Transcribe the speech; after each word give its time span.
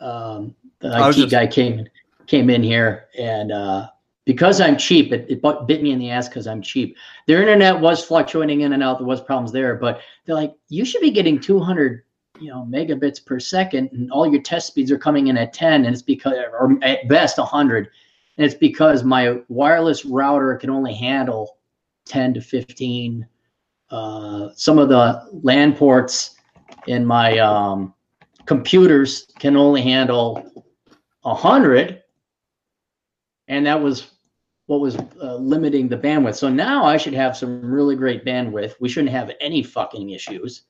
Um, 0.00 0.54
the 0.80 0.88
IT 1.08 1.12
just... 1.14 1.30
guy 1.30 1.46
came 1.46 1.86
came 2.26 2.50
in 2.50 2.62
here, 2.62 3.06
and 3.18 3.52
uh, 3.52 3.88
because 4.24 4.60
I'm 4.60 4.76
cheap, 4.76 5.12
it, 5.12 5.26
it 5.28 5.42
bit 5.66 5.82
me 5.82 5.92
in 5.92 5.98
the 5.98 6.10
ass 6.10 6.28
because 6.28 6.46
I'm 6.46 6.60
cheap. 6.60 6.96
Their 7.26 7.40
internet 7.40 7.80
was 7.80 8.04
fluctuating 8.04 8.60
in 8.60 8.74
and 8.74 8.82
out. 8.82 8.98
There 8.98 9.06
was 9.06 9.20
problems 9.20 9.52
there, 9.52 9.74
but 9.74 10.00
they're 10.24 10.34
like, 10.34 10.54
you 10.68 10.84
should 10.84 11.00
be 11.00 11.10
getting 11.10 11.40
200 11.40 12.04
you 12.40 12.50
know 12.50 12.66
megabits 12.70 13.24
per 13.24 13.40
second 13.40 13.90
and 13.92 14.10
all 14.12 14.26
your 14.26 14.40
test 14.42 14.68
speeds 14.68 14.92
are 14.92 14.98
coming 14.98 15.26
in 15.26 15.36
at 15.36 15.52
10 15.52 15.84
and 15.84 15.92
it's 15.92 16.02
because 16.02 16.34
or 16.52 16.78
at 16.82 17.08
best 17.08 17.38
100 17.38 17.88
and 18.36 18.46
it's 18.46 18.54
because 18.54 19.02
my 19.02 19.40
wireless 19.48 20.04
router 20.04 20.54
can 20.56 20.70
only 20.70 20.94
handle 20.94 21.58
10 22.06 22.34
to 22.34 22.40
15 22.40 23.26
uh, 23.90 24.48
some 24.54 24.78
of 24.78 24.88
the 24.88 25.28
LAN 25.42 25.74
ports 25.74 26.36
in 26.86 27.04
my 27.04 27.38
um, 27.38 27.94
computers 28.48 29.26
can 29.38 29.56
only 29.56 29.82
handle 29.82 30.50
100 31.20 32.02
and 33.46 33.66
that 33.66 33.80
was 33.80 34.12
what 34.66 34.80
was 34.80 34.96
uh, 34.96 35.36
limiting 35.36 35.86
the 35.86 35.96
bandwidth. 35.96 36.36
So 36.36 36.48
now 36.48 36.84
i 36.84 36.96
should 36.96 37.12
have 37.12 37.36
some 37.36 37.60
really 37.62 37.94
great 37.94 38.24
bandwidth. 38.24 38.74
We 38.80 38.88
shouldn't 38.88 39.12
have 39.12 39.32
any 39.40 39.62
fucking 39.62 40.10
issues 40.10 40.62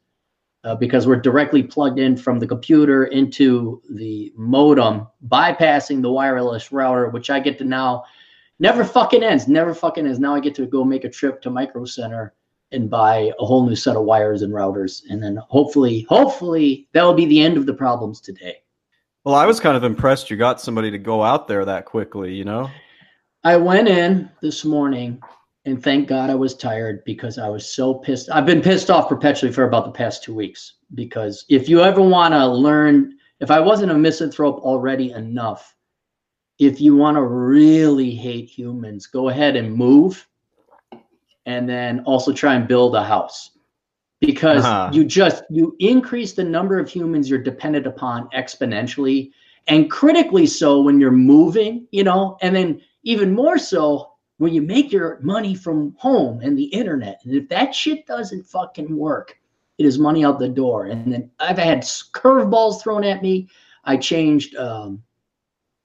uh, 0.64 0.74
because 0.74 1.06
we're 1.06 1.20
directly 1.20 1.62
plugged 1.62 2.00
in 2.00 2.16
from 2.16 2.40
the 2.40 2.48
computer 2.48 3.04
into 3.06 3.80
the 3.90 4.32
modem, 4.36 5.06
bypassing 5.28 6.02
the 6.02 6.10
wireless 6.10 6.72
router, 6.72 7.10
which 7.10 7.30
I 7.30 7.38
get 7.38 7.58
to 7.58 7.64
now 7.64 8.04
never 8.58 8.84
fucking 8.84 9.22
ends, 9.22 9.46
never 9.46 9.72
fucking 9.72 10.04
ends. 10.04 10.18
Now 10.18 10.34
I 10.34 10.40
get 10.40 10.56
to 10.56 10.66
go 10.66 10.82
make 10.82 11.04
a 11.04 11.10
trip 11.10 11.40
to 11.42 11.50
Micro 11.50 11.84
Center 11.84 12.34
and 12.72 12.90
buy 12.90 13.32
a 13.38 13.44
whole 13.44 13.66
new 13.66 13.76
set 13.76 13.96
of 13.96 14.04
wires 14.04 14.42
and 14.42 14.52
routers. 14.52 15.02
And 15.08 15.22
then 15.22 15.36
hopefully, 15.48 16.06
hopefully 16.08 16.88
that'll 16.92 17.14
be 17.14 17.26
the 17.26 17.40
end 17.40 17.56
of 17.56 17.66
the 17.66 17.74
problems 17.74 18.20
today. 18.20 18.56
Well, 19.24 19.34
I 19.34 19.46
was 19.46 19.60
kind 19.60 19.76
of 19.76 19.84
impressed 19.84 20.30
you 20.30 20.36
got 20.36 20.60
somebody 20.60 20.90
to 20.90 20.98
go 20.98 21.22
out 21.22 21.48
there 21.48 21.64
that 21.64 21.84
quickly, 21.84 22.34
you 22.34 22.44
know? 22.44 22.70
I 23.44 23.56
went 23.56 23.88
in 23.88 24.30
this 24.40 24.64
morning 24.64 25.20
and 25.64 25.82
thank 25.82 26.08
God 26.08 26.30
I 26.30 26.34
was 26.34 26.54
tired 26.54 27.04
because 27.04 27.38
I 27.38 27.48
was 27.48 27.70
so 27.70 27.94
pissed. 27.94 28.30
I've 28.30 28.46
been 28.46 28.62
pissed 28.62 28.90
off 28.90 29.08
perpetually 29.08 29.52
for 29.52 29.64
about 29.64 29.84
the 29.84 29.90
past 29.90 30.22
two 30.22 30.34
weeks. 30.34 30.74
Because 30.94 31.44
if 31.48 31.68
you 31.68 31.80
ever 31.80 32.00
want 32.00 32.34
to 32.34 32.46
learn, 32.46 33.14
if 33.40 33.50
I 33.50 33.60
wasn't 33.60 33.92
a 33.92 33.98
misanthrope 33.98 34.60
already 34.60 35.12
enough, 35.12 35.74
if 36.58 36.80
you 36.80 36.96
want 36.96 37.16
to 37.16 37.22
really 37.22 38.10
hate 38.10 38.48
humans, 38.48 39.06
go 39.06 39.28
ahead 39.28 39.56
and 39.56 39.74
move 39.74 40.27
and 41.48 41.68
then 41.68 42.00
also 42.04 42.32
try 42.32 42.54
and 42.54 42.68
build 42.68 42.94
a 42.94 43.02
house 43.02 43.50
because 44.20 44.64
uh-huh. 44.64 44.90
you 44.92 45.04
just 45.04 45.42
you 45.50 45.74
increase 45.80 46.32
the 46.32 46.44
number 46.44 46.78
of 46.78 46.88
humans 46.88 47.28
you're 47.28 47.42
dependent 47.42 47.86
upon 47.86 48.28
exponentially 48.30 49.30
and 49.66 49.90
critically 49.90 50.46
so 50.46 50.80
when 50.80 51.00
you're 51.00 51.10
moving 51.10 51.86
you 51.90 52.04
know 52.04 52.36
and 52.42 52.54
then 52.54 52.80
even 53.02 53.34
more 53.34 53.58
so 53.58 54.12
when 54.38 54.54
you 54.54 54.62
make 54.62 54.90
your 54.90 55.18
money 55.20 55.54
from 55.54 55.94
home 55.98 56.40
and 56.40 56.56
the 56.56 56.64
internet. 56.64 57.20
And 57.24 57.34
if 57.34 57.48
that 57.48 57.74
shit 57.74 58.06
doesn't 58.06 58.46
fucking 58.46 58.96
work, 58.96 59.38
it 59.78 59.84
is 59.84 59.98
money 59.98 60.24
out 60.24 60.38
the 60.38 60.48
door. 60.48 60.86
And 60.86 61.12
then 61.12 61.30
I've 61.38 61.58
had 61.58 61.82
curveballs 61.82 62.80
thrown 62.80 63.04
at 63.04 63.22
me. 63.22 63.48
I 63.84 63.96
changed 63.96 64.56
um, 64.56 65.02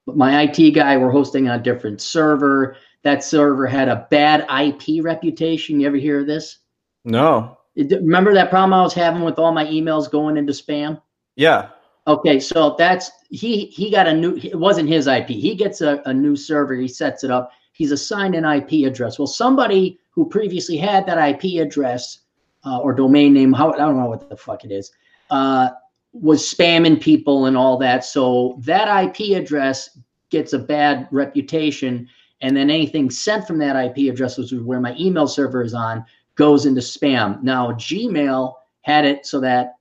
my 0.05 0.43
IT 0.43 0.71
guy. 0.71 0.97
We're 0.97 1.11
hosting 1.11 1.49
on 1.49 1.59
a 1.59 1.63
different 1.63 1.99
server. 2.01 2.77
That 3.03 3.23
server 3.23 3.67
had 3.67 3.89
a 3.89 4.07
bad 4.09 4.45
IP 4.49 5.03
reputation. 5.03 5.79
You 5.79 5.87
ever 5.87 5.97
hear 5.97 6.21
of 6.21 6.27
this? 6.27 6.59
No. 7.05 7.57
Remember 7.75 8.33
that 8.33 8.49
problem 8.49 8.73
I 8.73 8.83
was 8.83 8.93
having 8.93 9.23
with 9.23 9.39
all 9.39 9.51
my 9.51 9.65
emails 9.65 10.09
going 10.09 10.37
into 10.37 10.53
spam? 10.53 11.01
Yeah. 11.35 11.69
Okay, 12.05 12.39
so 12.39 12.75
that's 12.77 13.11
he 13.29 13.65
he 13.65 13.89
got 13.89 14.07
a 14.07 14.13
new 14.13 14.35
it 14.35 14.57
wasn't 14.59 14.89
his 14.89 15.07
IP. 15.07 15.27
He 15.27 15.55
gets 15.55 15.81
a, 15.81 16.01
a 16.05 16.13
new 16.13 16.35
server, 16.35 16.75
he 16.75 16.87
sets 16.87 17.23
it 17.23 17.31
up 17.31 17.51
he's 17.73 17.91
assigned 17.91 18.35
an 18.35 18.45
IP 18.45 18.87
address. 18.87 19.19
Well, 19.19 19.27
somebody 19.27 19.99
who 20.11 20.29
previously 20.29 20.77
had 20.77 21.05
that 21.07 21.17
IP 21.17 21.61
address 21.61 22.19
uh, 22.65 22.79
or 22.79 22.93
domain 22.93 23.33
name, 23.33 23.51
how 23.51 23.73
I 23.73 23.77
don't 23.77 23.97
know 23.97 24.05
what 24.05 24.29
the 24.29 24.37
fuck 24.37 24.63
it 24.63 24.71
is, 24.71 24.91
uh, 25.29 25.69
was 26.13 26.41
spamming 26.41 27.01
people 27.01 27.47
and 27.47 27.57
all 27.57 27.77
that. 27.77 28.05
So 28.05 28.57
that 28.61 29.03
IP 29.03 29.35
address 29.35 29.97
gets 30.29 30.53
a 30.53 30.59
bad 30.59 31.07
reputation, 31.11 32.07
and 32.43 32.55
then 32.55 32.69
anything 32.69 33.09
sent 33.09 33.47
from 33.47 33.57
that 33.59 33.75
IP 33.75 34.11
address, 34.11 34.37
which 34.37 34.51
is 34.51 34.61
where 34.61 34.81
my 34.81 34.95
email 34.99 35.27
server 35.27 35.63
is 35.63 35.73
on, 35.73 36.05
goes 36.35 36.65
into 36.65 36.81
spam. 36.81 37.41
Now 37.41 37.71
Gmail 37.71 38.53
had 38.81 39.05
it 39.05 39.25
so 39.25 39.39
that 39.39 39.75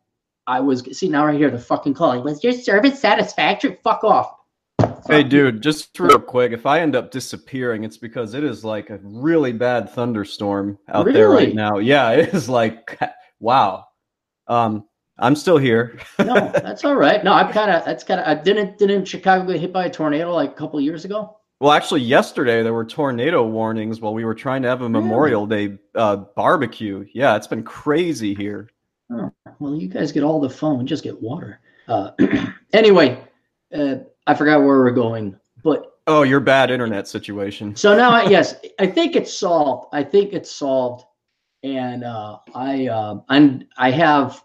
I 0.46 0.60
was 0.60 0.82
see 0.96 1.08
now 1.08 1.26
right 1.26 1.36
here 1.36 1.50
the 1.50 1.58
fucking 1.58 1.94
call. 1.94 2.22
Was 2.22 2.42
your 2.42 2.52
service 2.52 3.00
satisfactory? 3.00 3.78
Fuck 3.82 4.04
off. 4.04 4.36
Hey, 5.08 5.24
dude, 5.24 5.60
just 5.60 5.98
real 5.98 6.20
quick, 6.20 6.52
if 6.52 6.64
I 6.64 6.80
end 6.80 6.94
up 6.94 7.10
disappearing, 7.10 7.82
it's 7.82 7.96
because 7.96 8.34
it 8.34 8.44
is 8.44 8.64
like 8.64 8.90
a 8.90 9.00
really 9.02 9.52
bad 9.52 9.90
thunderstorm 9.90 10.78
out 10.88 11.06
really? 11.06 11.18
there 11.18 11.30
right 11.30 11.54
now. 11.54 11.78
Yeah, 11.78 12.10
it 12.10 12.32
is 12.32 12.48
like, 12.48 12.98
wow. 13.40 13.84
Um, 14.46 14.84
I'm 15.18 15.34
still 15.34 15.58
here. 15.58 15.98
no, 16.20 16.34
that's 16.54 16.84
all 16.84 16.94
right. 16.94 17.24
No, 17.24 17.32
I'm 17.32 17.52
kind 17.52 17.70
of 17.72 17.84
that's 17.84 18.04
kind 18.04 18.20
of. 18.20 18.26
I 18.26 18.40
didn't 18.40 18.78
didn't 18.78 19.04
Chicago 19.06 19.50
get 19.52 19.60
hit 19.60 19.72
by 19.72 19.86
a 19.86 19.90
tornado 19.90 20.32
like 20.32 20.50
a 20.50 20.54
couple 20.54 20.80
years 20.80 21.04
ago. 21.04 21.36
Well, 21.62 21.70
actually, 21.70 22.00
yesterday 22.00 22.64
there 22.64 22.74
were 22.74 22.84
tornado 22.84 23.46
warnings 23.46 24.00
while 24.00 24.12
we 24.14 24.24
were 24.24 24.34
trying 24.34 24.62
to 24.62 24.68
have 24.68 24.80
a 24.80 24.88
really? 24.88 25.00
Memorial 25.00 25.46
Day 25.46 25.78
uh, 25.94 26.16
barbecue. 26.16 27.06
Yeah, 27.14 27.36
it's 27.36 27.46
been 27.46 27.62
crazy 27.62 28.34
here. 28.34 28.68
Oh, 29.12 29.30
well, 29.60 29.76
you 29.76 29.86
guys 29.86 30.10
get 30.10 30.24
all 30.24 30.40
the 30.40 30.50
fun, 30.50 30.84
just 30.88 31.04
get 31.04 31.22
water. 31.22 31.60
Uh, 31.86 32.10
anyway, 32.72 33.16
uh, 33.72 33.98
I 34.26 34.34
forgot 34.34 34.58
where 34.58 34.80
we're 34.80 34.90
going, 34.90 35.38
but 35.62 36.00
oh, 36.08 36.24
your 36.24 36.40
bad 36.40 36.72
internet 36.72 37.06
situation. 37.06 37.76
So 37.76 37.96
now, 37.96 38.10
I, 38.10 38.24
yes, 38.24 38.56
I 38.80 38.88
think 38.88 39.14
it's 39.14 39.32
solved. 39.32 39.86
I 39.92 40.02
think 40.02 40.32
it's 40.32 40.50
solved, 40.50 41.04
and 41.62 42.02
uh, 42.02 42.38
I 42.56 42.88
uh, 42.88 43.20
I'm 43.28 43.68
I 43.78 43.92
have 43.92 44.42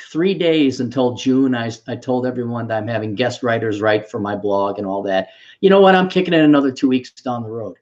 three 0.00 0.34
days 0.34 0.80
until 0.80 1.14
June. 1.14 1.54
I 1.54 1.70
I 1.86 1.96
told 1.96 2.26
everyone 2.26 2.66
that 2.68 2.78
I'm 2.78 2.88
having 2.88 3.14
guest 3.14 3.42
writers 3.42 3.80
write 3.80 4.10
for 4.10 4.20
my 4.20 4.36
blog 4.36 4.78
and 4.78 4.86
all 4.86 5.02
that. 5.04 5.28
You 5.60 5.70
know 5.70 5.80
what? 5.80 5.94
I'm 5.94 6.08
kicking 6.08 6.34
it 6.34 6.40
another 6.40 6.72
two 6.72 6.88
weeks 6.88 7.10
down 7.10 7.42
the 7.42 7.50
road 7.50 7.76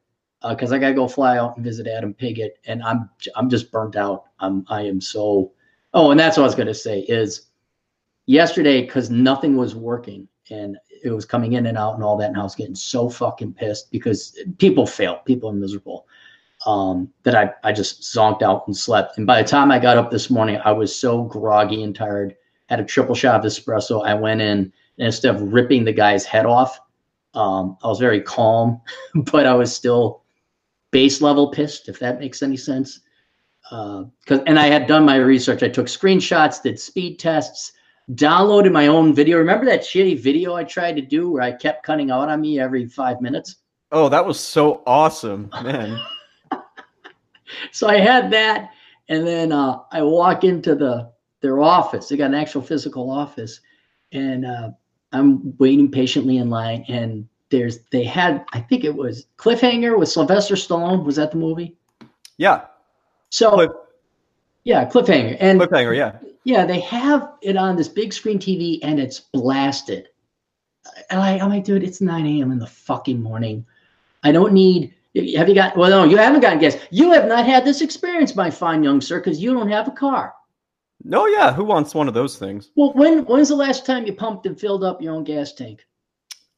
because 0.48 0.72
uh, 0.72 0.76
I 0.76 0.78
gotta 0.78 0.94
go 0.94 1.08
fly 1.08 1.38
out 1.38 1.56
and 1.56 1.64
visit 1.64 1.86
Adam 1.86 2.14
Piggott, 2.14 2.58
and 2.64 2.82
I'm 2.82 3.08
I'm 3.36 3.48
just 3.48 3.70
burnt 3.70 3.96
out. 3.96 4.24
I'm 4.40 4.64
I 4.68 4.82
am 4.82 5.00
so. 5.00 5.52
Oh, 5.94 6.10
and 6.10 6.20
that's 6.20 6.36
what 6.36 6.44
I 6.44 6.46
was 6.46 6.54
gonna 6.54 6.74
say 6.74 7.00
is 7.00 7.46
yesterday 8.26 8.82
because 8.82 9.10
nothing 9.10 9.56
was 9.56 9.74
working 9.74 10.28
and 10.50 10.76
it 11.02 11.10
was 11.10 11.24
coming 11.24 11.54
in 11.54 11.66
and 11.66 11.78
out 11.78 11.94
and 11.94 12.02
all 12.02 12.16
that. 12.18 12.28
And 12.28 12.38
I 12.38 12.42
was 12.42 12.54
getting 12.54 12.74
so 12.74 13.08
fucking 13.08 13.54
pissed 13.54 13.90
because 13.90 14.38
people 14.58 14.86
fail, 14.86 15.16
people 15.24 15.50
are 15.50 15.54
miserable. 15.54 16.06
Um, 16.66 17.12
that 17.22 17.36
I, 17.36 17.68
I 17.68 17.72
just 17.72 18.02
zonked 18.02 18.42
out 18.42 18.66
and 18.66 18.76
slept. 18.76 19.16
And 19.16 19.26
by 19.26 19.40
the 19.40 19.48
time 19.48 19.70
I 19.70 19.78
got 19.78 19.96
up 19.96 20.10
this 20.10 20.28
morning, 20.28 20.60
I 20.64 20.72
was 20.72 20.94
so 20.94 21.22
groggy 21.22 21.84
and 21.84 21.94
tired. 21.94 22.34
Had 22.68 22.80
a 22.80 22.84
triple 22.84 23.14
shot 23.14 23.38
of 23.38 23.50
espresso. 23.50 24.04
I 24.04 24.14
went 24.14 24.40
in 24.40 24.72
and 24.98 25.06
instead 25.06 25.34
of 25.34 25.52
ripping 25.52 25.84
the 25.84 25.92
guy's 25.92 26.24
head 26.24 26.46
off, 26.46 26.80
um, 27.34 27.78
I 27.82 27.86
was 27.86 28.00
very 28.00 28.20
calm, 28.20 28.80
but 29.14 29.46
I 29.46 29.54
was 29.54 29.74
still 29.74 30.22
base 30.90 31.20
level 31.20 31.50
pissed, 31.50 31.88
if 31.88 31.98
that 32.00 32.18
makes 32.18 32.42
any 32.42 32.56
sense. 32.56 33.00
Because 33.62 34.40
uh, 34.40 34.44
and 34.46 34.58
I 34.58 34.66
had 34.66 34.86
done 34.86 35.04
my 35.04 35.16
research. 35.16 35.62
I 35.62 35.68
took 35.68 35.86
screenshots, 35.86 36.62
did 36.62 36.80
speed 36.80 37.18
tests, 37.18 37.72
downloaded 38.12 38.72
my 38.72 38.86
own 38.86 39.14
video. 39.14 39.38
Remember 39.38 39.66
that 39.66 39.82
shitty 39.82 40.18
video 40.18 40.54
I 40.54 40.64
tried 40.64 40.96
to 40.96 41.02
do 41.02 41.30
where 41.30 41.42
I 41.42 41.52
kept 41.52 41.84
cutting 41.84 42.10
out 42.10 42.28
on 42.28 42.40
me 42.40 42.58
every 42.58 42.86
five 42.86 43.20
minutes? 43.20 43.56
Oh, 43.92 44.08
that 44.08 44.26
was 44.26 44.40
so 44.40 44.82
awesome, 44.86 45.50
man. 45.62 46.00
so 47.72 47.88
I 47.88 47.98
had 47.98 48.30
that, 48.32 48.70
and 49.08 49.26
then 49.26 49.52
uh, 49.52 49.80
I 49.92 50.02
walk 50.02 50.44
into 50.44 50.74
the 50.74 51.10
their 51.40 51.60
office. 51.60 52.08
They 52.08 52.16
got 52.16 52.26
an 52.26 52.34
actual 52.34 52.62
physical 52.62 53.10
office, 53.10 53.60
and 54.12 54.44
uh, 54.44 54.70
I'm 55.12 55.56
waiting 55.58 55.90
patiently 55.90 56.38
in 56.38 56.50
line. 56.50 56.84
And 56.88 57.28
there's 57.50 57.80
they 57.90 58.04
had 58.04 58.44
I 58.52 58.60
think 58.60 58.84
it 58.84 58.94
was 58.94 59.26
Cliffhanger 59.36 59.98
with 59.98 60.08
Sylvester 60.08 60.54
Stallone. 60.54 61.04
Was 61.04 61.16
that 61.16 61.30
the 61.30 61.38
movie? 61.38 61.76
Yeah. 62.36 62.64
So. 63.30 63.54
Cliff- 63.54 63.70
yeah, 64.64 64.84
cliffhanger 64.84 65.34
and 65.40 65.58
cliffhanger. 65.58 65.96
Yeah, 65.96 66.18
yeah, 66.44 66.66
they 66.66 66.80
have 66.80 67.32
it 67.40 67.56
on 67.56 67.74
this 67.74 67.88
big 67.88 68.12
screen 68.12 68.38
TV 68.38 68.78
and 68.82 69.00
it's 69.00 69.20
blasted. 69.20 70.08
And 71.10 71.20
I, 71.20 71.38
I'm 71.38 71.48
like, 71.48 71.64
dude, 71.64 71.82
it's 71.82 72.00
9 72.00 72.26
a.m. 72.26 72.52
in 72.52 72.58
the 72.58 72.66
fucking 72.66 73.22
morning. 73.22 73.64
I 74.22 74.32
don't 74.32 74.52
need. 74.52 74.94
Have 75.36 75.48
you 75.48 75.54
got? 75.54 75.76
Well, 75.76 75.90
no, 75.90 76.04
you 76.04 76.16
haven't 76.16 76.40
gotten 76.40 76.58
gas. 76.58 76.76
You 76.90 77.12
have 77.12 77.26
not 77.26 77.46
had 77.46 77.64
this 77.64 77.80
experience, 77.80 78.34
my 78.36 78.50
fine 78.50 78.82
young 78.82 79.00
sir, 79.00 79.18
because 79.18 79.40
you 79.40 79.54
don't 79.54 79.70
have 79.70 79.88
a 79.88 79.92
car. 79.92 80.34
No, 81.04 81.26
yeah. 81.26 81.52
Who 81.52 81.64
wants 81.64 81.94
one 81.94 82.08
of 82.08 82.14
those 82.14 82.36
things? 82.36 82.70
Well, 82.76 82.92
when 82.94 83.24
when's 83.24 83.48
the 83.48 83.56
last 83.56 83.86
time 83.86 84.06
you 84.06 84.12
pumped 84.12 84.46
and 84.46 84.58
filled 84.58 84.84
up 84.84 85.02
your 85.02 85.14
own 85.14 85.24
gas 85.24 85.52
tank? 85.52 85.84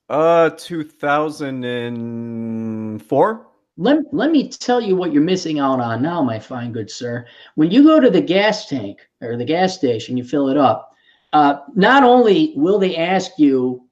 Uh, 0.08 0.50
2004 0.58 3.50
let, 3.80 4.12
let 4.12 4.30
me 4.30 4.48
tell 4.48 4.80
you 4.80 4.94
what 4.94 5.10
you're 5.10 5.22
missing 5.22 5.58
out 5.58 5.80
on 5.80 6.02
now, 6.02 6.22
my 6.22 6.38
fine 6.38 6.70
good 6.70 6.90
sir. 6.90 7.26
When 7.54 7.70
you 7.70 7.82
go 7.82 7.98
to 7.98 8.10
the 8.10 8.20
gas 8.20 8.68
tank 8.68 9.00
or 9.22 9.36
the 9.36 9.44
gas 9.44 9.74
station, 9.74 10.18
you 10.18 10.24
fill 10.24 10.50
it 10.50 10.58
up, 10.58 10.94
uh, 11.32 11.60
not 11.74 12.02
only 12.02 12.52
will 12.56 12.78
they 12.78 12.96
ask 12.96 13.32
you, 13.38 13.88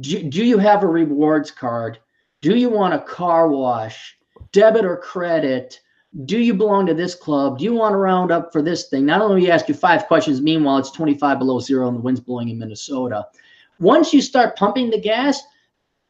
do, 0.00 0.24
do 0.24 0.44
you 0.44 0.58
have 0.58 0.82
a 0.82 0.88
rewards 0.88 1.52
card? 1.52 2.00
Do 2.42 2.56
you 2.56 2.68
want 2.68 2.92
a 2.92 2.98
car 2.98 3.48
wash, 3.48 4.18
debit 4.50 4.84
or 4.84 4.96
credit? 4.96 5.80
Do 6.24 6.38
you 6.38 6.52
belong 6.52 6.86
to 6.86 6.94
this 6.94 7.14
club? 7.14 7.58
Do 7.58 7.64
you 7.64 7.72
want 7.72 7.92
to 7.92 7.98
round 7.98 8.32
up 8.32 8.52
for 8.52 8.60
this 8.60 8.88
thing? 8.88 9.06
Not 9.06 9.22
only 9.22 9.36
will 9.36 9.42
you 9.44 9.50
ask 9.52 9.68
you 9.68 9.74
five 9.74 10.06
questions, 10.06 10.42
meanwhile, 10.42 10.78
it's 10.78 10.90
25 10.90 11.38
below 11.38 11.60
zero 11.60 11.86
and 11.86 11.96
the 11.96 12.00
wind's 12.00 12.20
blowing 12.20 12.48
in 12.48 12.58
Minnesota. 12.58 13.26
Once 13.78 14.12
you 14.12 14.20
start 14.20 14.56
pumping 14.56 14.90
the 14.90 15.00
gas, 15.00 15.40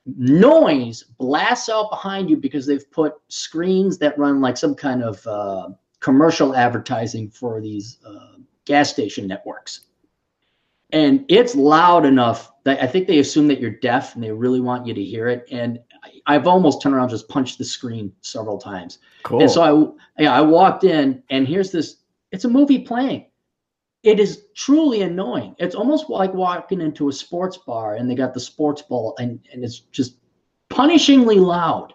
noise 0.07 1.05
blasts 1.19 1.69
out 1.69 1.91
behind 1.91 2.31
you 2.31 2.37
because 2.39 2.67
they've 2.67 2.91
put 2.91 3.15
screens 3.29 3.99
that 3.99 4.19
run 4.19 4.41
like 4.41 4.57
some 4.57 4.75
kind 4.75 5.03
of 5.03 5.25
uh, 5.27 5.69
commercial 6.01 6.57
advertising 6.57 7.29
for 7.29 7.61
these 7.61 7.99
uh, 8.07 8.39
gas 8.65 8.91
station 8.91 9.27
networks. 9.27 9.83
And 10.93 11.25
it's 11.29 11.55
loud 11.55 12.05
enough 12.05 12.53
that 12.65 12.83
I 12.83 12.87
think 12.87 13.07
they 13.07 13.19
assume 13.19 13.49
that 13.49 13.61
you're 13.61 13.71
deaf 13.71 14.15
and 14.15 14.25
they 14.25 14.33
really 14.33 14.61
want 14.61 14.87
you 14.87 14.95
to 14.95 15.03
hear 15.03 15.29
it. 15.29 15.47
And 15.51 15.79
I've 16.27 16.47
almost 16.47 16.83
turned 16.83 16.95
around 16.95 17.11
just 17.11 17.29
punched 17.29 17.59
the 17.59 17.65
screen 17.65 18.13
several 18.21 18.59
times. 18.59 18.99
Cool. 19.23 19.41
And 19.41 19.51
so 19.51 19.97
I, 20.19 20.23
yeah, 20.23 20.35
I 20.35 20.41
walked 20.41 20.85
in 20.85 21.23
and 21.31 21.47
here's 21.47 21.71
this. 21.71 21.97
It's 22.33 22.45
a 22.45 22.49
movie 22.49 22.81
playing. 22.81 23.27
It 24.03 24.19
is 24.19 24.47
truly 24.57 25.03
annoying. 25.03 25.55
It's 25.59 25.77
almost 25.77 26.11
like 26.11 26.35
walking 26.35 26.81
into 26.81 27.09
a 27.09 27.13
sports 27.13 27.57
bar 27.59 27.95
and 27.95 28.11
they 28.11 28.17
got 28.17 28.35
the 28.35 28.41
sports 28.41 28.83
ball 28.83 29.15
and, 29.19 29.39
and 29.53 29.65
it's 29.65 29.79
just 29.79 30.17
punishingly 30.71 31.39
loud. 31.39 31.93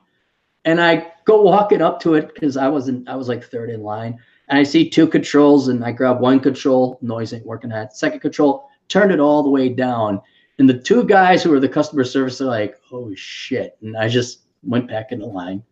And 0.63 0.81
I 0.81 1.11
go 1.25 1.41
walking 1.41 1.81
up 1.81 1.99
to 2.01 2.13
it 2.15 2.33
because 2.33 2.55
I 2.55 2.69
wasn't, 2.69 3.09
I 3.09 3.15
was 3.15 3.27
like 3.27 3.43
third 3.43 3.69
in 3.69 3.83
line. 3.83 4.19
And 4.47 4.57
I 4.57 4.63
see 4.63 4.89
two 4.89 5.07
controls 5.07 5.67
and 5.67 5.83
I 5.83 5.91
grab 5.91 6.21
one 6.21 6.39
control, 6.39 6.97
noise 7.01 7.33
ain't 7.33 7.45
working 7.45 7.73
at. 7.73 7.95
Second 7.97 8.21
control, 8.21 8.69
turned 8.87 9.11
it 9.11 9.19
all 9.19 9.43
the 9.43 9.49
way 9.49 9.67
down. 9.69 10.21
And 10.59 10.69
the 10.69 10.77
two 10.77 11.03
guys 11.03 11.43
who 11.43 11.51
were 11.51 11.59
the 11.59 11.69
customer 11.69 12.03
service 12.03 12.41
are 12.41 12.45
like, 12.45 12.79
oh 12.91 13.13
shit. 13.15 13.77
And 13.81 13.95
I 13.95 14.07
just 14.07 14.41
went 14.63 14.87
back 14.87 15.11
in 15.11 15.19
the 15.19 15.25
line. 15.25 15.63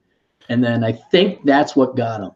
And 0.49 0.63
then 0.63 0.83
I 0.83 0.91
think 0.91 1.43
that's 1.43 1.75
what 1.75 1.95
got 1.95 2.21
them. 2.21 2.31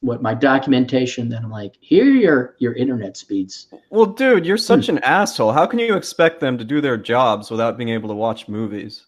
What 0.00 0.20
my 0.20 0.34
documentation, 0.34 1.28
then 1.28 1.44
I'm 1.44 1.50
like, 1.50 1.76
here 1.80 2.04
are 2.04 2.08
your 2.08 2.56
your 2.58 2.72
internet 2.72 3.16
speeds. 3.16 3.68
Well, 3.90 4.06
dude, 4.06 4.44
you're 4.44 4.56
such 4.56 4.86
hmm. 4.86 4.96
an 4.96 5.04
asshole. 5.04 5.52
How 5.52 5.64
can 5.64 5.78
you 5.78 5.94
expect 5.94 6.40
them 6.40 6.58
to 6.58 6.64
do 6.64 6.80
their 6.80 6.96
jobs 6.96 7.52
without 7.52 7.78
being 7.78 7.90
able 7.90 8.08
to 8.08 8.14
watch 8.14 8.48
movies? 8.48 9.06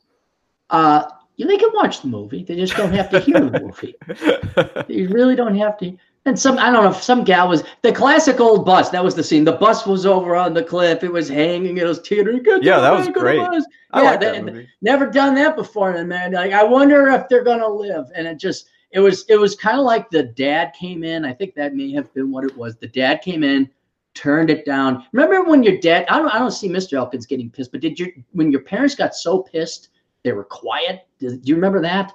Uh 0.71 1.05
you 1.37 1.49
they 1.49 1.57
can 1.57 1.71
watch 1.75 2.01
the 2.01 2.07
movie. 2.07 2.45
They 2.45 2.55
just 2.55 2.77
don't 2.77 2.93
have 2.93 3.11
to 3.11 3.19
hear 3.19 3.41
the 3.41 3.61
movie. 4.87 4.93
you 4.93 5.09
really 5.09 5.35
don't 5.35 5.57
have 5.57 5.77
to. 5.79 5.97
And 6.27 6.39
some, 6.39 6.59
I 6.59 6.71
don't 6.71 6.85
know, 6.85 6.93
some 6.93 7.23
gal 7.23 7.49
was 7.49 7.65
the 7.83 7.93
classic 7.93 8.41
old 8.41 8.65
bus. 8.65 8.89
That 8.89 9.05
was 9.05 9.15
the 9.15 9.23
scene. 9.23 9.45
The 9.45 9.53
bus 9.53 9.87
was 9.87 10.07
over 10.07 10.35
on 10.35 10.55
the 10.55 10.63
cliff. 10.63 11.05
It 11.05 11.13
was 11.13 11.29
hanging. 11.29 11.77
It 11.77 11.85
was 11.85 12.01
teetering. 12.01 12.43
Yeah, 12.63 12.81
that 12.81 12.93
was 12.93 13.09
great. 13.09 13.41
I 13.41 14.03
yeah, 14.03 14.11
like 14.11 14.21
that 14.21 14.43
movie. 14.43 14.67
Never 14.81 15.11
done 15.11 15.35
that 15.35 15.55
before. 15.55 15.91
And 15.91 16.09
man, 16.09 16.33
like, 16.33 16.53
I 16.53 16.65
wonder 16.65 17.09
if 17.09 17.29
they're 17.29 17.45
gonna 17.45 17.69
live. 17.69 18.07
And 18.15 18.27
it 18.27 18.39
just, 18.39 18.69
it 18.91 19.01
was, 19.01 19.27
it 19.29 19.37
was 19.37 19.55
kind 19.55 19.79
of 19.79 19.85
like 19.85 20.09
the 20.09 20.23
dad 20.23 20.73
came 20.73 21.05
in. 21.05 21.27
I 21.27 21.35
think 21.35 21.55
that 21.57 21.75
may 21.75 21.93
have 21.93 22.13
been 22.15 22.31
what 22.31 22.45
it 22.45 22.57
was. 22.57 22.77
The 22.77 22.89
dad 22.89 23.21
came 23.21 23.45
in, 23.45 23.69
turned 24.15 24.49
it 24.49 24.65
down. 24.65 25.05
Remember 25.13 25.45
when 25.45 25.63
your 25.63 25.79
dad? 25.79 26.07
I 26.09 26.19
don't, 26.21 26.35
I 26.35 26.39
don't 26.39 26.53
see 26.53 26.71
Mr. 26.71 26.95
Elkins 26.95 27.27
getting 27.27 27.51
pissed, 27.51 27.71
but 27.71 27.83
did 27.83 27.99
you? 27.99 28.13
When 28.33 28.51
your 28.51 28.63
parents 28.63 28.95
got 28.95 29.15
so 29.15 29.43
pissed, 29.43 29.91
they 30.23 30.33
were 30.33 30.45
quiet. 30.45 31.07
Do 31.19 31.39
you 31.43 31.55
remember 31.55 31.83
that? 31.83 32.15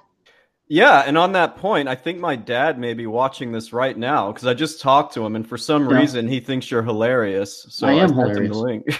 Yeah, 0.72 1.02
and 1.04 1.18
on 1.18 1.32
that 1.32 1.56
point, 1.56 1.88
I 1.88 1.96
think 1.96 2.20
my 2.20 2.36
dad 2.36 2.78
may 2.78 2.94
be 2.94 3.08
watching 3.08 3.50
this 3.50 3.72
right 3.72 3.98
now 3.98 4.30
because 4.30 4.46
I 4.46 4.54
just 4.54 4.80
talked 4.80 5.12
to 5.14 5.26
him, 5.26 5.34
and 5.34 5.44
for 5.44 5.58
some 5.58 5.90
yeah. 5.90 5.98
reason 5.98 6.28
he 6.28 6.38
thinks 6.38 6.70
you're 6.70 6.84
hilarious. 6.84 7.66
So 7.68 7.88
I 7.88 7.94
am 7.94 8.16
I 8.16 8.28
hilarious. 8.28 8.56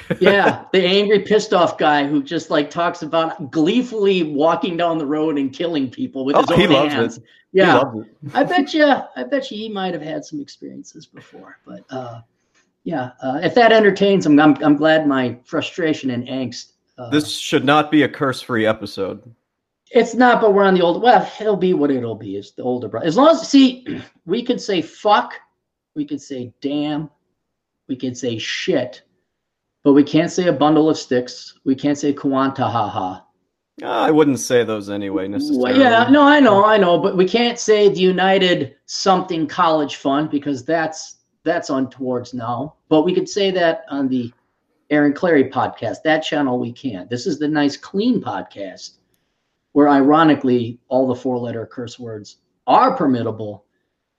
The 0.08 0.16
yeah, 0.20 0.64
the 0.72 0.84
angry, 0.84 1.20
pissed 1.20 1.54
off 1.54 1.78
guy 1.78 2.08
who 2.08 2.24
just 2.24 2.50
like 2.50 2.70
talks 2.70 3.02
about 3.02 3.52
gleefully 3.52 4.24
walking 4.24 4.76
down 4.76 4.98
the 4.98 5.06
road 5.06 5.38
and 5.38 5.52
killing 5.52 5.88
people 5.88 6.24
with 6.24 6.34
oh, 6.34 6.40
his 6.40 6.50
own 6.50 6.58
he 6.58 6.66
loves 6.66 6.92
hands. 6.92 7.18
It. 7.18 7.24
Yeah, 7.52 7.80
it. 7.94 8.34
I 8.34 8.42
bet 8.42 8.74
you. 8.74 8.84
I 8.86 9.22
bet 9.22 9.48
you 9.52 9.56
he 9.56 9.68
might 9.68 9.94
have 9.94 10.02
had 10.02 10.24
some 10.24 10.40
experiences 10.40 11.06
before, 11.06 11.60
but 11.64 11.84
uh, 11.90 12.22
yeah, 12.82 13.12
uh, 13.22 13.38
if 13.44 13.54
that 13.54 13.70
entertains 13.70 14.26
him, 14.26 14.40
I'm 14.40 14.56
I'm 14.64 14.74
glad 14.74 15.06
my 15.06 15.38
frustration 15.44 16.10
and 16.10 16.26
angst. 16.26 16.72
Uh, 16.98 17.10
this 17.10 17.38
should 17.38 17.64
not 17.64 17.92
be 17.92 18.02
a 18.02 18.08
curse-free 18.08 18.66
episode. 18.66 19.22
It's 19.90 20.14
not, 20.14 20.40
but 20.40 20.54
we're 20.54 20.64
on 20.64 20.74
the 20.74 20.82
old. 20.82 21.02
Well, 21.02 21.30
it'll 21.40 21.56
be 21.56 21.74
what 21.74 21.90
it'll 21.90 22.14
be. 22.14 22.36
It's 22.36 22.52
the 22.52 22.62
older 22.62 22.88
brother. 22.88 23.06
As 23.06 23.16
long 23.16 23.30
as 23.30 23.48
see, 23.48 23.86
we 24.24 24.42
can 24.42 24.58
say 24.58 24.82
fuck, 24.82 25.34
we 25.96 26.04
can 26.04 26.18
say 26.18 26.52
damn, 26.60 27.10
we 27.88 27.96
can 27.96 28.14
say 28.14 28.38
shit, 28.38 29.02
but 29.82 29.92
we 29.92 30.04
can't 30.04 30.30
say 30.30 30.46
a 30.46 30.52
bundle 30.52 30.88
of 30.88 30.96
sticks. 30.96 31.58
We 31.64 31.74
can't 31.74 31.98
say 31.98 32.12
kuanta 32.12 32.70
haha. 32.70 33.20
Ah, 33.82 34.04
I 34.04 34.10
wouldn't 34.10 34.38
say 34.38 34.62
those 34.62 34.90
anyway 34.90 35.26
necessarily. 35.26 35.72
Well, 35.72 35.78
yeah, 35.78 36.08
no, 36.10 36.22
I 36.22 36.38
know, 36.38 36.64
I 36.64 36.76
know, 36.76 36.98
but 36.98 37.16
we 37.16 37.26
can't 37.26 37.58
say 37.58 37.88
the 37.88 38.00
United 38.00 38.76
something 38.86 39.46
college 39.46 39.96
fund 39.96 40.30
because 40.30 40.64
that's 40.64 41.16
that's 41.42 41.70
on 41.70 41.90
towards 41.90 42.32
now. 42.32 42.76
But 42.88 43.02
we 43.02 43.14
could 43.14 43.28
say 43.28 43.50
that 43.52 43.86
on 43.88 44.08
the 44.08 44.32
Aaron 44.90 45.14
Clarey 45.14 45.50
podcast. 45.50 46.02
That 46.04 46.20
channel 46.20 46.60
we 46.60 46.72
can. 46.72 47.08
This 47.08 47.26
is 47.26 47.38
the 47.38 47.48
nice 47.48 47.76
clean 47.76 48.22
podcast 48.22 48.98
where 49.72 49.88
ironically 49.88 50.78
all 50.88 51.06
the 51.06 51.14
four 51.14 51.38
letter 51.38 51.66
curse 51.66 51.98
words 51.98 52.38
are 52.66 52.96
permittable, 52.96 53.62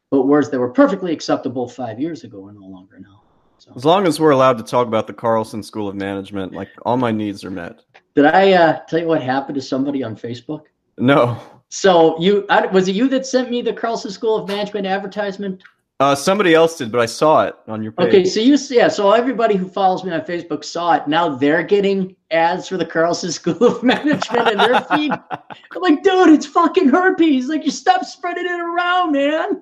but 0.09 0.27
words 0.27 0.49
that 0.49 0.59
were 0.59 0.69
perfectly 0.69 1.11
acceptable 1.11 1.67
five 1.67 1.99
years 1.99 2.23
ago 2.23 2.45
are 2.45 2.53
no 2.53 2.65
longer 2.65 2.99
now. 2.99 3.21
So. 3.57 3.73
As 3.75 3.85
long 3.85 4.07
as 4.07 4.19
we're 4.19 4.31
allowed 4.31 4.57
to 4.57 4.63
talk 4.63 4.87
about 4.87 5.05
the 5.05 5.13
Carlson 5.13 5.61
School 5.61 5.87
of 5.87 5.95
Management, 5.95 6.51
like 6.51 6.69
all 6.83 6.97
my 6.97 7.11
needs 7.11 7.45
are 7.45 7.51
met. 7.51 7.81
Did 8.15 8.25
I 8.25 8.53
uh, 8.53 8.79
tell 8.89 8.99
you 8.99 9.07
what 9.07 9.21
happened 9.21 9.55
to 9.55 9.61
somebody 9.61 10.03
on 10.03 10.15
Facebook? 10.15 10.63
No. 10.97 11.39
So 11.69 12.19
you 12.19 12.45
I, 12.49 12.65
was 12.65 12.87
it 12.87 12.95
you 12.95 13.07
that 13.09 13.25
sent 13.25 13.49
me 13.49 13.61
the 13.61 13.71
Carlson 13.71 14.11
School 14.11 14.35
of 14.35 14.47
Management 14.47 14.87
advertisement? 14.87 15.63
Uh, 16.01 16.15
somebody 16.15 16.55
else 16.55 16.79
did, 16.79 16.91
but 16.91 16.99
I 16.99 17.05
saw 17.05 17.43
it 17.43 17.55
on 17.67 17.83
your 17.83 17.91
page. 17.91 18.07
Okay, 18.07 18.25
so 18.25 18.39
you 18.39 18.57
see, 18.57 18.77
yeah, 18.77 18.87
so 18.87 19.11
everybody 19.11 19.55
who 19.55 19.67
follows 19.67 20.03
me 20.03 20.11
on 20.11 20.21
Facebook 20.21 20.63
saw 20.63 20.93
it. 20.93 21.07
Now 21.07 21.35
they're 21.35 21.61
getting 21.61 22.15
ads 22.31 22.67
for 22.67 22.77
the 22.77 22.85
Carlson 22.87 23.31
School 23.39 23.63
of 23.63 23.83
Management 23.83 24.49
in 24.49 24.57
their 24.57 24.81
feed. 24.81 25.11
I'm 25.31 25.81
like, 25.81 26.01
dude, 26.01 26.29
it's 26.29 26.47
fucking 26.47 26.89
herpes. 26.89 27.49
Like, 27.49 27.65
you 27.65 27.69
stop 27.69 28.03
spreading 28.03 28.47
it 28.47 28.59
around, 28.59 29.11
man. 29.11 29.61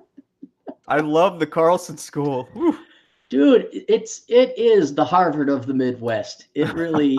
I 0.88 1.00
love 1.00 1.40
the 1.40 1.46
Carlson 1.46 1.98
School. 1.98 2.48
Whew. 2.54 2.78
Dude, 3.28 3.68
it's 3.72 4.22
it 4.28 4.58
is 4.58 4.94
the 4.94 5.04
Harvard 5.04 5.50
of 5.50 5.66
the 5.66 5.74
Midwest. 5.74 6.46
It 6.54 6.72
really. 6.72 7.18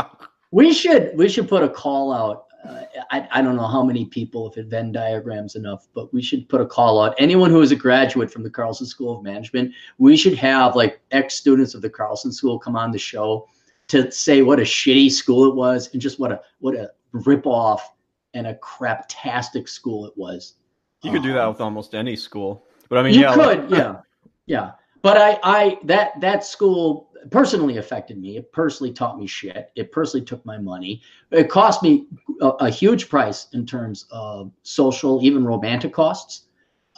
we 0.50 0.74
should 0.74 1.16
we 1.16 1.30
should 1.30 1.48
put 1.48 1.62
a 1.62 1.70
call 1.70 2.12
out 2.12 2.47
I, 2.64 3.28
I 3.30 3.42
don't 3.42 3.56
know 3.56 3.66
how 3.66 3.82
many 3.82 4.04
people, 4.04 4.50
if 4.50 4.58
it 4.58 4.66
Venn 4.66 4.92
diagrams 4.92 5.54
enough, 5.54 5.88
but 5.94 6.12
we 6.12 6.20
should 6.20 6.48
put 6.48 6.60
a 6.60 6.66
call 6.66 7.02
out. 7.02 7.14
Anyone 7.18 7.50
who 7.50 7.60
is 7.60 7.70
a 7.70 7.76
graduate 7.76 8.30
from 8.30 8.42
the 8.42 8.50
Carlson 8.50 8.86
School 8.86 9.16
of 9.16 9.22
Management, 9.22 9.72
we 9.98 10.16
should 10.16 10.34
have 10.34 10.76
like 10.76 11.00
ex 11.10 11.34
students 11.34 11.74
of 11.74 11.82
the 11.82 11.90
Carlson 11.90 12.32
School 12.32 12.58
come 12.58 12.76
on 12.76 12.90
the 12.90 12.98
show 12.98 13.48
to 13.88 14.10
say 14.10 14.42
what 14.42 14.58
a 14.58 14.62
shitty 14.62 15.10
school 15.10 15.48
it 15.48 15.54
was 15.54 15.92
and 15.92 16.02
just 16.02 16.18
what 16.18 16.32
a 16.32 16.40
what 16.60 16.74
a 16.74 16.90
rip 17.12 17.46
off 17.46 17.92
and 18.34 18.46
a 18.46 18.54
craptastic 18.56 19.68
school 19.68 20.06
it 20.06 20.12
was. 20.16 20.54
You 21.02 21.12
could 21.12 21.22
do 21.22 21.32
that 21.32 21.44
um, 21.44 21.52
with 21.52 21.60
almost 21.60 21.94
any 21.94 22.16
school, 22.16 22.64
but 22.88 22.98
I 22.98 23.02
mean, 23.02 23.14
you 23.14 23.20
yeah, 23.20 23.34
could, 23.34 23.46
like- 23.46 23.70
yeah, 23.70 24.00
yeah. 24.46 24.72
But 25.00 25.16
I, 25.16 25.38
I 25.44 25.78
that 25.84 26.20
that 26.20 26.44
school 26.44 27.07
personally 27.30 27.78
affected 27.78 28.18
me. 28.18 28.36
It 28.36 28.52
personally 28.52 28.92
taught 28.92 29.18
me 29.18 29.26
shit. 29.26 29.70
It 29.76 29.92
personally 29.92 30.24
took 30.24 30.44
my 30.44 30.58
money. 30.58 31.02
It 31.30 31.48
cost 31.48 31.82
me 31.82 32.06
a, 32.40 32.48
a 32.48 32.70
huge 32.70 33.08
price 33.08 33.48
in 33.52 33.66
terms 33.66 34.06
of 34.10 34.52
social, 34.62 35.22
even 35.22 35.44
romantic 35.44 35.92
costs. 35.92 36.44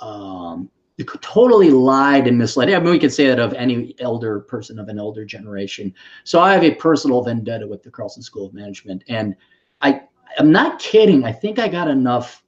Um, 0.00 0.70
it 0.98 1.08
totally 1.22 1.70
lied 1.70 2.26
and 2.26 2.36
misled. 2.36 2.70
I 2.70 2.78
mean, 2.78 2.90
we 2.90 2.98
could 2.98 3.12
say 3.12 3.26
that 3.28 3.38
of 3.38 3.54
any 3.54 3.94
elder 4.00 4.40
person 4.40 4.78
of 4.78 4.88
an 4.88 4.98
elder 4.98 5.24
generation. 5.24 5.94
So 6.24 6.40
I 6.40 6.52
have 6.52 6.62
a 6.62 6.74
personal 6.74 7.22
vendetta 7.22 7.66
with 7.66 7.82
the 7.82 7.90
Carlson 7.90 8.22
School 8.22 8.46
of 8.46 8.52
Management, 8.52 9.04
and 9.08 9.34
I, 9.80 10.02
I'm 10.38 10.52
not 10.52 10.78
kidding. 10.78 11.24
I 11.24 11.32
think 11.32 11.58
I 11.58 11.68
got 11.68 11.88
enough 11.88 12.42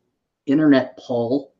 internet 0.46 0.98
pull 0.98 1.52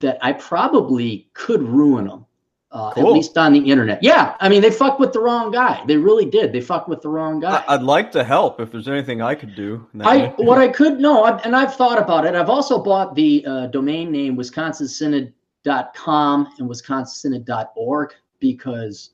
that 0.00 0.18
I 0.20 0.34
probably 0.34 1.30
could 1.32 1.62
ruin 1.62 2.06
them 2.08 2.26
uh, 2.72 2.90
cool. 2.92 3.08
at 3.08 3.12
least 3.12 3.36
on 3.36 3.52
the 3.52 3.60
internet. 3.60 4.02
Yeah, 4.02 4.34
I 4.40 4.48
mean, 4.48 4.62
they 4.62 4.70
fucked 4.70 4.98
with 4.98 5.12
the 5.12 5.20
wrong 5.20 5.50
guy. 5.50 5.84
They 5.86 5.98
really 5.98 6.24
did. 6.24 6.52
They 6.52 6.62
fucked 6.62 6.88
with 6.88 7.02
the 7.02 7.08
wrong 7.08 7.40
guy. 7.40 7.62
I'd 7.68 7.82
like 7.82 8.10
to 8.12 8.24
help 8.24 8.60
if 8.60 8.72
there's 8.72 8.88
anything 8.88 9.20
I 9.20 9.34
could 9.34 9.54
do. 9.54 9.86
I 10.00 10.32
what 10.38 10.56
I 10.58 10.68
could 10.68 10.98
no, 10.98 11.26
and 11.26 11.54
I've 11.54 11.74
thought 11.74 12.00
about 12.00 12.24
it. 12.24 12.34
I've 12.34 12.48
also 12.48 12.82
bought 12.82 13.14
the 13.14 13.44
uh, 13.46 13.66
domain 13.66 14.10
name 14.10 14.34
wisconsinsynod.com 14.36 16.48
and 16.58 16.70
wisconsinsynod.org 16.70 18.14
because 18.40 19.10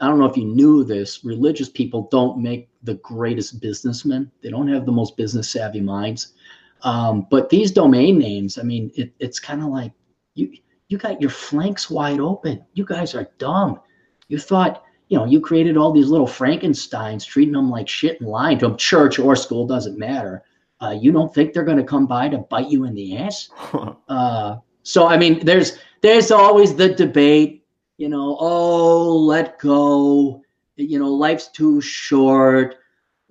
I 0.00 0.06
don't 0.06 0.18
know 0.18 0.26
if 0.26 0.36
you 0.36 0.46
knew 0.46 0.84
this. 0.84 1.24
Religious 1.24 1.68
people 1.68 2.08
don't 2.10 2.38
make 2.38 2.70
the 2.82 2.94
greatest 2.94 3.60
businessmen. 3.60 4.30
They 4.42 4.50
don't 4.50 4.68
have 4.68 4.86
the 4.86 4.92
most 4.92 5.16
business 5.16 5.50
savvy 5.50 5.80
minds. 5.80 6.34
Um, 6.82 7.26
but 7.30 7.50
these 7.50 7.72
domain 7.72 8.18
names, 8.18 8.56
I 8.56 8.62
mean, 8.62 8.92
it, 8.94 9.12
it's 9.18 9.40
kind 9.40 9.62
of 9.62 9.68
like 9.68 9.92
you 10.34 10.52
you 10.88 10.98
got 10.98 11.20
your 11.20 11.30
flanks 11.30 11.90
wide 11.90 12.20
open. 12.20 12.64
You 12.74 12.84
guys 12.84 13.14
are 13.14 13.28
dumb. 13.38 13.80
You 14.28 14.38
thought 14.38 14.84
you 15.08 15.16
know, 15.16 15.24
you 15.24 15.40
created 15.40 15.76
all 15.76 15.92
these 15.92 16.08
little 16.08 16.26
Frankensteins, 16.26 17.26
treating 17.26 17.54
them 17.54 17.70
like 17.70 17.88
shit 17.88 18.20
and 18.20 18.28
lying 18.28 18.58
to 18.58 18.68
them. 18.68 18.76
Church 18.76 19.18
or 19.18 19.34
school 19.36 19.66
doesn't 19.66 19.98
matter. 19.98 20.42
Uh, 20.80 20.90
you 20.90 21.10
don't 21.12 21.34
think 21.34 21.52
they're 21.52 21.64
going 21.64 21.78
to 21.78 21.84
come 21.84 22.06
by 22.06 22.28
to 22.28 22.38
bite 22.38 22.68
you 22.68 22.84
in 22.84 22.94
the 22.94 23.16
ass? 23.16 23.48
uh, 24.08 24.56
so 24.82 25.06
I 25.06 25.16
mean, 25.16 25.44
there's 25.44 25.78
there's 26.02 26.30
always 26.30 26.74
the 26.74 26.94
debate. 26.94 27.64
You 27.96 28.08
know, 28.08 28.36
oh, 28.38 29.16
let 29.16 29.58
go. 29.58 30.42
You 30.76 30.98
know, 30.98 31.12
life's 31.12 31.48
too 31.48 31.80
short. 31.80 32.76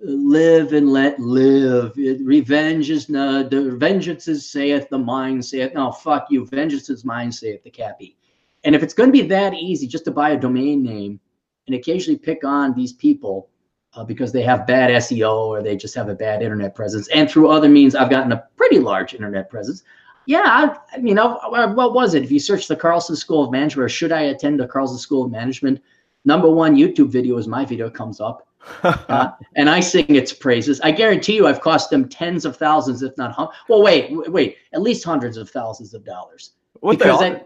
Live 0.00 0.74
and 0.74 0.92
let 0.92 1.18
live. 1.18 1.92
Revenge 1.96 2.88
is 2.88 3.08
not 3.08 3.50
the 3.50 3.72
vengeance 3.72 4.28
is 4.28 4.48
saith 4.48 4.88
the 4.90 4.98
mind 4.98 5.44
saith. 5.44 5.74
No, 5.74 5.90
fuck 5.90 6.28
you. 6.30 6.46
Vengeance 6.46 6.88
is 6.88 7.04
mine 7.04 7.32
saith 7.32 7.64
the 7.64 7.70
cappy. 7.70 8.16
And 8.62 8.76
if 8.76 8.82
it's 8.82 8.94
going 8.94 9.08
to 9.08 9.22
be 9.22 9.26
that 9.26 9.54
easy 9.54 9.88
just 9.88 10.04
to 10.04 10.12
buy 10.12 10.30
a 10.30 10.40
domain 10.40 10.84
name 10.84 11.18
and 11.66 11.74
occasionally 11.74 12.18
pick 12.18 12.44
on 12.44 12.74
these 12.74 12.92
people 12.92 13.48
uh, 13.94 14.04
because 14.04 14.30
they 14.30 14.42
have 14.42 14.68
bad 14.68 14.90
SEO 14.90 15.48
or 15.48 15.62
they 15.62 15.76
just 15.76 15.94
have 15.94 16.08
a 16.08 16.14
bad 16.14 16.42
internet 16.42 16.74
presence. 16.74 17.08
And 17.08 17.28
through 17.28 17.50
other 17.50 17.68
means, 17.68 17.94
I've 17.94 18.10
gotten 18.10 18.32
a 18.32 18.44
pretty 18.56 18.78
large 18.78 19.14
internet 19.14 19.50
presence. 19.50 19.82
Yeah, 20.26 20.44
I, 20.44 20.76
I 20.92 20.98
mean, 20.98 21.18
I, 21.18 21.24
what 21.66 21.94
was 21.94 22.14
it? 22.14 22.22
If 22.22 22.30
you 22.30 22.38
search 22.38 22.68
the 22.68 22.76
Carlson 22.76 23.16
School 23.16 23.44
of 23.44 23.50
Management 23.50 23.86
or 23.86 23.88
should 23.88 24.12
I 24.12 24.22
attend 24.22 24.60
the 24.60 24.68
Carlson 24.68 24.98
School 24.98 25.24
of 25.24 25.32
Management, 25.32 25.80
number 26.24 26.50
one 26.50 26.76
YouTube 26.76 27.08
video 27.08 27.36
is 27.38 27.48
my 27.48 27.64
video 27.64 27.90
comes 27.90 28.20
up. 28.20 28.47
Uh, 28.82 29.30
and 29.56 29.70
I 29.70 29.80
sing 29.80 30.06
its 30.14 30.32
praises. 30.32 30.80
I 30.80 30.90
guarantee 30.90 31.36
you, 31.36 31.46
I've 31.46 31.60
cost 31.60 31.90
them 31.90 32.08
tens 32.08 32.44
of 32.44 32.56
thousands, 32.56 33.02
if 33.02 33.16
not. 33.16 33.52
Well, 33.68 33.82
wait, 33.82 34.10
wait, 34.30 34.56
at 34.72 34.82
least 34.82 35.04
hundreds 35.04 35.36
of 35.36 35.50
thousands 35.50 35.94
of 35.94 36.04
dollars. 36.04 36.52
What 36.80 36.98
because 36.98 37.20
they, 37.20 37.42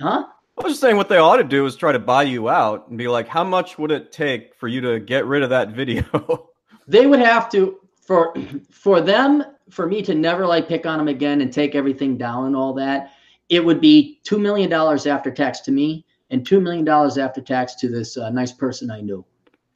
huh? 0.00 0.26
I 0.56 0.62
was 0.62 0.72
just 0.72 0.80
saying 0.80 0.96
what 0.96 1.08
they 1.08 1.18
ought 1.18 1.36
to 1.36 1.44
do 1.44 1.66
is 1.66 1.74
try 1.74 1.90
to 1.92 1.98
buy 1.98 2.22
you 2.22 2.48
out 2.48 2.88
and 2.88 2.96
be 2.96 3.08
like, 3.08 3.26
how 3.26 3.42
much 3.42 3.76
would 3.78 3.90
it 3.90 4.12
take 4.12 4.54
for 4.54 4.68
you 4.68 4.80
to 4.82 5.00
get 5.00 5.26
rid 5.26 5.42
of 5.42 5.50
that 5.50 5.70
video? 5.70 6.50
they 6.86 7.06
would 7.06 7.20
have 7.20 7.50
to 7.50 7.80
for 8.00 8.34
for 8.70 9.00
them 9.00 9.42
for 9.70 9.86
me 9.86 10.02
to 10.02 10.14
never 10.14 10.46
like 10.46 10.68
pick 10.68 10.86
on 10.86 10.98
them 10.98 11.08
again 11.08 11.40
and 11.40 11.52
take 11.52 11.74
everything 11.74 12.16
down 12.16 12.46
and 12.46 12.54
all 12.54 12.72
that. 12.74 13.12
It 13.48 13.64
would 13.64 13.80
be 13.80 14.20
two 14.22 14.38
million 14.38 14.70
dollars 14.70 15.06
after 15.06 15.30
tax 15.30 15.60
to 15.60 15.72
me 15.72 16.04
and 16.30 16.46
two 16.46 16.60
million 16.60 16.84
dollars 16.84 17.18
after 17.18 17.40
tax 17.40 17.74
to 17.76 17.88
this 17.88 18.16
uh, 18.16 18.30
nice 18.30 18.52
person 18.52 18.90
I 18.90 19.00
knew. 19.00 19.24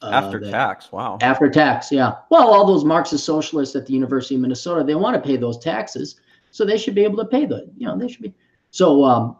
Uh, 0.00 0.11
after 0.11 0.38
that, 0.38 0.50
tax, 0.50 0.93
wow. 0.93 1.19
After 1.21 1.49
tax, 1.50 1.90
yeah. 1.90 2.14
Well, 2.31 2.49
all 2.49 2.67
those 2.67 2.85
Marxist 2.85 3.25
socialists 3.25 3.75
at 3.75 3.87
the 3.87 3.93
University 3.93 4.37
of 4.37 4.43
Minnesota, 4.43 4.85
they 4.85 4.95
want 4.95 5.17
to 5.17 5.21
pay 5.21 5.37
those 5.37 5.59
taxes, 5.59 6.21
so 6.50 6.64
they 6.64 6.78
should 6.78 6.95
be 6.95 7.02
able 7.02 7.17
to 7.19 7.25
pay 7.25 7.47
the. 7.47 7.69
You 7.76 7.88
know, 7.88 7.99
they 7.99 8.09
should 8.09 8.23
be. 8.23 8.35
So 8.71 9.05
um, 9.05 9.37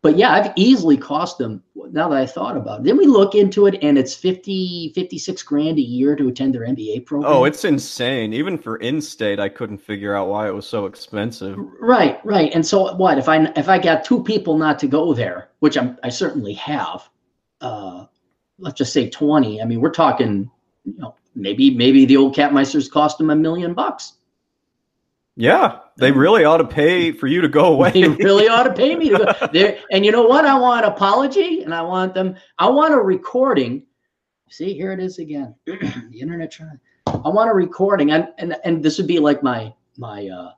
but 0.00 0.16
yeah, 0.16 0.32
I've 0.32 0.52
easily 0.54 0.96
cost 0.96 1.38
them 1.38 1.62
now 1.74 2.08
that 2.08 2.18
I 2.18 2.26
thought 2.26 2.56
about 2.56 2.80
it. 2.80 2.84
Then 2.84 2.96
we 2.96 3.06
look 3.06 3.34
into 3.34 3.66
it 3.66 3.82
and 3.82 3.98
it's 3.98 4.14
50, 4.14 4.92
56 4.94 5.42
grand 5.42 5.78
a 5.78 5.82
year 5.82 6.14
to 6.14 6.28
attend 6.28 6.54
their 6.54 6.66
MBA 6.66 7.04
program. 7.04 7.32
Oh, 7.32 7.44
it's 7.44 7.64
insane. 7.64 8.32
Even 8.32 8.56
for 8.56 8.76
in-state, 8.76 9.40
I 9.40 9.48
couldn't 9.48 9.78
figure 9.78 10.14
out 10.14 10.28
why 10.28 10.46
it 10.46 10.54
was 10.54 10.68
so 10.68 10.86
expensive. 10.86 11.58
Right, 11.80 12.24
right. 12.24 12.52
And 12.54 12.64
so 12.64 12.94
what 12.94 13.18
if 13.18 13.28
I 13.28 13.44
if 13.56 13.68
I 13.68 13.78
got 13.78 14.04
two 14.04 14.22
people 14.22 14.56
not 14.56 14.78
to 14.80 14.86
go 14.86 15.12
there, 15.12 15.50
which 15.58 15.76
I'm 15.76 15.98
I 16.04 16.10
certainly 16.10 16.54
have, 16.54 17.08
uh, 17.60 18.06
let's 18.58 18.78
just 18.78 18.92
say 18.92 19.08
20. 19.08 19.60
I 19.62 19.64
mean, 19.64 19.80
we're 19.80 19.90
talking, 19.90 20.50
you 20.84 20.94
know, 20.98 21.14
maybe 21.34 21.74
maybe 21.74 22.04
the 22.04 22.16
old 22.16 22.34
Capmeisters 22.34 22.90
cost 22.90 23.18
them 23.18 23.30
a 23.30 23.36
million 23.36 23.74
bucks. 23.74 24.14
Yeah, 25.36 25.78
they 25.96 26.10
really 26.10 26.44
ought 26.44 26.56
to 26.56 26.66
pay 26.66 27.12
for 27.12 27.28
you 27.28 27.40
to 27.40 27.48
go 27.48 27.66
away. 27.74 27.92
they 27.92 28.08
really 28.08 28.48
ought 28.48 28.64
to 28.64 28.72
pay 28.72 28.96
me 28.96 29.10
to 29.10 29.18
go 29.18 29.46
there. 29.52 29.78
And 29.92 30.04
you 30.04 30.12
know 30.12 30.24
what? 30.24 30.44
I 30.44 30.58
want 30.58 30.84
an 30.84 30.92
apology, 30.92 31.62
and 31.62 31.74
I 31.74 31.82
want 31.82 32.14
them. 32.14 32.36
I 32.58 32.68
want 32.68 32.94
a 32.94 32.98
recording. 32.98 33.84
See, 34.50 34.74
here 34.74 34.92
it 34.92 35.00
is 35.00 35.18
again. 35.18 35.54
the 35.66 36.18
internet 36.20 36.50
trying. 36.50 36.80
I 37.06 37.28
want 37.28 37.50
a 37.50 37.54
recording, 37.54 38.10
and 38.10 38.28
and 38.38 38.56
and 38.64 38.82
this 38.82 38.98
would 38.98 39.06
be 39.06 39.18
like 39.18 39.42
my 39.42 39.72
my 39.96 40.28
uh 40.28 40.52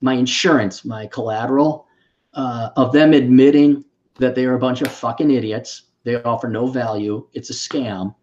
my 0.00 0.14
insurance, 0.14 0.84
my 0.84 1.06
collateral 1.06 1.86
uh, 2.34 2.70
of 2.76 2.92
them 2.92 3.12
admitting 3.12 3.84
that 4.18 4.34
they 4.34 4.44
are 4.44 4.54
a 4.54 4.58
bunch 4.58 4.82
of 4.82 4.92
fucking 4.92 5.30
idiots. 5.30 5.85
They 6.06 6.22
offer 6.22 6.48
no 6.48 6.66
value. 6.66 7.28
It's 7.34 7.50
a 7.50 7.52
scam. 7.52 8.14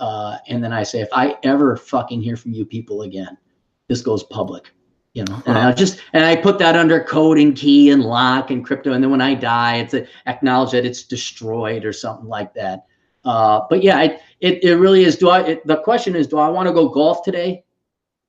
Uh, 0.00 0.38
and 0.48 0.64
then 0.64 0.72
I 0.72 0.82
say, 0.82 1.00
if 1.00 1.08
I 1.12 1.36
ever 1.44 1.76
fucking 1.76 2.22
hear 2.22 2.36
from 2.36 2.52
you 2.52 2.64
people 2.64 3.02
again, 3.02 3.38
this 3.86 4.00
goes 4.00 4.24
public 4.24 4.72
you 5.18 5.24
know? 5.24 5.42
And 5.46 5.58
i 5.58 5.72
just 5.72 6.00
and 6.12 6.24
i 6.24 6.36
put 6.36 6.58
that 6.58 6.76
under 6.76 7.02
code 7.02 7.38
and 7.38 7.56
key 7.56 7.90
and 7.90 8.02
lock 8.02 8.50
and 8.50 8.64
crypto. 8.64 8.92
And 8.92 9.02
then 9.02 9.10
when 9.10 9.20
i 9.20 9.34
die 9.34 9.76
it's 9.76 9.94
a, 9.94 10.06
acknowledge 10.26 10.72
that 10.72 10.86
it's 10.86 11.02
destroyed 11.02 11.84
or 11.84 11.92
something 11.92 12.28
like 12.28 12.54
that. 12.54 12.86
Uh, 13.24 13.62
but 13.68 13.82
yeah 13.82 14.00
it, 14.02 14.20
it, 14.40 14.62
it 14.62 14.76
really 14.76 15.04
is. 15.04 15.16
Do 15.16 15.30
i 15.30 15.40
it, 15.40 15.66
the 15.66 15.78
question 15.78 16.14
is 16.14 16.28
do 16.28 16.38
i 16.38 16.48
want 16.48 16.68
to 16.68 16.72
go 16.72 16.88
golf 16.88 17.24
today? 17.24 17.64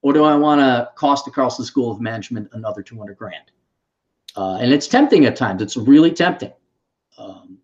Or 0.01 0.13
do 0.13 0.24
i 0.24 0.36
want 0.36 0.62
to 0.62 0.89
cost 0.96 1.25
the 1.25 1.32
carlson 1.32 1.63
school 1.63 1.91
of 1.91 2.01
management 2.01 2.50
another 2.53 2.82
200 2.82 3.15
grand? 3.15 3.51
Uh, 4.36 4.56
and 4.56 4.72
it's 4.72 4.88
tempting 4.88 5.25
at 5.25 5.36
times. 5.36 5.62
It's 5.62 5.77
really 5.77 6.12
tempting. 6.12 6.53
Um, 7.18 7.59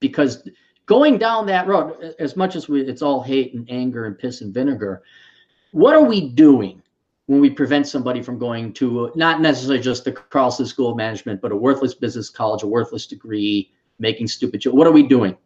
because 0.00 0.48
going 0.86 1.18
down 1.18 1.46
that 1.46 1.66
road 1.66 2.14
as 2.18 2.36
much 2.36 2.56
as 2.56 2.68
we, 2.68 2.82
it's 2.82 3.02
all 3.02 3.22
hate 3.22 3.54
and 3.54 3.66
anger 3.70 4.06
and 4.06 4.18
piss 4.18 4.40
and 4.40 4.52
vinegar 4.52 5.02
what 5.72 5.94
are 5.94 6.04
we 6.04 6.28
doing 6.28 6.82
when 7.26 7.40
we 7.40 7.50
prevent 7.50 7.86
somebody 7.86 8.22
from 8.22 8.38
going 8.38 8.72
to 8.74 9.10
not 9.14 9.40
necessarily 9.40 9.82
just 9.82 10.04
the 10.04 10.12
Carlson 10.12 10.66
School 10.66 10.90
of 10.90 10.96
Management, 10.96 11.40
but 11.40 11.52
a 11.52 11.56
worthless 11.56 11.94
business 11.94 12.28
college, 12.28 12.62
a 12.62 12.66
worthless 12.66 13.06
degree, 13.06 13.72
making 13.98 14.28
stupid. 14.28 14.60
jokes? 14.60 14.76
What 14.76 14.86
are 14.86 14.92
we 14.92 15.06
doing? 15.06 15.36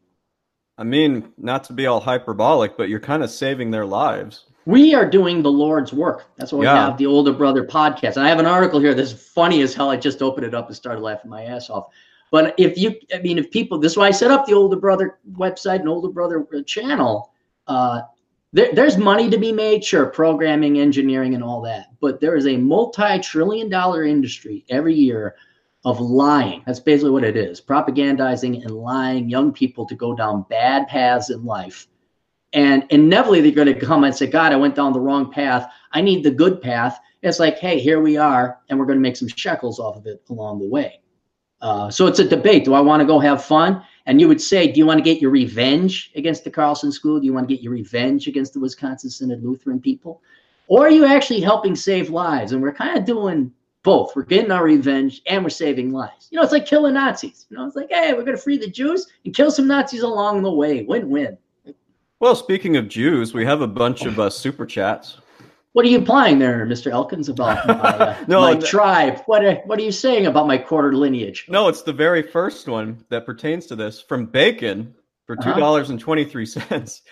I 0.76 0.85
mean, 0.85 1.33
not 1.38 1.64
to 1.64 1.73
be 1.73 1.87
all 1.87 2.00
hyperbolic, 2.00 2.76
but 2.76 2.88
you're 2.88 3.00
kind 3.00 3.23
of 3.23 3.31
saving 3.31 3.71
their 3.71 3.87
lives. 3.87 4.45
We 4.64 4.95
are 4.95 5.09
doing 5.09 5.43
the 5.43 5.50
Lord's 5.50 5.93
work. 5.93 6.26
That's 6.37 6.52
why 6.52 6.59
we 6.59 6.67
yeah. 6.67 6.88
have 6.88 6.99
the 6.99 7.07
Older 7.07 7.33
Brother 7.33 7.64
podcast. 7.64 8.17
And 8.17 8.26
I 8.26 8.28
have 8.28 8.38
an 8.38 8.47
article 8.47 8.81
here 8.81 8.95
that's 8.95 9.12
funny 9.12 9.62
as 9.62 9.75
hell. 9.75 9.90
I 9.90 9.97
just 9.97 10.21
opened 10.21 10.47
it 10.47 10.55
up 10.55 10.67
and 10.67 10.76
started 10.76 11.00
laughing 11.00 11.31
my 11.31 11.45
ass 11.45 11.71
off. 11.71 11.87
But 12.30 12.54
if 12.58 12.76
you, 12.76 12.94
I 13.14 13.18
mean, 13.18 13.38
if 13.38 13.50
people, 13.50 13.78
this 13.78 13.92
is 13.92 13.99
why 13.99 14.08
I 14.08 14.11
set 14.11 14.30
up 14.30 14.47
the 14.47 14.54
Older 14.54 14.76
Brother 14.76 15.18
website 15.32 15.80
and 15.80 15.88
Older 15.88 16.08
Brother 16.08 16.47
channel. 16.66 17.32
Uh, 17.66 18.02
there, 18.52 18.73
there's 18.75 18.97
money 18.97 19.28
to 19.28 19.38
be 19.38 19.52
made, 19.52 19.85
sure, 19.85 20.06
programming, 20.06 20.78
engineering, 20.78 21.35
and 21.35 21.44
all 21.44 21.61
that. 21.62 21.88
But 22.00 22.20
there 22.20 22.37
is 22.37 22.47
a 22.47 22.56
multi-trillion 22.56 23.68
dollar 23.68 24.04
industry 24.04 24.64
every 24.70 24.94
year 24.94 25.37
of 25.85 26.00
lying. 26.00 26.62
That's 26.66 26.80
basically 26.80 27.11
what 27.11 27.25
it 27.25 27.37
is: 27.37 27.61
propagandizing 27.61 28.62
and 28.62 28.70
lying 28.70 29.28
young 29.28 29.52
people 29.52 29.87
to 29.87 29.94
go 29.94 30.14
down 30.14 30.47
bad 30.49 30.88
paths 30.88 31.30
in 31.30 31.44
life. 31.44 31.88
And 32.54 32.85
inevitably, 32.90 33.42
they're 33.42 33.64
going 33.64 33.73
to 33.73 33.87
come 33.87 34.04
and 34.04 34.14
say, 34.14 34.26
"God, 34.26 34.52
I 34.52 34.56
went 34.56 34.75
down 34.75 34.92
the 34.92 35.00
wrong 35.00 35.30
path. 35.30 35.70
I 35.92 36.00
need 36.00 36.25
the 36.25 36.30
good 36.30 36.61
path." 36.61 36.99
it's 37.20 37.40
like, 37.40 37.58
"Hey, 37.58 37.80
here 37.80 38.00
we 38.00 38.16
are, 38.16 38.61
and 38.68 38.78
we're 38.78 38.87
going 38.87 38.99
to 38.99 39.02
make 39.02 39.16
some 39.16 39.28
shekels 39.28 39.80
off 39.80 39.97
of 39.97 40.06
it 40.06 40.23
along 40.30 40.61
the 40.61 40.68
way." 40.68 41.00
Uh, 41.61 41.91
so 41.91 42.07
it's 42.07 42.19
a 42.19 42.29
debate. 42.29 42.65
Do 42.65 42.75
I 42.75 42.81
want 42.81 43.00
to 43.00 43.07
go 43.07 43.19
have 43.19 43.45
fun? 43.45 43.83
And 44.07 44.21
you 44.21 44.29
would 44.29 44.41
say, 44.41 44.71
do 44.71 44.79
you 44.79 44.87
want 44.87 44.99
to 44.99 45.05
get 45.05 45.21
your 45.21 45.31
revenge 45.31 46.12
against 46.15 46.45
the 46.45 46.50
Carlson 46.50 46.93
School? 46.93 47.21
Do 47.21 47.27
you 47.27 47.33
want 47.33 47.49
to 47.49 47.55
get 47.55 47.62
your 47.62 47.73
revenge 47.73 48.27
against 48.27 48.55
the 48.55 48.61
Wisconsin 48.61 49.11
Synod 49.11 49.45
Lutheran 49.45 49.81
people? 49.81 50.23
Or 50.69 50.87
are 50.87 50.91
you 50.91 51.05
actually 51.05 51.41
helping 51.41 51.75
save 51.75 52.11
lives? 52.11 52.53
And 52.53 52.62
we're 52.62 52.73
kind 52.73 52.97
of 52.97 53.05
doing 53.05 53.53
both. 53.83 54.15
We're 54.15 54.23
getting 54.23 54.50
our 54.50 54.65
revenge 54.65 55.23
and 55.27 55.43
we're 55.43 55.50
saving 55.50 55.93
lives. 55.93 56.29
You 56.31 56.37
know, 56.37 56.43
it's 56.43 56.53
like 56.53 56.67
killing 56.67 56.95
Nazis. 56.95 57.47
You 57.50 57.57
know, 57.57 57.67
it's 57.67 57.77
like, 57.77 57.88
hey, 57.91 58.12
we're 58.12 58.25
going 58.25 58.37
to 58.37 58.43
free 58.43 58.59
the 58.59 58.71
Jews 58.71 59.07
and 59.25 59.35
kill 59.35 59.50
some 59.50 59.67
Nazis 59.67 60.03
along 60.03 60.43
the 60.43 60.53
way. 60.53 60.83
Win 60.85 61.09
win. 61.11 61.38
Well, 62.21 62.35
speaking 62.35 62.77
of 62.77 62.88
Jews, 62.88 63.33
we 63.33 63.45
have 63.45 63.61
a 63.61 63.67
bunch 63.67 64.05
of 64.05 64.19
uh, 64.19 64.29
super 64.29 64.67
chats. 64.67 65.19
What 65.78 65.85
are 65.85 65.90
you 65.90 65.99
implying 65.99 66.40
there, 66.40 66.66
Mr. 66.66 66.90
Elkins, 66.90 67.28
about 67.28 67.64
my, 67.68 67.75
uh, 67.75 68.25
no, 68.26 68.40
my 68.40 68.56
tribe? 68.56 69.23
What 69.26 69.44
are, 69.44 69.54
what 69.66 69.78
are 69.78 69.82
you 69.82 69.92
saying 69.92 70.26
about 70.26 70.49
my 70.49 70.58
quarter 70.58 70.92
lineage? 70.92 71.47
No, 71.49 71.68
it's 71.68 71.82
the 71.82 71.92
very 71.92 72.20
first 72.20 72.66
one 72.66 73.04
that 73.11 73.25
pertains 73.25 73.66
to 73.66 73.76
this 73.76 74.00
from 74.00 74.26
Bacon 74.26 74.92
for 75.25 75.37
two 75.37 75.50
uh-huh. 75.50 75.61
dollars 75.61 75.85
uh-huh. 75.85 75.92
and 75.92 76.00
twenty 76.00 76.25
three 76.25 76.47
cents. 76.47 77.02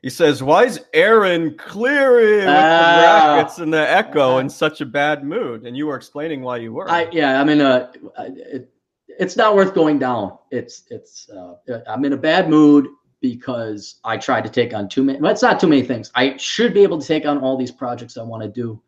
He 0.00 0.08
says, 0.08 0.42
"Why 0.42 0.64
is 0.64 0.80
Aaron 0.94 1.58
Clarey 1.58 2.38
with 2.38 2.48
uh, 2.48 2.52
the 2.52 3.06
ah. 3.06 3.34
brackets 3.34 3.58
and 3.58 3.70
the 3.70 3.86
echo 3.86 4.36
uh, 4.36 4.38
in 4.38 4.48
such 4.48 4.80
a 4.80 4.86
bad 4.86 5.22
mood?" 5.22 5.66
And 5.66 5.76
you 5.76 5.86
were 5.86 5.96
explaining 5.96 6.40
why 6.40 6.56
you 6.56 6.72
were. 6.72 6.90
I 6.90 7.10
yeah, 7.12 7.38
I'm 7.38 7.50
in 7.50 7.60
a. 7.60 7.92
It, 8.18 8.70
it's 9.08 9.36
not 9.36 9.54
worth 9.54 9.74
going 9.74 9.98
down. 9.98 10.38
It's 10.50 10.84
it's. 10.88 11.28
Uh, 11.28 11.80
I'm 11.86 12.06
in 12.06 12.14
a 12.14 12.16
bad 12.16 12.48
mood 12.48 12.88
because 13.34 13.96
I 14.04 14.16
tried 14.16 14.44
to 14.44 14.50
take 14.50 14.74
on 14.74 14.88
too 14.88 15.02
many. 15.02 15.20
Well, 15.20 15.32
it's 15.32 15.42
not 15.42 15.58
too 15.60 15.66
many 15.66 15.82
things. 15.82 16.10
I 16.14 16.36
should 16.36 16.72
be 16.72 16.82
able 16.82 17.00
to 17.00 17.06
take 17.06 17.26
on 17.26 17.38
all 17.38 17.56
these 17.56 17.72
projects 17.72 18.16
I 18.16 18.22
want 18.22 18.42
to 18.42 18.48
do, 18.48 18.80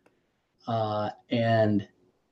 uh, 0.66 1.10
and 1.30 1.86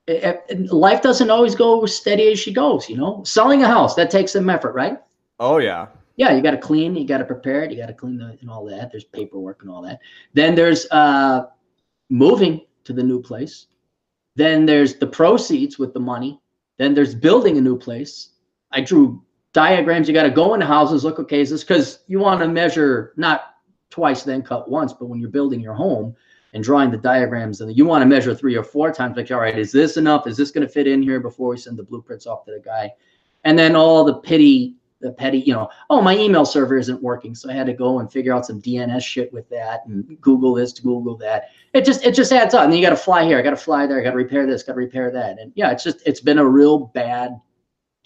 it, 0.07 0.45
it, 0.49 0.73
life 0.73 1.03
doesn't 1.03 1.31
always 1.31 1.55
go 1.55 1.85
steady 1.87 2.33
as 2.33 2.39
she 2.39 2.53
goes. 2.53 2.89
You 2.89 2.97
know, 2.97 3.23
selling 3.25 3.63
a 3.63 3.67
house 3.67 3.95
that 3.97 4.11
takes 4.11 4.33
some 4.33 4.49
effort, 4.49 4.75
right? 4.75 4.99
Oh 5.41 5.59
yeah. 5.59 5.89
Yeah, 6.17 6.33
you 6.33 6.43
got 6.43 6.53
to 6.53 6.59
clean, 6.59 6.97
you 6.97 7.07
got 7.07 7.19
to 7.19 7.27
prepare 7.27 7.63
it, 7.65 7.71
you 7.71 7.77
got 7.77 7.89
to 7.89 7.93
clean 7.93 8.17
the 8.17 8.39
and 8.41 8.49
all 8.49 8.65
that. 8.67 8.91
There's 8.91 9.05
paperwork 9.05 9.63
and 9.63 9.71
all 9.71 9.83
that. 9.83 10.01
Then 10.33 10.55
there's 10.55 10.87
uh, 10.91 11.47
moving 12.09 12.63
to 12.85 12.95
the 12.95 13.03
new 13.03 13.21
place. 13.21 13.67
Then 14.35 14.65
there's 14.65 14.97
the 14.97 15.07
proceeds 15.07 15.79
with 15.79 15.93
the 15.93 16.01
money. 16.01 16.41
Then 16.79 16.95
there's 16.95 17.15
building 17.15 17.59
a 17.59 17.61
new 17.61 17.77
place. 17.77 18.31
I 18.73 18.81
drew 18.81 19.23
diagrams. 19.57 20.07
You 20.07 20.13
got 20.13 20.25
to 20.25 20.31
go 20.31 20.53
into 20.53 20.67
houses, 20.67 21.03
look, 21.03 21.19
okay, 21.19 21.41
is 21.41 21.49
this 21.49 21.65
because 21.65 22.01
you 22.09 22.19
want 22.19 22.41
to 22.41 22.47
measure 22.47 23.15
not 23.17 23.55
twice, 23.89 24.23
then 24.23 24.43
cut 24.43 24.71
once, 24.71 24.93
but 24.93 25.07
when 25.07 25.19
you're 25.19 25.31
building 25.31 25.61
your 25.61 25.73
home 25.73 26.15
and 26.53 26.63
drawing 26.63 26.91
the 26.91 26.99
diagrams, 26.99 27.63
and 27.63 27.75
you 27.75 27.87
want 27.87 28.03
to 28.03 28.07
measure 28.07 28.35
three 28.35 28.55
or 28.55 28.63
four 28.63 28.93
times, 28.93 29.17
like, 29.17 29.31
all 29.31 29.41
right, 29.41 29.59
is 29.59 29.73
this 29.73 29.97
enough? 29.97 30.27
Is 30.27 30.37
this 30.37 30.51
going 30.51 30.67
to 30.67 30.73
fit 30.73 30.87
in 30.87 31.03
here 31.03 31.21
before 31.21 31.49
we 31.49 31.57
send 31.57 31.79
the 31.79 31.83
blueprints 31.83 32.27
off 32.27 32.45
to 32.45 32.53
the 32.53 32.61
guy? 32.61 32.91
And 33.45 33.59
then 33.59 33.75
all 33.75 34.05
the 34.05 34.17
pity, 34.17 34.75
the 35.01 35.13
petty, 35.13 35.39
you 35.39 35.55
know, 35.55 35.71
oh, 35.89 36.03
my 36.03 36.15
email 36.19 36.45
server 36.45 36.77
isn't 36.77 37.03
working, 37.03 37.35
so 37.35 37.49
I 37.49 37.55
had 37.55 37.67
to 37.67 37.73
go 37.73 38.01
and 38.01 38.13
figure 38.13 38.35
out 38.35 38.45
some 38.45 38.61
DNS 38.61 39.03
shit 39.03 39.33
with 39.33 39.49
that 39.49 39.87
and 39.87 40.21
Google 40.21 40.53
this, 40.53 40.79
Google 40.79 41.17
that. 41.17 41.45
It 41.73 41.87
just 41.87 42.05
it 42.05 42.15
just 42.15 42.31
adds 42.31 42.53
up. 42.53 42.65
And 42.65 42.75
you 42.75 42.83
got 42.83 42.91
to 42.91 42.97
fly 42.97 43.25
here, 43.25 43.39
I 43.39 43.43
got 43.43 43.51
to 43.51 43.57
fly 43.57 43.87
there, 43.87 43.99
I 43.99 44.05
got 44.05 44.11
to 44.11 44.17
repair 44.17 44.47
this, 44.47 44.63
got 44.63 44.75
to 44.75 44.79
repair 44.79 45.11
that, 45.13 45.39
and 45.39 45.51
yeah, 45.55 45.71
it's 45.71 45.85
just 45.85 46.03
it's 46.05 46.21
been 46.21 46.39
a 46.39 46.47
real 46.47 46.79
bad 46.79 47.41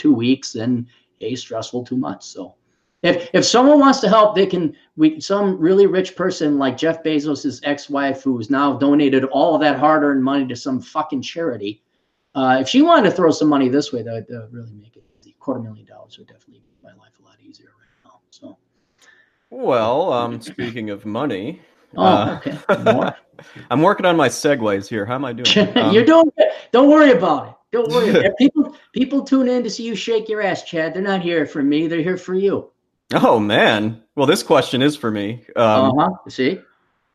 two 0.00 0.14
weeks 0.14 0.54
and 0.54 0.86
a 1.20 1.34
stressful 1.34 1.84
too 1.84 1.96
much. 1.96 2.24
So 2.24 2.54
if 3.02 3.30
if 3.32 3.44
someone 3.44 3.78
wants 3.78 4.00
to 4.00 4.08
help, 4.08 4.34
they 4.34 4.46
can. 4.46 4.76
We 4.96 5.20
some 5.20 5.58
really 5.58 5.86
rich 5.86 6.16
person 6.16 6.58
like 6.58 6.76
Jeff 6.76 7.02
Bezos' 7.02 7.60
ex-wife, 7.62 8.22
who's 8.22 8.50
now 8.50 8.76
donated 8.76 9.24
all 9.24 9.54
of 9.54 9.60
that 9.62 9.78
hard-earned 9.78 10.22
money 10.22 10.46
to 10.48 10.56
some 10.56 10.80
fucking 10.80 11.22
charity. 11.22 11.82
Uh, 12.34 12.58
if 12.60 12.68
she 12.68 12.82
wanted 12.82 13.08
to 13.10 13.16
throw 13.16 13.30
some 13.30 13.48
money 13.48 13.68
this 13.68 13.92
way, 13.92 14.02
that 14.02 14.12
would 14.12 14.36
uh, 14.36 14.46
really 14.50 14.72
make 14.72 14.96
it 14.96 15.04
easy. 15.18 15.34
Quarter 15.40 15.60
million 15.60 15.86
dollars 15.86 16.18
would 16.18 16.26
definitely 16.26 16.62
make 16.62 16.94
my 16.94 17.02
life 17.02 17.12
a 17.20 17.24
lot 17.24 17.36
easier 17.42 17.68
right 17.78 18.10
now. 18.10 18.20
So. 18.30 18.58
Well, 19.48 20.12
um, 20.12 20.40
speaking 20.40 20.90
of 20.90 21.06
money. 21.06 21.60
Oh, 21.96 22.04
uh, 22.04 22.40
okay. 22.46 23.14
I'm 23.70 23.82
working 23.82 24.06
on 24.06 24.16
my 24.16 24.28
segues 24.28 24.88
here. 24.88 25.06
How 25.06 25.14
am 25.14 25.24
I 25.24 25.32
doing? 25.32 25.76
Um, 25.76 25.90
You're 25.94 26.04
doing 26.04 26.30
good. 26.36 26.48
Don't 26.70 26.90
worry 26.90 27.12
about 27.12 27.48
it. 27.48 27.54
Don't 27.72 27.90
worry. 27.90 28.28
people 28.38 28.76
people 28.92 29.24
tune 29.24 29.48
in 29.48 29.62
to 29.62 29.70
see 29.70 29.84
you 29.84 29.94
shake 29.94 30.28
your 30.28 30.42
ass, 30.42 30.64
Chad. 30.64 30.94
They're 30.94 31.02
not 31.02 31.22
here 31.22 31.46
for 31.46 31.62
me. 31.62 31.86
They're 31.86 32.02
here 32.02 32.16
for 32.16 32.34
you. 32.34 32.70
Oh 33.12 33.38
man. 33.38 34.02
Well, 34.16 34.26
this 34.26 34.42
question 34.42 34.82
is 34.82 34.96
for 34.96 35.10
me. 35.10 35.44
Um, 35.56 35.98
uh 35.98 36.08
huh. 36.08 36.10
See. 36.28 36.60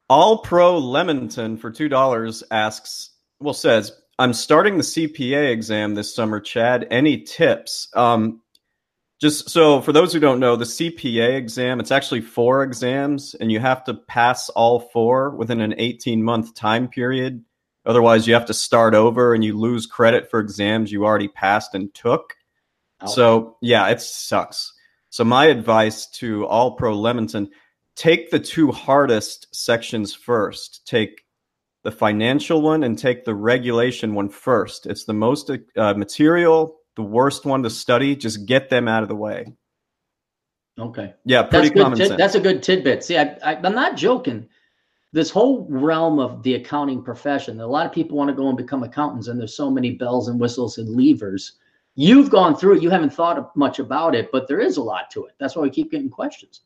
All 0.08 0.40
Pro 0.40 0.80
Lemonton 0.80 1.58
for 1.58 1.72
two 1.72 1.90
dollars 1.90 2.44
asks, 2.52 3.12
well, 3.40 3.54
says, 3.54 3.92
"I'm 4.20 4.34
starting 4.34 4.78
the 4.78 4.84
CPA 4.84 5.52
exam 5.52 5.96
this 5.96 6.14
summer. 6.14 6.40
Chad, 6.40 6.88
any 6.92 7.22
tips?" 7.22 7.88
Um, 7.96 8.42
just 9.20 9.50
so 9.50 9.82
for 9.82 9.94
those 9.94 10.14
who 10.14 10.20
don't 10.20 10.40
know, 10.40 10.56
the 10.56 10.66
CPA 10.66 11.36
exam, 11.36 11.80
it's 11.80 11.92
actually 11.92 12.22
four 12.22 12.64
exams, 12.64 13.34
and 13.36 13.52
you 13.52 13.60
have 13.60 13.84
to 13.86 13.94
pass 13.94 14.50
all 14.50 14.80
four 14.80 15.32
within 15.32 15.62
an 15.62 15.74
18 15.78 16.22
month 16.22 16.54
time 16.54 16.88
period. 16.88 17.44
Otherwise, 17.86 18.28
you 18.28 18.34
have 18.34 18.46
to 18.46 18.54
start 18.54 18.96
over 18.96 19.34
and 19.34 19.44
you 19.44 19.58
lose 19.58 19.86
credit 19.86 20.30
for 20.30 20.40
exams 20.40 20.92
you 20.92 21.06
already 21.06 21.28
passed 21.28 21.76
and 21.76 21.94
took. 21.94 22.36
So, 23.06 23.58
yeah, 23.62 23.88
it 23.90 24.02
sucks. 24.02 24.74
So, 25.12 25.24
my 25.24 25.46
advice 25.46 26.08
to 26.08 26.48
all 26.48 26.72
pro 26.72 26.96
Lemonton 26.96 27.50
take 27.96 28.32
the 28.32 28.40
two 28.40 28.72
hardest 28.72 29.54
sections 29.56 30.14
first. 30.14 30.86
Take 30.88 31.26
the 31.84 31.92
financial 31.92 32.62
one 32.62 32.84
and 32.84 32.98
take 32.98 33.26
the 33.26 33.36
regulation 33.36 34.16
one 34.16 34.30
first. 34.30 34.86
It's 34.86 35.06
the 35.06 35.14
most 35.14 35.52
uh, 35.78 35.94
material, 35.94 36.78
the 36.96 37.04
worst 37.04 37.46
one 37.46 37.64
to 37.64 37.70
study. 37.70 38.16
Just 38.16 38.46
get 38.46 38.70
them 38.70 38.88
out 38.88 39.04
of 39.04 39.10
the 39.10 39.16
way. 39.16 39.54
Okay. 40.78 41.14
Yeah, 41.24 41.44
pretty 41.44 41.70
that's 41.70 41.82
common 41.82 41.98
sense. 41.98 42.18
That's 42.18 42.36
a 42.36 42.40
good 42.40 42.62
tidbit. 42.62 43.04
See, 43.04 43.18
I, 43.18 43.38
I, 43.44 43.56
I'm 43.56 43.76
not 43.76 43.96
joking 43.96 44.50
this 45.16 45.30
whole 45.30 45.66
realm 45.70 46.20
of 46.20 46.44
the 46.44 46.56
accounting 46.56 47.02
profession 47.02 47.62
a 47.62 47.66
lot 47.66 47.86
of 47.86 47.94
people 47.94 48.18
want 48.18 48.30
to 48.30 48.36
go 48.36 48.50
and 48.50 48.58
become 48.58 48.84
accountants 48.84 49.30
and 49.30 49.40
there's 49.40 49.56
so 49.56 49.72
many 49.72 49.92
bells 49.92 50.28
and 50.28 50.38
whistles 50.38 50.78
and 50.78 50.90
levers. 50.90 51.54
You've 51.96 52.30
gone 52.30 52.54
through 52.54 52.76
it 52.76 52.84
you 52.84 52.90
haven't 52.90 53.14
thought 53.14 53.56
much 53.56 53.80
about 53.80 54.14
it 54.14 54.30
but 54.34 54.50
there 54.50 54.60
is 54.60 54.76
a 54.76 54.84
lot 54.84 55.10
to 55.12 55.26
it. 55.26 55.34
That's 55.40 55.56
why 55.56 55.62
we 55.62 55.70
keep 55.70 55.90
getting 55.90 56.10
questions. 56.10 56.64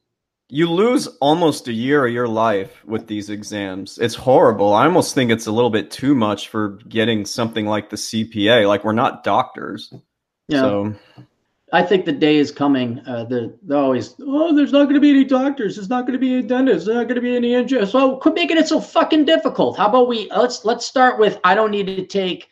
You 0.48 0.68
lose 0.68 1.06
almost 1.22 1.68
a 1.68 1.72
year 1.72 2.08
of 2.08 2.12
your 2.12 2.28
life 2.28 2.84
with 2.86 3.06
these 3.06 3.30
exams. 3.30 4.00
It's 4.00 4.16
horrible. 4.16 4.74
I 4.74 4.86
almost 4.86 5.14
think 5.14 5.30
it's 5.30 5.46
a 5.46 5.52
little 5.52 5.70
bit 5.70 5.92
too 5.92 6.16
much 6.16 6.48
for 6.50 6.80
getting 6.90 7.26
something 7.26 7.68
like 7.68 7.92
the 7.92 7.98
cpa 7.98 8.68
like 8.68 8.84
we're 8.84 8.94
not 8.94 9.24
doctors. 9.24 9.94
Yeah. 10.48 10.62
so 10.62 10.96
I 11.72 11.84
think 11.84 12.06
the 12.06 12.12
day 12.12 12.38
is 12.38 12.52
coming. 12.52 13.00
Uh, 13.06 13.26
they're, 13.26 13.52
they're 13.62 13.78
always, 13.78 14.16
oh, 14.22 14.56
there's 14.56 14.72
not 14.72 14.86
going 14.86 14.96
to 14.96 15.02
be 15.02 15.12
any 15.12 15.24
doctors. 15.24 15.76
There's 15.76 15.90
not 15.90 16.02
going 16.02 16.14
to 16.14 16.20
be 16.20 16.34
any 16.34 16.44
dentists. 16.44 16.86
There's 16.86 16.98
not 16.98 17.08
going 17.08 17.16
to 17.16 17.22
be 17.22 17.36
any 17.36 17.54
engineers. 17.54 17.92
So 17.92 18.18
quit 18.18 18.34
making 18.34 18.58
it 18.58 18.68
so 18.68 18.82
fucking 18.82 19.26
difficult. 19.26 19.78
How 19.78 19.90
about 19.90 20.08
we 20.08 20.30
let's 20.32 20.66
let's 20.66 20.86
start 20.86 21.20
with 21.20 21.40
I 21.44 21.54
don't 21.54 21.72
need 21.72 21.86
to 21.88 22.06
take 22.06 22.50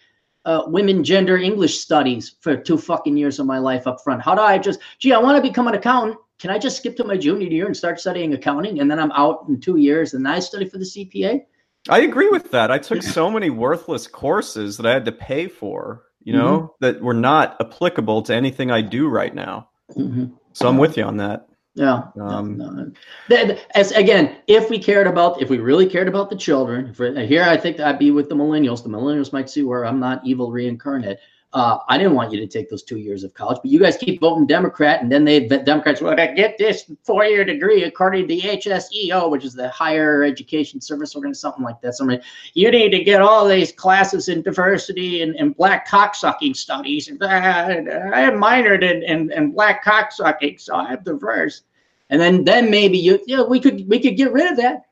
uh, 0.47 0.63
women 0.67 1.03
gender 1.03 1.37
English 1.37 1.79
studies 1.79 2.37
for 2.39 2.55
two 2.55 2.77
fucking 2.77 3.17
years 3.17 3.37
of 3.37 3.45
my 3.45 3.57
life 3.57 3.85
up 3.85 4.01
front. 4.01 4.21
How 4.21 4.33
do 4.33 4.41
I 4.41 4.57
just, 4.57 4.79
gee, 4.97 5.11
I 5.11 5.19
want 5.19 5.35
to 5.35 5.41
become 5.41 5.67
an 5.67 5.75
accountant. 5.75 6.17
Can 6.39 6.51
I 6.51 6.57
just 6.57 6.77
skip 6.77 6.95
to 6.97 7.03
my 7.03 7.17
junior 7.17 7.47
year 7.47 7.65
and 7.65 7.75
start 7.75 7.99
studying 7.99 8.33
accounting, 8.33 8.79
and 8.79 8.89
then 8.89 8.99
I'm 8.99 9.11
out 9.11 9.45
in 9.49 9.59
two 9.59 9.77
years, 9.77 10.13
and 10.13 10.25
I 10.25 10.39
study 10.39 10.69
for 10.69 10.77
the 10.77 10.85
CPA? 10.85 11.41
I 11.89 11.99
agree 12.01 12.29
with 12.29 12.51
that. 12.51 12.71
I 12.71 12.77
took 12.77 13.01
so 13.01 13.29
many 13.29 13.49
worthless 13.49 14.07
courses 14.07 14.77
that 14.77 14.85
I 14.85 14.93
had 14.93 15.05
to 15.05 15.11
pay 15.11 15.47
for 15.47 16.03
you 16.27 16.33
know, 16.33 16.59
mm-hmm. 16.59 16.67
that 16.81 17.01
were 17.01 17.13
not 17.13 17.55
applicable 17.61 18.21
to 18.23 18.35
anything 18.35 18.69
I 18.69 18.81
do 18.81 19.07
right 19.07 19.33
now. 19.33 19.69
Mm-hmm. 19.95 20.25
So 20.51 20.67
I'm 20.67 20.77
with 20.77 20.97
you 20.97 21.05
on 21.05 21.15
that. 21.17 21.47
Yeah. 21.73 22.01
Um, 22.19 22.57
no, 22.57 22.91
no. 23.29 23.57
As 23.75 23.93
again, 23.93 24.35
if 24.45 24.69
we 24.69 24.77
cared 24.77 25.07
about, 25.07 25.41
if 25.41 25.49
we 25.49 25.59
really 25.59 25.87
cared 25.87 26.09
about 26.09 26.29
the 26.29 26.35
children, 26.35 26.93
here 27.25 27.43
I 27.43 27.55
think 27.55 27.79
I'd 27.79 27.97
be 27.97 28.11
with 28.11 28.27
the 28.27 28.35
millennials. 28.35 28.83
The 28.83 28.89
millennials 28.89 29.31
might 29.31 29.49
see 29.49 29.63
where 29.63 29.85
I'm 29.85 30.01
not 30.01 30.19
evil 30.25 30.51
reincarnate. 30.51 31.21
Uh, 31.57 31.79
I 31.87 31.97
didn't 31.97 32.13
want 32.13 32.31
you 32.31 32.39
to 32.39 32.45
take 32.45 32.69
those 32.69 32.83
two 32.83 32.99
years 32.99 33.23
of 33.23 33.33
college, 33.33 33.57
but 33.63 33.71
you 33.71 33.79
guys 33.79 33.97
keep 33.97 34.21
voting 34.21 34.45
Democrat, 34.45 35.01
and 35.01 35.11
then 35.11 35.25
they 35.25 35.47
Democrats 35.47 36.01
will 36.01 36.13
get 36.15 36.55
this 36.59 36.91
four-year 37.01 37.45
degree 37.45 37.85
according 37.85 38.27
to 38.27 38.35
the 38.35 38.41
HSEO, 38.41 39.31
which 39.31 39.43
is 39.43 39.55
the 39.55 39.67
Higher 39.69 40.21
Education 40.21 40.79
Service 40.79 41.15
Organization, 41.15 41.41
something 41.41 41.63
like 41.63 41.81
that. 41.81 41.95
Somebody, 41.95 42.21
you 42.53 42.69
need 42.69 42.91
to 42.91 43.03
get 43.03 43.23
all 43.23 43.47
these 43.47 43.71
classes 43.71 44.29
in 44.29 44.43
diversity 44.43 45.23
and, 45.23 45.35
and 45.37 45.57
black 45.57 45.87
cocksucking 45.87 46.55
studies. 46.55 47.07
And 47.07 47.23
uh, 47.23 47.25
I 47.25 48.29
minored 48.29 48.83
in, 48.83 49.01
in, 49.01 49.31
in 49.31 49.51
black 49.51 49.83
cocksucking, 49.83 50.61
so 50.61 50.75
I'm 50.75 51.01
diverse. 51.01 51.63
And 52.11 52.21
then 52.21 52.43
then 52.43 52.69
maybe 52.69 52.99
you, 52.99 53.19
yeah, 53.25 53.41
we 53.41 53.59
could 53.59 53.89
we 53.89 53.99
could 53.99 54.15
get 54.15 54.31
rid 54.31 54.51
of 54.51 54.57
that. 54.57 54.83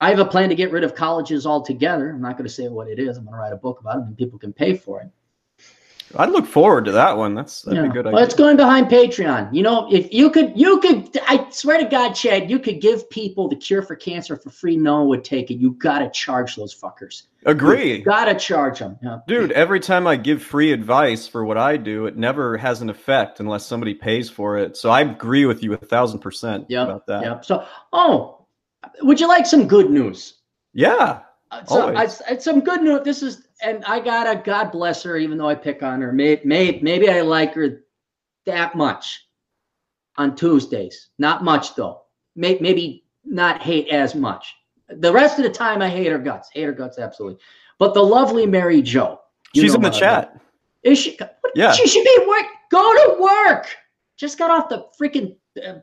I 0.00 0.08
have 0.08 0.18
a 0.18 0.24
plan 0.24 0.48
to 0.48 0.54
get 0.54 0.72
rid 0.72 0.82
of 0.82 0.94
colleges 0.94 1.44
altogether. 1.44 2.08
I'm 2.08 2.22
not 2.22 2.38
going 2.38 2.48
to 2.48 2.54
say 2.54 2.68
what 2.68 2.88
it 2.88 2.98
is. 2.98 3.18
I'm 3.18 3.24
going 3.24 3.34
to 3.34 3.38
write 3.38 3.52
a 3.52 3.56
book 3.56 3.80
about 3.80 3.98
it, 3.98 4.04
and 4.04 4.16
people 4.16 4.38
can 4.38 4.54
pay 4.54 4.78
for 4.78 5.02
it. 5.02 5.10
I'd 6.16 6.30
look 6.30 6.46
forward 6.46 6.84
to 6.86 6.92
that 6.92 7.16
one. 7.16 7.34
That's 7.34 7.62
that'd 7.62 7.82
yeah. 7.82 7.88
be 7.88 7.92
good. 7.92 8.06
Well, 8.06 8.22
it's 8.22 8.34
going 8.34 8.56
behind 8.56 8.86
Patreon. 8.86 9.54
You 9.54 9.62
know, 9.62 9.92
if 9.92 10.12
you 10.12 10.30
could, 10.30 10.52
you 10.54 10.80
could. 10.80 11.18
I 11.26 11.46
swear 11.50 11.78
to 11.78 11.84
God, 11.84 12.12
Chad, 12.12 12.50
you 12.50 12.58
could 12.58 12.80
give 12.80 13.08
people 13.10 13.48
the 13.48 13.56
cure 13.56 13.82
for 13.82 13.96
cancer 13.96 14.36
for 14.36 14.50
free. 14.50 14.76
No 14.76 15.00
one 15.00 15.08
would 15.08 15.24
take 15.24 15.50
it. 15.50 15.54
You 15.54 15.72
got 15.72 16.00
to 16.00 16.10
charge 16.10 16.56
those 16.56 16.74
fuckers. 16.74 17.22
Agree. 17.46 18.00
Got 18.00 18.26
to 18.26 18.34
charge 18.34 18.78
them, 18.78 18.98
yeah. 19.02 19.18
dude. 19.26 19.52
Every 19.52 19.80
time 19.80 20.06
I 20.06 20.16
give 20.16 20.42
free 20.42 20.72
advice 20.72 21.28
for 21.28 21.44
what 21.44 21.58
I 21.58 21.76
do, 21.76 22.06
it 22.06 22.16
never 22.16 22.56
has 22.56 22.80
an 22.80 22.88
effect 22.88 23.40
unless 23.40 23.66
somebody 23.66 23.92
pays 23.94 24.30
for 24.30 24.56
it. 24.56 24.76
So 24.76 24.90
I 24.90 25.02
agree 25.02 25.44
with 25.44 25.62
you 25.62 25.74
a 25.74 25.76
thousand 25.76 26.20
percent 26.20 26.66
yep, 26.68 26.84
about 26.88 27.06
that. 27.06 27.22
Yeah. 27.22 27.40
So, 27.42 27.66
oh, 27.92 28.46
would 29.02 29.20
you 29.20 29.28
like 29.28 29.46
some 29.46 29.68
good 29.68 29.90
news? 29.90 30.34
Yeah. 30.72 31.20
Uh, 31.50 31.64
so, 31.66 31.94
I, 31.94 32.06
some 32.06 32.60
good 32.60 32.82
news. 32.82 33.02
This 33.04 33.22
is 33.22 33.43
and 33.62 33.84
I 33.84 34.00
gotta 34.00 34.42
God 34.44 34.72
bless 34.72 35.02
her, 35.02 35.16
even 35.16 35.38
though 35.38 35.48
I 35.48 35.54
pick 35.54 35.82
on 35.82 36.00
her. 36.00 36.12
Maybe, 36.12 36.42
maybe, 36.44 36.80
maybe 36.80 37.10
I 37.10 37.20
like 37.20 37.54
her 37.54 37.84
that 38.46 38.74
much 38.74 39.26
on 40.16 40.36
Tuesdays. 40.36 41.10
Not 41.18 41.44
much 41.44 41.74
though. 41.74 42.02
Maybe, 42.36 42.60
maybe 42.60 43.04
not 43.24 43.62
hate 43.62 43.88
as 43.88 44.14
much. 44.14 44.54
The 44.88 45.12
rest 45.12 45.38
of 45.38 45.44
the 45.44 45.50
time, 45.50 45.80
I 45.80 45.88
hate 45.88 46.10
her 46.12 46.18
guts. 46.18 46.50
Hate 46.52 46.64
her 46.64 46.72
guts 46.72 46.98
absolutely. 46.98 47.38
But 47.78 47.94
the 47.94 48.02
lovely 48.02 48.46
Mary 48.46 48.82
Jo. 48.82 49.20
She's 49.54 49.74
in 49.74 49.82
the 49.82 49.90
chat. 49.90 50.38
Is 50.82 50.98
she? 50.98 51.18
Yeah. 51.54 51.72
She 51.72 51.86
should 51.86 52.04
be 52.04 52.26
work. 52.26 52.46
Go 52.70 52.82
to 52.82 53.22
work. 53.22 53.68
Just 54.16 54.38
got 54.38 54.50
off 54.50 54.68
the 54.68 54.86
freaking 55.00 55.36
uh, 55.64 55.78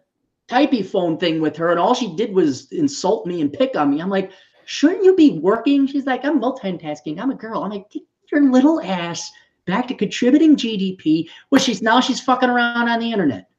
typey 0.47 0.85
phone 0.85 1.17
thing 1.17 1.41
with 1.41 1.55
her, 1.57 1.71
and 1.71 1.79
all 1.79 1.95
she 1.95 2.15
did 2.15 2.33
was 2.33 2.71
insult 2.71 3.25
me 3.25 3.41
and 3.41 3.51
pick 3.51 3.75
on 3.75 3.89
me. 3.89 4.01
I'm 4.01 4.09
like, 4.09 4.31
shouldn't 4.71 5.03
you 5.03 5.13
be 5.15 5.37
working? 5.39 5.85
She's 5.85 6.05
like, 6.05 6.23
I'm 6.23 6.39
multitasking. 6.39 7.19
I'm 7.19 7.29
a 7.29 7.35
girl. 7.35 7.61
I'm 7.61 7.71
like, 7.71 7.89
get 7.91 8.03
your 8.31 8.49
little 8.49 8.79
ass 8.81 9.29
back 9.65 9.85
to 9.89 9.93
contributing 9.93 10.55
GDP. 10.55 11.27
Well, 11.49 11.59
she's 11.59 11.81
now 11.81 11.99
she's 11.99 12.21
fucking 12.21 12.49
around 12.49 12.87
on 12.87 12.99
the 12.99 13.11
internet. 13.11 13.49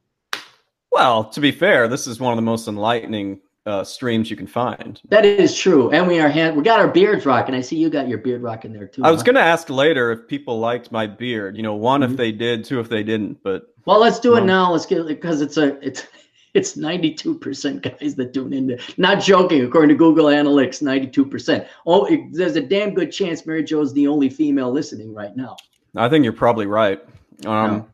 Well, 0.91 1.25
to 1.25 1.39
be 1.39 1.51
fair, 1.51 1.87
this 1.87 2.07
is 2.07 2.19
one 2.19 2.33
of 2.33 2.37
the 2.37 2.41
most 2.41 2.67
enlightening 2.67 3.41
uh, 3.67 3.83
streams 3.83 4.31
you 4.31 4.35
can 4.35 4.47
find. 4.47 4.99
That 5.09 5.23
is 5.23 5.55
true, 5.55 5.91
and 5.91 6.07
we 6.07 6.19
are 6.19 6.29
hand 6.29 6.57
we 6.57 6.63
got 6.63 6.79
our 6.79 6.87
beards 6.87 7.27
rocking. 7.27 7.53
I 7.53 7.61
see 7.61 7.77
you 7.77 7.91
got 7.91 8.07
your 8.07 8.17
beard 8.17 8.41
rocking 8.41 8.73
there 8.73 8.87
too. 8.87 9.03
I 9.03 9.11
was 9.11 9.21
huh? 9.21 9.25
going 9.25 9.35
to 9.35 9.41
ask 9.41 9.69
later 9.69 10.11
if 10.11 10.27
people 10.27 10.59
liked 10.59 10.91
my 10.91 11.05
beard. 11.05 11.55
You 11.55 11.63
know, 11.63 11.75
one 11.75 12.01
mm-hmm. 12.01 12.11
if 12.11 12.17
they 12.17 12.31
did, 12.31 12.65
two 12.65 12.79
if 12.79 12.89
they 12.89 13.03
didn't. 13.03 13.41
But 13.43 13.67
well, 13.85 13.99
let's 13.99 14.19
do 14.19 14.35
it 14.35 14.45
now. 14.45 14.71
Let's 14.71 14.87
get 14.87 15.05
because 15.07 15.41
it's 15.41 15.57
a 15.57 15.79
it's 15.85 16.07
it's 16.53 16.75
92% 16.75 17.99
guys 17.99 18.15
that 18.15 18.33
tune 18.33 18.53
in. 18.53 18.79
Not 18.97 19.21
joking, 19.21 19.63
according 19.63 19.89
to 19.89 19.95
Google 19.95 20.25
Analytics, 20.25 20.81
92%. 20.81 21.67
Oh, 21.85 22.05
it, 22.05 22.21
there's 22.31 22.55
a 22.55 22.61
damn 22.61 22.93
good 22.93 23.11
chance 23.11 23.45
Mary 23.45 23.63
Jo's 23.63 23.93
the 23.93 24.07
only 24.07 24.29
female 24.29 24.71
listening 24.71 25.13
right 25.13 25.35
now. 25.35 25.57
I 25.95 26.09
think 26.09 26.23
you're 26.23 26.33
probably 26.33 26.65
right. 26.65 27.01
Um, 27.45 27.71
Well, 27.71 27.87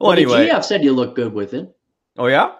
well 0.00 0.12
anyway, 0.12 0.46
the 0.46 0.52
GF 0.52 0.64
said 0.64 0.84
you 0.84 0.92
look 0.92 1.14
good 1.14 1.32
with 1.32 1.54
it. 1.54 1.74
Oh 2.18 2.26
yeah, 2.26 2.52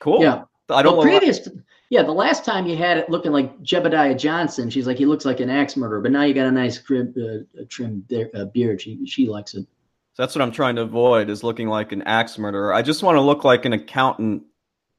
cool. 0.00 0.22
Yeah, 0.22 0.44
I 0.68 0.82
don't. 0.82 0.96
Well, 0.96 1.02
previous, 1.02 1.48
yeah, 1.90 2.02
the 2.02 2.12
last 2.12 2.44
time 2.44 2.66
you 2.66 2.76
had 2.76 2.98
it 2.98 3.10
looking 3.10 3.32
like 3.32 3.60
Jeremiah 3.62 4.14
Johnson, 4.14 4.70
she's 4.70 4.86
like 4.86 4.98
he 4.98 5.06
looks 5.06 5.24
like 5.24 5.40
an 5.40 5.50
axe 5.50 5.76
murderer, 5.76 6.00
but 6.00 6.12
now 6.12 6.22
you 6.22 6.34
got 6.34 6.46
a 6.46 6.52
nice 6.52 6.80
trim, 6.82 7.14
uh, 7.16 7.62
trim 7.68 8.04
uh, 8.34 8.44
beard. 8.46 8.80
She 8.80 9.04
she 9.06 9.28
likes 9.28 9.54
it. 9.54 9.66
So 10.14 10.22
that's 10.22 10.34
what 10.34 10.42
I'm 10.42 10.52
trying 10.52 10.76
to 10.76 10.82
avoid 10.82 11.28
is 11.28 11.42
looking 11.42 11.68
like 11.68 11.92
an 11.92 12.02
axe 12.02 12.38
murderer. 12.38 12.72
I 12.72 12.82
just 12.82 13.02
want 13.02 13.16
to 13.16 13.20
look 13.20 13.44
like 13.44 13.64
an 13.64 13.72
accountant 13.72 14.44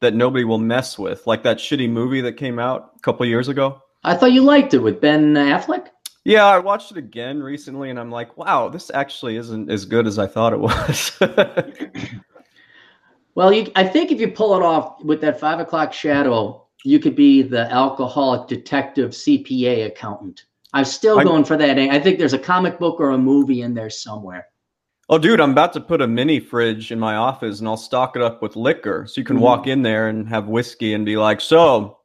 that 0.01 0.13
nobody 0.13 0.43
will 0.43 0.57
mess 0.57 0.99
with, 0.99 1.25
like 1.25 1.43
that 1.43 1.57
shitty 1.57 1.89
movie 1.89 2.21
that 2.21 2.33
came 2.33 2.59
out 2.59 2.93
a 2.95 2.99
couple 2.99 3.25
years 3.25 3.47
ago. 3.47 3.81
I 4.03 4.15
thought 4.15 4.33
you 4.33 4.43
liked 4.43 4.73
it 4.73 4.79
with 4.79 5.01
Ben 5.01 5.33
Affleck. 5.33 5.87
Yeah, 6.25 6.45
I 6.45 6.57
watched 6.59 6.91
it 6.91 6.97
again 6.97 7.41
recently, 7.41 7.89
and 7.89 7.99
I'm 7.99 8.11
like, 8.11 8.35
wow, 8.35 8.67
this 8.67 8.89
actually 8.93 9.37
isn't 9.37 9.69
as 9.69 9.85
good 9.85 10.07
as 10.07 10.17
I 10.17 10.25
thought 10.25 10.53
it 10.53 10.59
was. 10.59 11.11
well, 13.35 13.53
you, 13.53 13.71
I 13.75 13.83
think 13.83 14.11
if 14.11 14.19
you 14.19 14.29
pull 14.29 14.55
it 14.55 14.63
off 14.63 15.03
with 15.03 15.21
that 15.21 15.39
five 15.39 15.59
o'clock 15.59 15.93
shadow, 15.93 16.65
you 16.83 16.99
could 16.99 17.15
be 17.15 17.41
the 17.41 17.71
alcoholic 17.71 18.47
detective 18.47 19.11
CPA 19.11 19.85
accountant. 19.85 20.45
I'm 20.73 20.85
still 20.85 21.23
going 21.23 21.45
for 21.45 21.57
that. 21.57 21.79
I 21.79 21.99
think 21.99 22.19
there's 22.19 22.33
a 22.33 22.39
comic 22.39 22.79
book 22.79 22.99
or 22.99 23.11
a 23.11 23.17
movie 23.17 23.61
in 23.61 23.73
there 23.73 23.89
somewhere. 23.89 24.47
Oh, 25.07 25.19
dude, 25.19 25.39
I'm 25.39 25.51
about 25.51 25.73
to 25.73 25.81
put 25.81 26.01
a 26.01 26.07
mini 26.07 26.39
fridge 26.39 26.91
in 26.91 26.99
my 26.99 27.15
office 27.15 27.59
and 27.59 27.67
I'll 27.67 27.77
stock 27.77 28.15
it 28.15 28.23
up 28.23 28.41
with 28.41 28.55
liquor. 28.55 29.05
So 29.07 29.21
you 29.21 29.25
can 29.25 29.35
mm-hmm. 29.35 29.43
walk 29.43 29.67
in 29.67 29.83
there 29.83 30.07
and 30.07 30.27
have 30.27 30.47
whiskey 30.47 30.95
and 30.95 31.05
be 31.05 31.15
like, 31.15 31.41
so 31.41 31.99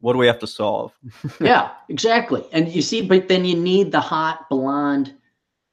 what 0.00 0.12
do 0.12 0.18
we 0.18 0.26
have 0.26 0.38
to 0.40 0.46
solve? 0.46 0.92
yeah, 1.40 1.70
exactly. 1.88 2.44
And 2.52 2.68
you 2.68 2.82
see, 2.82 3.00
but 3.00 3.28
then 3.28 3.44
you 3.44 3.56
need 3.56 3.90
the 3.90 4.00
hot 4.00 4.50
blonde 4.50 5.14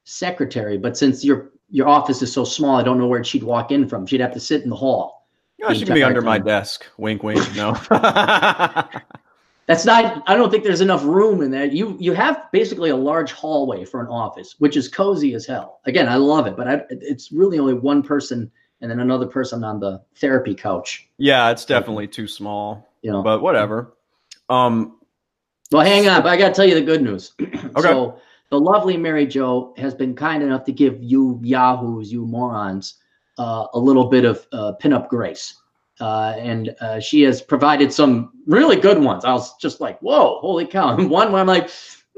secretary. 0.05 0.77
But 0.77 0.97
since 0.97 1.23
your 1.25 1.51
your 1.71 1.87
office 1.87 2.21
is 2.21 2.31
so 2.31 2.45
small, 2.45 2.77
I 2.77 2.83
don't 2.83 2.97
know 2.97 3.07
where 3.07 3.23
she'd 3.23 3.43
walk 3.43 3.71
in 3.71 3.87
from. 3.87 4.05
She'd 4.05 4.21
have 4.21 4.33
to 4.33 4.39
sit 4.39 4.63
in 4.63 4.69
the 4.69 4.75
hall. 4.75 5.27
Yeah, 5.57 5.73
she 5.73 5.85
could 5.85 5.93
be 5.93 6.03
under 6.03 6.21
my 6.21 6.39
desk. 6.39 6.85
Wink, 6.97 7.21
wink. 7.21 7.43
No. 7.55 7.75
that's 9.69 9.85
not 9.85 10.23
i 10.25 10.35
don't 10.35 10.49
think 10.49 10.63
there's 10.63 10.81
enough 10.81 11.03
room 11.03 11.43
in 11.43 11.51
there. 11.51 11.65
You 11.65 11.95
you 11.99 12.11
have 12.13 12.51
basically 12.51 12.89
a 12.89 12.95
large 12.95 13.31
hallway 13.31 13.85
for 13.85 14.01
an 14.01 14.07
office 14.07 14.55
which 14.57 14.75
is 14.75 14.89
cozy 14.89 15.35
as 15.35 15.45
hell. 15.45 15.79
Again 15.85 16.09
i 16.09 16.15
love 16.15 16.47
it 16.47 16.57
but 16.57 16.67
I, 16.67 16.81
it's 16.89 17.31
really 17.31 17.59
only 17.59 17.75
one 17.75 18.01
person 18.01 18.51
and 18.81 18.89
then 18.89 18.99
another 18.99 19.27
person 19.27 19.63
on 19.63 19.79
the 19.79 20.01
therapy 20.15 20.55
couch. 20.55 21.07
Yeah 21.17 21.51
it's 21.51 21.65
definitely 21.65 22.07
too 22.07 22.27
small 22.27 22.89
you 23.03 23.11
know. 23.11 23.21
but 23.21 23.41
whatever. 23.41 23.93
Um 24.49 24.97
well 25.71 25.85
hang 25.85 26.09
on 26.09 26.23
but 26.23 26.29
i 26.29 26.37
gotta 26.37 26.53
tell 26.53 26.65
you 26.65 26.75
the 26.75 26.81
good 26.81 27.03
news. 27.03 27.33
Okay. 27.39 27.81
so 27.81 28.19
the 28.49 28.59
lovely 28.59 28.97
mary 28.97 29.27
jo 29.27 29.75
has 29.77 29.93
been 29.93 30.15
kind 30.15 30.41
enough 30.41 30.63
to 30.63 30.71
give 30.71 30.97
you 31.03 31.39
yahoos 31.43 32.11
you 32.11 32.25
morons 32.25 32.95
uh, 33.37 33.67
a 33.73 33.79
little 33.79 34.05
bit 34.09 34.25
of 34.25 34.45
uh, 34.51 34.73
pinup 34.81 35.07
grace 35.07 35.61
uh, 35.99 36.35
and 36.37 36.75
uh, 36.81 36.99
she 36.99 37.21
has 37.21 37.41
provided 37.41 37.91
some 37.91 38.31
really 38.45 38.75
good 38.75 38.99
ones. 38.99 39.25
I 39.25 39.33
was 39.33 39.55
just 39.57 39.81
like, 39.81 39.99
whoa, 39.99 40.39
holy 40.39 40.65
cow. 40.65 40.95
And 40.97 41.09
one 41.09 41.31
where 41.31 41.41
I'm 41.41 41.47
like, 41.47 41.69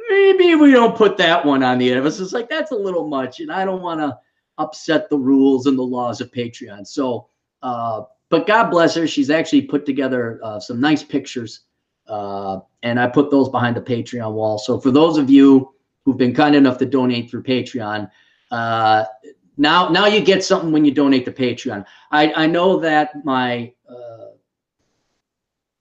maybe 0.10 0.56
we 0.56 0.72
don't 0.72 0.96
put 0.96 1.18
that 1.18 1.46
one 1.46 1.64
on 1.64 1.78
the 1.78 1.90
end 1.90 2.00
of 2.00 2.06
us. 2.06 2.20
It's 2.20 2.34
like, 2.34 2.50
that's 2.50 2.72
a 2.72 2.76
little 2.76 3.08
much. 3.08 3.40
And 3.40 3.52
I 3.52 3.66
don't 3.66 3.82
want 3.82 4.00
to 4.00 4.18
upset 4.58 5.10
the 5.10 5.18
rules 5.18 5.66
and 5.66 5.78
the 5.78 5.84
laws 5.84 6.22
of 6.22 6.32
Patreon. 6.32 6.86
So, 6.86 7.28
uh, 7.64 8.04
but 8.30 8.48
God 8.48 8.70
bless 8.70 8.96
her. 8.96 9.08
She's 9.08 9.30
actually 9.30 9.64
put 9.64 9.86
together 9.86 10.40
uh, 10.44 10.60
some 10.60 10.80
nice 10.80 11.04
pictures. 11.04 11.62
Uh, 12.08 12.60
and 12.84 13.00
I 13.00 13.08
put 13.08 13.32
those 13.32 13.50
behind 13.50 13.76
the 13.76 13.82
Patreon 13.82 14.34
wall. 14.34 14.58
So 14.58 14.80
for 14.80 14.92
those 14.92 15.18
of 15.18 15.30
you 15.30 15.74
who've 16.04 16.18
been 16.18 16.34
kind 16.34 16.56
enough 16.56 16.78
to 16.80 16.86
donate 16.86 17.30
through 17.30 17.44
Patreon, 17.44 18.10
uh, 18.52 19.06
now 19.58 19.90
now 19.90 20.06
you 20.06 20.22
get 20.22 20.44
something 20.44 20.72
when 20.72 20.86
you 20.86 20.92
donate 20.92 21.26
to 21.26 21.32
patreon. 21.32 21.86
I 22.12 22.32
i 22.34 22.48
know 22.48 22.80
that 22.80 23.24
my 23.26 23.74
uh, 23.90 24.28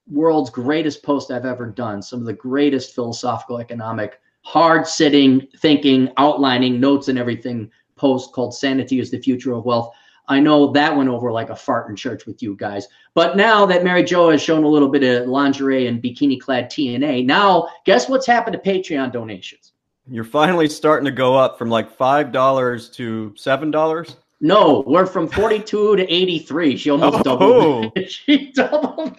world's 0.09 0.49
greatest 0.49 1.03
post 1.03 1.31
i've 1.31 1.45
ever 1.45 1.67
done 1.67 2.01
some 2.01 2.19
of 2.19 2.25
the 2.25 2.33
greatest 2.33 2.93
philosophical 2.93 3.59
economic 3.59 4.19
hard 4.43 4.87
sitting 4.87 5.47
thinking 5.57 6.11
outlining 6.17 6.79
notes 6.79 7.07
and 7.07 7.17
everything 7.17 7.69
post 7.95 8.33
called 8.33 8.53
sanity 8.53 8.99
is 8.99 9.11
the 9.11 9.19
future 9.19 9.53
of 9.53 9.65
wealth 9.65 9.93
i 10.27 10.39
know 10.39 10.71
that 10.71 10.95
went 10.95 11.09
over 11.09 11.31
like 11.31 11.49
a 11.49 11.55
fart 11.55 11.89
in 11.89 11.95
church 11.95 12.25
with 12.25 12.41
you 12.41 12.55
guys. 12.55 12.87
But 13.13 13.37
now 13.37 13.65
that 13.65 13.83
mary 13.83 14.03
jo 14.03 14.29
has 14.31 14.41
shown 14.41 14.63
a 14.63 14.67
little 14.67 14.89
bit 14.89 15.03
of 15.03 15.27
lingerie 15.27 15.87
and 15.87 16.01
bikini 16.03 16.39
clad 16.39 16.69
tna 16.69 17.25
now 17.25 17.69
guess 17.85 18.09
what's 18.09 18.27
happened 18.27 18.61
to 18.61 18.69
patreon 18.69 19.11
donations 19.13 19.70
you're 20.07 20.23
finally 20.23 20.67
starting 20.67 21.05
to 21.05 21.11
go 21.11 21.35
up 21.35 21.57
from 21.57 21.69
like 21.69 21.95
five 21.95 22.31
dollars 22.31 22.89
to 22.91 23.33
seven 23.37 23.71
dollars. 23.71 24.17
No, 24.43 24.83
we're 24.87 25.05
from 25.05 25.27
42 25.27 25.97
to 25.97 26.11
83. 26.11 26.75
She 26.75 26.89
almost 26.89 27.17
oh. 27.19 27.21
doubled. 27.21 27.97
she 28.07 28.51
doubled. 28.53 29.15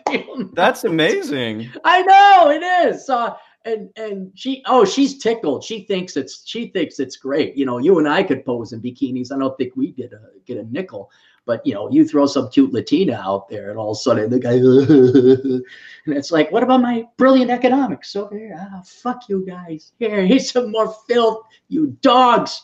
That's 0.52 0.82
amazing. 0.82 1.70
I 1.84 2.02
know 2.02 2.50
it 2.50 2.88
is. 2.88 3.08
Uh, 3.08 3.36
and 3.64 3.90
and 3.96 4.32
she 4.34 4.62
oh 4.66 4.84
she's 4.84 5.18
tickled. 5.18 5.62
She 5.62 5.84
thinks 5.84 6.16
it's 6.16 6.42
she 6.46 6.68
thinks 6.68 6.98
it's 6.98 7.16
great. 7.16 7.56
You 7.56 7.64
know, 7.66 7.78
you 7.78 7.98
and 7.98 8.08
I 8.08 8.24
could 8.24 8.44
pose 8.44 8.72
in 8.72 8.82
bikinis. 8.82 9.32
I 9.32 9.38
don't 9.38 9.56
think 9.56 9.76
we 9.76 9.92
get 9.92 10.12
a 10.12 10.20
get 10.46 10.58
a 10.58 10.64
nickel. 10.64 11.10
But 11.44 11.66
you 11.66 11.74
know, 11.74 11.90
you 11.90 12.06
throw 12.06 12.26
some 12.26 12.50
cute 12.50 12.72
Latina 12.72 13.14
out 13.14 13.48
there, 13.48 13.70
and 13.70 13.78
all 13.78 13.90
of 13.90 13.96
a 13.96 14.00
sudden 14.00 14.30
the 14.30 14.38
guy, 14.38 14.52
and 16.06 16.16
it's 16.16 16.30
like, 16.30 16.52
what 16.52 16.62
about 16.62 16.82
my 16.82 17.04
brilliant 17.16 17.50
economics 17.50 18.14
over 18.14 18.38
here? 18.38 18.56
Ah, 18.58 18.82
fuck 18.84 19.28
you 19.28 19.44
guys. 19.44 19.92
Here, 19.98 20.24
here's 20.24 20.50
some 20.50 20.70
more 20.70 20.94
filth, 21.08 21.44
you 21.68 21.96
dogs. 22.00 22.62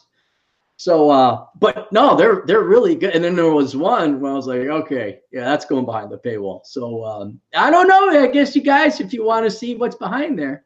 So, 0.77 1.11
uh, 1.11 1.47
but 1.59 1.93
no, 1.93 2.15
they're 2.15 2.45
they're 2.47 2.63
really 2.63 2.95
good. 2.95 3.17
And 3.17 3.25
then 3.25 3.35
there 3.35 3.51
was 3.51 3.77
one 3.77 4.21
where 4.21 4.31
I 4.31 4.35
was 4.37 4.47
like, 4.47 4.61
okay, 4.61 5.21
yeah, 5.33 5.43
that's 5.43 5.65
going 5.65 5.85
behind 5.85 6.13
the 6.13 6.19
paywall. 6.19 6.65
So 6.65 7.05
um, 7.05 7.41
I 7.53 7.69
don't 7.69 7.89
know. 7.89 8.11
I 8.23 8.29
guess 8.29 8.55
you 8.55 8.63
guys, 8.63 9.01
if 9.01 9.13
you 9.13 9.25
want 9.25 9.45
to 9.45 9.51
see 9.51 9.75
what's 9.75 9.97
behind 9.97 10.39
there. 10.39 10.63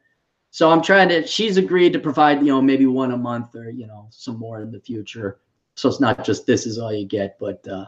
So 0.51 0.71
I'm 0.71 0.83
trying 0.83 1.09
to. 1.09 1.27
She's 1.27 1.57
agreed 1.57 1.95
to 1.95 1.99
provide, 1.99 2.41
you 2.41 2.49
know, 2.49 2.61
maybe 2.61 2.85
one 2.85 3.13
a 3.13 3.17
month 3.17 3.55
or 3.55 3.71
you 3.71 3.87
know 3.87 4.09
some 4.11 4.39
more 4.39 4.61
in 4.61 4.71
the 4.71 4.81
future. 4.81 5.39
So 5.77 5.89
it's 5.89 6.01
not 6.01 6.27
just 6.27 6.47
this 6.47 6.67
is 6.67 6.79
all 6.79 6.93
you 6.93 7.07
get, 7.07 7.39
but 7.39 7.67
uh, 7.67 7.87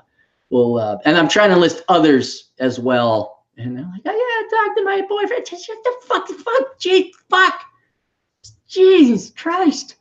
will 0.55 0.79
uh, 0.79 0.97
and 1.05 1.19
I'm 1.19 1.29
trying 1.29 1.51
to 1.51 1.57
list 1.57 1.83
others 1.89 2.53
as 2.61 2.79
well. 2.79 3.45
And 3.59 3.77
they're 3.77 3.85
like, 3.85 4.03
oh 4.07 4.49
yeah, 4.51 4.59
talk 4.59 4.77
to 4.77 4.85
my 4.85 5.03
boyfriend. 5.07 5.47
Shut 5.47 5.61
the 5.85 5.95
fuck, 6.07 6.29
fuck, 6.29 6.79
gee, 6.79 7.13
fuck, 7.29 7.61
Jesus 8.69 9.31
Christ. 9.37 9.97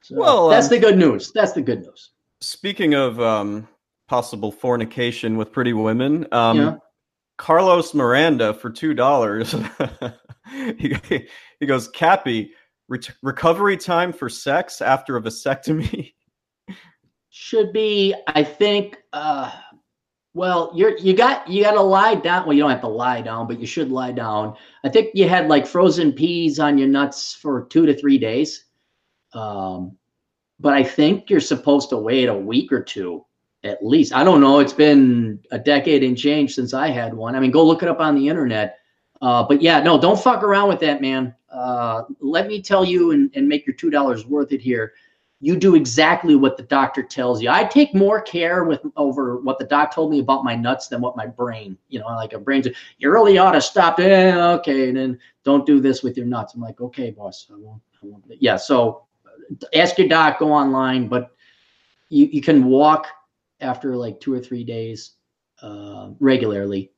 So 0.00 0.16
well, 0.16 0.48
that's 0.48 0.66
um, 0.66 0.70
the 0.70 0.78
good 0.78 0.98
news. 0.98 1.30
That's 1.30 1.52
the 1.52 1.62
good 1.62 1.82
news. 1.82 2.10
Speaking 2.40 2.94
of 2.94 3.20
um, 3.20 3.68
possible 4.08 4.50
fornication 4.50 5.36
with 5.36 5.52
pretty 5.52 5.72
women, 5.72 6.26
um, 6.32 6.56
yeah. 6.56 6.76
Carlos 7.38 7.94
Miranda 7.94 8.52
for 8.54 8.70
two 8.70 8.94
dollars. 8.94 9.54
he, 10.78 10.96
he 11.60 11.66
goes, 11.66 11.88
Cappy, 11.88 12.52
re- 12.88 13.00
recovery 13.22 13.76
time 13.76 14.12
for 14.12 14.28
sex 14.28 14.80
after 14.80 15.16
a 15.16 15.22
vasectomy. 15.22 16.12
Should 17.34 17.72
be, 17.72 18.14
I 18.26 18.44
think, 18.44 18.98
uh, 19.14 19.50
well, 20.34 20.70
you're 20.74 20.98
you 20.98 21.14
got 21.14 21.48
you 21.48 21.62
got 21.62 21.72
to 21.72 21.80
lie 21.80 22.14
down. 22.14 22.46
Well, 22.46 22.54
you 22.54 22.62
don't 22.62 22.70
have 22.70 22.82
to 22.82 22.88
lie 22.88 23.22
down, 23.22 23.46
but 23.46 23.58
you 23.58 23.66
should 23.66 23.90
lie 23.90 24.12
down. 24.12 24.54
I 24.84 24.90
think 24.90 25.10
you 25.14 25.26
had 25.28 25.48
like 25.48 25.66
frozen 25.66 26.12
peas 26.12 26.58
on 26.58 26.76
your 26.76 26.88
nuts 26.88 27.34
for 27.34 27.64
two 27.64 27.86
to 27.86 27.94
three 27.96 28.18
days. 28.18 28.66
Um, 29.32 29.96
but 30.60 30.74
I 30.74 30.82
think 30.82 31.30
you're 31.30 31.40
supposed 31.40 31.88
to 31.90 31.96
wait 31.96 32.28
a 32.28 32.34
week 32.34 32.70
or 32.70 32.82
two 32.82 33.24
at 33.64 33.84
least. 33.84 34.14
I 34.14 34.24
don't 34.24 34.40
know. 34.40 34.58
It's 34.58 34.72
been 34.72 35.38
a 35.50 35.58
decade 35.58 36.02
and 36.02 36.16
change 36.16 36.54
since 36.54 36.74
I 36.74 36.88
had 36.88 37.14
one. 37.14 37.34
I 37.34 37.40
mean, 37.40 37.50
go 37.50 37.64
look 37.64 37.82
it 37.82 37.88
up 37.88 38.00
on 38.00 38.14
the 38.14 38.28
internet. 38.28 38.78
Uh, 39.22 39.42
but 39.42 39.62
yeah, 39.62 39.80
no, 39.80 39.98
don't 39.98 40.20
fuck 40.20 40.42
around 40.42 40.68
with 40.68 40.80
that, 40.80 41.00
man. 41.00 41.34
Uh, 41.50 42.02
let 42.20 42.46
me 42.46 42.60
tell 42.60 42.84
you 42.84 43.12
and, 43.12 43.30
and 43.34 43.48
make 43.48 43.66
your 43.66 43.76
two 43.76 43.90
dollars 43.90 44.26
worth 44.26 44.52
it 44.52 44.60
here 44.60 44.92
you 45.42 45.56
do 45.56 45.74
exactly 45.74 46.36
what 46.36 46.56
the 46.56 46.62
doctor 46.62 47.02
tells 47.02 47.42
you. 47.42 47.50
I 47.50 47.64
take 47.64 47.96
more 47.96 48.22
care 48.22 48.62
with 48.62 48.80
over 48.96 49.40
what 49.40 49.58
the 49.58 49.64
doc 49.64 49.92
told 49.92 50.12
me 50.12 50.20
about 50.20 50.44
my 50.44 50.54
nuts 50.54 50.86
than 50.86 51.00
what 51.00 51.16
my 51.16 51.26
brain, 51.26 51.76
you 51.88 51.98
know, 51.98 52.06
like 52.06 52.32
a 52.32 52.38
brain. 52.38 52.62
You 52.98 53.10
really 53.10 53.38
ought 53.38 53.50
to 53.50 53.60
stop. 53.60 53.98
Eh, 53.98 54.32
okay, 54.34 54.88
and 54.88 54.96
then 54.96 55.18
don't 55.42 55.66
do 55.66 55.80
this 55.80 56.04
with 56.04 56.16
your 56.16 56.26
nuts. 56.26 56.54
I'm 56.54 56.60
like, 56.60 56.80
okay, 56.80 57.10
boss. 57.10 57.48
I 57.52 57.56
won't. 57.56 57.82
I 58.00 58.06
won't. 58.06 58.24
Yeah. 58.38 58.56
So 58.56 59.02
ask 59.74 59.98
your 59.98 60.06
doc. 60.06 60.38
Go 60.38 60.52
online, 60.52 61.08
but 61.08 61.34
you 62.08 62.26
you 62.26 62.40
can 62.40 62.66
walk 62.66 63.08
after 63.60 63.96
like 63.96 64.20
two 64.20 64.32
or 64.32 64.38
three 64.38 64.62
days 64.62 65.14
uh, 65.60 66.10
regularly. 66.20 66.92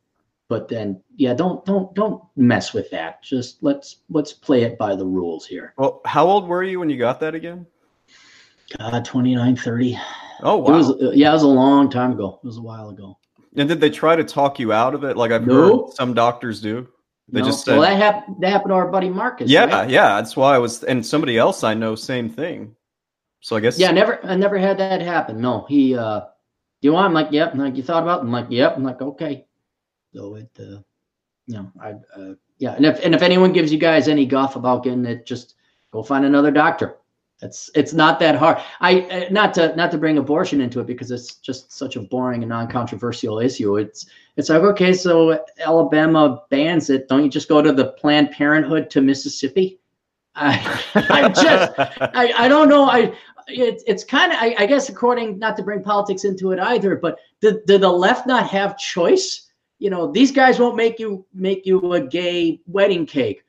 But 0.49 0.69
then, 0.69 1.01
yeah, 1.17 1.33
don't 1.33 1.65
don't 1.65 1.95
don't 1.95 2.23
mess 2.37 2.75
with 2.75 2.91
that. 2.91 3.23
Just 3.23 3.63
let's 3.63 4.03
let's 4.11 4.35
play 4.35 4.65
it 4.65 4.77
by 4.77 4.95
the 4.95 5.07
rules 5.07 5.47
here. 5.47 5.73
Well, 5.79 6.03
how 6.05 6.27
old 6.27 6.47
were 6.47 6.63
you 6.63 6.79
when 6.79 6.91
you 6.91 6.99
got 6.99 7.21
that 7.21 7.35
again? 7.35 7.67
God, 8.79 9.05
29, 9.05 9.57
30. 9.57 9.99
Oh, 10.43 10.57
wow. 10.57 10.75
It 10.75 10.77
was, 10.77 11.17
yeah, 11.17 11.31
it 11.31 11.33
was 11.33 11.43
a 11.43 11.49
long 11.49 11.91
time 11.91 12.13
ago. 12.13 12.41
It 12.43 12.47
was 12.47 12.59
a 12.59 12.63
while 12.63 12.91
ago. 12.91 13.19
And 13.57 13.69
did 13.69 13.81
they 13.81 13.91
try 13.91 14.17
to 14.17 14.25
talk 14.25 14.59
you 14.59 14.73
out 14.73 14.95
of 14.95 15.05
it? 15.05 15.17
Like 15.17 15.31
I've 15.31 15.45
heard 15.45 15.91
some 15.91 16.13
doctors 16.15 16.61
do. 16.61 16.89
They 17.29 17.41
no. 17.41 17.47
just 17.47 17.65
said, 17.65 17.79
well, 17.79 17.83
that 17.83 17.97
happened. 17.97 18.37
That 18.41 18.51
happened 18.51 18.71
to 18.71 18.75
our 18.75 18.89
buddy 18.89 19.09
Marcus. 19.09 19.49
Yeah, 19.49 19.65
right? 19.65 19.89
yeah. 19.89 20.17
That's 20.17 20.37
why 20.37 20.55
I 20.55 20.59
was, 20.59 20.83
and 20.83 21.07
somebody 21.07 21.39
else 21.39 21.65
I 21.65 21.73
know, 21.73 21.95
same 21.95 22.29
thing. 22.29 22.75
So 23.41 23.57
I 23.57 23.61
guess. 23.61 23.79
Yeah, 23.79 23.93
never. 23.93 24.25
I 24.27 24.35
never 24.35 24.59
had 24.59 24.79
that 24.79 25.01
happen. 25.01 25.41
No, 25.41 25.65
he. 25.69 25.97
uh 25.97 26.23
you 26.85 26.93
want? 26.93 27.07
I'm 27.07 27.15
like, 27.15 27.29
yep. 27.33 27.55
Like, 27.55 27.77
you 27.77 27.83
thought 27.83 28.03
about? 28.03 28.21
It? 28.21 28.25
I'm 28.25 28.33
like, 28.33 28.47
yep. 28.51 28.77
I'm 28.77 28.85
like, 28.85 29.01
okay. 29.01 29.47
So 30.15 30.35
it, 30.35 30.51
uh, 30.61 30.81
you 31.47 31.55
know, 31.55 31.73
I, 31.81 31.93
uh, 32.15 32.35
yeah. 32.59 32.75
And 32.75 32.85
if 32.85 33.03
and 33.03 33.15
if 33.15 33.23
anyone 33.23 33.53
gives 33.53 33.73
you 33.73 33.79
guys 33.79 34.07
any 34.07 34.27
guff 34.27 34.55
about 34.55 34.85
getting 34.85 35.07
it, 35.07 35.27
just 35.27 35.55
go 35.91 36.03
find 36.03 36.27
another 36.27 36.51
doctor. 36.51 36.99
It's 37.45 37.71
it's 37.75 37.93
not 37.93 38.19
that 38.21 38.37
hard. 38.37 38.59
I 38.81 39.03
uh, 39.03 39.29
not 39.31 39.55
to 39.55 39.77
not 39.77 39.91
to 39.93 39.99
bring 39.99 40.19
abortion 40.19 40.61
into 40.61 40.81
it 40.81 40.87
because 40.87 41.11
it's 41.11 41.35
just 41.35 41.71
such 41.71 41.97
a 41.97 42.01
boring 42.01 42.43
and 42.43 42.49
non-controversial 42.49 43.39
issue. 43.39 43.77
It's 43.77 44.07
it's 44.37 44.49
like 44.49 44.63
okay, 44.63 44.95
so 44.95 45.45
Alabama 45.61 46.43
bans 46.51 46.91
it. 46.91 47.07
Don't 47.09 47.23
you 47.23 47.31
just 47.31 47.49
go 47.49 47.61
to 47.61 47.73
the 47.73 47.93
Planned 47.93 48.31
Parenthood 48.31 48.91
to 48.91 49.03
Mississippi? 49.03 49.79
I, 50.35 50.83
I 50.95 51.29
just 51.29 51.73
I, 52.15 52.33
I 52.37 52.49
don't 52.49 52.69
know. 52.69 52.85
I 52.85 53.15
it, 53.47 53.83
it's 53.87 54.05
kind 54.05 54.33
of 54.33 54.39
I, 54.41 54.55
I, 54.59 54.67
guess 54.67 54.89
according 54.89 55.39
not 55.39 55.57
to 55.59 55.63
bring 55.63 55.83
politics 55.83 56.25
into 56.25 56.53
it 56.53 56.59
either, 56.59 56.97
but 56.97 57.19
did, 57.41 57.65
did 57.67 57.83
the 57.83 57.91
left 57.91 58.27
not 58.27 58.49
have 58.49 58.79
choice? 58.79 59.51
You 59.79 59.91
know, 59.91 60.11
these 60.11 60.33
guys 60.33 60.59
won't 60.59 60.77
make 60.77 60.99
you 60.99 61.27
make 61.35 61.67
you 61.67 61.93
a 61.93 62.01
gay 62.01 62.61
wedding 62.67 63.05
cake. 63.05 63.45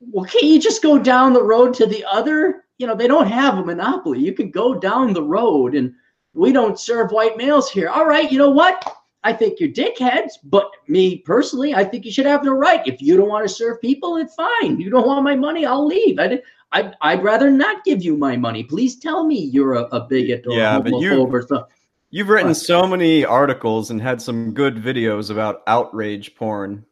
Well, 0.00 0.24
can't 0.24 0.44
you 0.44 0.58
just 0.58 0.82
go 0.82 0.98
down 0.98 1.32
the 1.32 1.42
road 1.42 1.74
to 1.74 1.86
the 1.86 2.04
other? 2.04 2.65
You 2.78 2.86
know, 2.86 2.94
they 2.94 3.08
don't 3.08 3.28
have 3.28 3.58
a 3.58 3.64
monopoly. 3.64 4.20
You 4.20 4.32
can 4.32 4.50
go 4.50 4.74
down 4.74 5.12
the 5.12 5.22
road 5.22 5.74
and 5.74 5.94
we 6.34 6.52
don't 6.52 6.78
serve 6.78 7.10
white 7.10 7.36
males 7.36 7.70
here. 7.70 7.88
All 7.88 8.06
right, 8.06 8.30
you 8.30 8.38
know 8.38 8.50
what? 8.50 8.96
I 9.24 9.32
think 9.32 9.58
you're 9.58 9.70
dickheads, 9.70 10.32
but 10.44 10.70
me 10.86 11.18
personally, 11.18 11.74
I 11.74 11.82
think 11.82 12.04
you 12.04 12.12
should 12.12 12.26
have 12.26 12.44
the 12.44 12.52
right. 12.52 12.86
If 12.86 13.02
you 13.02 13.16
don't 13.16 13.28
want 13.28 13.48
to 13.48 13.52
serve 13.52 13.80
people, 13.80 14.18
it's 14.18 14.34
fine. 14.34 14.78
You 14.78 14.88
don't 14.90 15.06
want 15.06 15.24
my 15.24 15.34
money, 15.34 15.66
I'll 15.66 15.86
leave. 15.86 16.18
I, 16.20 16.40
I'd, 16.72 16.94
I'd 17.00 17.24
rather 17.24 17.50
not 17.50 17.82
give 17.84 18.04
you 18.04 18.16
my 18.16 18.36
money. 18.36 18.62
Please 18.62 18.96
tell 18.96 19.26
me 19.26 19.38
you're 19.38 19.74
a, 19.74 19.82
a 19.86 20.00
bigot 20.00 20.44
or 20.46 20.52
yeah, 20.52 20.78
but 20.78 21.00
you, 21.00 21.24
or 21.24 21.42
something. 21.42 21.66
You've 22.10 22.28
written 22.28 22.54
so 22.54 22.86
many 22.86 23.24
articles 23.24 23.90
and 23.90 24.00
had 24.00 24.22
some 24.22 24.52
good 24.52 24.76
videos 24.76 25.30
about 25.30 25.62
outrage 25.66 26.36
porn. 26.36 26.84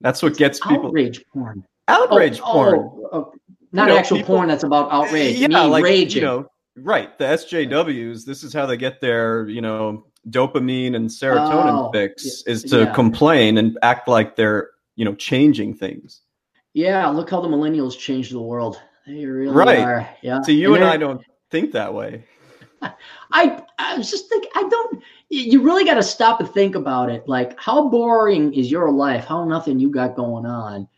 That's 0.00 0.22
what 0.22 0.36
gets 0.36 0.60
people. 0.60 0.86
Outrage 0.86 1.24
porn. 1.32 1.66
Outrage 1.88 2.40
oh, 2.40 2.44
oh 2.44 2.52
porn. 2.52 2.78
Oh, 2.78 3.08
oh, 3.12 3.34
not 3.72 3.88
you 3.88 3.94
know, 3.94 3.98
actual 3.98 4.16
people, 4.18 4.36
porn 4.36 4.48
that's 4.48 4.64
about 4.64 4.90
outrage. 4.90 5.36
Yeah, 5.36 5.48
Me 5.48 5.56
like 5.56 5.84
raging. 5.84 6.22
you 6.22 6.26
know, 6.26 6.50
right. 6.76 7.16
The 7.18 7.24
SJWs. 7.24 8.24
This 8.24 8.42
is 8.42 8.52
how 8.52 8.66
they 8.66 8.76
get 8.76 9.00
their 9.00 9.48
you 9.48 9.60
know 9.60 10.06
dopamine 10.30 10.94
and 10.94 11.08
serotonin 11.08 11.88
oh, 11.88 11.92
fix 11.92 12.42
is 12.46 12.62
to 12.64 12.80
yeah. 12.80 12.92
complain 12.92 13.58
and 13.58 13.78
act 13.82 14.08
like 14.08 14.36
they're 14.36 14.70
you 14.96 15.04
know 15.04 15.14
changing 15.14 15.74
things. 15.74 16.22
Yeah, 16.74 17.08
look 17.08 17.30
how 17.30 17.40
the 17.40 17.48
millennials 17.48 17.98
changed 17.98 18.32
the 18.32 18.40
world. 18.40 18.80
They 19.06 19.24
really 19.24 19.54
right. 19.54 19.78
are. 19.78 20.08
Yeah. 20.22 20.42
So 20.42 20.52
you 20.52 20.74
and, 20.74 20.84
and 20.84 20.92
I 20.92 20.96
don't 20.96 21.22
think 21.50 21.72
that 21.72 21.92
way. 21.92 22.24
I 23.32 23.62
I 23.78 23.96
was 23.96 24.10
just 24.10 24.28
think 24.28 24.46
I 24.54 24.68
don't. 24.68 25.02
You 25.30 25.62
really 25.62 25.84
got 25.84 25.94
to 25.94 26.02
stop 26.02 26.40
and 26.40 26.48
think 26.50 26.74
about 26.74 27.10
it. 27.10 27.28
Like, 27.28 27.58
how 27.60 27.88
boring 27.88 28.54
is 28.54 28.70
your 28.70 28.90
life? 28.90 29.26
How 29.26 29.44
nothing 29.44 29.78
you 29.78 29.90
got 29.90 30.16
going 30.16 30.46
on? 30.46 30.88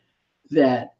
That 0.51 0.95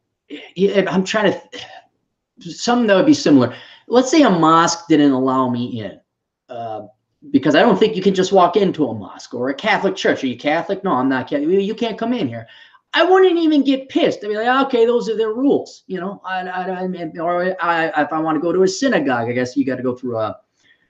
I'm 0.89 1.05
trying 1.05 1.33
to 1.33 2.51
something 2.51 2.87
that 2.87 2.97
would 2.97 3.07
be 3.07 3.15
similar. 3.15 3.55
Let's 3.87 4.11
say 4.11 4.23
a 4.23 4.31
mosque 4.31 4.87
didn't 4.89 5.13
allow 5.13 5.49
me 5.51 5.81
in. 5.81 6.01
Uh, 6.49 6.87
because 7.31 7.55
I 7.55 7.61
don't 7.61 7.79
think 7.79 7.97
you 7.97 8.03
can 8.03 8.15
just 8.15 8.33
walk 8.33 8.57
into 8.57 8.87
a 8.87 8.95
mosque 8.95 9.35
or 9.35 9.51
a 9.51 9.55
Catholic 9.55 9.95
church. 9.95 10.25
Are 10.25 10.27
you 10.27 10.39
Catholic? 10.39 10.83
No, 10.83 10.93
I'm 10.93 11.09
not 11.09 11.29
Catholic. 11.29 11.49
You 11.49 11.75
can't 11.75 11.99
come 11.99 12.15
in 12.15 12.29
here. 12.29 12.47
I 12.95 13.05
wouldn't 13.05 13.39
even 13.39 13.63
get 13.63 13.89
pissed. 13.89 14.25
I'd 14.25 14.29
be 14.29 14.37
like, 14.37 14.67
okay, 14.67 14.85
those 14.85 15.09
are 15.09 15.17
their 15.17 15.33
rules, 15.33 15.85
you 15.87 16.01
know. 16.01 16.21
I, 16.25 16.41
I, 16.41 16.85
I 16.85 17.13
or 17.21 17.57
I, 17.63 17.87
if 18.03 18.13
I 18.13 18.19
want 18.19 18.37
to 18.37 18.41
go 18.41 18.53
to 18.53 18.63
a 18.63 18.69
synagogue, 18.69 19.29
I 19.29 19.33
guess 19.33 19.57
you 19.57 19.65
got 19.65 19.77
to 19.77 19.83
go 19.83 19.95
through 19.95 20.19
a 20.19 20.37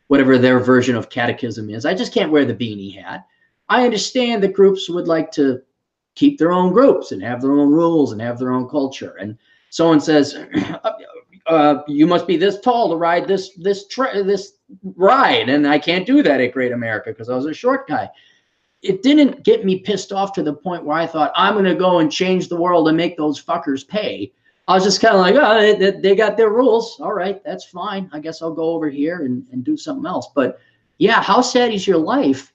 whatever 0.06 0.38
their 0.38 0.60
version 0.60 0.96
of 0.96 1.10
catechism 1.10 1.68
is. 1.68 1.84
I 1.84 1.94
just 1.94 2.14
can't 2.14 2.32
wear 2.32 2.44
the 2.44 2.54
beanie 2.54 3.00
hat. 3.00 3.26
I 3.68 3.84
understand 3.84 4.42
that 4.42 4.54
groups 4.54 4.88
would 4.88 5.08
like 5.08 5.30
to 5.32 5.62
keep 6.14 6.38
their 6.38 6.52
own 6.52 6.72
groups 6.72 7.12
and 7.12 7.22
have 7.22 7.40
their 7.40 7.52
own 7.52 7.70
rules 7.70 8.12
and 8.12 8.20
have 8.20 8.38
their 8.38 8.52
own 8.52 8.68
culture. 8.68 9.16
And 9.20 9.36
someone 9.70 10.00
says, 10.00 10.36
uh, 11.46 11.82
"You 11.86 12.06
must 12.06 12.26
be 12.26 12.36
this 12.36 12.60
tall 12.60 12.90
to 12.90 12.96
ride 12.96 13.26
this 13.26 13.50
this 13.56 13.86
this 13.86 14.52
ride," 14.96 15.48
and 15.48 15.66
I 15.66 15.78
can't 15.78 16.06
do 16.06 16.22
that 16.22 16.40
at 16.40 16.52
Great 16.52 16.72
America 16.72 17.10
because 17.10 17.28
I 17.28 17.36
was 17.36 17.46
a 17.46 17.54
short 17.54 17.88
guy 17.88 18.10
it 18.82 19.02
didn't 19.02 19.42
get 19.42 19.64
me 19.64 19.80
pissed 19.80 20.12
off 20.12 20.32
to 20.32 20.42
the 20.42 20.52
point 20.52 20.84
where 20.84 20.96
I 20.96 21.06
thought 21.06 21.32
I'm 21.36 21.54
going 21.54 21.66
to 21.66 21.74
go 21.74 21.98
and 21.98 22.10
change 22.10 22.48
the 22.48 22.60
world 22.60 22.88
and 22.88 22.96
make 22.96 23.16
those 23.16 23.42
fuckers 23.42 23.86
pay. 23.86 24.32
I 24.68 24.74
was 24.74 24.84
just 24.84 25.00
kind 25.00 25.14
of 25.14 25.20
like, 25.20 25.34
oh, 25.34 25.76
they, 25.78 25.90
they, 26.00 26.14
got 26.14 26.36
their 26.36 26.50
rules. 26.50 26.98
All 27.00 27.12
right, 27.12 27.42
that's 27.44 27.64
fine. 27.64 28.08
I 28.12 28.20
guess 28.20 28.40
I'll 28.40 28.54
go 28.54 28.70
over 28.70 28.88
here 28.88 29.24
and, 29.24 29.44
and 29.52 29.64
do 29.64 29.76
something 29.76 30.06
else. 30.06 30.28
But 30.34 30.60
yeah, 30.98 31.22
how 31.22 31.40
sad 31.40 31.72
is 31.72 31.86
your 31.86 31.98
life 31.98 32.52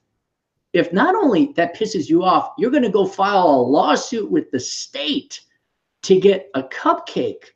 if 0.76 0.92
not 0.92 1.14
only 1.14 1.52
that 1.56 1.74
pisses 1.74 2.08
you 2.08 2.22
off, 2.22 2.52
you're 2.58 2.70
going 2.70 2.82
to 2.82 2.90
go 2.90 3.06
file 3.06 3.46
a 3.46 3.62
lawsuit 3.62 4.30
with 4.30 4.50
the 4.50 4.60
state 4.60 5.40
to 6.02 6.20
get 6.20 6.50
a 6.54 6.62
cupcake 6.62 7.52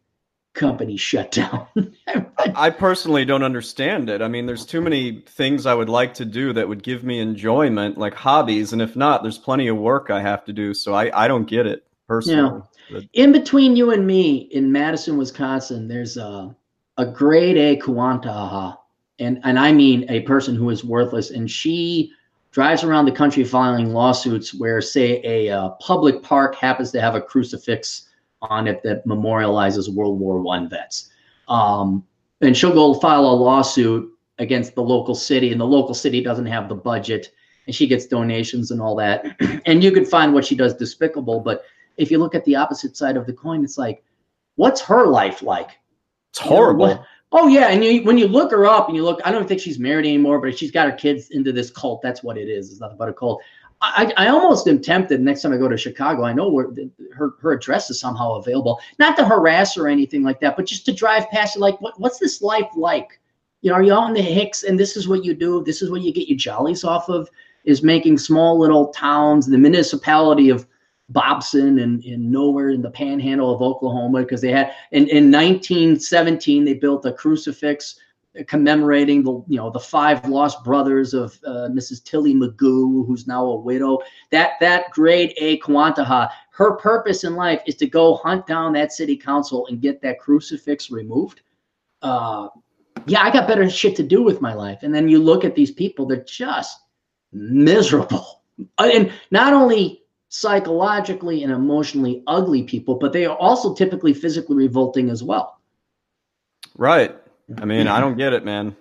company 0.54 0.96
shut 0.96 1.30
down. 1.30 1.66
I 2.56 2.70
personally 2.70 3.24
don't 3.24 3.42
understand 3.42 4.08
it. 4.08 4.22
I 4.22 4.28
mean, 4.28 4.46
there's 4.46 4.66
too 4.66 4.80
many 4.80 5.22
things 5.28 5.66
I 5.66 5.74
would 5.74 5.88
like 5.88 6.14
to 6.14 6.24
do 6.24 6.52
that 6.54 6.68
would 6.68 6.82
give 6.82 7.04
me 7.04 7.20
enjoyment, 7.20 7.98
like 7.98 8.14
hobbies, 8.14 8.72
and 8.72 8.82
if 8.82 8.96
not, 8.96 9.22
there's 9.22 9.38
plenty 9.38 9.68
of 9.68 9.76
work 9.76 10.10
I 10.10 10.20
have 10.20 10.44
to 10.46 10.52
do. 10.52 10.74
So 10.74 10.94
I, 10.94 11.24
I 11.24 11.28
don't 11.28 11.48
get 11.48 11.66
it 11.66 11.86
personally. 12.08 12.62
Yeah. 12.90 13.00
In 13.12 13.32
between 13.32 13.76
you 13.76 13.92
and 13.92 14.06
me 14.06 14.48
in 14.50 14.72
Madison, 14.72 15.16
Wisconsin, 15.16 15.86
there's 15.86 16.16
a 16.16 16.54
a 16.96 17.06
grade 17.06 17.56
A 17.56 17.76
Kwantaha, 17.76 18.76
and 19.18 19.40
and 19.44 19.58
I 19.58 19.72
mean 19.72 20.06
a 20.10 20.20
person 20.22 20.56
who 20.56 20.70
is 20.70 20.84
worthless, 20.84 21.30
and 21.30 21.48
she 21.48 22.12
drives 22.50 22.82
around 22.82 23.04
the 23.04 23.12
country 23.12 23.44
filing 23.44 23.92
lawsuits 23.92 24.52
where, 24.54 24.80
say, 24.80 25.20
a 25.24 25.54
uh, 25.54 25.70
public 25.80 26.22
park 26.22 26.54
happens 26.56 26.90
to 26.92 27.00
have 27.00 27.14
a 27.14 27.20
crucifix 27.20 28.08
on 28.42 28.66
it 28.66 28.82
that 28.82 29.06
memorializes 29.06 29.92
World 29.92 30.18
War 30.18 30.40
One 30.40 30.68
vets. 30.68 31.10
Um, 31.48 32.04
and 32.40 32.56
she'll 32.56 32.72
go 32.72 32.94
file 32.94 33.26
a 33.26 33.32
lawsuit 33.32 34.10
against 34.38 34.74
the 34.74 34.82
local 34.82 35.14
city, 35.14 35.52
and 35.52 35.60
the 35.60 35.66
local 35.66 35.94
city 35.94 36.22
doesn't 36.22 36.46
have 36.46 36.68
the 36.68 36.74
budget, 36.74 37.32
and 37.66 37.74
she 37.74 37.86
gets 37.86 38.06
donations 38.06 38.70
and 38.70 38.80
all 38.80 38.96
that. 38.96 39.36
and 39.66 39.84
you 39.84 39.92
can 39.92 40.04
find 40.04 40.32
what 40.32 40.44
she 40.44 40.54
does 40.56 40.74
despicable, 40.74 41.40
but 41.40 41.64
if 41.96 42.10
you 42.10 42.18
look 42.18 42.34
at 42.34 42.44
the 42.46 42.56
opposite 42.56 42.96
side 42.96 43.16
of 43.16 43.26
the 43.26 43.32
coin, 43.32 43.62
it's 43.62 43.76
like, 43.76 44.02
what's 44.56 44.80
her 44.80 45.06
life 45.06 45.42
like? 45.42 45.70
It's 46.30 46.38
horrible. 46.38 46.88
You 46.88 46.94
know, 46.94 47.00
what, 47.00 47.06
oh 47.32 47.48
yeah, 47.48 47.68
and 47.68 47.84
you, 47.84 48.02
when 48.02 48.18
you 48.18 48.26
look 48.26 48.50
her 48.50 48.66
up 48.66 48.88
and 48.88 48.96
you 48.96 49.04
look, 49.04 49.20
I 49.24 49.30
don't 49.30 49.46
think 49.46 49.60
she's 49.60 49.78
married 49.78 50.06
anymore, 50.06 50.40
but 50.40 50.58
she's 50.58 50.70
got 50.70 50.90
her 50.90 50.96
kids 50.96 51.30
into 51.30 51.52
this 51.52 51.70
cult. 51.70 52.02
That's 52.02 52.22
what 52.22 52.36
it 52.36 52.48
is. 52.48 52.70
It's 52.70 52.80
nothing 52.80 52.98
but 52.98 53.08
a 53.08 53.12
cult. 53.12 53.42
I, 53.82 54.12
I 54.18 54.28
almost 54.28 54.68
am 54.68 54.80
tempted 54.80 55.22
next 55.22 55.40
time 55.40 55.54
I 55.54 55.56
go 55.56 55.68
to 55.68 55.76
Chicago. 55.76 56.24
I 56.24 56.34
know 56.34 56.50
where 56.50 56.68
her, 57.14 57.34
her 57.40 57.52
address 57.52 57.88
is 57.88 57.98
somehow 57.98 58.34
available, 58.34 58.78
not 58.98 59.16
to 59.16 59.24
harass 59.24 59.76
or 59.78 59.88
anything 59.88 60.22
like 60.22 60.38
that, 60.40 60.54
but 60.56 60.66
just 60.66 60.84
to 60.86 60.92
drive 60.92 61.30
past. 61.30 61.56
Like, 61.56 61.80
what, 61.80 61.98
what's 61.98 62.18
this 62.18 62.42
life 62.42 62.68
like? 62.76 63.18
You 63.62 63.70
know, 63.70 63.76
are 63.76 63.82
you 63.82 63.94
out 63.94 64.08
in 64.08 64.14
the 64.14 64.22
Hicks 64.22 64.64
and 64.64 64.78
this 64.78 64.96
is 64.96 65.08
what 65.08 65.24
you 65.24 65.34
do? 65.34 65.64
This 65.64 65.80
is 65.80 65.90
what 65.90 66.02
you 66.02 66.12
get 66.12 66.28
your 66.28 66.36
jollies 66.36 66.84
off 66.84 67.08
of 67.08 67.30
is 67.64 67.82
making 67.82 68.18
small 68.18 68.58
little 68.58 68.88
towns, 68.88 69.46
the 69.46 69.58
municipality 69.58 70.50
of 70.50 70.66
Bobson 71.10 71.80
and, 71.80 72.02
and 72.04 72.30
nowhere 72.30 72.70
in 72.70 72.82
the 72.82 72.90
panhandle 72.90 73.54
of 73.54 73.62
Oklahoma 73.62 74.20
because 74.20 74.40
they 74.40 74.52
had 74.52 74.72
in, 74.92 75.08
in 75.08 75.30
1917 75.30 76.64
they 76.64 76.74
built 76.74 77.04
a 77.04 77.12
crucifix 77.12 77.96
commemorating 78.46 79.24
the 79.24 79.32
you 79.48 79.56
know 79.56 79.70
the 79.70 79.80
five 79.80 80.26
lost 80.28 80.62
brothers 80.62 81.14
of 81.14 81.38
uh, 81.44 81.68
Mrs. 81.70 82.04
Tilly 82.04 82.34
Magoo, 82.34 83.06
who's 83.06 83.26
now 83.26 83.44
a 83.44 83.56
widow. 83.56 83.98
That 84.30 84.52
that 84.60 84.90
grade 84.92 85.34
A 85.38 85.58
Kwantaha, 85.58 86.28
her 86.52 86.76
purpose 86.76 87.24
in 87.24 87.34
life 87.34 87.60
is 87.66 87.74
to 87.76 87.88
go 87.88 88.16
hunt 88.16 88.46
down 88.46 88.72
that 88.74 88.92
city 88.92 89.16
council 89.16 89.66
and 89.66 89.80
get 89.80 90.00
that 90.02 90.20
crucifix 90.20 90.90
removed. 90.90 91.40
Uh, 92.02 92.48
yeah, 93.06 93.22
I 93.22 93.32
got 93.32 93.48
better 93.48 93.68
shit 93.68 93.96
to 93.96 94.02
do 94.02 94.22
with 94.22 94.40
my 94.40 94.54
life. 94.54 94.82
And 94.82 94.94
then 94.94 95.08
you 95.08 95.18
look 95.18 95.44
at 95.44 95.56
these 95.56 95.72
people; 95.72 96.06
they're 96.06 96.24
just 96.24 96.78
miserable, 97.32 98.42
uh, 98.78 98.90
and 98.92 99.12
not 99.32 99.52
only 99.52 99.99
psychologically 100.30 101.42
and 101.42 101.52
emotionally 101.52 102.22
ugly 102.26 102.62
people, 102.62 102.94
but 102.94 103.12
they 103.12 103.26
are 103.26 103.36
also 103.36 103.74
typically 103.74 104.14
physically 104.14 104.56
revolting 104.56 105.10
as 105.10 105.22
well. 105.22 105.60
Right. 106.78 107.14
I 107.58 107.64
mean, 107.64 107.88
I 107.88 108.00
don't 108.00 108.16
get 108.16 108.32
it, 108.32 108.44
man. 108.44 108.74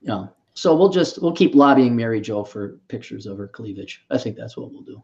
Yeah. 0.00 0.26
So 0.54 0.76
we'll 0.76 0.90
just 0.90 1.20
we'll 1.22 1.32
keep 1.32 1.54
lobbying 1.54 1.96
Mary 1.96 2.20
Jo 2.20 2.44
for 2.44 2.78
pictures 2.88 3.24
of 3.26 3.38
her 3.38 3.48
cleavage. 3.48 4.04
I 4.10 4.18
think 4.18 4.36
that's 4.36 4.56
what 4.56 4.70
we'll 4.70 4.82
do. 4.82 5.02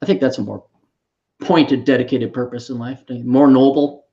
I 0.00 0.06
think 0.06 0.20
that's 0.20 0.38
a 0.38 0.42
more 0.42 0.64
pointed, 1.40 1.84
dedicated 1.84 2.32
purpose 2.32 2.70
in 2.70 2.78
life. 2.78 3.02
More 3.08 3.48
noble. 3.48 4.06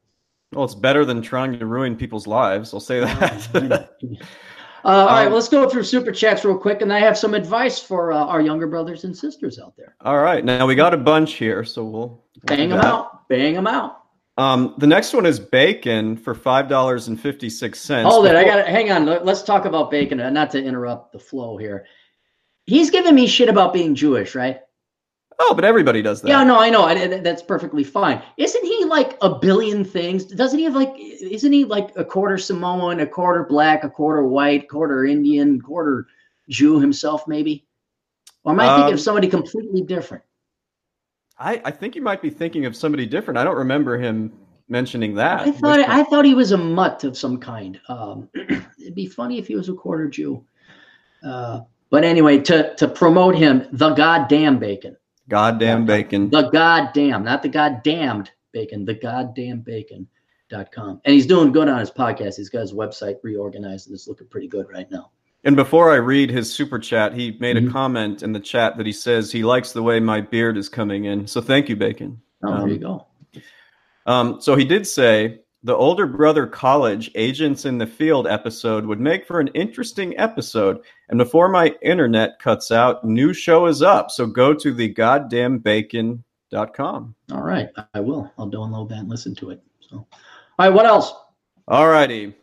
Well, 0.51 0.65
it's 0.65 0.73
better 0.73 1.05
than 1.05 1.21
trying 1.21 1.59
to 1.59 1.65
ruin 1.67 1.95
people's 1.95 2.25
lives. 2.25 2.73
I'll 2.73 2.79
say 2.79 3.01
that. 3.01 3.91
uh, 4.85 4.87
all 4.87 5.05
right, 5.07 5.27
um, 5.27 5.33
let's 5.33 5.49
go 5.49 5.67
through 5.67 5.83
super 5.83 6.11
chats 6.11 6.45
real 6.45 6.57
quick, 6.57 6.81
and 6.81 6.93
I 6.93 6.99
have 6.99 7.17
some 7.17 7.33
advice 7.33 7.79
for 7.79 8.13
uh, 8.13 8.17
our 8.17 8.39
younger 8.41 8.67
brothers 8.67 9.03
and 9.03 9.17
sisters 9.17 9.59
out 9.59 9.75
there. 9.75 9.95
All 10.01 10.19
right, 10.19 10.45
now 10.45 10.67
we 10.67 10.75
got 10.75 10.93
a 10.93 10.97
bunch 10.97 11.33
here, 11.33 11.63
so 11.63 11.83
we'll, 11.83 12.01
we'll 12.01 12.21
bang 12.45 12.69
them 12.69 12.79
out. 12.79 13.27
Bang 13.27 13.55
them 13.55 13.67
out. 13.67 14.03
Um, 14.37 14.75
the 14.77 14.87
next 14.87 15.13
one 15.13 15.25
is 15.25 15.39
bacon 15.39 16.17
for 16.17 16.35
five 16.35 16.67
dollars 16.67 17.07
and 17.07 17.19
fifty 17.19 17.49
six 17.49 17.79
cents. 17.79 18.07
Hold 18.07 18.27
it, 18.27 18.35
I 18.35 18.43
got 18.43 18.57
to 18.57 18.63
hang 18.63 18.91
on. 18.91 19.05
Let's 19.05 19.43
talk 19.43 19.65
about 19.65 19.89
bacon. 19.89 20.19
Uh, 20.19 20.29
not 20.29 20.51
to 20.51 20.63
interrupt 20.63 21.13
the 21.13 21.19
flow 21.19 21.57
here. 21.57 21.85
he's 22.65 22.89
giving 22.91 23.15
me 23.15 23.27
shit 23.27 23.49
about 23.49 23.73
being 23.73 23.95
Jewish, 23.95 24.35
right? 24.35 24.59
Oh, 25.39 25.53
but 25.53 25.65
everybody 25.65 26.01
does 26.01 26.21
that. 26.21 26.29
Yeah, 26.29 26.43
no, 26.43 26.57
I 26.57 26.69
know. 26.69 26.83
I, 26.83 27.19
that's 27.19 27.41
perfectly 27.41 27.83
fine. 27.83 28.21
Isn't 28.37 28.63
he 28.63 28.85
like 28.85 29.17
a 29.21 29.35
billion 29.35 29.83
things? 29.83 30.25
Doesn't 30.25 30.57
he 30.57 30.65
have 30.65 30.75
like? 30.75 30.93
Isn't 30.97 31.51
he 31.51 31.65
like 31.65 31.91
a 31.95 32.05
quarter 32.05 32.37
Samoan, 32.37 33.01
a 33.01 33.07
quarter 33.07 33.43
black, 33.43 33.83
a 33.83 33.89
quarter 33.89 34.23
white, 34.23 34.69
quarter 34.69 35.05
Indian, 35.05 35.61
quarter 35.61 36.07
Jew 36.49 36.79
himself, 36.79 37.27
maybe? 37.27 37.65
Or 38.43 38.53
am 38.53 38.59
I 38.59 38.67
um, 38.67 38.75
thinking 38.77 38.93
of 38.93 38.99
um, 38.99 39.03
somebody 39.03 39.27
completely 39.27 39.81
different? 39.81 40.23
I, 41.37 41.61
I 41.65 41.71
think 41.71 41.95
you 41.95 42.01
might 42.01 42.21
be 42.21 42.29
thinking 42.29 42.65
of 42.65 42.75
somebody 42.75 43.05
different. 43.05 43.37
I 43.37 43.43
don't 43.43 43.57
remember 43.57 43.97
him 43.97 44.31
mentioning 44.69 45.15
that. 45.15 45.41
I 45.41 45.51
thought 45.51 45.79
I 45.79 46.03
thought 46.03 46.25
he 46.25 46.33
was 46.33 46.51
a 46.51 46.57
mutt 46.57 47.03
of 47.03 47.17
some 47.17 47.39
kind. 47.39 47.79
Um, 47.89 48.29
it'd 48.79 48.95
be 48.95 49.07
funny 49.07 49.37
if 49.37 49.47
he 49.47 49.55
was 49.55 49.69
a 49.69 49.73
quarter 49.73 50.07
Jew. 50.07 50.45
Uh, 51.23 51.61
but 51.89 52.03
anyway, 52.03 52.39
to 52.39 52.73
to 52.75 52.87
promote 52.87 53.35
him, 53.35 53.67
the 53.73 53.93
goddamn 53.93 54.59
bacon. 54.59 54.95
Goddamn 55.27 55.85
bacon. 55.85 56.29
The 56.29 56.49
goddamn, 56.49 57.23
not 57.23 57.41
the 57.41 57.49
goddamned 57.49 58.31
bacon, 58.51 58.85
the 58.85 58.93
goddamn 58.93 59.61
bacon.com. 59.61 61.01
And 61.03 61.13
he's 61.13 61.25
doing 61.25 61.51
good 61.51 61.67
on 61.67 61.79
his 61.79 61.91
podcast. 61.91 62.37
He's 62.37 62.49
got 62.49 62.61
his 62.61 62.73
website 62.73 63.17
reorganized 63.23 63.87
and 63.87 63.95
it's 63.95 64.07
looking 64.07 64.27
pretty 64.27 64.47
good 64.47 64.67
right 64.69 64.89
now. 64.91 65.11
And 65.43 65.55
before 65.55 65.91
I 65.91 65.97
read 65.97 66.31
his 66.31 66.51
super 66.51 66.79
chat, 66.79 67.13
he 67.13 67.37
made 67.39 67.55
mm-hmm. 67.55 67.69
a 67.69 67.71
comment 67.71 68.23
in 68.23 68.33
the 68.33 68.39
chat 68.39 68.77
that 68.77 68.85
he 68.85 68.91
says 68.91 69.31
he 69.31 69.43
likes 69.43 69.73
the 69.73 69.83
way 69.83 69.99
my 69.99 70.21
beard 70.21 70.57
is 70.57 70.69
coming 70.69 71.05
in. 71.05 71.27
So 71.27 71.39
thank 71.39 71.69
you, 71.69 71.75
Bacon. 71.75 72.19
Oh, 72.43 72.51
um, 72.51 72.59
there 72.61 72.69
you 72.69 72.79
go. 72.79 73.07
Um, 74.07 74.41
so 74.41 74.55
he 74.55 74.65
did 74.65 74.87
say 74.87 75.41
the 75.65 75.75
older 75.75 76.05
brother 76.05 76.45
college 76.45 77.09
agents 77.15 77.65
in 77.65 77.79
the 77.79 77.87
field 77.87 78.27
episode 78.27 78.85
would 78.85 78.99
make 78.99 79.25
for 79.25 79.39
an 79.39 79.47
interesting 79.55 80.15
episode. 80.15 80.79
And 81.09 81.17
before 81.17 81.49
my 81.49 81.73
internet 81.81 82.37
cuts 82.37 82.69
out, 82.69 83.03
new 83.03 83.33
show 83.33 83.65
is 83.65 83.81
up. 83.81 84.11
So 84.11 84.27
go 84.27 84.53
to 84.53 84.71
the 84.71 84.93
goddamnbacon.com. 84.93 87.15
All 87.31 87.41
right. 87.41 87.69
I 87.95 87.99
will. 87.99 88.31
I'll 88.37 88.51
download 88.51 88.89
that 88.89 88.99
and 88.99 89.09
listen 89.09 89.33
to 89.37 89.49
it. 89.49 89.63
So, 89.79 89.95
all 89.95 90.07
right. 90.59 90.69
What 90.69 90.85
else? 90.85 91.11
All 91.67 91.89
righty. 91.89 92.35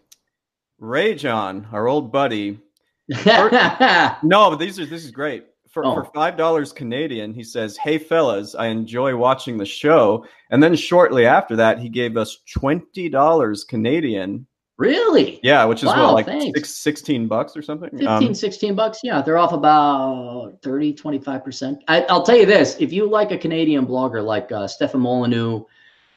Ray 0.81 1.15
John, 1.15 1.69
our 1.71 1.87
old 1.87 2.11
buddy. 2.11 2.59
no, 3.25 4.19
but 4.25 4.57
these 4.57 4.81
are 4.81 4.87
this 4.87 5.05
is 5.05 5.13
great 5.13 5.47
for, 5.73 5.87
oh. 5.87 5.95
for 5.95 6.05
five 6.05 6.37
dollars 6.37 6.73
Canadian, 6.73 7.33
he 7.33 7.43
says, 7.43 7.77
"Hey 7.77 7.99
fellas, 7.99 8.55
I 8.55 8.67
enjoy 8.67 9.17
watching 9.17 9.57
the 9.57 9.65
show." 9.65 10.25
And 10.51 10.63
then 10.63 10.77
shortly 10.77 11.27
after 11.27 11.57
that, 11.57 11.79
he 11.79 11.89
gave 11.89 12.17
us 12.17 12.39
twenty 12.53 13.09
dollars 13.09 13.65
Canadian. 13.65 14.47
Really? 14.79 15.39
Yeah, 15.43 15.65
which 15.65 15.83
is 15.83 15.87
wow, 15.87 16.15
what, 16.15 16.27
like 16.27 16.43
six, 16.55 16.71
16 16.77 17.29
bucks 17.29 17.57
or 17.57 17.63
something? 17.63 17.91
15, 17.91 18.09
um, 18.09 18.35
16 18.35 18.75
bucks. 18.75 18.99
Yeah, 19.05 19.23
they're 19.23 19.39
off 19.39 19.53
about 19.53 20.55
30, 20.63 20.95
25%. 20.95 21.79
I, 21.87 22.01
will 22.11 22.23
tell 22.23 22.37
you 22.37 22.47
this 22.47 22.77
if 22.81 22.93
you 22.93 23.09
like 23.09 23.31
a 23.31 23.39
Canadian 23.39 23.87
blogger 23.87 24.25
like 24.25 24.51
uh, 24.51 24.67
Stefan 24.67 25.01
Molyneux, 25.01 25.63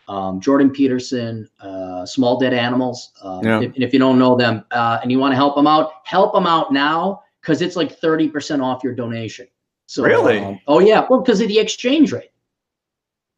um, 0.07 0.39
Jordan 0.39 0.71
Peterson, 0.71 1.47
uh, 1.59 2.07
Small 2.07 2.39
Dead 2.39 2.53
Animals, 2.53 3.11
um, 3.21 3.43
yeah. 3.43 3.59
if, 3.59 3.75
and 3.75 3.83
if 3.83 3.93
you 3.93 3.99
don't 3.99 4.17
know 4.17 4.35
them 4.35 4.65
uh, 4.71 4.99
and 5.03 5.11
you 5.11 5.19
want 5.19 5.33
to 5.33 5.35
help 5.35 5.55
them 5.55 5.67
out, 5.67 5.91
help 6.05 6.33
them 6.33 6.47
out 6.47 6.73
now 6.73 7.21
because 7.45 7.61
it's 7.61 7.75
like 7.75 7.99
30% 7.99 8.63
off 8.63 8.83
your 8.83 8.95
donation. 8.95 9.47
So 9.85 10.03
really? 10.03 10.39
Um, 10.39 10.59
oh 10.67 10.79
yeah, 10.79 11.05
well 11.07 11.21
because 11.21 11.41
of 11.41 11.47
the 11.47 11.59
exchange 11.59 12.11
rate. 12.11 12.31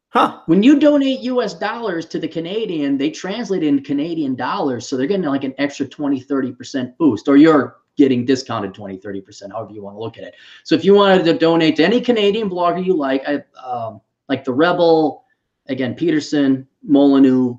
Huh. 0.08 0.40
When 0.46 0.62
you 0.62 0.80
donate 0.80 1.20
US 1.20 1.52
dollars 1.52 2.06
to 2.06 2.18
the 2.18 2.26
Canadian, 2.26 2.96
they 2.96 3.10
translate 3.10 3.62
into 3.62 3.82
Canadian 3.82 4.34
dollars. 4.34 4.88
So 4.88 4.96
they're 4.96 5.06
getting 5.06 5.26
like 5.26 5.44
an 5.44 5.54
extra 5.58 5.86
20, 5.86 6.24
30% 6.24 6.96
boost, 6.96 7.28
or 7.28 7.36
you're 7.36 7.76
getting 7.98 8.24
discounted 8.24 8.72
20, 8.72 8.96
30%, 8.96 9.52
however 9.52 9.72
you 9.72 9.82
want 9.82 9.96
to 9.96 10.00
look 10.00 10.16
at 10.16 10.24
it. 10.24 10.34
So 10.64 10.74
if 10.74 10.86
you 10.86 10.94
wanted 10.94 11.24
to 11.24 11.34
donate 11.34 11.76
to 11.76 11.84
any 11.84 12.00
Canadian 12.00 12.48
blogger 12.48 12.82
you 12.82 12.96
like, 12.96 13.22
I, 13.28 13.42
um, 13.62 14.00
like 14.30 14.44
The 14.44 14.52
Rebel, 14.52 15.24
again, 15.66 15.94
Peterson, 15.94 16.66
Molyneux, 16.82 17.58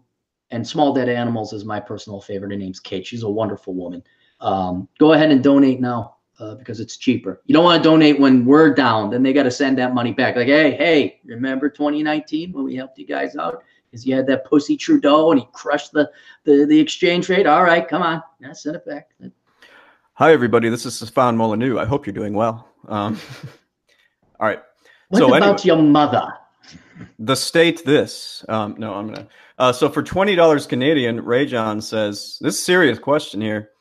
and 0.49 0.67
Small 0.67 0.95
Dead 0.95 1.09
Animals 1.09 1.53
is 1.53 1.63
my 1.63 1.79
personal 1.79 2.19
favorite. 2.19 2.51
Her 2.51 2.57
name's 2.57 2.79
Kate. 2.79 3.05
She's 3.05 3.21
a 3.21 3.29
wonderful 3.29 3.75
woman. 3.75 4.01
Um, 4.39 4.87
go 4.97 5.13
ahead 5.13 5.29
and 5.29 5.43
donate 5.43 5.79
now 5.79 6.15
uh, 6.39 6.55
because 6.55 6.79
it's 6.79 6.97
cheaper. 6.97 7.41
You 7.45 7.53
don't 7.53 7.63
want 7.63 7.83
to 7.83 7.89
donate 7.89 8.19
when 8.19 8.45
we're 8.45 8.73
down. 8.73 9.09
Then 9.09 9.23
they 9.23 9.33
got 9.33 9.43
to 9.43 9.51
send 9.51 9.77
that 9.77 9.93
money 9.93 10.13
back. 10.13 10.35
Like, 10.35 10.47
hey, 10.47 10.71
hey, 10.71 11.19
remember 11.25 11.69
2019 11.69 12.53
when 12.53 12.63
we 12.63 12.75
helped 12.75 12.97
you 12.97 13.05
guys 13.05 13.35
out? 13.35 13.63
Because 13.89 14.05
you 14.05 14.15
had 14.15 14.27
that 14.27 14.45
pussy 14.45 14.77
Trudeau 14.77 15.31
and 15.31 15.39
he 15.39 15.47
crushed 15.51 15.91
the, 15.91 16.09
the, 16.43 16.65
the 16.65 16.79
exchange 16.79 17.27
rate. 17.29 17.47
All 17.47 17.63
right, 17.63 17.87
come 17.87 18.01
on. 18.01 18.21
Yeah, 18.39 18.53
send 18.53 18.75
it 18.75 18.85
back. 18.85 19.09
Hi, 20.13 20.31
everybody. 20.31 20.69
This 20.69 20.85
is 20.85 20.95
Stefan 20.95 21.37
Molyneux. 21.37 21.79
I 21.79 21.85
hope 21.85 22.05
you're 22.05 22.13
doing 22.13 22.33
well. 22.33 22.67
Um, 22.87 23.19
all 24.39 24.47
right. 24.47 24.61
What 25.09 25.19
so 25.19 25.27
about 25.27 25.43
anyway, 25.43 25.61
your 25.63 25.77
mother? 25.77 26.33
The 27.17 27.35
state 27.35 27.83
this. 27.85 28.45
Um, 28.47 28.75
no, 28.77 28.93
I'm 28.93 29.07
going 29.07 29.25
to. 29.25 29.27
Uh, 29.57 29.73
so 29.73 29.89
for 29.89 30.03
$20 30.03 30.69
Canadian, 30.69 31.23
Ray 31.23 31.45
John 31.45 31.81
says, 31.81 32.37
this 32.41 32.63
serious 32.63 32.99
question 32.99 33.41
here. 33.41 33.71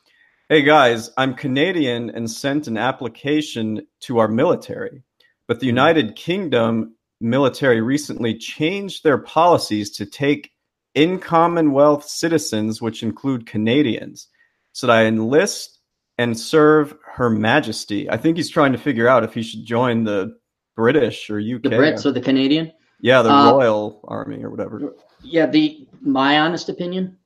Hey 0.51 0.63
guys, 0.63 1.11
I'm 1.15 1.35
Canadian 1.35 2.09
and 2.09 2.27
sent 2.27 2.65
an 2.65 2.75
application 2.75 3.85
to 3.99 4.17
our 4.17 4.27
military, 4.27 5.03
but 5.47 5.59
the 5.59 5.67
hmm. 5.67 5.77
United 5.77 6.15
Kingdom 6.15 6.95
military 7.21 7.81
recently 7.81 8.35
changed 8.35 9.03
their 9.03 9.19
policies 9.19 9.91
to 9.97 10.07
take 10.07 10.49
in 10.95 11.19
Commonwealth 11.19 12.03
citizens, 12.03 12.81
which 12.81 13.03
include 13.03 13.45
Canadians. 13.45 14.27
So 14.71 14.89
I 14.89 15.03
enlist 15.03 15.81
and 16.17 16.35
serve 16.35 16.95
Her 17.05 17.29
Majesty. 17.29 18.09
I 18.09 18.17
think 18.17 18.35
he's 18.35 18.49
trying 18.49 18.71
to 18.71 18.79
figure 18.79 19.07
out 19.07 19.23
if 19.23 19.35
he 19.35 19.43
should 19.43 19.65
join 19.65 20.03
the 20.03 20.35
British 20.75 21.29
or 21.29 21.37
UK. 21.37 21.61
The 21.61 21.69
Brits 21.69 22.07
or 22.07 22.11
the 22.11 22.21
Canadian? 22.21 22.71
Yeah, 22.99 23.21
the 23.21 23.31
uh, 23.31 23.51
Royal 23.51 24.01
Army 24.07 24.43
or 24.43 24.49
whatever. 24.49 24.95
Yeah, 25.21 25.45
the 25.45 25.87
my 26.01 26.39
honest 26.39 26.69
opinion, 26.69 27.18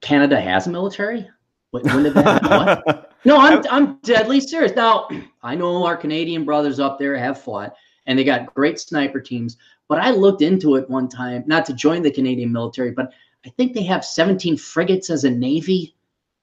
Canada 0.00 0.40
has 0.40 0.66
a 0.66 0.70
military. 0.70 1.28
When, 1.70 1.84
did 2.02 2.14
that? 2.14 3.10
No, 3.26 3.38
I'm 3.38 3.62
I'm 3.70 3.96
deadly 4.02 4.38
serious. 4.40 4.76
Now, 4.76 5.08
I 5.42 5.54
know 5.54 5.84
our 5.84 5.96
Canadian 5.96 6.44
brothers 6.44 6.78
up 6.78 6.98
there 6.98 7.16
have 7.16 7.40
fought 7.40 7.74
and 8.06 8.18
they 8.18 8.24
got 8.24 8.52
great 8.54 8.78
sniper 8.78 9.20
teams, 9.20 9.56
but 9.88 9.98
I 9.98 10.10
looked 10.10 10.42
into 10.42 10.76
it 10.76 10.88
one 10.90 11.08
time, 11.08 11.42
not 11.46 11.64
to 11.66 11.72
join 11.72 12.02
the 12.02 12.10
Canadian 12.10 12.52
military, 12.52 12.90
but 12.90 13.12
I 13.46 13.50
think 13.50 13.72
they 13.72 13.82
have 13.84 14.04
17 14.04 14.56
frigates 14.56 15.10
as 15.10 15.24
a 15.24 15.30
navy. 15.30 15.94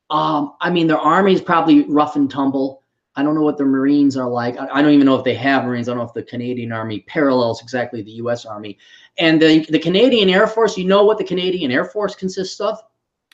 Um, 0.10 0.56
I 0.60 0.70
mean, 0.70 0.88
their 0.88 0.98
army 0.98 1.34
is 1.34 1.42
probably 1.42 1.84
rough 1.84 2.16
and 2.16 2.30
tumble. 2.30 2.82
I 3.16 3.24
don't 3.24 3.36
know 3.36 3.42
what 3.42 3.58
their 3.58 3.68
Marines 3.68 4.16
are 4.18 4.30
like. 4.30 4.58
I, 4.58 4.68
I, 4.68 4.82
don't 4.82 4.94
even 4.94 5.06
know 5.06 5.18
if 5.18 5.24
they 5.24 5.36
have 5.36 5.66
Marines. 5.66 5.88
I 5.88 5.92
don't 5.92 6.00
know 6.00 6.08
if 6.08 6.14
the 6.14 6.24
Canadian 6.24 6.72
Army 6.72 7.02
parallels 7.02 7.62
exactly 7.62 8.02
the 8.02 8.12
U.S. 8.14 8.46
Army. 8.46 8.78
And 9.18 9.42
the, 9.42 9.66
the 9.66 9.80
Canadian 9.80 10.30
Air 10.30 10.48
Force, 10.48 10.78
you 10.78 10.86
know 10.86 11.04
what 11.04 11.18
the 11.18 11.24
Canadian 11.24 11.72
Air 11.72 11.86
Force 11.86 12.16
consists 12.16 12.60
of? 12.62 12.80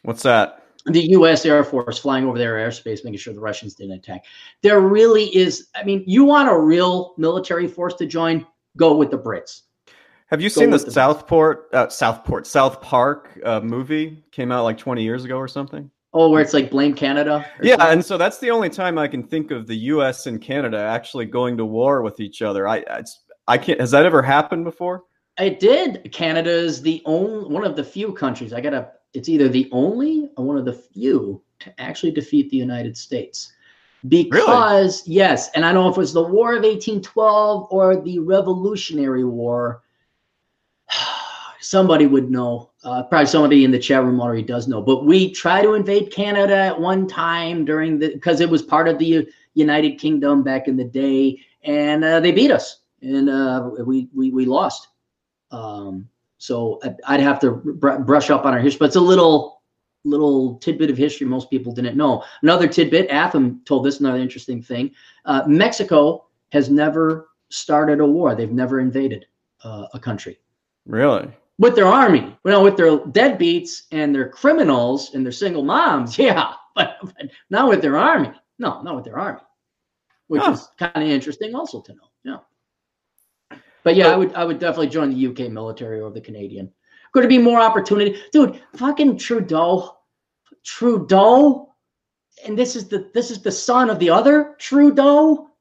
What's 0.08 0.24
that? 0.24 0.64
the 0.86 1.02
U.S. 1.10 1.46
Air 1.46 1.66
Force 1.66 2.00
flying 2.00 2.26
over 2.26 2.38
their 2.38 2.56
airspace, 2.56 3.04
making 3.04 3.18
sure 3.18 3.34
the 3.34 3.42
Russians 3.42 3.76
didn't 3.76 3.96
attack. 3.96 4.24
There 4.64 4.80
really 4.80 5.26
is. 5.36 5.68
I 5.76 5.84
mean, 5.84 6.02
you 6.08 6.24
want 6.24 6.48
a 6.48 6.58
real 6.58 7.14
military 7.18 7.68
force 7.68 7.94
to 7.96 8.06
join? 8.06 8.48
Go 8.78 8.96
with 8.96 9.12
the 9.12 9.18
Brits. 9.18 9.64
Have 10.28 10.42
you 10.42 10.50
Go 10.50 10.62
seen 10.62 10.70
the, 10.70 10.80
Southport, 10.80 11.68
uh, 11.74 11.90
Southport, 11.90 12.48
South 12.48 12.82
Park 12.82 13.38
uh, 13.44 13.60
movie? 13.60 14.24
Came 14.32 14.50
out 14.50 14.64
like 14.64 14.78
20 14.78 15.04
years 15.04 15.26
ago 15.26 15.36
or 15.36 15.50
something. 15.50 15.92
Oh, 16.14 16.30
where 16.30 16.42
it's 16.42 16.54
like 16.54 16.72
blame 16.72 16.94
Canada. 16.94 17.46
Yeah, 17.62 17.72
something? 17.72 17.94
and 17.94 18.06
so 18.06 18.18
that's 18.18 18.40
the 18.40 18.50
only 18.50 18.70
time 18.70 18.98
I 18.98 19.10
can 19.10 19.24
think 19.24 19.52
of 19.52 19.68
the 19.68 19.76
U.S. 19.76 20.26
and 20.26 20.42
Canada 20.42 20.80
actually 20.80 21.26
going 21.26 21.58
to 21.58 21.66
war 21.66 22.02
with 22.02 22.22
each 22.22 22.42
other. 22.42 22.66
I, 22.66 22.78
it's, 22.92 23.26
I 23.48 23.58
can't. 23.58 23.82
Has 23.82 23.92
that 23.92 24.06
ever 24.06 24.22
happened 24.22 24.64
before? 24.64 25.04
It 25.38 25.60
did. 25.60 26.10
Canada 26.14 26.50
is 26.50 26.82
the 26.82 27.02
only 27.06 27.54
one 27.54 27.66
of 27.66 27.76
the 27.76 27.84
few 27.84 28.14
countries. 28.14 28.54
I 28.54 28.62
gotta 28.62 28.92
it's 29.14 29.30
either 29.30 29.50
the 29.50 29.70
only 29.72 30.30
or 30.38 30.46
one 30.46 30.58
of 30.58 30.66
the 30.66 30.74
few 30.74 31.42
to 31.60 31.82
actually 31.82 32.12
defeat 32.12 32.50
the 32.50 32.58
United 32.58 32.96
States. 32.96 33.54
Because, 34.08 35.04
really? 35.08 35.16
yes, 35.16 35.50
and 35.56 35.66
I 35.66 35.74
don't 35.74 35.84
know 35.84 35.90
if 35.90 35.98
it 35.98 36.00
was 36.00 36.14
the 36.14 36.22
War 36.22 36.52
of 36.52 36.64
1812 36.64 37.68
or 37.72 38.02
the 38.02 38.20
Revolutionary 38.20 39.24
War. 39.24 39.82
somebody 41.60 42.06
would 42.06 42.30
know. 42.30 42.72
Uh, 42.84 43.04
probably 43.04 43.26
somebody 43.26 43.66
in 43.66 43.72
the 43.72 43.80
chat 43.80 44.04
room 44.04 44.22
already 44.22 44.44
does 44.44 44.68
know. 44.68 44.82
But 44.82 45.06
we 45.06 45.32
tried 45.32 45.64
to 45.64 45.74
invade 45.74 46.12
Canada 46.12 46.56
at 46.56 46.80
one 46.80 47.08
time 47.08 47.66
during 47.66 48.00
the 48.00 48.14
because 48.14 48.40
it 48.40 48.50
was 48.50 48.62
part 48.62 48.88
of 48.88 48.98
the 49.00 49.28
United 49.56 50.00
Kingdom 50.00 50.44
back 50.44 50.68
in 50.68 50.78
the 50.78 50.86
day, 50.86 51.40
and 51.64 52.04
uh, 52.04 52.20
they 52.20 52.32
beat 52.32 52.52
us, 52.52 52.82
and 53.02 53.30
uh, 53.30 53.70
we 53.86 54.08
we 54.16 54.32
we 54.32 54.46
lost. 54.46 54.88
Um, 55.52 56.08
so 56.38 56.80
I'd 57.08 57.20
have 57.20 57.40
to 57.42 57.52
brush 57.52 58.30
up 58.30 58.46
on 58.46 58.54
our 58.54 58.60
history, 58.60 58.80
but 58.80 58.86
it's 58.86 58.96
a 58.96 59.02
little 59.02 59.58
little 60.06 60.58
tidbit 60.60 60.90
of 60.90 60.98
history 60.98 61.28
most 61.28 61.50
people 61.50 61.74
didn't 61.74 61.98
know. 61.98 62.24
Another 62.42 62.68
tidbit, 62.68 63.10
Atham 63.10 63.62
told 63.66 63.86
this 63.86 64.00
another 64.00 64.20
interesting 64.20 64.62
thing. 64.62 64.92
Uh, 65.26 65.44
Mexico 65.48 66.28
has 66.52 66.70
never 66.70 67.30
started 67.50 68.00
a 68.00 68.06
war. 68.06 68.34
They've 68.34 68.52
never 68.52 68.80
invaded 68.80 69.26
uh, 69.64 69.88
a 69.94 70.00
country. 70.00 70.40
Really? 70.86 71.30
With 71.60 71.76
their 71.76 71.88
army, 71.88 72.38
well, 72.44 72.64
with 72.64 72.78
their 72.78 73.00
deadbeats 73.00 73.84
and 73.92 74.14
their 74.14 74.30
criminals 74.30 75.14
and 75.14 75.26
their 75.26 75.32
single 75.32 75.64
moms, 75.64 76.18
yeah, 76.20 76.54
but, 76.76 76.98
but 77.02 77.30
not 77.50 77.68
with 77.68 77.82
their 77.82 77.98
army. 77.98 78.32
No, 78.60 78.82
not 78.82 78.96
with 78.96 79.06
their 79.06 79.20
army. 79.20 79.42
which 80.28 80.42
huh. 80.42 80.52
is 80.52 80.70
kind 80.78 81.04
of 81.04 81.10
interesting 81.10 81.54
also 81.56 81.82
to 81.82 81.94
know. 81.94 82.10
Yeah. 82.24 82.38
But 83.88 83.96
yeah, 83.96 84.12
I 84.12 84.18
would 84.18 84.34
I 84.34 84.44
would 84.44 84.60
definitely 84.60 84.90
join 84.90 85.12
the 85.12 85.28
UK 85.28 85.50
military 85.50 86.02
over 86.02 86.14
the 86.14 86.20
Canadian. 86.20 86.70
Going 87.14 87.24
to 87.24 87.30
be 87.30 87.38
more 87.38 87.62
opportunity, 87.62 88.22
dude. 88.34 88.62
Fucking 88.76 89.18
Trudeau, 89.18 89.96
Trudeau, 90.66 91.74
and 92.46 92.60
this 92.60 92.76
is 92.76 92.90
the 92.90 93.10
this 93.14 93.32
is 93.32 93.42
the 93.42 93.50
son 93.50 93.90
of 93.90 93.98
the 94.00 94.10
other 94.10 94.58
Trudeau, 94.60 95.52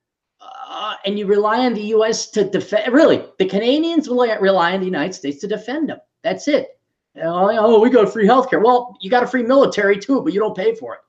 uh, 0.40 0.94
and 1.06 1.16
you 1.16 1.24
rely 1.28 1.66
on 1.66 1.74
the 1.74 1.84
U.S. 1.94 2.28
to 2.32 2.42
defend. 2.42 2.92
Really, 2.92 3.24
the 3.38 3.46
Canadians 3.46 4.08
rely 4.08 4.72
on 4.74 4.80
the 4.80 4.86
United 4.86 5.12
States 5.12 5.38
to 5.42 5.46
defend 5.46 5.88
them. 5.88 6.00
That's 6.24 6.48
it. 6.48 6.80
Oh, 7.22 7.80
we 7.80 7.90
got 7.90 8.12
free 8.12 8.26
healthcare. 8.26 8.60
Well, 8.60 8.96
you 9.00 9.08
got 9.08 9.22
a 9.22 9.28
free 9.28 9.44
military 9.44 10.00
too, 10.00 10.20
but 10.22 10.32
you 10.32 10.40
don't 10.40 10.56
pay 10.56 10.74
for 10.74 10.94
it. 10.94 11.00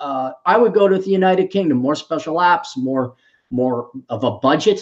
Uh, 0.00 0.32
I 0.46 0.56
would 0.56 0.72
go 0.72 0.88
to 0.88 0.96
the 0.96 1.10
United 1.10 1.50
Kingdom. 1.50 1.76
More 1.76 1.96
special 1.96 2.38
ops, 2.38 2.78
more 2.78 3.16
more 3.50 3.90
of 4.08 4.24
a 4.24 4.38
budget, 4.38 4.80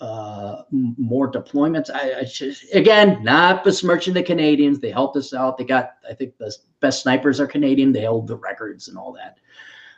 uh, 0.00 0.62
more 0.70 1.30
deployments. 1.30 1.90
I, 1.90 2.20
I 2.20 2.24
just, 2.24 2.74
again, 2.74 3.22
not 3.22 3.64
besmirching 3.64 4.14
the 4.14 4.22
Canadians. 4.22 4.78
They 4.78 4.90
helped 4.90 5.16
us 5.16 5.32
out. 5.32 5.56
They 5.56 5.64
got, 5.64 5.94
I 6.08 6.14
think, 6.14 6.36
the 6.38 6.54
best 6.80 7.02
snipers 7.02 7.40
are 7.40 7.46
Canadian. 7.46 7.92
They 7.92 8.04
hold 8.04 8.26
the 8.26 8.36
records 8.36 8.88
and 8.88 8.98
all 8.98 9.12
that. 9.12 9.38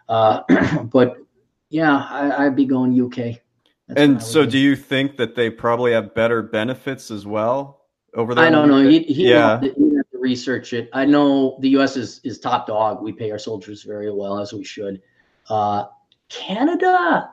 Uh, 0.08 0.82
but 0.84 1.16
yeah, 1.70 2.06
I, 2.10 2.44
would 2.44 2.56
be 2.56 2.64
going 2.64 3.00
UK. 3.00 3.40
That's 3.88 4.00
and 4.00 4.22
so, 4.22 4.44
do. 4.44 4.58
you 4.58 4.76
think 4.76 5.16
that 5.16 5.34
they 5.34 5.50
probably 5.50 5.92
have 5.92 6.14
better 6.14 6.42
benefits 6.42 7.10
as 7.10 7.26
well 7.26 7.82
over 8.14 8.34
there? 8.34 8.44
I 8.44 8.50
don't 8.50 8.68
know. 8.68 8.86
He, 8.86 9.02
he 9.02 9.30
yeah. 9.30 9.60
He 9.60 9.72
research 10.12 10.72
it. 10.72 10.90
I 10.92 11.04
know 11.04 11.58
the 11.60 11.70
U.S. 11.70 11.96
is 11.96 12.20
is 12.24 12.38
top 12.38 12.66
dog. 12.66 13.02
We 13.02 13.12
pay 13.12 13.30
our 13.30 13.38
soldiers 13.38 13.82
very 13.82 14.12
well, 14.12 14.38
as 14.38 14.52
we 14.52 14.64
should. 14.64 15.00
Uh, 15.48 15.86
Canada, 16.28 17.30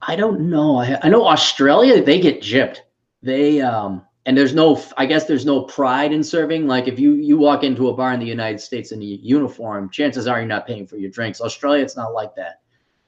I 0.00 0.16
don't 0.16 0.40
know. 0.48 0.76
I, 0.76 0.98
I 1.02 1.08
know 1.08 1.26
Australia. 1.26 2.02
They 2.02 2.20
get 2.20 2.40
gypped. 2.40 2.78
They 3.22 3.60
um, 3.60 4.02
and 4.26 4.36
there's 4.36 4.54
no. 4.54 4.82
I 4.96 5.06
guess 5.06 5.24
there's 5.24 5.46
no 5.46 5.62
pride 5.62 6.12
in 6.12 6.22
serving. 6.22 6.66
Like 6.66 6.86
if 6.86 6.98
you 6.98 7.14
you 7.14 7.36
walk 7.38 7.64
into 7.64 7.88
a 7.88 7.94
bar 7.94 8.12
in 8.12 8.20
the 8.20 8.26
United 8.26 8.60
States 8.60 8.92
in 8.92 9.02
a 9.02 9.04
uniform, 9.04 9.90
chances 9.90 10.26
are 10.26 10.38
you're 10.38 10.46
not 10.46 10.66
paying 10.66 10.86
for 10.86 10.96
your 10.96 11.10
drinks. 11.10 11.40
Australia, 11.40 11.82
it's 11.82 11.96
not 11.96 12.12
like 12.12 12.34
that. 12.36 12.60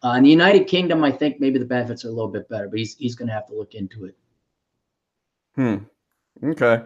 Uh, 0.02 0.14
in 0.16 0.24
the 0.24 0.30
United 0.30 0.66
Kingdom, 0.66 1.04
I 1.04 1.12
think 1.12 1.40
maybe 1.40 1.58
the 1.58 1.64
benefits 1.64 2.04
are 2.04 2.08
a 2.08 2.12
little 2.12 2.30
bit 2.30 2.48
better, 2.48 2.68
but 2.68 2.78
he's 2.78 2.96
he's 2.96 3.14
going 3.14 3.28
to 3.28 3.34
have 3.34 3.46
to 3.48 3.54
look 3.54 3.74
into 3.74 4.06
it. 4.06 4.16
Hmm. 5.54 5.76
Okay. 6.42 6.82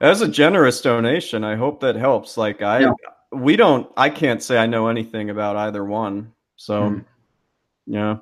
As 0.00 0.22
a 0.22 0.28
generous 0.28 0.80
donation, 0.80 1.44
I 1.44 1.56
hope 1.56 1.80
that 1.80 1.94
helps. 1.94 2.36
Like 2.36 2.62
I, 2.62 2.86
we 3.32 3.56
don't. 3.56 3.90
I 3.96 4.10
can't 4.10 4.42
say 4.42 4.58
I 4.58 4.66
know 4.66 4.88
anything 4.88 5.30
about 5.30 5.56
either 5.56 5.84
one. 5.84 6.32
So, 6.56 6.82
mm. 6.82 7.04
yeah. 7.86 8.16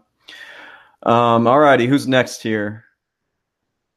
Um. 1.02 1.46
All 1.46 1.58
righty. 1.58 1.86
Who's 1.86 2.06
next 2.06 2.42
here? 2.42 2.84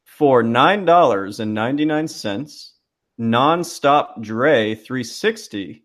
For 0.04 0.42
nine 0.42 0.84
dollars 0.84 1.40
and 1.40 1.54
ninety 1.54 1.84
nine 1.84 2.08
cents, 2.08 2.74
nonstop 3.20 4.22
Dre 4.22 4.74
three 4.74 5.04
sixty. 5.04 5.84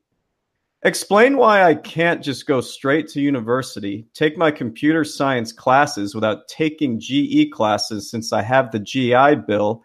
Explain 0.83 1.37
why 1.37 1.63
I 1.63 1.75
can't 1.75 2.23
just 2.23 2.47
go 2.47 2.59
straight 2.59 3.07
to 3.09 3.21
university, 3.21 4.07
take 4.15 4.35
my 4.35 4.49
computer 4.49 5.03
science 5.03 5.51
classes 5.51 6.15
without 6.15 6.47
taking 6.47 6.99
GE 6.99 7.51
classes 7.51 8.09
since 8.09 8.33
I 8.33 8.41
have 8.41 8.71
the 8.71 8.79
GI 8.79 9.35
Bill. 9.47 9.83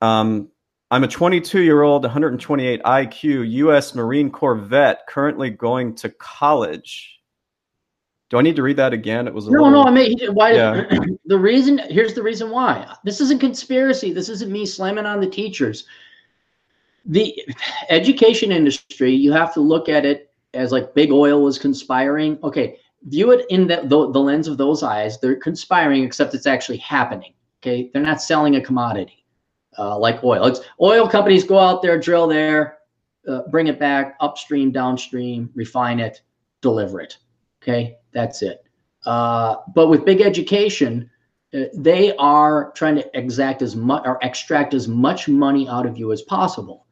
Um, 0.00 0.48
I'm 0.90 1.04
a 1.04 1.08
22 1.08 1.60
year 1.60 1.82
old, 1.82 2.04
128 2.04 2.82
IQ 2.82 3.50
U.S. 3.50 3.94
Marine 3.94 4.30
Corps 4.30 4.56
vet, 4.56 5.06
currently 5.06 5.50
going 5.50 5.94
to 5.96 6.08
college. 6.08 7.18
Do 8.32 8.38
I 8.38 8.40
need 8.40 8.56
to 8.56 8.62
read 8.62 8.78
that 8.78 8.94
again? 8.94 9.28
It 9.28 9.34
was 9.34 9.46
no, 9.46 9.64
little, 9.64 9.70
no. 9.70 9.84
I 9.84 9.90
mean, 9.90 10.18
why? 10.32 10.52
Yeah. 10.52 10.88
the 11.26 11.38
reason 11.38 11.76
here's 11.90 12.14
the 12.14 12.22
reason 12.22 12.48
why. 12.48 12.96
This 13.04 13.20
isn't 13.20 13.40
conspiracy. 13.40 14.10
This 14.10 14.30
isn't 14.30 14.50
me 14.50 14.64
slamming 14.64 15.04
on 15.04 15.20
the 15.20 15.28
teachers. 15.28 15.84
The 17.04 17.38
education 17.90 18.50
industry, 18.50 19.12
you 19.12 19.32
have 19.32 19.52
to 19.52 19.60
look 19.60 19.90
at 19.90 20.06
it 20.06 20.30
as 20.54 20.72
like 20.72 20.94
big 20.94 21.12
oil 21.12 21.42
was 21.42 21.58
conspiring. 21.58 22.38
Okay, 22.42 22.78
view 23.02 23.32
it 23.32 23.44
in 23.50 23.66
the, 23.66 23.82
the, 23.82 24.10
the 24.10 24.18
lens 24.18 24.48
of 24.48 24.56
those 24.56 24.82
eyes. 24.82 25.20
They're 25.20 25.36
conspiring, 25.36 26.02
except 26.02 26.32
it's 26.32 26.46
actually 26.46 26.78
happening. 26.78 27.34
Okay, 27.60 27.90
they're 27.92 28.02
not 28.02 28.22
selling 28.22 28.56
a 28.56 28.62
commodity 28.62 29.26
uh, 29.78 29.98
like 29.98 30.24
oil. 30.24 30.46
It's 30.46 30.60
oil 30.80 31.06
companies 31.06 31.44
go 31.44 31.58
out 31.58 31.82
there, 31.82 32.00
drill 32.00 32.28
there, 32.28 32.78
uh, 33.28 33.42
bring 33.50 33.66
it 33.66 33.78
back 33.78 34.16
upstream, 34.20 34.72
downstream, 34.72 35.50
refine 35.54 36.00
it, 36.00 36.22
deliver 36.62 36.98
it. 36.98 37.18
Okay, 37.62 37.96
that's 38.12 38.42
it. 38.42 38.64
Uh, 39.04 39.56
but 39.74 39.88
with 39.88 40.04
big 40.04 40.20
education, 40.20 41.08
uh, 41.54 41.64
they 41.74 42.14
are 42.16 42.72
trying 42.72 42.96
to 42.96 43.18
exact 43.18 43.62
as 43.62 43.76
much 43.76 44.02
or 44.06 44.18
extract 44.22 44.74
as 44.74 44.88
much 44.88 45.28
money 45.28 45.68
out 45.68 45.86
of 45.86 45.96
you 45.96 46.12
as 46.12 46.22
possible. 46.22 46.86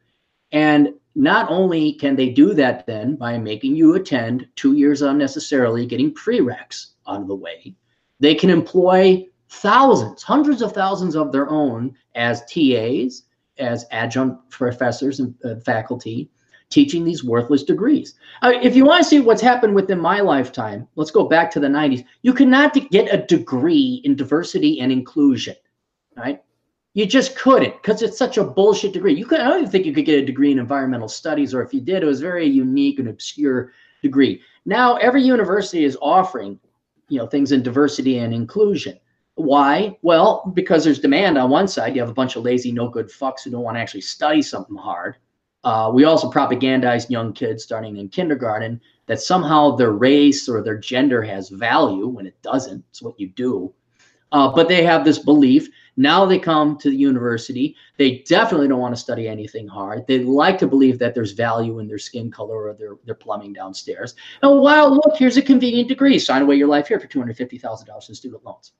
And 0.51 0.93
not 1.15 1.49
only 1.49 1.93
can 1.93 2.15
they 2.15 2.29
do 2.29 2.53
that 2.53 2.85
then 2.85 3.15
by 3.15 3.37
making 3.37 3.75
you 3.75 3.95
attend 3.95 4.47
two 4.55 4.73
years 4.73 5.01
unnecessarily, 5.01 5.85
getting 5.85 6.13
prereqs 6.13 6.91
out 7.07 7.21
of 7.21 7.27
the 7.27 7.35
way, 7.35 7.75
they 8.19 8.35
can 8.35 8.49
employ 8.49 9.25
thousands, 9.49 10.23
hundreds 10.23 10.61
of 10.61 10.71
thousands 10.71 11.15
of 11.15 11.31
their 11.31 11.49
own 11.49 11.95
as 12.15 12.45
TAs, 12.45 13.23
as 13.57 13.85
adjunct 13.91 14.49
professors 14.49 15.19
and 15.19 15.35
uh, 15.43 15.55
faculty, 15.65 16.29
teaching 16.71 17.03
these 17.03 17.23
worthless 17.23 17.63
degrees. 17.63 18.15
Uh, 18.41 18.53
if 18.61 18.75
you 18.75 18.85
want 18.85 19.03
to 19.03 19.09
see 19.09 19.19
what's 19.19 19.41
happened 19.41 19.75
within 19.75 19.99
my 19.99 20.21
lifetime, 20.21 20.87
let's 20.95 21.11
go 21.11 21.27
back 21.27 21.51
to 21.51 21.59
the 21.59 21.67
90s. 21.67 22.03
You 22.23 22.33
cannot 22.33 22.73
get 22.89 23.13
a 23.13 23.25
degree 23.25 24.01
in 24.03 24.15
diversity 24.15 24.79
and 24.79 24.91
inclusion, 24.91 25.55
right? 26.17 26.41
You 26.93 27.05
just 27.05 27.37
couldn't 27.37 27.81
because 27.81 28.01
it's 28.01 28.17
such 28.17 28.37
a 28.37 28.43
bullshit 28.43 28.93
degree. 28.93 29.13
You 29.13 29.25
could, 29.25 29.39
I 29.39 29.47
don't 29.47 29.59
even 29.59 29.71
think 29.71 29.85
you 29.85 29.93
could 29.93 30.05
get 30.05 30.23
a 30.23 30.25
degree 30.25 30.51
in 30.51 30.59
environmental 30.59 31.07
studies, 31.07 31.53
or 31.53 31.61
if 31.61 31.73
you 31.73 31.81
did, 31.81 32.03
it 32.03 32.07
was 32.07 32.19
very 32.19 32.45
unique 32.47 32.99
and 32.99 33.07
obscure 33.07 33.71
degree. 34.01 34.41
Now 34.65 34.95
every 34.95 35.21
university 35.21 35.85
is 35.85 35.97
offering, 36.01 36.59
you 37.07 37.19
know, 37.19 37.27
things 37.27 37.51
in 37.51 37.63
diversity 37.63 38.17
and 38.17 38.33
inclusion. 38.33 38.99
Why? 39.35 39.97
Well, 40.01 40.51
because 40.53 40.83
there's 40.83 40.99
demand 40.99 41.37
on 41.37 41.49
one 41.49 41.67
side. 41.67 41.95
You 41.95 42.01
have 42.01 42.09
a 42.09 42.13
bunch 42.13 42.35
of 42.35 42.43
lazy, 42.43 42.71
no 42.71 42.89
good 42.89 43.07
fucks 43.07 43.43
who 43.43 43.51
don't 43.51 43.63
want 43.63 43.77
to 43.77 43.81
actually 43.81 44.01
study 44.01 44.41
something 44.41 44.75
hard. 44.75 45.15
Uh, 45.63 45.91
we 45.93 46.05
also 46.05 46.29
propagandize 46.29 47.09
young 47.09 47.33
kids 47.33 47.63
starting 47.63 47.97
in 47.97 48.09
kindergarten 48.09 48.81
that 49.05 49.21
somehow 49.21 49.75
their 49.75 49.91
race 49.91 50.49
or 50.49 50.63
their 50.63 50.77
gender 50.77 51.21
has 51.21 51.49
value 51.49 52.07
when 52.07 52.25
it 52.25 52.41
doesn't. 52.41 52.83
It's 52.89 53.01
what 53.01 53.19
you 53.19 53.27
do. 53.29 53.73
Uh, 54.31 54.49
but 54.49 54.69
they 54.69 54.83
have 54.83 55.03
this 55.03 55.19
belief. 55.19 55.67
Now 55.97 56.25
they 56.25 56.39
come 56.39 56.77
to 56.77 56.89
the 56.89 56.95
university. 56.95 57.75
They 57.97 58.19
definitely 58.19 58.69
don't 58.69 58.79
want 58.79 58.95
to 58.95 59.01
study 59.01 59.27
anything 59.27 59.67
hard. 59.67 60.07
They 60.07 60.19
like 60.19 60.57
to 60.59 60.67
believe 60.67 60.97
that 60.99 61.13
there's 61.13 61.33
value 61.33 61.79
in 61.79 61.87
their 61.87 61.97
skin 61.97 62.31
color 62.31 62.67
or 62.67 62.73
their, 62.73 62.95
their 63.05 63.15
plumbing 63.15 63.53
downstairs. 63.53 64.15
Oh, 64.41 64.61
wow, 64.61 64.87
look, 64.87 65.17
here's 65.17 65.37
a 65.37 65.41
convenient 65.41 65.89
degree. 65.89 66.17
Sign 66.17 66.43
away 66.43 66.55
your 66.55 66.69
life 66.69 66.87
here 66.87 66.99
for 66.99 67.07
$250,000 67.07 68.09
in 68.09 68.15
student 68.15 68.45
loans 68.45 68.71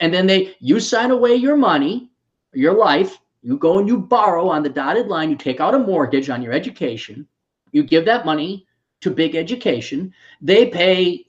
and 0.00 0.12
then 0.12 0.26
they 0.26 0.56
you 0.58 0.80
sign 0.80 1.10
away 1.10 1.34
your 1.34 1.56
money, 1.56 2.10
your 2.52 2.74
life. 2.74 3.18
You 3.42 3.56
go 3.56 3.78
and 3.78 3.88
you 3.88 3.98
borrow 3.98 4.48
on 4.48 4.62
the 4.62 4.68
dotted 4.68 5.08
line. 5.08 5.30
You 5.30 5.36
take 5.36 5.60
out 5.60 5.74
a 5.74 5.78
mortgage 5.78 6.28
on 6.28 6.42
your 6.42 6.52
education. 6.52 7.26
You 7.72 7.82
give 7.82 8.04
that 8.04 8.26
money 8.26 8.66
to 9.00 9.10
big 9.10 9.34
education. 9.34 10.12
They 10.40 10.66
pay 10.66 11.26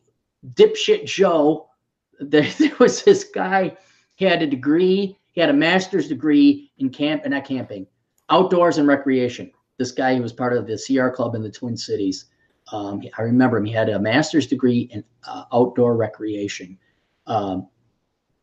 dipshit 0.53 1.05
Joe. 1.05 1.67
There, 2.23 2.47
there 2.59 2.75
was 2.79 3.01
this 3.01 3.23
guy. 3.23 3.75
He 4.13 4.25
had 4.25 4.43
a 4.43 4.45
degree. 4.45 5.17
He 5.31 5.41
had 5.41 5.49
a 5.49 5.53
master's 5.53 6.07
degree 6.07 6.71
in 6.77 6.91
camp 6.91 7.23
and 7.23 7.33
not 7.33 7.45
camping, 7.45 7.87
outdoors 8.29 8.77
and 8.77 8.87
recreation. 8.87 9.51
This 9.79 9.91
guy, 9.91 10.13
he 10.13 10.19
was 10.19 10.31
part 10.31 10.55
of 10.55 10.67
the 10.67 10.77
CR 10.77 11.09
Club 11.09 11.33
in 11.33 11.41
the 11.41 11.49
Twin 11.49 11.75
Cities. 11.75 12.25
Um, 12.71 13.01
I 13.17 13.23
remember 13.23 13.57
him. 13.57 13.65
He 13.65 13.71
had 13.71 13.89
a 13.89 13.97
master's 13.97 14.45
degree 14.45 14.81
in 14.91 15.03
uh, 15.23 15.45
outdoor 15.51 15.95
recreation. 15.95 16.77
Um, 17.25 17.67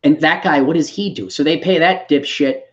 and 0.03 0.19
that 0.19 0.43
guy, 0.43 0.59
what 0.61 0.75
does 0.75 0.89
he 0.89 1.13
do? 1.13 1.29
So 1.29 1.41
they 1.41 1.57
pay 1.57 1.79
that 1.79 2.09
dipshit 2.09 2.63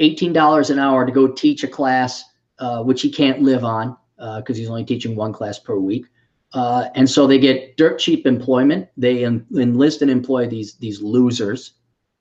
$18 0.00 0.70
an 0.70 0.78
hour 0.78 1.04
to 1.04 1.12
go 1.12 1.28
teach 1.28 1.62
a 1.62 1.68
class, 1.68 2.24
uh, 2.58 2.82
which 2.82 3.02
he 3.02 3.10
can't 3.10 3.42
live 3.42 3.64
on 3.64 3.96
because 4.16 4.56
uh, 4.56 4.60
he's 4.60 4.68
only 4.68 4.84
teaching 4.84 5.16
one 5.16 5.32
class 5.32 5.58
per 5.58 5.76
week. 5.76 6.06
Uh, 6.52 6.88
and 6.94 7.08
so 7.08 7.26
they 7.26 7.38
get 7.38 7.76
dirt 7.76 7.98
cheap 7.98 8.26
employment. 8.26 8.88
They 8.96 9.24
en- 9.24 9.46
enlist 9.56 10.02
and 10.02 10.10
employ 10.10 10.48
these 10.48 10.74
these 10.74 11.00
losers. 11.00 11.74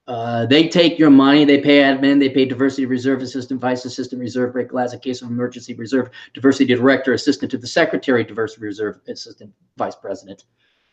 Uh, 0.08 0.46
they 0.46 0.68
take 0.68 0.98
your 0.98 1.10
money. 1.10 1.46
They 1.46 1.60
pay 1.60 1.82
admin. 1.82 2.20
They 2.20 2.30
pay 2.30 2.46
diversity 2.46 2.86
reserve 2.86 3.22
assistant, 3.22 3.62
vice 3.62 3.86
assistant, 3.86 4.20
reserve 4.20 4.54
break 4.54 4.70
glass, 4.70 4.94
a 4.94 5.00
case 5.00 5.22
of 5.22 5.30
emergency 5.30 5.74
reserve, 5.76 6.10
diversity 6.34 6.74
director, 6.74 7.14
assistant 7.14 7.52
to 7.52 7.58
the 7.58 7.68
secretary, 7.68 8.24
diversity 8.24 8.66
reserve 8.66 9.00
assistant, 9.08 9.54
vice 9.78 9.96
president. 9.96 10.46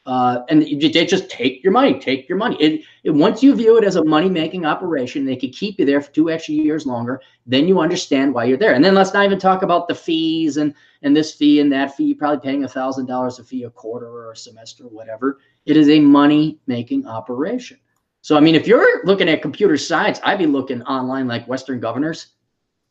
Uh, 0.07 0.45
and 0.49 0.63
they 0.63 1.05
just 1.05 1.29
take 1.29 1.65
your 1.65 1.73
money, 1.73 1.99
take 1.99 2.29
your 2.29 2.39
money. 2.39 2.57
It, 2.61 2.85
it, 3.03 3.11
once 3.11 3.43
you 3.43 3.53
view 3.57 3.77
it 3.77 3.83
as 3.83 3.97
a 3.97 4.05
money 4.05 4.31
making 4.31 4.65
operation, 4.65 5.25
they 5.25 5.35
could 5.35 5.53
keep 5.53 5.81
you 5.81 5.85
there 5.85 6.01
for 6.01 6.13
two 6.13 6.31
extra 6.31 6.55
years 6.55 6.87
longer. 6.87 7.21
Then 7.45 7.67
you 7.67 7.81
understand 7.81 8.33
why 8.33 8.45
you're 8.45 8.57
there. 8.57 8.75
And 8.75 8.85
then 8.85 8.95
let's 8.95 9.13
not 9.13 9.25
even 9.25 9.41
talk 9.41 9.63
about 9.63 9.89
the 9.89 9.97
fees 9.97 10.59
and 10.59 10.73
and 11.03 11.15
this 11.17 11.35
fee 11.35 11.59
and 11.59 11.73
that 11.73 11.97
fee. 11.97 12.05
You're 12.05 12.19
probably 12.19 12.49
paying 12.49 12.63
a 12.63 12.69
thousand 12.69 13.07
dollars 13.07 13.41
a 13.41 13.45
fee 13.45 13.65
a 13.65 13.71
quarter 13.71 14.07
or 14.07 14.31
a 14.31 14.37
semester 14.37 14.85
or 14.85 14.91
whatever. 14.91 15.41
It 15.65 15.77
is 15.77 15.89
a 15.89 15.99
money 15.99 16.61
making 16.69 17.09
operation. 17.09 17.79
So, 18.23 18.37
I 18.37 18.41
mean, 18.41 18.55
if 18.55 18.67
you're 18.67 19.05
looking 19.05 19.29
at 19.29 19.43
computer 19.43 19.77
science, 19.77 20.21
I'd 20.25 20.39
be 20.39 20.47
looking 20.47 20.83
online 20.83 21.27
like 21.27 21.47
Western 21.47 21.81
Governors, 21.81 22.29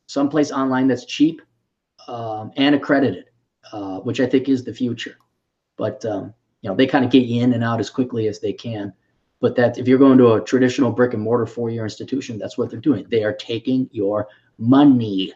someplace 0.07 0.51
online 0.51 0.88
that's 0.88 1.05
cheap 1.05 1.41
um, 2.07 2.51
and 2.57 2.76
accredited, 2.76 3.26
uh, 3.72 3.99
which 3.99 4.20
I 4.20 4.28
think 4.28 4.49
is 4.49 4.63
the 4.63 4.74
future. 4.74 5.18
But 5.78 6.05
um, 6.05 6.34
you 6.66 6.72
know, 6.72 6.76
they 6.76 6.88
kind 6.88 7.05
of 7.05 7.11
get 7.11 7.28
you 7.28 7.43
in 7.43 7.53
and 7.53 7.63
out 7.63 7.80
as 7.80 7.91
quickly 7.91 8.28
as 8.28 8.39
they 8.39 8.51
can. 8.51 8.91
But 9.39 9.55
that 9.55 9.78
if 9.78 9.88
you're 9.88 9.99
going 9.99 10.18
to 10.18 10.34
a 10.34 10.41
traditional 10.43 10.91
brick 10.91 11.13
and 11.13 11.22
mortar 11.22 11.45
four 11.45 11.70
year 11.70 11.84
institution, 11.84 12.39
that's 12.39 12.57
what 12.57 12.72
they're 12.72 12.80
doing. 12.80 13.05
They 13.07 13.24
are 13.24 13.34
taking 13.34 13.88
your 13.91 14.28
money. 14.57 15.32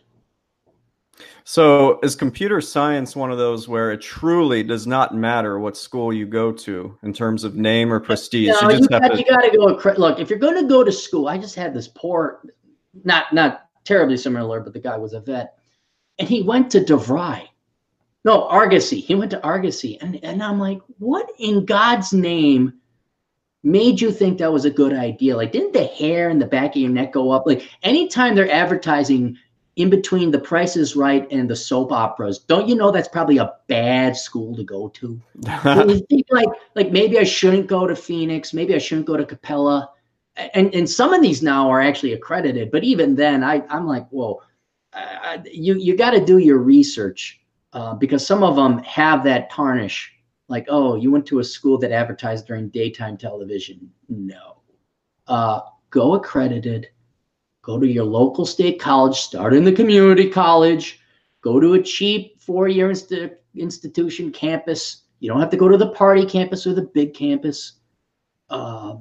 So, 1.43 1.99
is 2.01 2.15
computer 2.15 2.61
science 2.61 3.15
one 3.15 3.31
of 3.31 3.37
those 3.37 3.67
where 3.67 3.91
it 3.91 4.01
truly 4.01 4.63
does 4.63 4.87
not 4.87 5.13
matter 5.13 5.59
what 5.59 5.77
school 5.77 6.11
you 6.11 6.25
go 6.25 6.51
to 6.51 6.97
in 7.03 7.13
terms 7.13 7.43
of 7.43 7.55
name 7.55 7.93
or 7.93 7.99
prestige? 7.99 8.47
No, 8.59 8.71
you, 8.71 8.79
you, 8.79 8.87
got, 8.87 8.99
to... 8.99 9.17
you 9.19 9.25
got 9.25 9.41
to 9.41 9.55
go. 9.55 9.93
Look, 9.99 10.19
if 10.19 10.31
you're 10.31 10.39
going 10.39 10.59
to 10.59 10.67
go 10.67 10.83
to 10.83 10.91
school, 10.91 11.27
I 11.27 11.37
just 11.37 11.53
had 11.53 11.75
this 11.75 11.87
poor, 11.89 12.41
not 13.03 13.31
not 13.33 13.65
terribly 13.85 14.17
similar, 14.17 14.61
but 14.61 14.73
the 14.73 14.79
guy 14.79 14.97
was 14.97 15.13
a 15.13 15.19
vet, 15.19 15.59
and 16.17 16.27
he 16.27 16.41
went 16.41 16.71
to 16.71 16.79
DeVry. 16.79 17.48
No, 18.25 18.47
Argosy. 18.47 18.99
He 18.99 19.15
went 19.15 19.31
to 19.31 19.43
Argosy, 19.43 19.99
and 20.01 20.19
and 20.23 20.43
I'm 20.43 20.59
like, 20.59 20.81
what 20.97 21.29
in 21.39 21.65
God's 21.65 22.11
name? 22.13 22.79
made 23.63 23.99
you 23.99 24.11
think 24.11 24.37
that 24.37 24.51
was 24.51 24.65
a 24.65 24.69
good 24.69 24.93
idea? 24.93 25.35
Like, 25.35 25.51
didn't 25.51 25.73
the 25.73 25.85
hair 25.85 26.29
in 26.29 26.39
the 26.39 26.45
back 26.45 26.75
of 26.75 26.81
your 26.81 26.91
neck 26.91 27.13
go 27.13 27.31
up? 27.31 27.45
Like, 27.45 27.69
anytime 27.83 28.35
they're 28.35 28.49
advertising 28.49 29.37
in 29.75 29.89
between 29.89 30.31
the 30.31 30.39
Price 30.39 30.75
is 30.75 30.95
Right 30.95 31.29
and 31.31 31.49
the 31.49 31.55
soap 31.55 31.91
operas, 31.91 32.39
don't 32.39 32.67
you 32.67 32.75
know 32.75 32.91
that's 32.91 33.07
probably 33.07 33.37
a 33.37 33.53
bad 33.67 34.15
school 34.15 34.55
to 34.55 34.63
go 34.63 34.89
to? 34.89 35.21
like, 36.31 36.47
like 36.75 36.91
maybe 36.91 37.19
I 37.19 37.23
shouldn't 37.23 37.67
go 37.67 37.87
to 37.87 37.95
Phoenix, 37.95 38.53
maybe 38.53 38.75
I 38.75 38.79
shouldn't 38.79 39.07
go 39.07 39.17
to 39.17 39.25
Capella, 39.25 39.89
and 40.53 40.73
and 40.73 40.89
some 40.89 41.13
of 41.13 41.21
these 41.21 41.43
now 41.43 41.69
are 41.69 41.81
actually 41.81 42.13
accredited, 42.13 42.71
but 42.71 42.83
even 42.83 43.15
then, 43.15 43.43
I 43.43 43.63
I'm 43.69 43.85
like, 43.85 44.07
whoa, 44.09 44.41
uh, 44.93 45.39
you 45.51 45.75
you 45.75 45.97
got 45.97 46.11
to 46.11 46.23
do 46.23 46.37
your 46.37 46.59
research 46.59 47.41
uh, 47.73 47.93
because 47.95 48.25
some 48.25 48.43
of 48.43 48.55
them 48.55 48.79
have 48.79 49.23
that 49.23 49.49
tarnish. 49.49 50.11
Like, 50.47 50.65
oh, 50.69 50.95
you 50.95 51.11
went 51.11 51.27
to 51.27 51.39
a 51.39 51.43
school 51.43 51.77
that 51.79 51.91
advertised 51.91 52.47
during 52.47 52.69
daytime 52.69 53.17
television. 53.17 53.91
No, 54.07 54.61
uh, 55.27 55.61
go 55.91 56.15
accredited 56.15 56.87
Go 57.61 57.77
to 57.77 57.87
your 57.87 58.05
local 58.05 58.45
state 58.45 58.79
college, 58.79 59.15
start 59.15 59.53
in 59.53 59.63
the 59.63 59.71
community 59.71 60.29
college, 60.29 61.01
go 61.41 61.59
to 61.59 61.73
a 61.73 61.83
cheap 61.83 62.41
four 62.41 62.67
year 62.67 62.89
inst- 62.89 63.13
institution 63.55 64.31
campus. 64.31 65.03
You 65.19 65.29
don't 65.29 65.39
have 65.39 65.49
to 65.51 65.57
go 65.57 65.67
to 65.67 65.77
the 65.77 65.91
party 65.91 66.25
campus 66.25 66.65
or 66.65 66.73
the 66.73 66.89
big 66.93 67.13
campus. 67.13 67.73
Uh, 68.49 68.95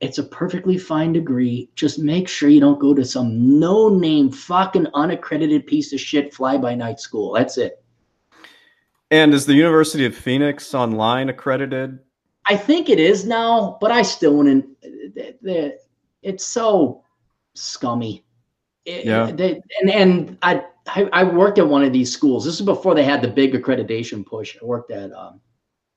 it's 0.00 0.18
a 0.18 0.24
perfectly 0.24 0.76
fine 0.76 1.12
degree. 1.12 1.70
Just 1.76 1.98
make 1.98 2.28
sure 2.28 2.48
you 2.48 2.60
don't 2.60 2.80
go 2.80 2.92
to 2.92 3.04
some 3.04 3.58
no 3.60 3.88
name, 3.88 4.30
fucking 4.30 4.88
unaccredited 4.92 5.66
piece 5.66 5.92
of 5.92 6.00
shit 6.00 6.34
fly 6.34 6.58
by 6.58 6.74
night 6.74 6.98
school. 6.98 7.32
That's 7.32 7.58
it. 7.58 7.79
And 9.10 9.34
is 9.34 9.46
the 9.46 9.54
University 9.54 10.04
of 10.06 10.14
Phoenix 10.14 10.72
online 10.74 11.28
accredited? 11.28 11.98
I 12.46 12.56
think 12.56 12.88
it 12.88 12.98
is 12.98 13.24
now, 13.24 13.78
but 13.80 13.90
I 13.90 14.02
still 14.02 14.36
wouldn't. 14.36 14.66
It's 16.22 16.44
so 16.44 17.04
scummy. 17.54 18.24
Yeah. 18.84 19.30
They, 19.30 19.60
and 19.80 19.90
and 19.90 20.38
I, 20.42 20.64
I 21.12 21.24
worked 21.24 21.58
at 21.58 21.68
one 21.68 21.82
of 21.82 21.92
these 21.92 22.12
schools. 22.12 22.44
This 22.44 22.54
is 22.54 22.62
before 22.66 22.94
they 22.94 23.04
had 23.04 23.22
the 23.22 23.28
big 23.28 23.52
accreditation 23.54 24.24
push. 24.24 24.56
I 24.60 24.64
worked 24.64 24.90
at 24.90 25.12
um, 25.12 25.40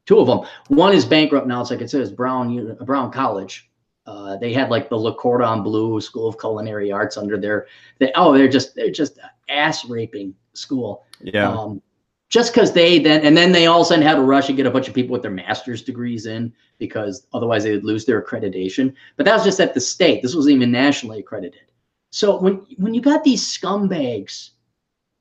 two 0.06 0.20
of 0.20 0.28
them. 0.28 0.42
One 0.68 0.94
is 0.94 1.06
bankrupt 1.06 1.48
now, 1.48 1.64
so 1.64 1.76
I 1.76 1.78
could 1.78 1.90
say 1.90 2.00
it's 2.00 2.12
Brown 2.12 2.78
Brown 2.82 3.12
College. 3.12 3.70
Uh, 4.06 4.36
they 4.38 4.52
had 4.52 4.70
like 4.70 4.90
the 4.90 4.98
Le 4.98 5.16
Cordon 5.16 5.64
Bleu 5.64 6.02
School 6.02 6.28
of 6.28 6.38
Culinary 6.38 6.92
Arts 6.92 7.16
under 7.16 7.38
their. 7.38 7.68
They, 8.00 8.12
oh, 8.16 8.34
they're 8.34 8.50
just 8.50 8.76
they're 8.76 8.92
just 8.92 9.20
ass 9.50 9.86
raping 9.86 10.36
school. 10.54 11.06
Yeah. 11.22 11.50
Um, 11.50 11.82
just 12.30 12.54
because 12.54 12.74
they 12.74 13.00
then 13.00 13.22
and 13.22 13.38
then 13.38 13.52
they 13.52 13.68
all 13.68 13.82
of 13.82 13.86
a 13.86 13.90
sudden 13.90 14.06
had 14.06 14.16
to 14.16 14.22
rush 14.22 14.48
and 14.48 14.58
get 14.58 14.66
a 14.66 14.72
bunch 14.72 14.88
of 14.88 14.94
people 14.94 15.14
with 15.14 15.22
their 15.22 15.32
master's 15.32 15.84
degrees 15.84 16.26
in 16.26 16.52
because 16.80 17.28
otherwise 17.34 17.64
they 17.64 17.72
would 17.72 17.86
lose 17.86 18.06
their 18.06 18.22
accreditation. 18.22 18.94
But 19.18 19.26
that 19.26 19.36
was 19.36 19.44
just 19.44 19.60
at 19.60 19.74
the 19.74 19.80
state. 19.80 20.22
This 20.22 20.36
wasn't 20.36 20.56
even 20.56 20.72
nationally 20.72 21.20
accredited. 21.20 21.72
So 22.10 22.40
when 22.40 22.66
when 22.78 22.94
you 22.94 23.02
got 23.02 23.24
these 23.24 23.44
scumbags, 23.46 24.52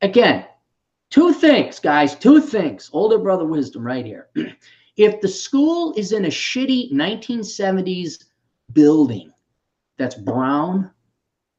again, 0.01 0.47
two 1.11 1.33
things, 1.33 1.79
guys, 1.79 2.15
two 2.15 2.41
things. 2.41 2.91
Older 2.93 3.19
brother 3.19 3.45
wisdom 3.45 3.85
right 3.85 4.05
here. 4.05 4.29
if 4.97 5.21
the 5.21 5.29
school 5.29 5.95
is 5.97 6.13
in 6.13 6.25
a 6.25 6.29
shitty 6.29 6.93
1970s 6.93 8.25
building 8.73 9.33
that's 9.99 10.15
brown, 10.15 10.91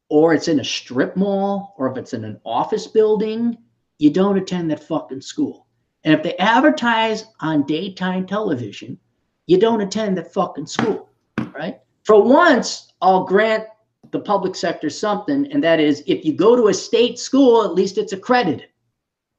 or 0.10 0.34
it's 0.34 0.48
in 0.48 0.60
a 0.60 0.64
strip 0.64 1.16
mall, 1.16 1.74
or 1.78 1.92
if 1.92 1.98
it's 1.98 2.14
in 2.14 2.24
an 2.24 2.40
office 2.46 2.88
building 2.88 3.58
you 4.04 4.10
don't 4.10 4.38
attend 4.38 4.70
that 4.70 4.84
fucking 4.84 5.22
school. 5.22 5.66
And 6.04 6.14
if 6.14 6.22
they 6.24 6.36
advertise 6.36 7.24
on 7.40 7.66
daytime 7.66 8.28
television, 8.28 9.00
you 9.48 9.58
don't 9.58 9.80
attend 9.80 10.18
that 10.18 10.34
fucking 10.34 10.66
school, 10.66 11.10
right? 11.54 11.80
For 12.04 12.22
once, 12.22 12.92
I'll 13.02 13.24
grant 13.24 13.64
the 14.12 14.20
public 14.20 14.58
sector 14.58 14.90
something, 14.90 15.50
and 15.54 15.64
that 15.64 15.80
is 15.80 16.04
if 16.06 16.26
you 16.26 16.34
go 16.34 16.54
to 16.54 16.68
a 16.68 16.74
state 16.74 17.18
school, 17.18 17.64
at 17.64 17.76
least 17.76 17.98
it's 17.98 18.12
accredited, 18.12 18.68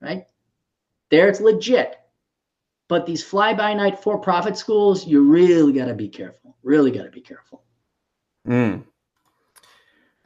right? 0.01 0.25
There 1.11 1.29
it's 1.29 1.43
legit. 1.43 1.97
But 2.89 3.05
these 3.05 3.23
fly 3.23 3.53
by 3.53 3.75
night 3.75 3.99
for 4.03 4.19
profit 4.19 4.57
schools, 4.57 5.07
you 5.07 5.29
really 5.31 5.75
got 5.75 5.87
to 5.89 5.95
be 5.95 6.09
careful. 6.09 6.57
Really 6.62 6.91
got 6.91 7.05
to 7.05 7.11
be 7.11 7.21
careful. 7.21 7.65
Hmm. 8.47 8.77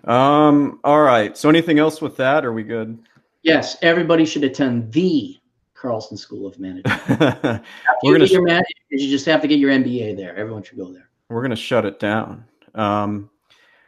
Um, 0.05 0.79
all 0.85 1.03
right. 1.03 1.37
So 1.37 1.49
anything 1.49 1.81
else 1.81 2.01
with 2.01 2.17
that? 2.19 2.45
Are 2.45 2.53
we 2.53 2.63
good? 2.63 3.01
Yes, 3.43 3.77
everybody 3.83 4.25
should 4.25 4.45
attend 4.45 4.93
the 4.93 5.37
Carlson 5.75 6.17
School 6.17 6.47
of 6.47 6.59
Management. 6.59 7.01
We're 8.03 8.19
you, 8.19 8.37
gonna, 8.39 8.63
sh- 8.63 8.73
you 8.91 9.11
just 9.11 9.27
have 9.27 9.41
to 9.43 9.49
get 9.49 9.59
your 9.59 9.71
MBA 9.71 10.17
there. 10.17 10.37
Everyone 10.37 10.63
should 10.63 10.79
go 10.79 10.93
there. 10.93 11.09
We're 11.29 11.43
going 11.43 11.51
to 11.51 11.57
shut 11.57 11.85
it 11.85 11.99
down. 12.01 12.45
Um, 12.75 13.31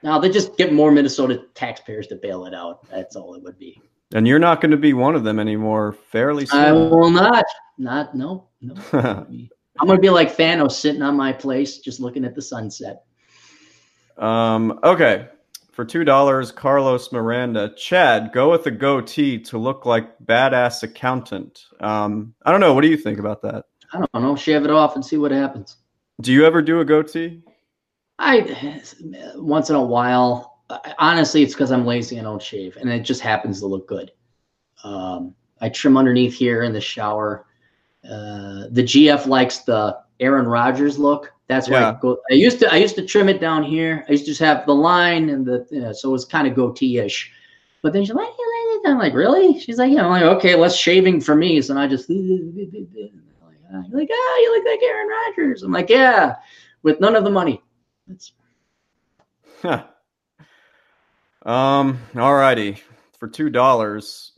now 0.03 0.19
they 0.19 0.31
just 0.31 0.57
get 0.57 0.73
more 0.73 0.91
Minnesota 0.91 1.45
taxpayers 1.55 2.07
to 2.09 2.17
bail 2.17 2.47
it 2.47 2.55
out. 2.55 2.89
That's 2.91 3.17
all 3.17 3.35
it 3.35 3.43
would 3.43 3.59
be. 3.59 3.81
And 4.15 4.27
you're 4.27 4.39
not 4.39 4.61
going 4.61 4.71
to 4.71 4.77
be 4.77 4.93
one 4.93 5.15
of 5.15 5.25
them 5.25 5.39
anymore 5.39 5.93
fairly 5.93 6.47
soon. 6.47 6.61
I 6.61 6.73
will 6.73 7.11
not. 7.11 7.45
Not 7.79 8.15
no 8.15 8.49
no. 8.61 8.75
I'm 8.93 9.87
going 9.87 9.97
to 9.97 10.03
be 10.03 10.11
like 10.11 10.37
Thanos 10.37 10.73
sitting 10.73 11.01
on 11.01 11.17
my 11.17 11.33
place, 11.33 11.79
just 11.79 12.01
looking 12.01 12.25
at 12.25 12.35
the 12.35 12.43
sunset. 12.43 13.05
Um. 14.19 14.79
Okay. 14.83 15.29
For 15.81 15.87
two 15.87 16.05
dollars, 16.05 16.53
Carlos 16.53 17.11
Miranda. 17.11 17.73
Chad, 17.75 18.33
go 18.35 18.51
with 18.51 18.67
a 18.67 18.71
goatee 18.71 19.39
to 19.45 19.57
look 19.57 19.87
like 19.87 20.19
badass 20.27 20.83
accountant. 20.83 21.65
Um, 21.81 22.35
I 22.45 22.51
don't 22.51 22.61
know. 22.61 22.75
What 22.75 22.83
do 22.83 22.89
you 22.89 22.99
think 22.99 23.19
about 23.19 23.41
that? 23.41 23.65
I 23.95 23.97
don't 23.97 24.23
know. 24.23 24.37
Shave 24.37 24.65
it 24.65 24.71
off 24.71 24.95
and 24.95 25.03
see 25.03 25.17
what 25.17 25.31
happens. 25.31 25.79
Do 26.21 26.35
you 26.35 26.45
ever 26.45 26.61
do 26.61 26.81
a 26.81 26.85
goatee? 26.85 27.41
I 28.19 28.83
once 29.37 29.71
in 29.71 29.77
a 29.77 29.83
while. 29.83 30.59
Honestly, 30.99 31.43
it's 31.43 31.55
because 31.55 31.73
I'm 31.73 31.87
lazy 31.87 32.17
and 32.19 32.27
don't 32.27 32.43
shave, 32.43 32.77
and 32.77 32.91
it 32.91 33.01
just 33.01 33.23
happens 33.23 33.61
to 33.61 33.67
look 33.67 33.89
good. 33.89 34.13
Um, 34.85 35.35
I 35.63 35.71
trim 35.71 35.97
underneath 35.97 36.35
here 36.35 36.63
in 36.63 36.75
the 36.75 36.81
shower. 36.83 37.47
Uh, 38.05 38.69
the 38.71 38.85
GF 38.85 39.25
likes 39.25 39.61
the 39.61 39.99
Aaron 40.21 40.47
Rodgers 40.47 40.99
look. 40.99 41.33
That's 41.51 41.69
why 41.69 41.81
yeah. 41.81 41.91
I, 41.91 41.99
go, 42.01 42.21
I 42.31 42.35
used 42.35 42.61
to 42.61 42.73
I 42.73 42.77
used 42.77 42.95
to 42.95 43.05
trim 43.05 43.29
it 43.29 43.41
down 43.41 43.65
here. 43.65 44.05
I 44.09 44.13
used 44.13 44.25
to 44.25 44.31
just 44.31 44.41
have 44.41 44.65
the 44.67 44.75
line 44.75 45.31
and 45.31 45.45
the 45.45 45.67
you 45.73 45.81
know, 45.81 45.93
so 45.93 46.11
it 46.11 46.13
was 46.13 46.25
kind 46.25 46.47
of 46.47 46.55
goatee-ish. 46.55 47.33
But 47.83 47.93
then 47.93 48.05
she's 48.05 48.15
like, 48.15 48.29
I'm 48.87 48.99
like, 48.99 49.15
really? 49.15 49.59
She's 49.59 49.79
like, 49.79 49.91
yeah. 49.91 50.05
I'm 50.05 50.11
like, 50.11 50.23
okay, 50.23 50.55
less 50.55 50.77
shaving 50.77 51.21
for 51.21 51.35
me. 51.35 51.61
So 51.61 51.77
I 51.77 51.89
just 51.89 52.09
like, 52.09 52.21
ah, 53.69 53.83
ah, 54.13 54.37
you 54.39 54.55
look 54.55 54.65
like 54.65 54.81
Aaron 54.81 55.09
Rodgers. 55.09 55.65
I'm 55.65 55.73
like, 55.73 55.91
yeah, 55.91 56.37
with 56.85 57.01
none 57.01 57.17
of 57.17 57.25
the 57.25 57.31
money. 57.31 57.61
That's 58.07 58.33
huh. 59.61 59.87
Um, 61.45 61.99
all 62.15 62.37
righty. 62.37 62.81
For 63.19 63.27
two 63.27 63.51
dollars, 63.51 64.33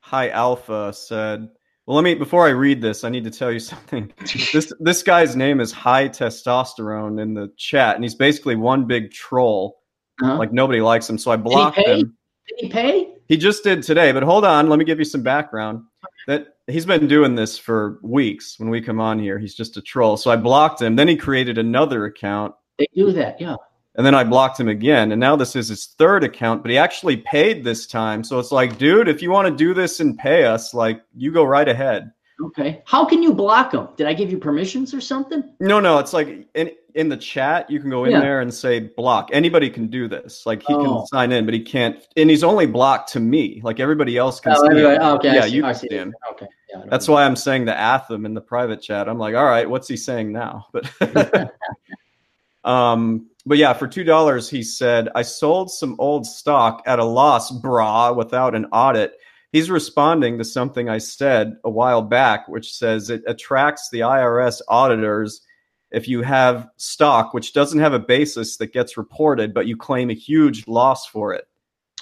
High 0.00 0.30
Alpha 0.30 0.92
said 0.92 1.48
well, 1.86 1.94
let 1.94 2.02
me 2.02 2.14
before 2.14 2.46
I 2.46 2.50
read 2.50 2.80
this, 2.80 3.04
I 3.04 3.08
need 3.08 3.24
to 3.24 3.30
tell 3.30 3.52
you 3.52 3.58
something. 3.72 4.12
this 4.52 4.72
this 4.80 5.02
guy's 5.02 5.36
name 5.36 5.60
is 5.60 5.72
High 5.72 6.08
Testosterone 6.08 7.20
in 7.20 7.34
the 7.34 7.52
chat, 7.56 7.94
and 7.94 8.04
he's 8.04 8.14
basically 8.14 8.56
one 8.56 8.86
big 8.86 9.12
troll. 9.12 9.82
Uh-huh. 10.22 10.36
Like 10.36 10.52
nobody 10.52 10.80
likes 10.80 11.08
him, 11.08 11.18
so 11.18 11.30
I 11.30 11.36
blocked 11.36 11.76
Did 11.76 11.86
him. 11.86 12.16
Did 12.48 12.58
he 12.58 12.68
pay? 12.68 13.12
He 13.28 13.36
just 13.36 13.64
did 13.64 13.82
today, 13.82 14.12
but 14.12 14.22
hold 14.22 14.44
on, 14.44 14.68
let 14.68 14.78
me 14.78 14.84
give 14.84 14.98
you 14.98 15.04
some 15.04 15.22
background. 15.22 15.82
That 16.26 16.56
he's 16.66 16.86
been 16.86 17.06
doing 17.06 17.34
this 17.34 17.58
for 17.58 17.98
weeks. 18.02 18.58
When 18.58 18.70
we 18.70 18.80
come 18.80 19.00
on 19.00 19.18
here, 19.18 19.38
he's 19.38 19.54
just 19.54 19.76
a 19.76 19.82
troll. 19.82 20.16
So 20.16 20.30
I 20.30 20.36
blocked 20.36 20.80
him. 20.80 20.96
Then 20.96 21.08
he 21.08 21.16
created 21.16 21.58
another 21.58 22.06
account. 22.06 22.54
They 22.78 22.86
do 22.94 23.12
that, 23.12 23.40
yeah 23.40 23.56
and 23.96 24.04
then 24.04 24.14
I 24.14 24.24
blocked 24.24 24.60
him 24.60 24.68
again. 24.68 25.12
And 25.12 25.20
now 25.20 25.36
this 25.36 25.56
is 25.56 25.68
his 25.68 25.86
third 25.98 26.22
account, 26.22 26.62
but 26.62 26.70
he 26.70 26.78
actually 26.78 27.16
paid 27.18 27.64
this 27.64 27.86
time. 27.86 28.22
So 28.22 28.38
it's 28.38 28.52
like, 28.52 28.78
dude, 28.78 29.08
if 29.08 29.22
you 29.22 29.30
want 29.30 29.48
to 29.48 29.54
do 29.54 29.72
this 29.74 30.00
and 30.00 30.18
pay 30.18 30.44
us, 30.44 30.74
like 30.74 31.02
you 31.16 31.32
go 31.32 31.44
right 31.44 31.68
ahead. 31.68 32.12
Okay. 32.42 32.82
How 32.84 33.06
can 33.06 33.22
you 33.22 33.32
block 33.32 33.72
him? 33.72 33.88
Did 33.96 34.06
I 34.06 34.12
give 34.12 34.30
you 34.30 34.36
permissions 34.36 34.92
or 34.92 35.00
something? 35.00 35.42
No, 35.58 35.80
no. 35.80 35.98
It's 35.98 36.12
like 36.12 36.46
in 36.54 36.70
in 36.94 37.08
the 37.08 37.16
chat, 37.16 37.70
you 37.70 37.80
can 37.80 37.88
go 37.88 38.04
in 38.04 38.10
yeah. 38.10 38.20
there 38.20 38.40
and 38.40 38.52
say 38.52 38.80
block. 38.80 39.30
Anybody 39.32 39.70
can 39.70 39.86
do 39.86 40.06
this. 40.08 40.44
Like 40.44 40.62
he 40.62 40.74
oh. 40.74 40.84
can 40.84 41.06
sign 41.06 41.32
in, 41.32 41.46
but 41.46 41.54
he 41.54 41.60
can't. 41.60 41.98
And 42.16 42.28
he's 42.28 42.44
only 42.44 42.66
blocked 42.66 43.12
to 43.12 43.20
me. 43.20 43.62
Like 43.64 43.80
everybody 43.80 44.18
else 44.18 44.40
can. 44.40 44.52
Oh, 44.54 44.68
see 44.68 44.80
him. 44.80 45.02
okay. 45.02 45.34
Yeah, 45.34 45.46
you 45.46 45.62
can 45.62 45.74
see 45.74 45.88
him. 45.88 46.14
Okay. 46.32 46.46
Yeah, 46.70 46.82
That's 46.88 47.08
why 47.08 47.24
I'm 47.24 47.36
saying 47.36 47.64
the 47.64 47.78
anthem 47.78 48.26
in 48.26 48.34
the 48.34 48.42
private 48.42 48.82
chat. 48.82 49.08
I'm 49.08 49.18
like, 49.18 49.34
all 49.34 49.44
right, 49.44 49.68
what's 49.68 49.88
he 49.88 49.96
saying 49.96 50.32
now? 50.32 50.66
But 50.72 50.90
um, 52.64 53.30
but 53.46 53.58
yeah, 53.58 53.72
for 53.72 53.86
two 53.86 54.04
dollars, 54.04 54.50
he 54.50 54.62
said, 54.62 55.08
I 55.14 55.22
sold 55.22 55.70
some 55.70 55.96
old 55.98 56.26
stock 56.26 56.82
at 56.86 56.98
a 56.98 57.04
loss, 57.04 57.52
brah, 57.52 58.14
without 58.14 58.54
an 58.54 58.66
audit 58.66 59.14
he's 59.56 59.70
responding 59.70 60.36
to 60.36 60.44
something 60.44 60.90
I 60.90 60.98
said 60.98 61.56
a 61.64 61.70
while 61.70 62.02
back, 62.02 62.46
which 62.46 62.74
says 62.74 63.08
it 63.08 63.22
attracts 63.26 63.88
the 63.88 64.00
IRS 64.00 64.60
auditors 64.68 65.40
if 65.90 66.08
you 66.08 66.20
have 66.20 66.68
stock 66.76 67.32
which 67.32 67.54
doesn't 67.54 67.78
have 67.78 67.94
a 67.94 67.98
basis 67.98 68.58
that 68.58 68.72
gets 68.72 68.98
reported, 68.98 69.54
but 69.54 69.66
you 69.66 69.74
claim 69.74 70.10
a 70.10 70.14
huge 70.14 70.66
loss 70.68 71.06
for 71.06 71.32
it. 71.32 71.46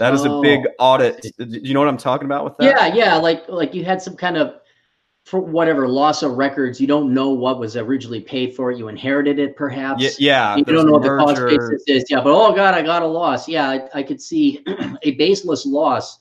That 0.01 0.15
is 0.15 0.27
oh, 0.27 0.41
a 0.41 0.43
big 0.43 0.67
oh, 0.67 0.85
audit. 0.85 1.23
Do 1.39 1.47
you 1.47 1.75
know 1.75 1.81
what 1.81 1.89
I'm 1.89 1.97
talking 1.97 2.25
about 2.25 2.45
with 2.45 2.57
that? 2.57 2.65
Yeah, 2.65 2.87
yeah. 2.93 3.17
Like 3.17 3.49
like 3.49 3.73
you 3.73 3.85
had 3.85 4.03
some 4.03 4.17
kind 4.17 4.37
of 4.37 4.55
for 5.25 5.41
whatever 5.41 5.89
loss 5.89 6.23
of 6.23 6.33
records, 6.33 6.81
you 6.81 6.87
don't 6.87 7.13
know 7.13 7.31
what 7.31 7.59
was 7.59 7.77
originally 7.77 8.21
paid 8.21 8.55
for 8.55 8.71
it. 8.71 8.79
You 8.79 8.89
inherited 8.89 9.39
it, 9.39 9.57
perhaps. 9.57 10.03
Yeah, 10.03 10.11
yeah 10.19 10.57
you 10.57 10.65
don't 10.65 10.87
know 10.87 10.93
what 10.93 11.03
the 11.03 11.17
cost 11.17 11.43
basis 11.43 11.83
is. 11.87 12.05
Yeah, 12.11 12.21
but 12.21 12.33
oh 12.35 12.55
god, 12.55 12.75
I 12.75 12.83
got 12.83 13.03
a 13.03 13.07
loss. 13.07 13.49
Yeah, 13.49 13.69
I, 13.69 13.89
I 13.95 14.03
could 14.03 14.21
see 14.21 14.63
a 15.03 15.13
baseless 15.13 15.65
loss 15.65 16.21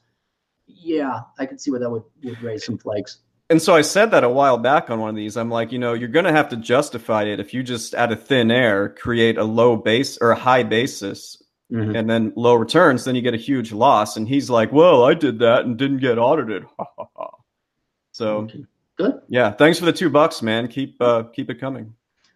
yeah, 0.83 1.21
I 1.39 1.45
could 1.45 1.59
see 1.59 1.71
where 1.71 1.79
that 1.79 1.89
would, 1.89 2.03
would 2.23 2.41
raise 2.41 2.65
some 2.65 2.77
flags. 2.77 3.19
And 3.49 3.61
so 3.61 3.75
I 3.75 3.81
said 3.81 4.11
that 4.11 4.23
a 4.23 4.29
while 4.29 4.57
back 4.57 4.89
on 4.89 4.99
one 4.99 5.09
of 5.09 5.15
these. 5.15 5.37
I'm 5.37 5.49
like, 5.49 5.71
you 5.71 5.79
know, 5.79 5.93
you're 5.93 6.07
going 6.07 6.25
to 6.25 6.31
have 6.31 6.49
to 6.49 6.55
justify 6.55 7.23
it 7.23 7.39
if 7.39 7.53
you 7.53 7.61
just 7.61 7.93
out 7.93 8.11
of 8.11 8.23
thin 8.23 8.51
air 8.51 8.89
create 8.89 9.37
a 9.37 9.43
low 9.43 9.75
base 9.75 10.17
or 10.19 10.31
a 10.31 10.35
high 10.35 10.63
basis 10.63 11.41
mm-hmm. 11.71 11.95
and 11.95 12.09
then 12.09 12.33
low 12.35 12.55
returns, 12.55 13.03
then 13.03 13.15
you 13.15 13.21
get 13.21 13.33
a 13.33 13.37
huge 13.37 13.71
loss. 13.71 14.17
And 14.17 14.27
he's 14.27 14.49
like, 14.49 14.71
well, 14.71 15.03
I 15.03 15.13
did 15.13 15.39
that 15.39 15.65
and 15.65 15.77
didn't 15.77 15.99
get 15.99 16.17
audited. 16.17 16.65
so 18.11 18.37
okay. 18.37 18.65
Good. 18.97 19.21
Yeah. 19.27 19.51
Thanks 19.51 19.79
for 19.79 19.85
the 19.85 19.93
two 19.93 20.09
bucks, 20.09 20.41
man. 20.41 20.67
Keep, 20.67 21.01
uh, 21.01 21.23
keep 21.23 21.49
it 21.49 21.59
coming. 21.59 21.93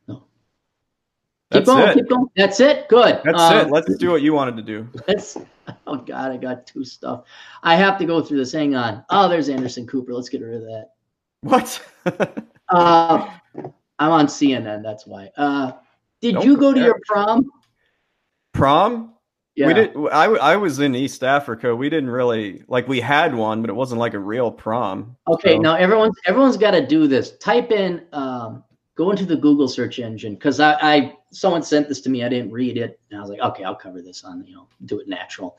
No. 0.08 0.24
Keep 1.51 1.66
going, 1.66 1.89
it. 1.89 1.93
keep 1.95 2.10
going. 2.10 2.28
That's 2.36 2.60
it. 2.60 2.88
Good. 2.89 3.22
That's 3.24 3.39
um, 3.39 3.58
it. 3.58 3.72
Let's 3.72 3.95
do 3.97 4.12
what 4.12 4.22
you 4.22 4.34
wanted 4.34 4.58
to 4.58 4.64
do. 4.64 4.88
Let's. 5.08 5.38
Oh 5.86 5.97
God, 5.97 6.32
I 6.32 6.38
got 6.38 6.66
two 6.66 6.86
stuff. 6.86 7.26
I 7.62 7.76
have 7.76 7.97
to 7.99 8.05
go 8.05 8.22
through 8.22 8.38
this. 8.38 8.53
Hang 8.53 8.76
on. 8.76 9.03
Oh, 9.10 9.28
there's 9.28 9.49
Anderson 9.49 9.86
Cooper. 9.86 10.14
Let's 10.14 10.30
get 10.30 10.41
rid 10.41 10.55
of 10.55 10.62
that. 10.62 10.91
What? 11.41 11.82
uh, 12.70 13.30
I'm 13.99 14.12
on 14.12 14.28
CNN. 14.28 14.84
That's 14.84 15.05
why. 15.05 15.30
Uh, 15.36 15.74
did 16.22 16.36
Don't 16.36 16.45
you 16.45 16.58
go 16.58 16.74
to 16.74 16.80
your 16.80 16.99
prom? 17.05 17.49
Prom? 18.53 19.14
Yeah. 19.58 19.66
We 19.66 19.74
did. 19.74 19.97
I 20.12 20.26
I 20.26 20.55
was 20.55 20.78
in 20.80 20.93
East 20.93 21.24
Africa. 21.24 21.76
We 21.76 21.89
didn't 21.89 22.12
really 22.12 22.62
like. 22.68 22.88
We 22.88 23.01
had 23.01 23.34
one, 23.34 23.62
but 23.62 23.72
it 23.72 23.74
wasn't 23.74 23.99
like 23.99 24.14
a 24.14 24.20
real 24.20 24.51
prom. 24.51 25.18
Okay. 25.28 25.55
So. 25.55 25.62
Now 25.62 25.76
everyone's 25.76 26.16
everyone's 26.28 26.58
got 26.58 26.72
to 26.72 26.86
do 26.86 27.08
this. 27.08 27.36
Type 27.39 27.72
in 27.72 28.05
um, 28.14 28.64
go 28.93 29.10
into 29.10 29.26
the 29.26 29.36
Google 29.36 29.68
search 29.68 29.97
engine 29.97 30.36
because 30.36 30.60
I, 30.60 30.78
I 30.80 31.18
someone 31.32 31.64
sent 31.64 31.89
this 31.89 32.01
to 32.01 32.10
me. 32.12 32.24
I 32.24 32.30
didn't 32.30 32.51
read 32.51 32.78
it, 32.78 32.99
and 33.10 33.18
I 33.18 33.22
was 33.22 33.32
like, 33.32 33.39
okay, 33.39 33.64
I'll 33.64 33.76
cover 33.76 33.99
this 33.99 34.24
on 34.24 34.45
you 34.45 34.53
know 34.53 34.68
do 34.86 34.99
it 34.99 35.08
natural. 35.08 35.58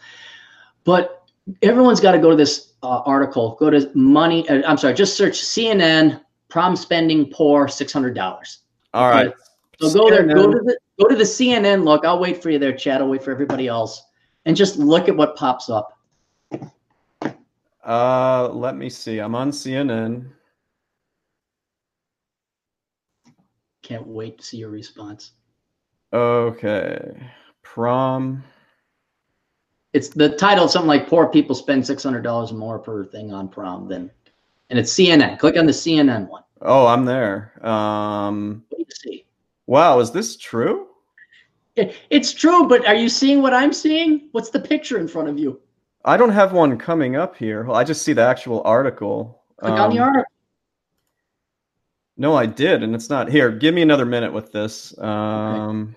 But 0.85 1.29
everyone's 1.63 1.99
got 1.99 2.13
to 2.13 2.21
go 2.21 2.31
to 2.31 2.37
this 2.37 2.75
uh, 2.85 3.01
article. 3.01 3.57
Go 3.59 3.69
to 3.69 3.91
money. 3.95 4.49
Uh, 4.49 4.63
I'm 4.65 4.79
sorry, 4.79 4.95
just 4.95 5.17
search 5.17 5.41
CNN 5.41 6.21
prom 6.49 6.77
spending 6.77 7.33
poor 7.33 7.67
six 7.67 7.93
hundred 7.93 8.15
dollars. 8.15 8.59
All 8.95 9.11
right. 9.11 9.33
So 9.81 9.93
go 9.93 10.09
there. 10.09 10.25
Go 10.25 10.53
to 10.53 10.59
the 10.61 10.79
go 10.99 11.09
to 11.09 11.17
the 11.17 11.25
CNN. 11.25 11.85
Look, 11.85 12.05
I'll 12.05 12.19
wait 12.19 12.43
for 12.43 12.51
you 12.51 12.59
there, 12.59 12.77
Chad. 12.77 13.01
I'll 13.01 13.09
wait 13.09 13.23
for 13.23 13.31
everybody 13.31 13.69
else, 13.69 14.03
and 14.45 14.57
just 14.57 14.77
look 14.77 15.09
at 15.09 15.17
what 15.17 15.37
pops 15.37 15.71
up. 15.71 15.99
Uh, 17.85 18.49
let 18.53 18.77
me 18.77 18.91
see. 18.91 19.19
I'm 19.19 19.35
on 19.35 19.51
CNN. 19.51 20.31
Can't 23.83 24.07
wait 24.07 24.39
to 24.39 24.45
see 24.45 24.59
your 24.59 24.69
response. 24.69 25.33
Okay. 26.13 27.31
Prom. 27.63 28.45
It's 29.95 30.09
the 30.09 30.37
title 30.37 30.69
something 30.69 30.89
like 30.89 31.09
poor 31.09 31.27
people 31.27 31.55
spend 31.55 31.87
six 31.87 32.03
hundred 32.03 32.23
dollars 32.23 32.53
more 32.53 32.79
per 32.79 33.07
thing 33.07 33.33
on 33.33 33.49
prom 33.49 33.89
than 33.89 34.11
and 34.69 34.79
it's 34.79 34.93
CNN. 34.93 35.39
Click 35.39 35.57
on 35.57 35.65
the 35.65 35.73
CNN 35.73 36.29
one. 36.29 36.43
Oh, 36.61 36.87
I'm 36.87 37.07
there. 37.07 37.67
Um 37.67 38.65
see. 38.91 39.25
Wow, 39.67 40.01
is 40.01 40.11
this 40.11 40.37
true? 40.37 40.88
It, 41.79 41.97
it's 42.11 42.33
true, 42.33 42.66
but 42.66 42.87
are 42.87 42.95
you 42.95 43.09
seeing 43.09 43.41
what 43.41 43.55
I'm 43.55 43.72
seeing? 43.72 44.29
What's 44.33 44.51
the 44.51 44.59
picture 44.61 44.99
in 44.99 45.07
front 45.07 45.29
of 45.29 45.39
you? 45.39 45.61
I 46.05 46.16
don't 46.16 46.31
have 46.31 46.53
one 46.53 46.76
coming 46.76 47.16
up 47.16 47.37
here. 47.37 47.64
Well, 47.64 47.76
I 47.76 47.85
just 47.85 48.03
see 48.03 48.12
the 48.12 48.22
actual 48.22 48.62
article. 48.64 49.43
Click 49.61 49.74
um, 49.74 49.81
on 49.81 49.91
the 49.91 49.99
um, 49.99 50.09
article. 50.09 50.33
No, 52.16 52.35
I 52.35 52.47
did, 52.47 52.83
and 52.83 52.97
it's 52.97 53.09
not 53.09 53.31
here. 53.31 53.53
Give 53.53 53.74
me 53.74 53.83
another 53.83 54.05
minute 54.05 54.33
with 54.33 54.51
this. 54.51 54.99
Um, 54.99 55.89
okay. 55.91 55.97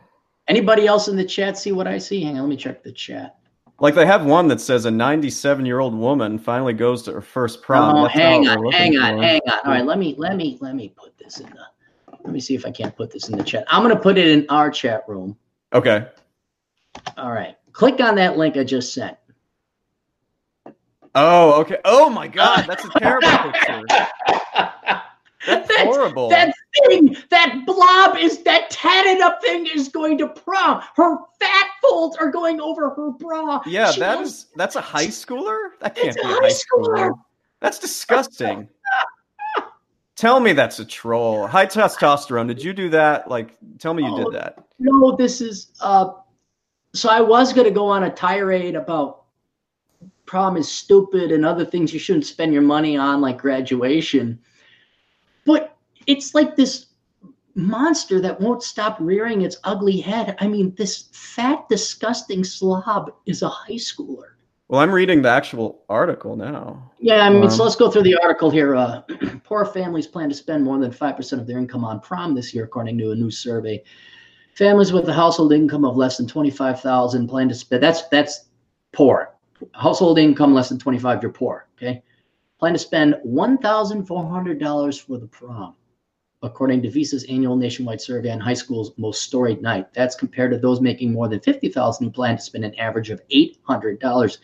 Anybody 0.49 0.85
else 0.85 1.07
in 1.07 1.15
the 1.15 1.25
chat 1.25 1.57
see 1.57 1.71
what 1.71 1.87
I 1.87 1.97
see? 1.97 2.23
Hang 2.23 2.35
on, 2.35 2.43
let 2.43 2.49
me 2.49 2.57
check 2.57 2.83
the 2.83 2.91
chat. 2.91 3.37
Like 3.79 3.95
they 3.95 4.05
have 4.05 4.25
one 4.25 4.47
that 4.49 4.61
says 4.61 4.85
a 4.85 4.91
97 4.91 5.65
year 5.65 5.79
old 5.79 5.95
woman 5.95 6.37
finally 6.37 6.73
goes 6.73 7.01
to 7.03 7.13
her 7.13 7.21
first 7.21 7.63
prom. 7.63 7.95
Oh, 7.95 8.07
hang 8.07 8.47
on, 8.47 8.71
hang 8.71 8.95
on, 8.97 9.15
for. 9.15 9.23
hang 9.23 9.41
on. 9.47 9.59
All 9.65 9.71
right, 9.71 9.85
let 9.85 9.97
me 9.97 10.13
let 10.19 10.35
me 10.35 10.59
let 10.61 10.75
me 10.75 10.93
put 10.95 11.17
this 11.17 11.39
in 11.39 11.47
the. 11.47 11.65
Let 12.23 12.33
me 12.33 12.39
see 12.39 12.53
if 12.53 12.65
I 12.67 12.71
can't 12.71 12.95
put 12.95 13.09
this 13.11 13.29
in 13.29 13.37
the 13.37 13.43
chat. 13.43 13.63
I'm 13.67 13.81
going 13.81 13.95
to 13.95 13.99
put 13.99 14.17
it 14.19 14.27
in 14.27 14.45
our 14.49 14.69
chat 14.69 15.03
room. 15.07 15.35
Okay. 15.73 16.07
All 17.17 17.31
right. 17.31 17.55
Click 17.71 17.99
on 18.01 18.15
that 18.15 18.37
link 18.37 18.57
I 18.57 18.63
just 18.63 18.93
sent. 18.93 19.17
Oh, 21.15 21.61
okay. 21.61 21.77
Oh 21.85 22.09
my 22.09 22.27
God, 22.27 22.65
that's 22.67 22.85
a 22.85 22.89
terrible 22.99 23.27
picture. 23.51 23.83
That's, 25.45 25.67
That's 25.67 25.81
horrible. 25.83 26.29
That 26.29 26.53
thing, 26.87 27.17
that 27.31 27.63
blob 27.65 28.17
is 28.17 28.43
that 28.43 28.69
tatted 28.69 29.21
up 29.21 29.41
thing 29.41 29.65
is 29.65 29.89
going 29.89 30.17
to 30.19 30.27
prom. 30.27 30.83
Her 30.95 31.17
fat 31.39 31.67
folds 31.81 32.15
are 32.17 32.29
going 32.29 32.61
over 32.61 32.91
her 32.91 33.11
bra. 33.11 33.61
Yeah, 33.65 33.91
she 33.91 33.99
that 34.01 34.21
is 34.21 34.47
that's 34.55 34.75
a 34.75 34.81
high 34.81 35.07
schooler. 35.07 35.69
That 35.79 35.95
can't 35.95 36.15
be 36.15 36.21
a 36.21 36.27
high 36.27 36.49
schooler. 36.49 36.95
schooler. 36.95 37.11
That's 37.59 37.79
disgusting. 37.79 38.69
Tell 40.15 40.39
me 40.39 40.53
that's 40.53 40.79
a 40.79 40.85
troll. 40.85 41.47
High 41.47 41.65
testosterone. 41.65 42.47
Did 42.47 42.63
you 42.63 42.73
do 42.73 42.89
that? 42.89 43.29
Like, 43.29 43.57
tell 43.79 43.93
me 43.93 44.03
you 44.03 44.13
oh, 44.13 44.23
did 44.23 44.33
that. 44.33 44.65
No, 44.79 45.15
this 45.15 45.41
is. 45.41 45.71
uh 45.81 46.11
So 46.93 47.09
I 47.09 47.21
was 47.21 47.53
going 47.53 47.67
to 47.67 47.73
go 47.73 47.87
on 47.87 48.03
a 48.03 48.09
tirade 48.09 48.75
about 48.75 49.23
prom 50.25 50.55
is 50.55 50.71
stupid 50.71 51.31
and 51.31 51.45
other 51.45 51.65
things 51.65 51.93
you 51.93 51.99
shouldn't 51.99 52.25
spend 52.25 52.53
your 52.53 52.61
money 52.61 52.95
on, 52.95 53.21
like 53.21 53.37
graduation 53.37 54.39
but 55.45 55.77
it's 56.07 56.33
like 56.35 56.55
this 56.55 56.87
monster 57.55 58.21
that 58.21 58.39
won't 58.39 58.63
stop 58.63 58.97
rearing 58.99 59.41
its 59.41 59.57
ugly 59.63 59.99
head. 59.99 60.35
I 60.39 60.47
mean, 60.47 60.73
this 60.75 61.09
fat, 61.11 61.67
disgusting 61.69 62.43
slob 62.43 63.11
is 63.25 63.41
a 63.41 63.49
high 63.49 63.73
schooler. 63.73 64.33
Well, 64.71 64.79
I'm 64.79 64.93
reading 64.93 65.21
the 65.21 65.29
actual 65.29 65.83
article 65.89 66.37
now. 66.37 66.91
Yeah, 66.97 67.25
I 67.25 67.29
mean, 67.29 67.43
um, 67.43 67.49
so 67.49 67.65
let's 67.65 67.75
go 67.75 67.91
through 67.91 68.03
the 68.03 68.17
article 68.23 68.49
here. 68.49 68.73
Uh, 68.73 69.01
poor 69.43 69.65
families 69.65 70.07
plan 70.07 70.29
to 70.29 70.35
spend 70.35 70.63
more 70.63 70.79
than 70.79 70.91
5% 70.91 71.33
of 71.33 71.45
their 71.45 71.57
income 71.57 71.83
on 71.83 71.99
prom 71.99 72.33
this 72.33 72.53
year, 72.53 72.63
according 72.63 72.97
to 72.99 73.11
a 73.11 73.15
new 73.15 73.29
survey. 73.29 73.83
Families 74.55 74.93
with 74.93 75.09
a 75.09 75.13
household 75.13 75.51
income 75.51 75.83
of 75.83 75.97
less 75.97 76.15
than 76.15 76.25
25,000 76.25 77.27
plan 77.27 77.49
to 77.49 77.53
spend, 77.53 77.83
that's, 77.83 78.07
that's 78.07 78.45
poor. 78.93 79.35
Household 79.73 80.17
income 80.17 80.53
less 80.53 80.69
than 80.69 80.79
25, 80.79 81.21
you're 81.21 81.33
poor, 81.33 81.67
okay? 81.77 82.01
plan 82.57 82.71
to 82.71 82.79
spend 82.79 83.15
$1,400 83.25 85.01
for 85.01 85.17
the 85.17 85.27
prom, 85.27 85.75
according 86.43 86.81
to 86.81 86.89
Visa's 86.89 87.23
annual 87.25 87.55
nationwide 87.55 88.01
survey 88.01 88.31
on 88.31 88.39
high 88.39 88.53
school's 88.53 88.91
most 88.97 89.21
storied 89.21 89.61
night. 89.61 89.93
That's 89.93 90.15
compared 90.15 90.51
to 90.51 90.57
those 90.57 90.81
making 90.81 91.11
more 91.11 91.27
than 91.27 91.39
50000 91.39 92.05
who 92.05 92.11
plan 92.11 92.37
to 92.37 92.41
spend 92.41 92.65
an 92.65 92.75
average 92.75 93.09
of 93.09 93.21
$800. 93.29 94.37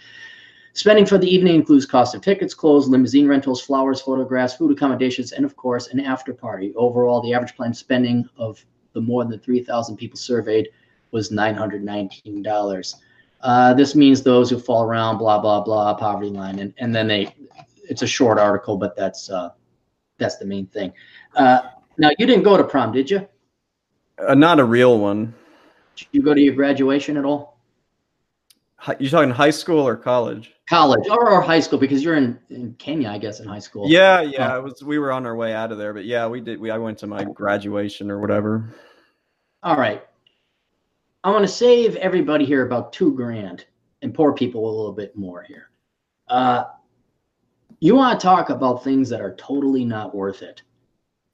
Spending 0.74 1.08
for 1.08 1.18
the 1.18 1.28
evening 1.28 1.56
includes 1.56 1.88
cost 1.88 2.14
of 2.14 2.22
tickets, 2.22 2.54
clothes, 2.54 2.88
limousine 2.88 3.28
rentals, 3.28 3.62
flowers, 3.62 4.00
photographs, 4.00 4.54
food 4.54 4.72
accommodations, 4.72 5.32
and 5.32 5.44
of 5.44 5.56
course, 5.56 5.88
an 5.88 6.00
after 6.00 6.34
party. 6.34 6.72
Overall, 6.76 7.20
the 7.22 7.34
average 7.34 7.56
planned 7.56 7.76
spending 7.76 8.30
of 8.38 8.64
the 8.94 9.02
more 9.02 9.26
than 9.26 9.40
3,000 9.40 9.98
people 9.98 10.18
surveyed 10.18 10.70
was 11.12 11.32
$919. 11.32 12.96
Uh, 13.42 13.74
this 13.74 13.96
means 13.96 14.22
those 14.22 14.50
who 14.50 14.60
fall 14.60 14.84
around 14.84 15.18
blah 15.18 15.40
blah 15.40 15.62
blah 15.62 15.94
poverty 15.94 16.30
line, 16.30 16.60
and, 16.60 16.74
and 16.78 16.94
then 16.94 17.08
they 17.08 17.34
it's 17.90 18.02
a 18.02 18.08
short 18.08 18.40
article, 18.40 18.78
but 18.78 18.96
that's 18.96 19.30
uh, 19.30 19.50
that's 20.18 20.38
the 20.38 20.46
main 20.46 20.66
thing. 20.68 20.92
Uh, 21.36 21.62
now, 21.98 22.10
you 22.18 22.26
didn't 22.26 22.44
go 22.44 22.58
to 22.58 22.64
prom, 22.64 22.92
did 22.92 23.10
you? 23.10 23.28
Uh, 24.26 24.36
not 24.36 24.60
a 24.60 24.64
real 24.64 25.00
one. 25.00 25.34
Did 25.96 26.08
you 26.12 26.22
go 26.22 26.34
to 26.34 26.42
your 26.42 26.56
graduation 26.56 27.18
at 27.18 27.26
all? 27.26 27.58
You 29.00 29.10
talking 29.10 29.32
high 29.32 29.50
school 29.50 29.88
or 29.88 29.96
college? 29.96 30.54
college 30.68 31.08
or, 31.10 31.32
or 31.32 31.42
high 31.42 31.60
school 31.60 31.80
because 31.80 32.04
you're 32.04 32.16
in, 32.16 32.38
in 32.50 32.74
Kenya, 32.74 33.10
I 33.10 33.18
guess, 33.18 33.40
in 33.40 33.48
high 33.48 33.60
school. 33.60 33.90
Yeah, 33.90 34.22
yeah. 34.22 34.58
Uh, 34.58 34.62
was 34.62 34.84
we 34.84 35.00
were 35.00 35.12
on 35.12 35.26
our 35.26 35.36
way 35.36 35.54
out 35.54 35.72
of 35.72 35.78
there, 35.78 35.94
but 35.94 36.06
yeah, 36.06 36.28
we 36.28 36.42
did. 36.42 36.60
We 36.60 36.70
I 36.70 36.78
went 36.78 36.98
to 37.00 37.08
my 37.08 37.24
graduation 37.24 38.12
or 38.12 38.20
whatever. 38.20 38.76
All 39.64 39.78
right. 39.78 40.04
I 41.24 41.32
want 41.32 41.44
to 41.44 41.52
save 41.52 41.96
everybody 41.96 42.46
here 42.46 42.66
about 42.66 42.94
two 42.94 43.14
grand 43.14 43.66
and 44.02 44.14
poor 44.14 44.34
people 44.34 44.66
a 44.66 44.74
little 44.76 44.94
bit 44.94 45.18
more 45.18 45.42
here. 45.42 45.70
Uh, 46.28 46.66
you 47.80 47.96
want 47.96 48.20
to 48.20 48.24
talk 48.24 48.50
about 48.50 48.84
things 48.84 49.10
that 49.10 49.22
are 49.22 49.36
totally 49.36 49.84
not 49.84 50.14
worth 50.14 50.42
it. 50.42 50.62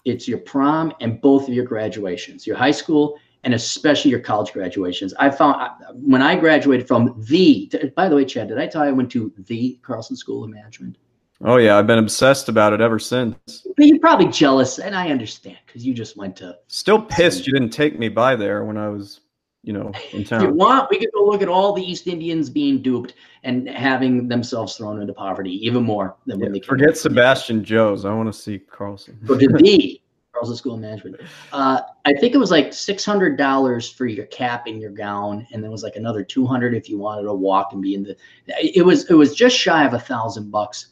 It's 0.05 0.27
your 0.27 0.39
prom 0.39 0.93
and 1.01 1.21
both 1.21 1.47
of 1.47 1.53
your 1.53 1.65
graduations, 1.65 2.45
your 2.45 2.57
high 2.57 2.71
school 2.71 3.17
and 3.43 3.53
especially 3.53 4.11
your 4.11 4.19
college 4.19 4.53
graduations. 4.53 5.13
I 5.19 5.29
found 5.29 5.71
when 5.93 6.21
I 6.21 6.35
graduated 6.35 6.87
from 6.87 7.21
the, 7.27 7.91
by 7.95 8.07
the 8.07 8.15
way, 8.15 8.25
Chad, 8.25 8.47
did 8.47 8.57
I 8.57 8.67
tell 8.67 8.83
you 8.83 8.89
I 8.89 8.93
went 8.93 9.11
to 9.11 9.33
the 9.37 9.79
Carlson 9.81 10.15
School 10.15 10.43
of 10.43 10.49
Management? 10.49 10.97
Oh 11.45 11.57
yeah, 11.57 11.77
I've 11.77 11.87
been 11.87 11.99
obsessed 11.99 12.47
about 12.47 12.71
it 12.71 12.79
ever 12.79 12.99
since. 12.99 13.67
But 13.75 13.85
you're 13.85 13.99
probably 13.99 14.27
jealous, 14.27 14.79
and 14.79 14.95
I 14.95 15.09
understand 15.09 15.57
because 15.65 15.85
you 15.85 15.93
just 15.93 16.15
went 16.15 16.37
to. 16.37 16.57
Still 16.67 17.01
pissed 17.01 17.45
you 17.45 17.51
didn't 17.51 17.71
take 17.71 17.99
me 17.99 18.07
by 18.07 18.37
there 18.37 18.63
when 18.63 18.77
I 18.77 18.87
was, 18.87 19.19
you 19.63 19.71
know, 19.71 19.91
in 20.11 20.23
town. 20.25 20.43
if 20.43 20.49
you 20.49 20.53
want, 20.53 20.89
we 20.89 20.99
could 20.99 21.09
go 21.13 21.25
look 21.25 21.41
at 21.41 21.47
all 21.47 21.73
the 21.73 21.81
East 21.81 22.07
Indians 22.07 22.49
being 22.49 22.81
duped 22.81 23.15
and 23.43 23.67
having 23.69 24.27
themselves 24.27 24.75
thrown 24.75 25.01
into 25.01 25.13
poverty 25.13 25.65
even 25.65 25.83
more 25.83 26.15
than 26.25 26.39
when 26.39 26.53
yeah, 26.53 26.59
they. 26.59 26.67
Forget 26.67 26.97
Sebastian 26.97 27.63
Joe's. 27.63 28.05
I 28.05 28.13
want 28.13 28.31
to 28.31 28.37
see 28.37 28.59
Carlson. 28.59 29.17
Go 29.25 29.37
to 29.37 29.47
the 29.47 30.01
Carlson 30.33 30.57
School 30.57 30.73
of 30.75 30.81
Management. 30.81 31.21
Uh, 31.53 31.81
I 32.05 32.13
think 32.13 32.33
it 32.35 32.39
was 32.39 32.51
like 32.51 32.73
six 32.73 33.05
hundred 33.05 33.37
dollars 33.37 33.89
for 33.89 34.05
your 34.05 34.25
cap 34.25 34.67
and 34.67 34.81
your 34.81 34.91
gown, 34.91 35.47
and 35.53 35.63
then 35.63 35.71
was 35.71 35.83
like 35.83 35.95
another 35.95 36.23
two 36.23 36.45
hundred 36.45 36.73
if 36.73 36.89
you 36.89 36.97
wanted 36.97 37.23
to 37.23 37.33
walk 37.33 37.71
and 37.71 37.81
be 37.81 37.95
in 37.95 38.03
the. 38.03 38.17
It 38.47 38.85
was 38.85 39.09
it 39.09 39.13
was 39.13 39.33
just 39.33 39.55
shy 39.55 39.85
of 39.85 39.93
a 39.93 39.99
thousand 39.99 40.51
bucks, 40.51 40.87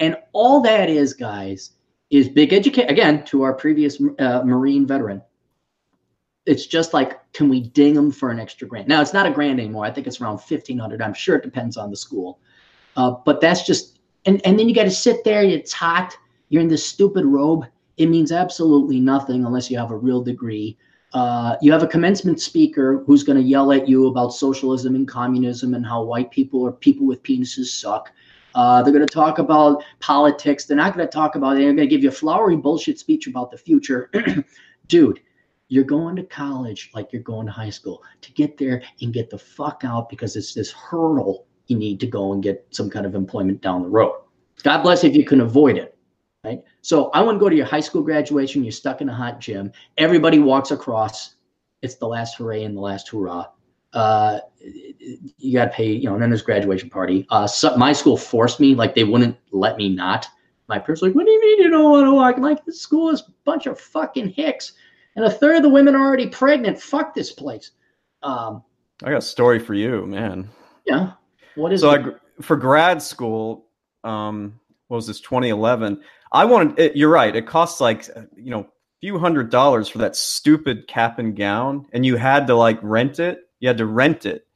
and 0.00 0.16
all 0.32 0.60
that 0.62 0.90
is, 0.90 1.14
guys, 1.14 1.72
is 2.10 2.28
big 2.28 2.52
education. 2.52 2.90
Again, 2.90 3.24
to 3.26 3.42
our 3.42 3.52
previous 3.52 4.00
uh, 4.18 4.42
Marine 4.44 4.86
veteran, 4.86 5.22
it's 6.48 6.66
just 6.66 6.94
like, 6.94 7.20
can 7.32 7.48
we 7.48 7.60
ding 7.60 7.94
them 7.94 8.10
for 8.10 8.30
an 8.30 8.40
extra 8.40 8.66
grant? 8.66 8.88
Now 8.88 9.00
it's 9.00 9.12
not 9.12 9.26
a 9.26 9.30
grand 9.30 9.60
anymore. 9.60 9.84
I 9.84 9.90
think 9.90 10.06
it's 10.06 10.20
around 10.20 10.38
fifteen 10.38 10.78
hundred. 10.78 11.02
I'm 11.02 11.14
sure 11.14 11.36
it 11.36 11.44
depends 11.44 11.76
on 11.76 11.90
the 11.90 11.96
school, 11.96 12.40
uh, 12.96 13.12
but 13.24 13.40
that's 13.40 13.66
just 13.66 13.98
and 14.26 14.40
and 14.44 14.58
then 14.58 14.68
you 14.68 14.74
got 14.74 14.84
to 14.84 14.90
sit 14.90 15.24
there. 15.24 15.42
It's 15.42 15.72
hot. 15.72 16.16
You're 16.48 16.62
in 16.62 16.68
this 16.68 16.86
stupid 16.86 17.24
robe 17.26 17.66
it 17.98 18.06
means 18.06 18.32
absolutely 18.32 19.00
nothing 19.00 19.44
unless 19.44 19.70
you 19.70 19.76
have 19.76 19.90
a 19.90 19.96
real 19.96 20.22
degree. 20.22 20.78
Uh, 21.12 21.56
you 21.60 21.72
have 21.72 21.82
a 21.82 21.86
commencement 21.86 22.40
speaker 22.40 23.02
who's 23.06 23.24
going 23.24 23.36
to 23.36 23.44
yell 23.44 23.72
at 23.72 23.88
you 23.88 24.06
about 24.06 24.28
socialism 24.28 24.94
and 24.94 25.08
communism 25.08 25.74
and 25.74 25.84
how 25.84 26.02
white 26.02 26.30
people 26.30 26.62
or 26.62 26.72
people 26.72 27.06
with 27.06 27.22
penises 27.22 27.66
suck. 27.66 28.12
Uh, 28.54 28.82
they're 28.82 28.92
going 28.92 29.06
to 29.06 29.12
talk 29.12 29.38
about 29.38 29.82
politics. 30.00 30.64
They're 30.64 30.76
not 30.76 30.94
going 30.94 31.06
to 31.06 31.12
talk 31.12 31.34
about 31.34 31.56
it. 31.56 31.60
They're 31.60 31.74
going 31.74 31.76
to 31.76 31.86
give 31.86 32.02
you 32.02 32.08
a 32.08 32.12
flowery 32.12 32.56
bullshit 32.56 32.98
speech 32.98 33.26
about 33.26 33.50
the 33.50 33.58
future. 33.58 34.10
Dude, 34.86 35.20
you're 35.68 35.84
going 35.84 36.16
to 36.16 36.22
college 36.22 36.90
like 36.94 37.12
you're 37.12 37.22
going 37.22 37.46
to 37.46 37.52
high 37.52 37.70
school 37.70 38.02
to 38.20 38.32
get 38.32 38.56
there 38.58 38.82
and 39.00 39.12
get 39.12 39.30
the 39.30 39.38
fuck 39.38 39.82
out 39.84 40.08
because 40.08 40.36
it's 40.36 40.54
this 40.54 40.72
hurdle 40.72 41.46
you 41.66 41.76
need 41.76 42.00
to 42.00 42.06
go 42.06 42.32
and 42.32 42.42
get 42.42 42.66
some 42.70 42.88
kind 42.88 43.04
of 43.04 43.14
employment 43.14 43.60
down 43.60 43.82
the 43.82 43.88
road. 43.88 44.22
God 44.62 44.82
bless 44.82 45.04
if 45.04 45.14
you 45.14 45.24
can 45.24 45.40
avoid 45.40 45.76
it 45.76 45.98
right? 46.44 46.62
So 46.82 47.10
I 47.10 47.22
want 47.22 47.36
to 47.36 47.40
go 47.40 47.48
to 47.48 47.56
your 47.56 47.66
high 47.66 47.80
school 47.80 48.02
graduation. 48.02 48.64
You're 48.64 48.72
stuck 48.72 49.00
in 49.00 49.08
a 49.08 49.14
hot 49.14 49.40
gym. 49.40 49.72
Everybody 49.96 50.38
walks 50.38 50.70
across. 50.70 51.34
It's 51.82 51.96
the 51.96 52.06
last 52.06 52.36
hooray 52.36 52.64
and 52.64 52.76
the 52.76 52.80
last 52.80 53.08
hurrah. 53.08 53.46
Uh, 53.92 54.40
you 55.38 55.54
got 55.54 55.66
to 55.66 55.70
pay, 55.70 55.90
you 55.90 56.04
know, 56.04 56.14
and 56.14 56.22
then 56.22 56.30
there's 56.30 56.42
graduation 56.42 56.90
party. 56.90 57.26
Uh, 57.30 57.46
so 57.46 57.76
my 57.76 57.92
school 57.92 58.16
forced 58.16 58.60
me, 58.60 58.74
like 58.74 58.94
they 58.94 59.04
wouldn't 59.04 59.36
let 59.50 59.76
me 59.76 59.88
not. 59.88 60.26
My 60.68 60.78
parents 60.78 61.00
were 61.00 61.08
like, 61.08 61.16
what 61.16 61.24
do 61.24 61.32
you 61.32 61.40
mean 61.40 61.62
you 61.62 61.70
don't 61.70 61.90
want 61.90 62.06
to 62.06 62.14
walk? 62.14 62.36
I'm 62.36 62.42
like, 62.42 62.64
this 62.66 62.80
school 62.80 63.08
is 63.08 63.22
a 63.22 63.32
bunch 63.44 63.66
of 63.66 63.80
fucking 63.80 64.28
hicks. 64.28 64.72
And 65.18 65.26
a 65.26 65.30
third 65.30 65.56
of 65.56 65.62
the 65.62 65.68
women 65.68 65.96
are 65.96 66.06
already 66.06 66.28
pregnant. 66.28 66.80
Fuck 66.80 67.12
this 67.12 67.32
place. 67.32 67.72
Um, 68.22 68.62
I 69.02 69.10
got 69.10 69.18
a 69.18 69.22
story 69.22 69.58
for 69.58 69.74
you, 69.74 70.06
man. 70.06 70.48
Yeah. 70.86 71.12
What 71.56 71.72
is 71.72 71.82
it? 71.82 71.86
so 71.86 71.90
I, 71.90 72.42
for 72.42 72.56
grad 72.56 73.02
school, 73.02 73.66
um, 74.04 74.58
what 74.88 74.96
was 74.96 75.06
this 75.06 75.20
2011 75.20 76.02
i 76.32 76.44
wanted 76.44 76.78
it, 76.78 76.96
you're 76.96 77.10
right 77.10 77.36
it 77.36 77.46
costs 77.46 77.80
like 77.80 78.08
you 78.36 78.50
know 78.50 78.60
a 78.60 78.66
few 79.00 79.18
hundred 79.18 79.50
dollars 79.50 79.88
for 79.88 79.98
that 79.98 80.16
stupid 80.16 80.88
cap 80.88 81.18
and 81.18 81.36
gown 81.36 81.86
and 81.92 82.04
you 82.04 82.16
had 82.16 82.46
to 82.46 82.54
like 82.54 82.78
rent 82.82 83.20
it 83.20 83.48
you 83.60 83.68
had 83.68 83.78
to 83.78 83.86
rent 83.86 84.26
it 84.26 84.46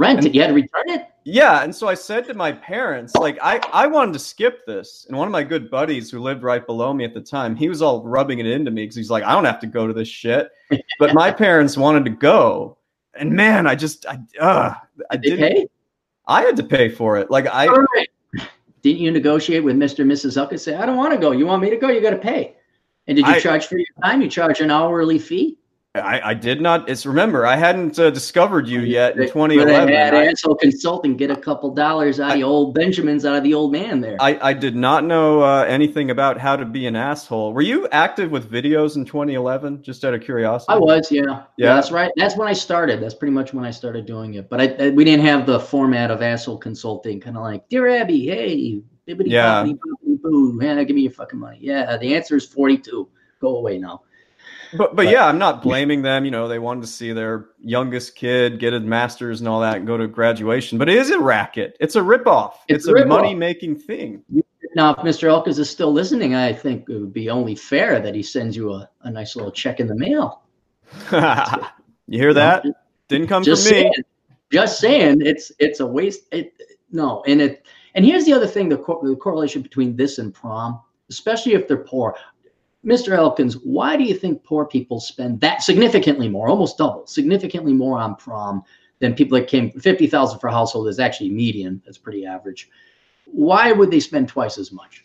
rent 0.00 0.18
and, 0.18 0.26
it 0.28 0.34
you 0.34 0.40
had 0.40 0.48
to 0.48 0.54
return 0.54 0.88
it 0.88 1.08
yeah 1.24 1.62
and 1.62 1.74
so 1.74 1.86
i 1.86 1.94
said 1.94 2.24
to 2.24 2.34
my 2.34 2.50
parents 2.50 3.14
like 3.16 3.38
i 3.42 3.60
i 3.72 3.86
wanted 3.86 4.12
to 4.12 4.18
skip 4.18 4.64
this 4.66 5.04
and 5.08 5.16
one 5.16 5.28
of 5.28 5.32
my 5.32 5.42
good 5.42 5.70
buddies 5.70 6.10
who 6.10 6.18
lived 6.18 6.42
right 6.42 6.66
below 6.66 6.94
me 6.94 7.04
at 7.04 7.12
the 7.12 7.20
time 7.20 7.54
he 7.54 7.68
was 7.68 7.82
all 7.82 8.02
rubbing 8.02 8.38
it 8.38 8.46
into 8.46 8.70
me 8.70 8.82
because 8.82 8.96
he's 8.96 9.10
like 9.10 9.22
i 9.24 9.32
don't 9.32 9.44
have 9.44 9.60
to 9.60 9.66
go 9.66 9.86
to 9.86 9.92
this 9.92 10.08
shit 10.08 10.50
but 10.98 11.14
my 11.14 11.30
parents 11.30 11.76
wanted 11.76 12.04
to 12.04 12.10
go 12.10 12.78
and 13.14 13.30
man 13.30 13.66
i 13.66 13.74
just 13.74 14.06
i 14.06 14.18
uh 14.40 14.74
i 15.10 15.16
did 15.16 15.38
pay 15.38 15.66
i 16.26 16.40
had 16.42 16.56
to 16.56 16.64
pay 16.64 16.88
for 16.88 17.18
it 17.18 17.30
like 17.30 17.46
i 17.52 17.68
didn't 18.82 19.00
you 19.00 19.10
negotiate 19.10 19.62
with 19.62 19.76
Mr. 19.76 20.00
and 20.00 20.10
Mrs. 20.10 20.36
Zucker? 20.36 20.58
Say, 20.58 20.74
I 20.74 20.86
don't 20.86 20.96
want 20.96 21.12
to 21.12 21.18
go. 21.18 21.32
You 21.32 21.46
want 21.46 21.62
me 21.62 21.70
to 21.70 21.76
go? 21.76 21.88
You 21.88 22.00
got 22.00 22.10
to 22.10 22.18
pay. 22.18 22.56
And 23.06 23.16
did 23.16 23.26
you 23.26 23.32
I, 23.32 23.40
charge 23.40 23.66
for 23.66 23.76
your 23.76 23.86
time? 24.02 24.22
You 24.22 24.28
charge 24.28 24.60
an 24.60 24.70
hourly 24.70 25.18
fee? 25.18 25.58
I, 25.96 26.20
I 26.30 26.34
did 26.34 26.60
not. 26.60 26.88
It's 26.88 27.04
remember 27.04 27.44
I 27.44 27.56
hadn't 27.56 27.98
uh, 27.98 28.10
discovered 28.10 28.68
you 28.68 28.82
yet 28.82 29.16
in 29.16 29.26
2011. 29.26 29.92
Had 29.92 30.14
asshole 30.14 30.54
consulting 30.54 31.16
get 31.16 31.32
a 31.32 31.36
couple 31.36 31.74
dollars 31.74 32.20
out 32.20 32.30
I, 32.30 32.34
of 32.34 32.38
the 32.38 32.44
old 32.44 32.74
Benjamins 32.74 33.24
out 33.24 33.34
of 33.34 33.42
the 33.42 33.54
old 33.54 33.72
man 33.72 34.00
there. 34.00 34.16
I, 34.20 34.38
I 34.40 34.52
did 34.52 34.76
not 34.76 35.04
know 35.04 35.42
uh, 35.42 35.64
anything 35.64 36.12
about 36.12 36.38
how 36.38 36.54
to 36.54 36.64
be 36.64 36.86
an 36.86 36.94
asshole. 36.94 37.52
Were 37.52 37.62
you 37.62 37.88
active 37.88 38.30
with 38.30 38.48
videos 38.48 38.94
in 38.94 39.04
2011? 39.04 39.82
Just 39.82 40.04
out 40.04 40.14
of 40.14 40.20
curiosity. 40.20 40.72
I 40.72 40.78
was, 40.78 41.10
yeah. 41.10 41.22
yeah. 41.26 41.42
yeah. 41.56 41.74
that's 41.74 41.90
right. 41.90 42.12
That's 42.14 42.36
when 42.36 42.46
I 42.46 42.52
started. 42.52 43.02
That's 43.02 43.14
pretty 43.14 43.32
much 43.32 43.52
when 43.52 43.64
I 43.64 43.72
started 43.72 44.06
doing 44.06 44.34
it. 44.34 44.48
But 44.48 44.60
I, 44.60 44.90
we 44.90 45.04
didn't 45.04 45.26
have 45.26 45.44
the 45.44 45.58
format 45.58 46.12
of 46.12 46.22
asshole 46.22 46.58
consulting, 46.58 47.18
kind 47.18 47.36
of 47.36 47.42
like 47.42 47.68
dear 47.68 47.88
Abby, 47.88 48.26
hey, 48.26 48.80
bibbity 49.08 49.30
yeah, 49.30 49.64
boo, 50.22 50.56
yeah, 50.62 50.84
give 50.84 50.94
me 50.94 51.02
your 51.02 51.12
fucking 51.12 51.40
money. 51.40 51.58
Yeah, 51.60 51.96
the 51.96 52.14
answer 52.14 52.36
is 52.36 52.46
42. 52.46 53.08
Go 53.40 53.56
away 53.56 53.78
now. 53.78 54.02
But, 54.76 54.94
but 54.94 55.08
yeah, 55.08 55.26
I'm 55.26 55.38
not 55.38 55.62
blaming 55.62 56.02
them. 56.02 56.24
You 56.24 56.30
know, 56.30 56.48
they 56.48 56.58
wanted 56.58 56.82
to 56.82 56.86
see 56.86 57.12
their 57.12 57.46
youngest 57.60 58.14
kid 58.14 58.60
get 58.60 58.72
a 58.72 58.80
master's 58.80 59.40
and 59.40 59.48
all 59.48 59.60
that 59.60 59.76
and 59.76 59.86
go 59.86 59.96
to 59.96 60.06
graduation. 60.06 60.78
But 60.78 60.88
it 60.88 60.96
is 60.96 61.10
a 61.10 61.18
racket. 61.18 61.76
It's 61.80 61.96
a 61.96 62.00
ripoff. 62.00 62.54
It's, 62.68 62.86
it's 62.86 62.88
a, 62.88 63.02
a 63.02 63.06
money 63.06 63.34
making 63.34 63.76
thing. 63.76 64.22
Now, 64.76 64.92
if 64.92 64.98
Mr. 64.98 65.28
Elkins 65.28 65.58
is 65.58 65.68
still 65.68 65.92
listening, 65.92 66.34
I 66.34 66.52
think 66.52 66.88
it 66.88 66.96
would 66.96 67.12
be 67.12 67.30
only 67.30 67.56
fair 67.56 68.00
that 68.00 68.14
he 68.14 68.22
sends 68.22 68.56
you 68.56 68.72
a, 68.72 68.88
a 69.02 69.10
nice 69.10 69.34
little 69.34 69.50
check 69.50 69.80
in 69.80 69.88
the 69.88 69.96
mail. 69.96 70.42
you 72.06 72.18
hear 72.18 72.34
that? 72.34 72.64
Didn't 73.08 73.26
come 73.26 73.42
just 73.42 73.64
from 73.64 73.70
saying, 73.70 73.92
me. 73.96 74.04
Just 74.52 74.80
saying, 74.80 75.22
it's 75.22 75.52
it's 75.58 75.80
a 75.80 75.86
waste. 75.86 76.22
It, 76.32 76.54
no, 76.90 77.22
and 77.26 77.40
it 77.40 77.66
and 77.94 78.04
here's 78.04 78.24
the 78.24 78.32
other 78.32 78.46
thing: 78.46 78.68
the, 78.68 78.78
co- 78.78 79.00
the 79.02 79.16
correlation 79.16 79.62
between 79.62 79.96
this 79.96 80.18
and 80.18 80.32
prom, 80.32 80.80
especially 81.08 81.54
if 81.54 81.66
they're 81.66 81.78
poor. 81.78 82.16
Mr. 82.84 83.16
Elkins, 83.16 83.54
why 83.58 83.96
do 83.96 84.04
you 84.04 84.14
think 84.14 84.42
poor 84.42 84.64
people 84.64 85.00
spend 85.00 85.40
that 85.40 85.62
significantly 85.62 86.28
more, 86.28 86.48
almost 86.48 86.78
double, 86.78 87.06
significantly 87.06 87.74
more 87.74 87.98
on 87.98 88.16
prom 88.16 88.62
than 89.00 89.14
people 89.14 89.38
that 89.38 89.48
came 89.48 89.70
50,000 89.72 90.38
for 90.38 90.48
a 90.48 90.52
household 90.52 90.88
is 90.88 91.00
actually 91.00 91.30
median. 91.30 91.82
That's 91.84 91.98
pretty 91.98 92.24
average. 92.24 92.70
Why 93.24 93.72
would 93.72 93.90
they 93.90 94.00
spend 94.00 94.28
twice 94.28 94.58
as 94.58 94.72
much? 94.72 95.04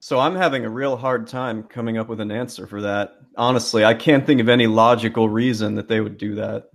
So 0.00 0.18
I'm 0.18 0.34
having 0.34 0.64
a 0.64 0.70
real 0.70 0.96
hard 0.96 1.26
time 1.26 1.62
coming 1.64 1.98
up 1.98 2.08
with 2.08 2.20
an 2.20 2.30
answer 2.30 2.66
for 2.66 2.80
that. 2.82 3.20
Honestly, 3.36 3.84
I 3.84 3.94
can't 3.94 4.26
think 4.26 4.40
of 4.40 4.48
any 4.48 4.66
logical 4.66 5.28
reason 5.28 5.74
that 5.74 5.88
they 5.88 6.00
would 6.00 6.16
do 6.16 6.34
that. 6.36 6.70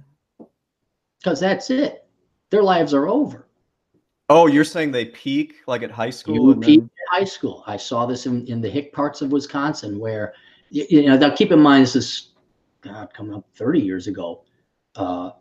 Because 1.19 1.39
that's 1.39 1.69
it. 1.69 2.07
Their 2.51 2.63
lives 2.63 2.93
are 2.93 3.07
over. 3.07 3.47
Oh, 4.29 4.47
you're 4.47 4.63
saying 4.63 4.91
they 4.91 5.05
peak 5.05 5.55
like 5.67 5.81
at 5.81 5.91
high 5.91 6.09
school? 6.09 6.53
You 6.53 6.59
peak 6.59 6.79
then... 6.79 6.89
high 7.09 7.23
school. 7.23 7.63
I 7.67 7.77
saw 7.77 8.05
this 8.05 8.25
in, 8.25 8.45
in 8.47 8.61
the 8.61 8.69
hick 8.69 8.93
parts 8.93 9.21
of 9.21 9.31
Wisconsin 9.31 9.99
where, 9.99 10.33
you, 10.69 10.85
you 10.89 11.05
know, 11.07 11.17
now 11.17 11.35
keep 11.35 11.51
in 11.51 11.59
mind, 11.59 11.83
this 11.83 11.95
is 11.95 12.29
God, 12.81 13.13
coming 13.13 13.33
up 13.33 13.45
30 13.55 13.79
years 13.79 14.07
ago. 14.07 14.43
Uh, 14.95 15.31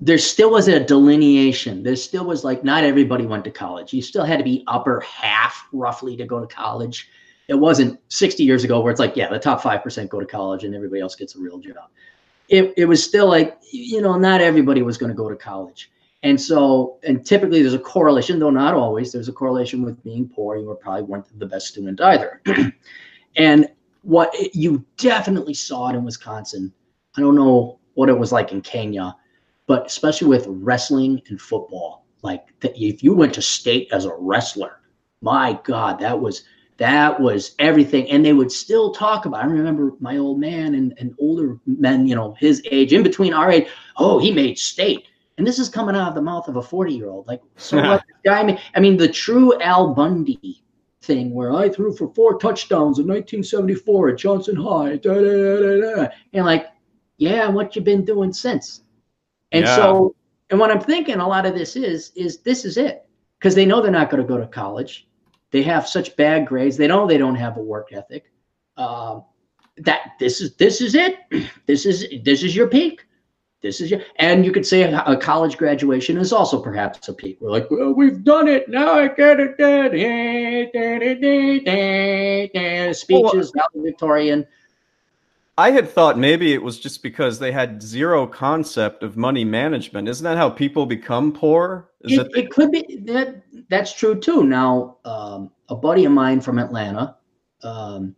there 0.00 0.18
still 0.18 0.50
was 0.50 0.68
a 0.68 0.84
delineation. 0.84 1.82
There 1.82 1.96
still 1.96 2.24
was 2.24 2.44
like, 2.44 2.62
not 2.62 2.84
everybody 2.84 3.26
went 3.26 3.44
to 3.44 3.50
college. 3.50 3.92
You 3.92 4.02
still 4.02 4.24
had 4.24 4.38
to 4.38 4.44
be 4.44 4.64
upper 4.66 5.00
half 5.00 5.66
roughly 5.72 6.16
to 6.16 6.24
go 6.24 6.40
to 6.40 6.46
college. 6.46 7.08
It 7.48 7.54
wasn't 7.54 7.98
60 8.08 8.44
years 8.44 8.62
ago 8.64 8.80
where 8.80 8.90
it's 8.90 9.00
like, 9.00 9.16
yeah, 9.16 9.28
the 9.28 9.38
top 9.38 9.60
5% 9.60 10.08
go 10.08 10.20
to 10.20 10.26
college 10.26 10.64
and 10.64 10.74
everybody 10.74 11.00
else 11.00 11.16
gets 11.16 11.34
a 11.34 11.38
real 11.38 11.58
job. 11.58 11.88
It, 12.48 12.72
it 12.76 12.84
was 12.84 13.02
still 13.02 13.26
like, 13.26 13.58
you 13.72 14.00
know, 14.00 14.16
not 14.16 14.40
everybody 14.40 14.82
was 14.82 14.98
going 14.98 15.10
to 15.10 15.16
go 15.16 15.28
to 15.28 15.36
college 15.36 15.90
and 16.22 16.40
so, 16.40 16.98
and 17.04 17.24
typically 17.24 17.62
there's 17.62 17.74
a 17.74 17.78
correlation, 17.78 18.38
though 18.38 18.50
not 18.50 18.74
always, 18.74 19.12
there's 19.12 19.28
a 19.28 19.32
correlation 19.32 19.82
with 19.82 20.02
being 20.02 20.28
poor. 20.28 20.56
You 20.56 20.66
were 20.66 20.74
probably 20.74 21.02
weren't 21.02 21.38
the 21.38 21.46
best 21.46 21.68
student 21.68 22.00
either. 22.00 22.42
and 23.36 23.68
what 24.02 24.34
you 24.54 24.84
definitely 24.96 25.54
saw 25.54 25.90
it 25.90 25.96
in 25.96 26.04
Wisconsin. 26.04 26.72
I 27.16 27.20
don't 27.20 27.36
know 27.36 27.78
what 27.94 28.08
it 28.08 28.18
was 28.18 28.32
like 28.32 28.52
in 28.52 28.62
Kenya, 28.62 29.14
but 29.66 29.86
especially 29.86 30.28
with 30.28 30.46
wrestling 30.48 31.22
and 31.28 31.40
football, 31.40 32.04
like 32.22 32.46
if 32.62 33.04
you 33.04 33.14
went 33.14 33.34
to 33.34 33.42
state 33.42 33.88
as 33.92 34.04
a 34.04 34.14
wrestler, 34.18 34.80
my 35.20 35.58
God, 35.64 35.98
that 36.00 36.18
was 36.18 36.44
that 36.78 37.20
was 37.20 37.54
everything. 37.58 38.08
And 38.08 38.24
they 38.24 38.32
would 38.32 38.52
still 38.52 38.92
talk 38.92 39.26
about. 39.26 39.42
I 39.42 39.46
remember 39.46 39.94
my 39.98 40.16
old 40.16 40.38
man 40.38 40.74
and, 40.74 40.94
and 40.98 41.14
older 41.18 41.58
men, 41.66 42.06
you 42.06 42.14
know, 42.14 42.36
his 42.38 42.62
age, 42.70 42.92
in 42.92 43.02
between 43.02 43.34
our 43.34 43.50
age. 43.50 43.68
Oh, 43.96 44.18
he 44.18 44.30
made 44.30 44.58
state. 44.58 45.07
And 45.38 45.46
this 45.46 45.60
is 45.60 45.68
coming 45.68 45.94
out 45.94 46.08
of 46.08 46.14
the 46.14 46.22
mouth 46.22 46.48
of 46.48 46.56
a 46.56 46.62
40 46.62 46.92
year 46.92 47.08
old. 47.08 47.26
Like, 47.28 47.40
so 47.56 47.78
what 47.80 48.04
guy? 48.24 48.60
I 48.74 48.80
mean, 48.80 48.96
the 48.96 49.08
true 49.08 49.58
Al 49.60 49.94
Bundy 49.94 50.64
thing 51.00 51.32
where 51.32 51.52
I 51.52 51.68
threw 51.68 51.94
for 51.96 52.12
four 52.12 52.38
touchdowns 52.38 52.98
in 52.98 53.06
1974 53.06 54.10
at 54.10 54.18
Johnson 54.18 54.56
High. 54.56 54.96
Da, 54.96 55.14
da, 55.14 55.80
da, 55.96 56.08
and 56.32 56.44
like, 56.44 56.66
yeah, 57.18 57.48
what 57.48 57.76
you 57.76 57.82
been 57.82 58.04
doing 58.04 58.32
since? 58.32 58.82
And 59.52 59.64
yeah. 59.64 59.76
so, 59.76 60.14
and 60.50 60.58
what 60.58 60.70
I'm 60.70 60.80
thinking 60.80 61.16
a 61.16 61.26
lot 61.26 61.46
of 61.46 61.54
this 61.54 61.76
is, 61.76 62.12
is 62.16 62.38
this 62.38 62.64
is 62.64 62.76
it. 62.76 63.04
Because 63.38 63.54
they 63.54 63.64
know 63.64 63.80
they're 63.80 63.92
not 63.92 64.10
going 64.10 64.20
to 64.20 64.28
go 64.28 64.36
to 64.36 64.48
college. 64.48 65.06
They 65.52 65.62
have 65.62 65.86
such 65.86 66.16
bad 66.16 66.46
grades. 66.46 66.76
They 66.76 66.88
know 66.88 67.06
they 67.06 67.18
don't 67.18 67.36
have 67.36 67.56
a 67.56 67.62
work 67.62 67.92
ethic. 67.92 68.32
Um, 68.76 69.24
that 69.78 70.14
this 70.18 70.40
is 70.40 70.56
this 70.56 70.80
is 70.80 70.94
it. 70.94 71.18
This 71.66 71.86
is 71.86 72.06
this 72.24 72.42
is 72.42 72.56
your 72.56 72.66
peak. 72.66 73.04
This 73.60 73.80
is 73.80 73.90
your, 73.90 74.00
and 74.16 74.44
you 74.44 74.52
could 74.52 74.64
say 74.66 74.82
a, 74.82 75.02
a 75.04 75.16
college 75.16 75.56
graduation 75.56 76.16
is 76.16 76.32
also 76.32 76.62
perhaps 76.62 77.08
a 77.08 77.12
peak. 77.12 77.38
We're 77.40 77.50
like, 77.50 77.68
well, 77.70 77.92
we've 77.92 78.22
done 78.22 78.46
it. 78.46 78.68
Now 78.68 78.92
I 78.92 79.08
get 79.08 79.38
it. 79.40 79.56
Speeches, 82.96 83.52
well, 83.54 83.68
Victorian. 83.74 84.46
I 85.58 85.72
had 85.72 85.90
thought 85.90 86.16
maybe 86.16 86.54
it 86.54 86.62
was 86.62 86.78
just 86.78 87.02
because 87.02 87.40
they 87.40 87.50
had 87.50 87.82
zero 87.82 88.28
concept 88.28 89.02
of 89.02 89.16
money 89.16 89.44
management. 89.44 90.06
Isn't 90.06 90.22
that 90.22 90.36
how 90.36 90.50
people 90.50 90.86
become 90.86 91.32
poor? 91.32 91.90
Is 92.02 92.16
it, 92.16 92.28
it 92.36 92.50
could 92.52 92.70
be 92.70 93.02
that 93.06 93.42
that's 93.68 93.92
true 93.92 94.14
too. 94.20 94.44
Now, 94.44 94.98
um, 95.04 95.50
a 95.68 95.74
buddy 95.74 96.04
of 96.04 96.12
mine 96.12 96.40
from 96.40 96.60
Atlanta, 96.60 97.16
um, 97.64 98.14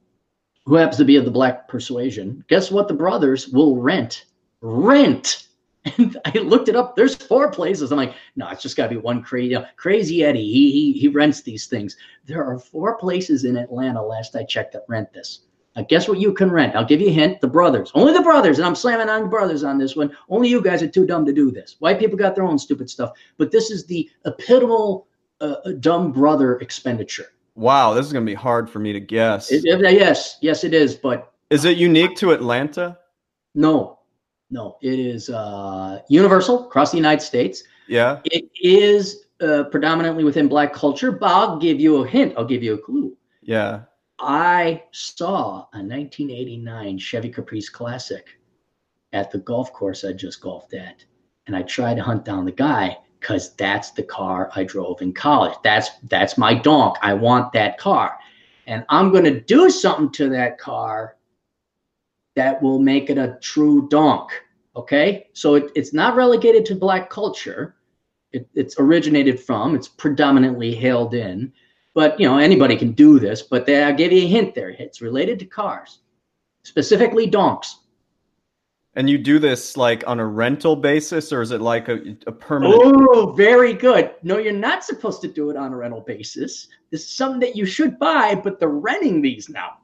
who 0.66 0.74
happens 0.74 0.98
to 0.98 1.04
be 1.06 1.16
of 1.16 1.24
the 1.24 1.30
black 1.30 1.66
persuasion, 1.66 2.44
guess 2.48 2.70
what? 2.70 2.88
The 2.88 2.94
brothers 2.94 3.48
will 3.48 3.76
rent, 3.76 4.26
rent. 4.60 5.46
And 5.96 6.18
I 6.26 6.32
looked 6.32 6.68
it 6.68 6.76
up. 6.76 6.94
There's 6.94 7.14
four 7.14 7.50
places. 7.50 7.90
I'm 7.90 7.96
like, 7.96 8.14
no, 8.36 8.46
it's 8.50 8.60
just 8.60 8.76
got 8.76 8.88
to 8.88 8.90
be 8.90 8.98
one 8.98 9.22
crazy, 9.22 9.56
crazy 9.76 10.22
Eddie. 10.22 10.44
He, 10.44 10.70
he 10.70 10.92
he 10.92 11.08
rents 11.08 11.40
these 11.40 11.68
things. 11.68 11.96
There 12.26 12.44
are 12.44 12.58
four 12.58 12.98
places 12.98 13.46
in 13.46 13.56
Atlanta. 13.56 14.02
Last 14.02 14.36
I 14.36 14.44
checked, 14.44 14.74
that 14.74 14.84
rent 14.88 15.10
this. 15.14 15.40
Now, 15.74 15.86
guess 15.88 16.06
what 16.06 16.18
you 16.18 16.34
can 16.34 16.50
rent? 16.50 16.76
I'll 16.76 16.84
give 16.84 17.00
you 17.00 17.08
a 17.08 17.12
hint. 17.12 17.40
The 17.40 17.48
brothers, 17.48 17.92
only 17.94 18.12
the 18.12 18.20
brothers, 18.20 18.58
and 18.58 18.66
I'm 18.66 18.74
slamming 18.74 19.08
on 19.08 19.22
the 19.22 19.28
brothers 19.28 19.64
on 19.64 19.78
this 19.78 19.96
one. 19.96 20.14
Only 20.28 20.50
you 20.50 20.60
guys 20.60 20.82
are 20.82 20.88
too 20.88 21.06
dumb 21.06 21.24
to 21.24 21.32
do 21.32 21.50
this. 21.50 21.76
White 21.78 21.98
people 21.98 22.18
got 22.18 22.34
their 22.34 22.44
own 22.44 22.58
stupid 22.58 22.90
stuff, 22.90 23.12
but 23.38 23.50
this 23.50 23.70
is 23.70 23.86
the 23.86 24.10
epitomal 24.26 25.06
uh, 25.40 25.56
uh 25.64 25.72
dumb 25.80 26.12
brother 26.12 26.58
expenditure. 26.58 27.32
Wow, 27.54 27.94
this 27.94 28.06
is 28.06 28.12
going 28.12 28.26
to 28.26 28.30
be 28.30 28.34
hard 28.34 28.68
for 28.68 28.80
me 28.80 28.92
to 28.92 29.00
guess. 29.00 29.50
It, 29.50 29.64
it, 29.64 29.80
yes, 29.94 30.38
yes, 30.40 30.64
it 30.64 30.74
is. 30.74 30.94
But 30.94 31.32
is 31.50 31.64
it 31.64 31.78
unique 31.78 32.16
to 32.16 32.32
Atlanta? 32.32 32.98
No, 33.54 33.99
no. 34.50 34.76
It 34.82 34.98
is 34.98 35.30
uh, 35.30 36.02
universal 36.08 36.66
across 36.66 36.90
the 36.90 36.96
United 36.96 37.22
States. 37.22 37.64
Yeah. 37.88 38.20
It 38.24 38.50
is 38.60 39.26
uh, 39.40 39.64
predominantly 39.64 40.24
within 40.24 40.48
black 40.48 40.72
culture, 40.72 41.12
but 41.12 41.30
I'll 41.30 41.58
give 41.58 41.80
you 41.80 42.04
a 42.04 42.08
hint. 42.08 42.34
I'll 42.36 42.44
give 42.44 42.62
you 42.62 42.74
a 42.74 42.78
clue. 42.78 43.16
Yeah. 43.42 43.82
I 44.18 44.84
saw 44.92 45.66
a 45.72 45.80
1989 45.80 46.98
Chevy 46.98 47.30
Caprice 47.30 47.70
Classic 47.70 48.26
at 49.12 49.30
the 49.30 49.38
golf 49.38 49.72
course 49.72 50.04
I 50.04 50.12
just 50.12 50.40
golfed 50.40 50.74
at. 50.74 51.04
And 51.46 51.56
I 51.56 51.62
tried 51.62 51.94
to 51.94 52.02
hunt 52.02 52.24
down 52.24 52.44
the 52.44 52.52
guy 52.52 52.98
because 53.18 53.54
that's 53.56 53.90
the 53.92 54.02
car 54.02 54.50
I 54.54 54.64
drove 54.64 55.02
in 55.02 55.12
college. 55.12 55.54
That's 55.64 55.90
that's 56.08 56.38
my 56.38 56.54
donk. 56.54 56.96
I 57.02 57.14
want 57.14 57.52
that 57.52 57.78
car. 57.78 58.18
And 58.66 58.84
I'm 58.88 59.12
gonna 59.12 59.40
do 59.40 59.70
something 59.70 60.10
to 60.12 60.28
that 60.30 60.58
car 60.58 61.16
that 62.36 62.62
will 62.62 62.78
make 62.78 63.10
it 63.10 63.18
a 63.18 63.38
true 63.40 63.88
donk. 63.88 64.30
Okay. 64.76 65.28
So 65.32 65.54
it, 65.54 65.70
it's 65.74 65.92
not 65.92 66.16
relegated 66.16 66.64
to 66.66 66.74
black 66.74 67.10
culture. 67.10 67.76
It, 68.32 68.48
it's 68.54 68.76
originated 68.78 69.40
from, 69.40 69.74
it's 69.74 69.88
predominantly 69.88 70.74
hailed 70.74 71.14
in 71.14 71.52
but 71.94 72.18
you 72.20 72.28
know 72.28 72.38
anybody 72.38 72.76
can 72.76 72.92
do 72.92 73.18
this. 73.18 73.42
But 73.42 73.66
they, 73.66 73.82
I'll 73.82 73.94
give 73.94 74.12
you 74.12 74.24
a 74.24 74.28
hint 74.28 74.54
there. 74.54 74.70
It's 74.70 75.00
related 75.00 75.38
to 75.40 75.44
cars, 75.44 76.00
specifically 76.62 77.26
donks. 77.26 77.76
And 78.94 79.08
you 79.08 79.18
do 79.18 79.38
this 79.38 79.76
like 79.76 80.02
on 80.06 80.18
a 80.18 80.26
rental 80.26 80.74
basis, 80.74 81.32
or 81.32 81.42
is 81.42 81.52
it 81.52 81.60
like 81.60 81.88
a, 81.88 82.16
a 82.26 82.32
permanent? 82.32 82.80
Oh, 82.84 83.32
very 83.36 83.72
good. 83.72 84.12
No, 84.22 84.38
you're 84.38 84.52
not 84.52 84.84
supposed 84.84 85.20
to 85.22 85.28
do 85.28 85.50
it 85.50 85.56
on 85.56 85.72
a 85.72 85.76
rental 85.76 86.00
basis. 86.00 86.68
This 86.90 87.02
is 87.02 87.10
something 87.10 87.40
that 87.40 87.56
you 87.56 87.66
should 87.66 87.98
buy, 87.98 88.34
but 88.34 88.58
they're 88.58 88.68
renting 88.68 89.22
these 89.22 89.48
now. 89.48 89.78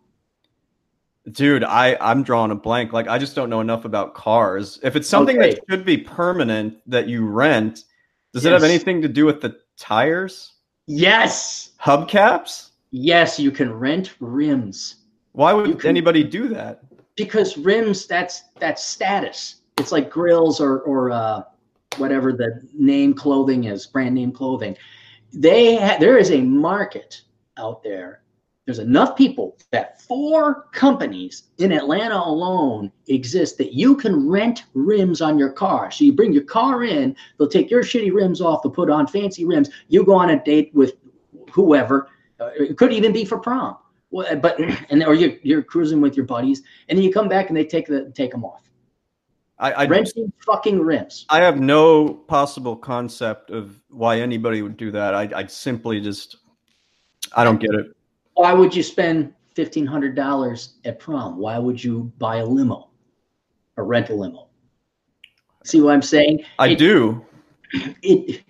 Dude, 1.33 1.65
I 1.65 1.97
I'm 2.01 2.23
drawing 2.23 2.53
a 2.53 2.55
blank. 2.55 2.93
Like 2.93 3.09
I 3.09 3.19
just 3.19 3.35
don't 3.35 3.51
know 3.51 3.61
enough 3.61 3.85
about 3.85 4.15
cars. 4.15 4.79
If 4.83 4.95
it's 4.95 5.09
something 5.09 5.39
okay. 5.39 5.55
that 5.55 5.61
should 5.69 5.85
be 5.85 5.99
permanent 5.99 6.79
that 6.87 7.09
you 7.09 7.27
rent, 7.27 7.85
does 8.33 8.45
yes. 8.45 8.51
it 8.51 8.53
have 8.53 8.63
anything 8.63 9.03
to 9.03 9.09
do 9.09 9.27
with 9.27 9.41
the 9.41 9.59
tires? 9.77 10.55
Yes. 10.87 11.71
Hubcaps? 11.83 12.71
Yes, 12.91 13.41
you 13.41 13.51
can 13.51 13.73
rent 13.73 14.15
rims. 14.21 14.97
Why 15.33 15.53
would 15.53 15.81
can, 15.81 15.91
anybody 15.91 16.23
do 16.23 16.49
that? 16.49 16.81
Because 17.17 17.59
rims, 17.59 18.07
that's 18.07 18.45
that's 18.59 18.85
status. 18.85 19.57
It's 19.79 19.93
like 19.93 20.11
grills 20.11 20.61
or 20.61 20.81
or 20.81 21.11
uh, 21.11 21.43
whatever 21.99 22.33
the 22.33 22.63
name 22.73 23.15
clothing 23.15 23.65
is, 23.65 23.87
brand 23.87 24.15
name 24.15 24.33
clothing. 24.33 24.77
They 25.33 25.77
ha- 25.77 25.99
there 25.99 26.19
is 26.19 26.31
a 26.31 26.41
market 26.41 27.23
out 27.59 27.83
there. 27.83 28.23
There's 28.67 28.81
enough 28.81 29.17
people 29.17 29.57
that 29.71 30.03
four 30.03 30.65
companies 30.73 31.45
in 31.59 31.71
Atlanta 31.71 32.17
alone 32.17 32.91
exist 33.07 33.59
that 33.59 33.73
you 33.73 33.97
can 33.97 34.29
rent 34.29 34.65
rims 34.75 35.23
on 35.23 35.39
your 35.39 35.53
car. 35.53 35.93
So 35.93 36.05
you 36.05 36.13
bring 36.13 36.33
your 36.33 36.43
car 36.43 36.83
in, 36.83 37.15
they'll 37.39 37.49
take 37.49 37.71
your 37.71 37.85
shitty 37.85 38.13
rims 38.13 38.41
off, 38.41 38.63
they'll 38.63 38.73
put 38.73 38.91
on 38.91 39.07
fancy 39.07 39.45
rims. 39.45 39.71
You 39.87 40.05
go 40.05 40.15
on 40.15 40.31
a 40.31 40.43
date 40.43 40.73
with 40.75 40.95
whoever. 41.53 42.09
Uh, 42.41 42.51
it 42.59 42.77
could 42.77 42.93
even 42.93 43.13
be 43.13 43.25
for 43.25 43.39
prom. 43.39 43.77
Well, 44.11 44.35
but 44.37 44.59
and 44.91 45.05
or 45.05 45.15
you 45.15 45.39
you're 45.43 45.63
cruising 45.63 46.01
with 46.01 46.17
your 46.17 46.27
buddies, 46.27 46.63
and 46.89 46.99
then 46.99 47.05
you 47.05 47.13
come 47.13 47.29
back 47.29 47.49
and 47.49 47.57
they 47.57 47.65
take 47.65 47.87
the 47.87 48.11
take 48.17 48.33
them 48.33 48.45
off. 48.45 48.63
I, 49.59 49.73
I 49.73 49.87
renting 49.87 50.33
fucking 50.45 50.81
rims. 50.81 51.25
I 51.31 51.41
have 51.41 51.61
no 51.61 52.13
possible 52.13 52.77
concept 52.77 53.51
of 53.51 53.81
why 53.89 54.21
anybody 54.21 54.61
would 54.61 54.77
do 54.77 54.91
that. 54.91 55.15
I 55.15 55.31
I 55.35 55.47
simply 55.47 56.01
just 56.01 56.37
I 57.35 57.45
don't 57.45 57.61
get 57.61 57.75
it. 57.75 57.96
Why 58.37 58.53
would 58.53 58.77
you 58.77 58.83
spend 58.83 59.33
fifteen 59.55 59.87
hundred 59.87 60.15
dollars 60.15 60.75
at 60.85 60.99
prom? 60.99 61.39
Why 61.39 61.59
would 61.59 61.83
you 61.83 62.13
buy 62.19 62.37
a 62.37 62.47
limo, 62.47 62.91
or 63.77 63.85
rent 63.85 64.11
a 64.11 64.15
limo? 64.15 64.49
See 65.65 65.81
what 65.81 65.95
I'm 65.95 66.03
saying? 66.03 66.45
I 66.59 66.69
it, 66.69 66.79
do. 66.79 67.25
It 68.03 68.45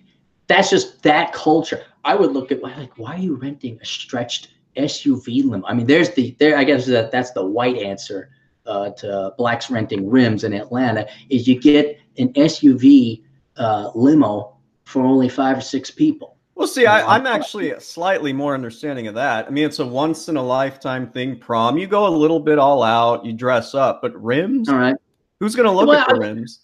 that's 0.47 0.69
just 0.69 1.01
that 1.03 1.33
culture. 1.33 1.83
I 2.03 2.15
would 2.15 2.31
look 2.31 2.51
at 2.51 2.61
like, 2.61 2.97
why 2.97 3.15
are 3.15 3.19
you 3.19 3.35
renting 3.35 3.79
a 3.81 3.85
stretched 3.85 4.49
SUV 4.75 5.45
limo? 5.45 5.65
I 5.65 5.73
mean, 5.73 5.87
there's 5.87 6.11
the 6.11 6.35
there. 6.37 6.57
I 6.57 6.65
guess 6.65 6.85
that 6.85 7.11
that's 7.11 7.31
the 7.31 7.45
white 7.45 7.77
answer 7.77 8.29
uh, 8.65 8.89
to 8.91 9.33
blacks 9.37 9.71
renting 9.71 10.09
rims 10.09 10.43
in 10.43 10.53
Atlanta. 10.53 11.07
Is 11.29 11.47
you 11.47 11.59
get 11.59 11.97
an 12.17 12.33
SUV 12.33 13.23
uh, 13.55 13.91
limo 13.95 14.57
for 14.83 15.01
only 15.01 15.29
five 15.29 15.57
or 15.57 15.61
six 15.61 15.89
people. 15.91 16.36
Well, 16.57 16.67
see, 16.67 16.85
I, 16.85 17.15
am 17.15 17.27
actually 17.27 17.79
slightly 17.79 18.33
more 18.33 18.53
understanding 18.53 19.07
of 19.07 19.13
that. 19.15 19.47
I 19.47 19.49
mean, 19.51 19.65
it's 19.65 19.79
a 19.79 19.85
once 19.85 20.27
in 20.27 20.37
a 20.37 20.43
lifetime 20.43 21.09
thing. 21.09 21.37
Prom, 21.37 21.77
you 21.77 21.87
go 21.87 22.07
a 22.07 22.09
little 22.09 22.39
bit 22.39 22.57
all 22.57 22.81
out, 22.83 23.23
you 23.23 23.31
dress 23.31 23.75
up, 23.75 24.01
but 24.01 24.19
rims. 24.21 24.67
All 24.67 24.77
right. 24.77 24.95
Who's 25.39 25.55
going 25.55 25.67
to 25.67 25.71
look 25.71 25.87
well, 25.87 25.99
at 25.99 26.09
the 26.09 26.15
rims? 26.15 26.61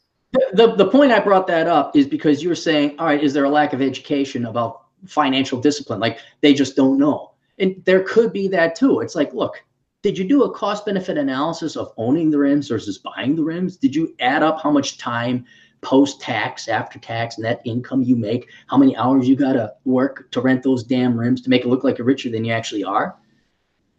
The, 0.53 0.73
the 0.75 0.89
point 0.89 1.11
I 1.11 1.19
brought 1.19 1.45
that 1.47 1.67
up 1.67 1.95
is 1.95 2.07
because 2.07 2.41
you 2.41 2.49
were 2.49 2.55
saying, 2.55 2.95
all 2.97 3.05
right, 3.05 3.23
is 3.23 3.33
there 3.33 3.43
a 3.43 3.49
lack 3.49 3.73
of 3.73 3.83
education 3.83 4.47
about 4.47 4.83
financial 5.05 5.59
discipline. 5.59 5.99
Like 5.99 6.19
they 6.41 6.53
just 6.53 6.75
don't 6.75 6.97
know. 6.97 7.31
And 7.59 7.81
there 7.85 8.03
could 8.03 8.33
be 8.33 8.47
that 8.49 8.75
too. 8.75 9.01
It's 9.01 9.15
like, 9.15 9.33
look, 9.33 9.63
did 10.01 10.17
you 10.17 10.27
do 10.27 10.43
a 10.43 10.53
cost 10.53 10.85
benefit 10.85 11.17
analysis 11.17 11.75
of 11.75 11.93
owning 11.97 12.29
the 12.29 12.37
rims 12.37 12.67
versus 12.67 12.97
buying 12.97 13.35
the 13.35 13.43
rims? 13.43 13.77
Did 13.77 13.95
you 13.95 14.15
add 14.19 14.43
up 14.43 14.61
how 14.61 14.71
much 14.71 14.97
time 14.97 15.45
post 15.83 16.21
tax, 16.21 16.67
after 16.67 16.97
tax, 16.97 17.37
net 17.37 17.61
income 17.65 18.01
you 18.01 18.15
make, 18.15 18.49
how 18.67 18.77
many 18.77 18.95
hours 18.97 19.27
you 19.27 19.35
got 19.35 19.53
to 19.53 19.73
work 19.85 20.31
to 20.31 20.41
rent 20.41 20.63
those 20.63 20.83
damn 20.83 21.17
rims 21.17 21.41
to 21.41 21.49
make 21.49 21.63
it 21.63 21.67
look 21.67 21.83
like 21.83 21.97
you're 21.97 22.07
richer 22.07 22.29
than 22.29 22.43
you 22.43 22.51
actually 22.51 22.83
are? 22.83 23.15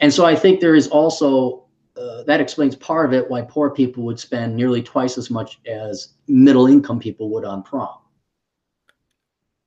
And 0.01 0.13
so 0.13 0.25
I 0.25 0.35
think 0.35 0.61
there 0.61 0.75
is 0.75 0.89
also 0.89 1.65
uh, 1.97 2.25
that 2.25 2.41
explains 2.41 2.75
part 2.75 3.07
of 3.07 3.13
it 3.13 3.31
why 3.31 3.43
poor 3.43 3.71
people 3.71 4.03
would 4.03 4.19
spend 4.19 4.57
nearly 4.57 4.83
twice 4.83 5.17
as 5.17 5.31
much 5.31 5.61
as 5.67 6.15
middle 6.27 6.67
income 6.67 6.99
people 6.99 7.31
would 7.31 7.45
on 7.45 7.63
prom. 7.63 7.99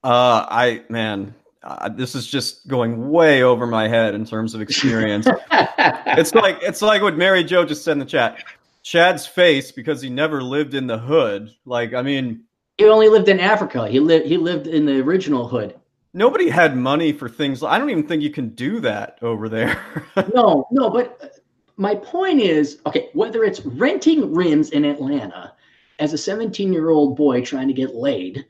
Uh, 0.04 0.46
I 0.50 0.84
man, 0.90 1.34
uh, 1.64 1.90
this 1.90 2.16
is 2.16 2.28
just 2.28 2.68
going 2.68 3.10
way 3.10 3.44
over 3.44 3.66
my 3.66 3.88
head 3.88 4.14
in 4.14 4.26
terms 4.26 4.54
of 4.54 4.62
experience. 4.62 5.26
it's 5.52 6.34
like 6.34 6.58
it's 6.62 6.82
like 6.82 7.02
what 7.02 7.18
Mary 7.18 7.44
Jo 7.44 7.66
just 7.66 7.84
said 7.84 7.94
in 7.94 8.00
the 8.00 8.06
chat. 8.06 8.44
Chad's 8.88 9.28
face 9.28 9.70
because 9.70 10.02
he 10.02 10.10
never 10.10 10.42
lived 10.42 10.74
in 10.74 10.88
the 10.88 10.98
hood. 10.98 11.54
Like, 11.66 11.94
I 11.94 12.02
mean, 12.02 12.46
He 12.78 12.86
only 12.86 13.10
lived 13.10 13.28
in 13.28 13.38
Africa. 13.38 13.86
He 13.86 14.00
lived 14.00 14.28
he 14.28 14.38
lived 14.38 14.66
in 14.66 14.86
the 14.86 15.02
original 15.02 15.46
hood. 15.46 15.78
Nobody 16.14 16.48
had 16.48 16.78
money 16.78 17.12
for 17.12 17.28
things. 17.28 17.62
I 17.64 17.80
don't 17.80 17.90
even 17.90 18.08
think 18.08 18.24
you 18.24 18.30
can 18.30 18.56
do 18.56 18.80
that 18.80 19.20
over 19.22 19.50
there. 19.50 19.84
no, 20.34 20.66
no, 20.72 20.90
but 20.90 21.20
uh, 21.22 21.28
my 21.76 21.96
point 21.96 22.40
is, 22.40 22.80
okay, 22.86 23.10
whether 23.12 23.44
it's 23.44 23.60
renting 23.60 24.34
rims 24.34 24.70
in 24.70 24.86
Atlanta 24.86 25.54
as 26.00 26.14
a 26.14 26.16
17-year-old 26.16 27.18
boy 27.18 27.42
trying 27.42 27.68
to 27.68 27.74
get 27.74 27.94
laid, 27.94 28.46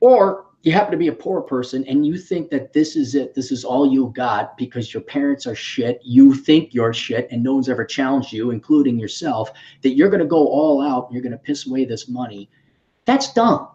or 0.00 0.49
you 0.62 0.72
happen 0.72 0.90
to 0.90 0.98
be 0.98 1.08
a 1.08 1.12
poor 1.12 1.40
person 1.40 1.84
and 1.86 2.06
you 2.06 2.18
think 2.18 2.50
that 2.50 2.72
this 2.72 2.94
is 2.94 3.14
it, 3.14 3.34
this 3.34 3.50
is 3.50 3.64
all 3.64 3.90
you 3.90 4.12
got 4.14 4.58
because 4.58 4.92
your 4.92 5.02
parents 5.02 5.46
are 5.46 5.54
shit, 5.54 6.00
you 6.04 6.34
think 6.34 6.74
you're 6.74 6.92
shit, 6.92 7.28
and 7.30 7.42
no 7.42 7.54
one's 7.54 7.68
ever 7.68 7.84
challenged 7.84 8.32
you, 8.32 8.50
including 8.50 8.98
yourself, 8.98 9.50
that 9.82 9.94
you're 9.94 10.10
going 10.10 10.20
to 10.20 10.26
go 10.26 10.46
all 10.46 10.82
out 10.82 11.06
and 11.06 11.14
you're 11.14 11.22
going 11.22 11.32
to 11.32 11.38
piss 11.38 11.66
away 11.66 11.86
this 11.86 12.08
money. 12.08 12.50
That's 13.06 13.32
dumb. 13.32 13.68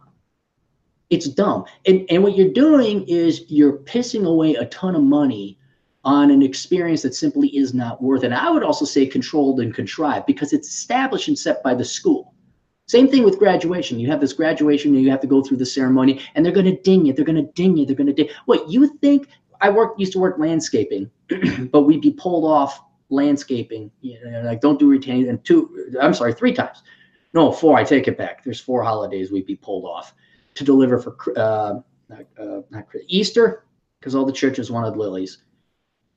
It's 1.09 1.27
dumb. 1.27 1.65
And, 1.87 2.05
and 2.09 2.21
what 2.21 2.37
you're 2.37 2.53
doing 2.53 3.03
is 3.07 3.45
you're 3.47 3.79
pissing 3.79 4.25
away 4.25 4.53
a 4.53 4.65
ton 4.65 4.95
of 4.95 5.03
money 5.03 5.57
on 6.03 6.29
an 6.29 6.43
experience 6.43 7.01
that 7.01 7.15
simply 7.15 7.47
is 7.57 7.73
not 7.73 8.01
worth 8.01 8.23
it. 8.23 8.27
And 8.27 8.35
I 8.35 8.51
would 8.51 8.63
also 8.63 8.85
say 8.85 9.07
controlled 9.07 9.59
and 9.59 9.73
contrived 9.73 10.27
because 10.27 10.53
it's 10.53 10.67
established 10.67 11.27
and 11.29 11.37
set 11.37 11.63
by 11.63 11.73
the 11.73 11.83
school. 11.83 12.34
Same 12.87 13.07
thing 13.07 13.23
with 13.23 13.39
graduation. 13.39 13.99
You 13.99 14.09
have 14.11 14.21
this 14.21 14.33
graduation 14.33 14.93
and 14.93 15.03
you 15.03 15.09
have 15.09 15.21
to 15.21 15.27
go 15.27 15.41
through 15.41 15.57
the 15.57 15.65
ceremony 15.65 16.21
and 16.35 16.45
they're 16.45 16.53
going 16.53 16.67
to 16.67 16.81
ding 16.81 17.05
you. 17.05 17.13
They're 17.13 17.25
going 17.25 17.43
to 17.43 17.51
ding 17.53 17.75
you. 17.77 17.85
They're 17.85 17.95
going 17.95 18.07
to 18.07 18.13
ding. 18.13 18.29
What 18.45 18.69
you 18.69 18.97
think? 18.99 19.27
I 19.61 19.69
worked 19.69 19.99
used 19.99 20.13
to 20.13 20.19
work 20.19 20.37
landscaping, 20.37 21.09
but 21.71 21.83
we'd 21.83 22.01
be 22.01 22.11
pulled 22.11 22.45
off 22.45 22.81
landscaping. 23.09 23.89
You 24.01 24.19
know, 24.23 24.41
like 24.41 24.61
don't 24.61 24.77
do 24.77 24.87
retaining 24.87 25.29
and 25.29 25.43
two. 25.43 25.91
I'm 25.99 26.13
sorry, 26.13 26.33
three 26.33 26.53
times. 26.53 26.83
No, 27.33 27.51
four. 27.51 27.77
I 27.77 27.83
take 27.83 28.07
it 28.07 28.17
back. 28.17 28.43
There's 28.43 28.59
four 28.59 28.83
holidays 28.83 29.31
we'd 29.31 29.45
be 29.45 29.55
pulled 29.55 29.85
off 29.85 30.13
to 30.53 30.63
deliver 30.63 30.99
for 30.99 31.17
uh, 31.37 31.79
uh, 32.11 32.61
not 32.69 32.85
Easter 33.07 33.65
because 33.99 34.15
all 34.15 34.25
the 34.25 34.31
churches 34.31 34.69
wanted 34.69 34.97
lilies. 34.97 35.39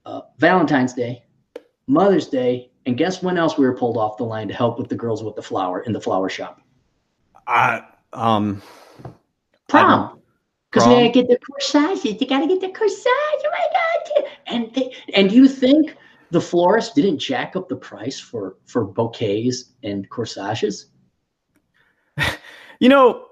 Uh, 0.05 0.23
Valentine's 0.39 0.95
Day, 0.95 1.25
Mother's 1.87 2.29
Day, 2.29 2.71
and 2.89 2.97
guess 2.97 3.23
when 3.23 3.37
else 3.37 3.59
we 3.59 3.67
were 3.67 3.77
pulled 3.77 3.99
off 3.99 4.17
the 4.17 4.25
line 4.25 4.49
to 4.49 4.55
help 4.55 4.79
with 4.79 4.89
the 4.89 4.95
girls 4.95 5.23
with 5.23 5.37
the 5.37 5.43
flower 5.43 5.83
in 5.83 5.93
the 5.93 6.01
flower 6.01 6.31
shop? 6.31 6.63
I 7.47 7.83
um 8.15 8.63
prom. 9.69 10.23
Because 10.71 10.89
they 10.89 10.95
gotta 10.95 11.11
get 11.11 11.29
the 11.29 11.39
corsages. 11.39 12.19
You 12.19 12.27
gotta 12.27 12.47
get 12.47 12.63
the 12.63 12.69
corsage. 12.69 13.07
Oh 13.07 13.51
my 13.53 13.67
god! 13.73 14.31
And 14.47 14.75
they, 14.75 14.95
and 15.13 15.31
you 15.31 15.47
think 15.49 15.97
the 16.31 16.41
florist 16.41 16.95
didn't 16.95 17.19
jack 17.19 17.57
up 17.57 17.69
the 17.69 17.77
price 17.77 18.19
for 18.19 18.57
for 18.65 18.85
bouquets 18.85 19.73
and 19.85 20.09
corsages? 20.09 20.87
You 22.81 22.89
know, 22.89 23.27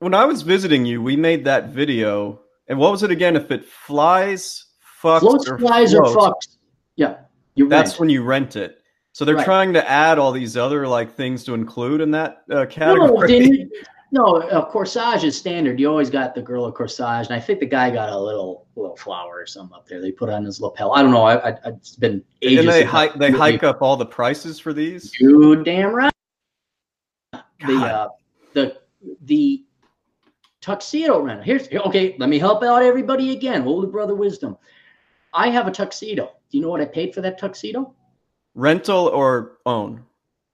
when 0.00 0.12
I 0.12 0.24
was 0.24 0.42
visiting 0.42 0.84
you, 0.84 1.00
we 1.00 1.14
made 1.14 1.44
that 1.44 1.68
video. 1.68 2.40
And 2.66 2.80
what 2.80 2.90
was 2.90 3.04
it 3.04 3.12
again? 3.12 3.36
If 3.36 3.52
it 3.52 3.64
flies, 3.64 4.66
fucks, 5.00 5.20
floats, 5.20 5.48
or 5.48 5.56
flies, 5.56 5.92
floats, 5.92 6.16
or 6.16 6.16
fucks. 6.16 6.56
Yeah, 6.96 7.18
you 7.54 7.68
that's 7.68 7.92
rent. 7.92 8.00
when 8.00 8.08
you 8.10 8.24
rent 8.24 8.56
it. 8.56 8.78
So 9.12 9.24
they're 9.24 9.36
right. 9.36 9.44
trying 9.44 9.72
to 9.72 9.90
add 9.90 10.18
all 10.18 10.32
these 10.32 10.56
other 10.56 10.86
like 10.86 11.12
things 11.12 11.44
to 11.44 11.54
include 11.54 12.00
in 12.00 12.10
that 12.12 12.42
uh, 12.50 12.66
category. 12.66 13.68
No, 14.10 14.38
no, 14.38 14.48
a 14.48 14.70
corsage 14.70 15.24
is 15.24 15.36
standard. 15.36 15.78
You 15.78 15.88
always 15.90 16.08
got 16.08 16.34
the 16.34 16.40
girl 16.40 16.66
a 16.66 16.72
corsage, 16.72 17.26
and 17.26 17.34
I 17.34 17.40
think 17.40 17.60
the 17.60 17.66
guy 17.66 17.90
got 17.90 18.10
a 18.10 18.18
little 18.18 18.66
little 18.76 18.96
flower 18.96 19.40
or 19.40 19.46
something 19.46 19.76
up 19.76 19.86
there. 19.86 20.00
They 20.00 20.12
put 20.12 20.30
on 20.30 20.44
his 20.44 20.60
lapel. 20.60 20.92
I 20.92 21.02
don't 21.02 21.10
know. 21.10 21.24
I, 21.24 21.50
I 21.50 21.56
it's 21.66 21.96
been 21.96 22.24
ages. 22.40 22.60
And 22.60 22.68
they 22.68 22.84
hike 22.84 23.14
they 23.14 23.30
hike 23.30 23.62
up 23.62 23.82
all 23.82 23.96
the 23.96 24.06
prices 24.06 24.58
for 24.58 24.72
these. 24.72 25.12
You 25.20 25.62
damn 25.62 25.92
right. 25.92 26.12
God. 27.32 27.44
The 27.66 27.74
uh, 27.74 28.08
the 28.54 28.78
the 29.22 29.64
tuxedo 30.60 31.20
rental. 31.20 31.44
Here's 31.44 31.68
okay. 31.70 32.16
Let 32.18 32.28
me 32.28 32.38
help 32.38 32.62
out 32.62 32.82
everybody 32.82 33.32
again. 33.32 33.62
Holy 33.62 33.88
brother 33.88 34.14
wisdom. 34.14 34.56
I 35.34 35.50
have 35.50 35.66
a 35.66 35.70
tuxedo. 35.70 36.32
Do 36.50 36.56
you 36.56 36.62
know 36.62 36.70
what 36.70 36.80
I 36.80 36.86
paid 36.86 37.14
for 37.14 37.20
that 37.20 37.38
tuxedo? 37.38 37.94
Rental 38.58 39.06
or 39.06 39.58
own? 39.66 40.04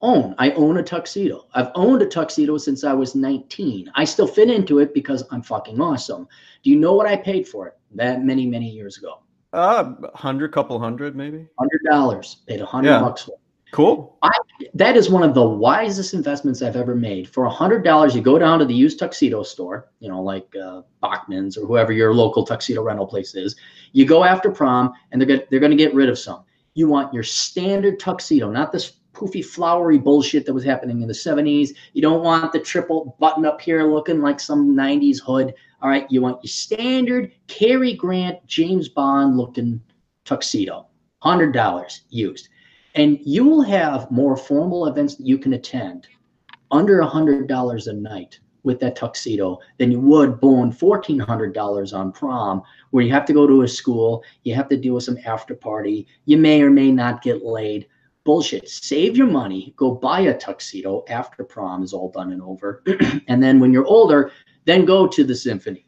Own. 0.03 0.35
I 0.37 0.51
own 0.51 0.77
a 0.77 0.83
tuxedo. 0.83 1.47
I've 1.55 1.71
owned 1.75 2.03
a 2.03 2.07
tuxedo 2.07 2.59
since 2.59 2.85
I 2.85 2.93
was 2.93 3.15
19. 3.15 3.91
I 3.95 4.05
still 4.05 4.27
fit 4.27 4.51
into 4.51 4.81
it 4.81 4.93
because 4.93 5.25
I'm 5.31 5.41
fucking 5.41 5.81
awesome. 5.81 6.29
Do 6.63 6.69
you 6.69 6.77
know 6.77 6.93
what 6.93 7.07
I 7.07 7.17
paid 7.17 7.49
for 7.49 7.67
it 7.67 7.79
that 7.95 8.23
many, 8.23 8.45
many 8.45 8.69
years 8.69 8.99
ago? 8.99 9.23
Uh, 9.55 9.95
hundred, 10.15 10.53
couple 10.53 10.79
hundred, 10.79 11.17
maybe. 11.17 11.47
Hundred 11.59 11.81
dollars. 11.89 12.43
Paid 12.47 12.61
a 12.61 12.67
hundred 12.67 12.91
yeah. 12.91 13.01
bucks 13.01 13.23
for. 13.23 13.31
It. 13.33 13.39
Cool. 13.73 14.19
I, 14.23 14.31
that 14.75 14.99
is 14.99 15.09
one 15.09 15.23
of 15.23 15.33
the 15.33 15.43
wisest 15.43 16.13
investments 16.13 16.61
I've 16.61 16.77
ever 16.77 16.95
made. 16.95 17.27
For 17.31 17.47
a 17.47 17.51
hundred 17.51 17.85
dollars, 17.85 18.15
you 18.15 18.21
go 18.21 18.39
down 18.39 18.59
to 18.59 18.67
the 18.67 18.75
used 18.75 18.99
tuxedo 18.99 19.43
store, 19.43 19.89
you 20.01 20.11
know, 20.11 20.23
like 20.23 20.55
uh, 20.63 20.83
Bachman's 21.01 21.57
or 21.57 21.67
whoever 21.67 21.93
your 21.93 22.13
local 22.13 22.45
tuxedo 22.45 22.83
rental 22.83 23.07
place 23.07 23.35
is. 23.35 23.57
You 23.93 24.05
go 24.05 24.25
after 24.25 24.51
prom, 24.51 24.93
and 25.11 25.21
they're 25.21 25.27
gonna, 25.27 25.45
they're 25.51 25.61
going 25.61 25.71
to 25.71 25.77
get 25.77 25.95
rid 25.95 26.11
of 26.11 26.19
some. 26.19 26.45
You 26.75 26.89
want 26.89 27.15
your 27.15 27.23
standard 27.23 28.01
tuxedo, 28.01 28.51
not 28.51 28.73
this 28.73 28.93
poofy, 29.13 29.45
flowery 29.45 29.99
bullshit 29.99 30.45
that 30.45 30.53
was 30.53 30.65
happening 30.65 31.01
in 31.01 31.09
the 31.09 31.15
70s. 31.15 31.71
You 31.93 32.03
don't 32.03 32.23
want 32.23 32.53
the 32.53 32.59
triple 32.59 33.17
button 33.21 33.47
up 33.47 33.61
here 33.61 33.85
looking 33.85 34.21
like 34.21 34.41
some 34.41 34.75
90s 34.75 35.21
hood. 35.21 35.55
All 35.81 35.89
right, 35.89 36.07
you 36.11 36.21
want 36.21 36.43
your 36.43 36.51
standard 36.51 37.33
Cary 37.47 37.95
Grant, 37.95 38.45
James 38.47 38.89
Bond 38.89 39.37
looking 39.37 39.81
tuxedo, 40.25 40.87
$100 41.23 42.01
used. 42.11 42.49
And 42.97 43.19
you 43.25 43.45
will 43.45 43.63
have 43.63 44.11
more 44.11 44.37
formal 44.37 44.87
events 44.87 45.17
that 45.17 45.27
you 45.27 45.39
can 45.39 45.55
attend 45.55 46.09
under 46.71 47.01
$100 47.01 47.87
a 47.87 47.93
night 47.93 48.41
with 48.65 48.81
that 48.81 48.97
tuxedo 48.97 49.59
than 49.79 49.93
you 49.93 50.01
would 50.01 50.41
bone 50.41 50.73
$1,400 50.73 51.95
on 51.95 52.13
prom, 52.13 52.63
where 52.91 53.05
you 53.05 53.13
have 53.13 53.27
to 53.27 53.33
go 53.33 53.47
to 53.47 53.63
a 53.63 53.69
school, 53.69 54.25
you 54.43 54.55
have 54.55 54.69
to 54.69 54.77
deal 54.77 54.95
with 54.95 55.05
some 55.05 55.19
after 55.25 55.55
party, 55.55 56.07
you 56.25 56.37
may 56.37 56.63
or 56.63 56.71
may 56.71 56.91
not 56.91 57.23
get 57.23 57.45
laid. 57.45 57.87
Bullshit. 58.25 58.69
Save 58.69 59.19
your 59.19 59.27
money, 59.27 59.75
go 59.77 59.93
buy 59.93 60.21
a 60.21 60.37
tuxedo 60.37 61.05
after 61.11 61.45
prom 61.45 61.83
is 61.83 61.93
all 61.93 62.11
done 62.11 62.33
and 62.33 62.41
over. 62.43 62.83
and 63.29 63.43
then 63.43 63.61
when 63.61 63.71
you're 63.71 63.87
older, 63.87 64.33
then 64.65 64.87
go 64.87 65.07
to 65.07 65.25
the 65.25 65.35
symphony. 65.35 65.87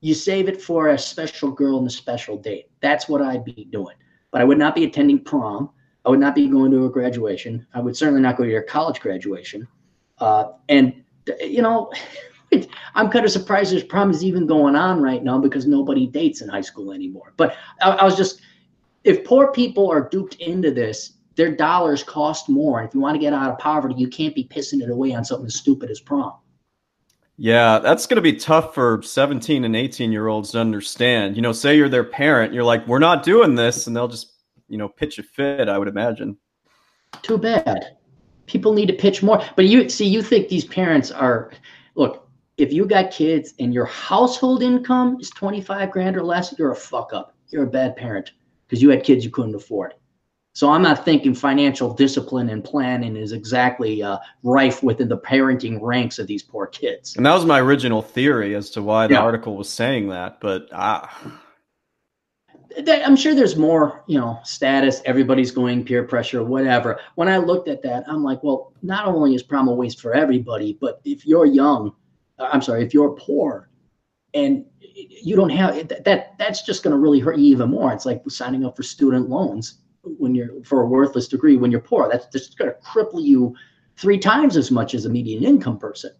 You 0.00 0.14
save 0.14 0.48
it 0.48 0.60
for 0.60 0.88
a 0.88 0.98
special 0.98 1.52
girl 1.52 1.78
and 1.78 1.86
a 1.86 1.90
special 1.90 2.36
date. 2.36 2.66
That's 2.80 3.08
what 3.08 3.22
I'd 3.22 3.44
be 3.44 3.68
doing. 3.70 3.94
But 4.32 4.40
I 4.40 4.44
would 4.44 4.58
not 4.58 4.74
be 4.74 4.84
attending 4.84 5.22
prom. 5.22 5.70
I 6.04 6.10
would 6.10 6.20
not 6.20 6.34
be 6.34 6.48
going 6.48 6.72
to 6.72 6.86
a 6.86 6.90
graduation. 6.90 7.66
I 7.74 7.80
would 7.80 7.96
certainly 7.96 8.22
not 8.22 8.36
go 8.36 8.44
to 8.44 8.50
your 8.50 8.62
college 8.62 9.00
graduation. 9.00 9.66
Uh, 10.18 10.52
and 10.68 11.04
you 11.40 11.62
know, 11.62 11.90
I'm 12.94 13.10
kind 13.10 13.24
of 13.24 13.30
surprised 13.30 13.72
there's 13.72 13.84
problems 13.84 14.24
even 14.24 14.46
going 14.46 14.76
on 14.76 15.02
right 15.02 15.22
now 15.22 15.38
because 15.38 15.66
nobody 15.66 16.06
dates 16.06 16.40
in 16.40 16.48
high 16.48 16.62
school 16.62 16.92
anymore. 16.92 17.34
But 17.36 17.56
I, 17.82 17.90
I 17.90 18.04
was 18.04 18.16
just, 18.16 18.40
if 19.04 19.24
poor 19.24 19.52
people 19.52 19.90
are 19.90 20.08
duped 20.08 20.36
into 20.36 20.70
this, 20.70 21.12
their 21.36 21.54
dollars 21.54 22.02
cost 22.02 22.48
more. 22.48 22.80
And 22.80 22.88
if 22.88 22.94
you 22.94 23.00
want 23.00 23.14
to 23.14 23.20
get 23.20 23.32
out 23.32 23.50
of 23.50 23.58
poverty, 23.58 23.94
you 23.96 24.08
can't 24.08 24.34
be 24.34 24.44
pissing 24.44 24.82
it 24.82 24.90
away 24.90 25.14
on 25.14 25.24
something 25.24 25.46
as 25.46 25.56
stupid 25.56 25.90
as 25.90 26.00
prom. 26.00 26.34
Yeah, 27.36 27.78
that's 27.78 28.06
going 28.06 28.16
to 28.16 28.22
be 28.22 28.32
tough 28.32 28.74
for 28.74 29.00
17 29.00 29.64
and 29.64 29.76
18 29.76 30.10
year 30.10 30.26
olds 30.26 30.50
to 30.52 30.58
understand. 30.58 31.36
You 31.36 31.42
know, 31.42 31.52
say 31.52 31.76
you're 31.76 31.88
their 31.88 32.02
parent, 32.02 32.52
you're 32.52 32.64
like, 32.64 32.86
we're 32.88 32.98
not 32.98 33.22
doing 33.22 33.54
this, 33.54 33.86
and 33.86 33.94
they'll 33.94 34.08
just, 34.08 34.32
you 34.68 34.76
know, 34.76 34.88
pitch 34.88 35.20
a 35.20 35.22
fit, 35.22 35.68
I 35.68 35.78
would 35.78 35.86
imagine. 35.86 36.36
Too 37.22 37.38
bad 37.38 37.97
people 38.48 38.72
need 38.72 38.86
to 38.86 38.94
pitch 38.94 39.22
more. 39.22 39.42
But 39.54 39.66
you 39.66 39.88
see, 39.88 40.06
you 40.06 40.22
think 40.22 40.48
these 40.48 40.64
parents 40.64 41.10
are 41.10 41.50
look, 41.94 42.28
if 42.56 42.72
you 42.72 42.86
got 42.86 43.12
kids 43.12 43.54
and 43.60 43.72
your 43.72 43.86
household 43.86 44.62
income 44.62 45.18
is 45.20 45.30
25 45.30 45.90
grand 45.92 46.16
or 46.16 46.24
less, 46.24 46.54
you're 46.58 46.72
a 46.72 46.76
fuck 46.76 47.12
up. 47.12 47.34
You're 47.48 47.64
a 47.64 47.70
bad 47.70 47.96
parent 47.96 48.32
because 48.66 48.82
you 48.82 48.90
had 48.90 49.04
kids 49.04 49.24
you 49.24 49.30
couldn't 49.30 49.54
afford. 49.54 49.94
So 50.54 50.70
I'm 50.70 50.82
not 50.82 51.04
thinking 51.04 51.34
financial 51.34 51.94
discipline 51.94 52.48
and 52.48 52.64
planning 52.64 53.16
is 53.16 53.30
exactly 53.30 54.02
uh, 54.02 54.18
rife 54.42 54.82
within 54.82 55.08
the 55.08 55.18
parenting 55.18 55.78
ranks 55.80 56.18
of 56.18 56.26
these 56.26 56.42
poor 56.42 56.66
kids. 56.66 57.14
And 57.16 57.24
that 57.24 57.34
was 57.34 57.46
my 57.46 57.60
original 57.60 58.02
theory 58.02 58.56
as 58.56 58.70
to 58.70 58.82
why 58.82 59.06
the 59.06 59.14
yeah. 59.14 59.20
article 59.20 59.56
was 59.56 59.68
saying 59.68 60.08
that. 60.08 60.40
But 60.40 60.68
ah, 60.72 61.40
I'm 62.86 63.16
sure 63.16 63.34
there's 63.34 63.56
more, 63.56 64.04
you 64.06 64.18
know, 64.18 64.38
status, 64.44 65.02
everybody's 65.04 65.50
going 65.50 65.84
peer 65.84 66.04
pressure, 66.04 66.44
whatever. 66.44 67.00
When 67.16 67.28
I 67.28 67.38
looked 67.38 67.68
at 67.68 67.82
that, 67.82 68.04
I'm 68.06 68.22
like, 68.22 68.42
well, 68.42 68.72
not 68.82 69.06
only 69.06 69.34
is 69.34 69.42
prom 69.42 69.68
a 69.68 69.74
waste 69.74 70.00
for 70.00 70.14
everybody, 70.14 70.78
but 70.80 71.00
if 71.04 71.26
you're 71.26 71.46
young, 71.46 71.92
uh, 72.38 72.48
I'm 72.52 72.62
sorry, 72.62 72.84
if 72.84 72.94
you're 72.94 73.16
poor 73.16 73.68
and 74.34 74.64
you 74.80 75.34
don't 75.34 75.50
have 75.50 75.88
that, 75.88 76.38
that's 76.38 76.62
just 76.62 76.82
going 76.82 76.92
to 76.92 76.98
really 76.98 77.18
hurt 77.20 77.38
you 77.38 77.46
even 77.46 77.70
more. 77.70 77.92
It's 77.92 78.06
like 78.06 78.22
signing 78.28 78.64
up 78.64 78.76
for 78.76 78.82
student 78.82 79.28
loans 79.28 79.80
when 80.02 80.34
you're 80.34 80.62
for 80.64 80.82
a 80.82 80.86
worthless 80.86 81.28
degree 81.28 81.56
when 81.56 81.70
you're 81.70 81.80
poor. 81.80 82.08
That's 82.10 82.26
just 82.26 82.58
going 82.58 82.70
to 82.70 82.76
cripple 82.80 83.22
you 83.22 83.54
three 83.96 84.18
times 84.18 84.56
as 84.56 84.70
much 84.70 84.94
as 84.94 85.04
a 85.04 85.08
median 85.08 85.44
income 85.44 85.78
person. 85.78 86.12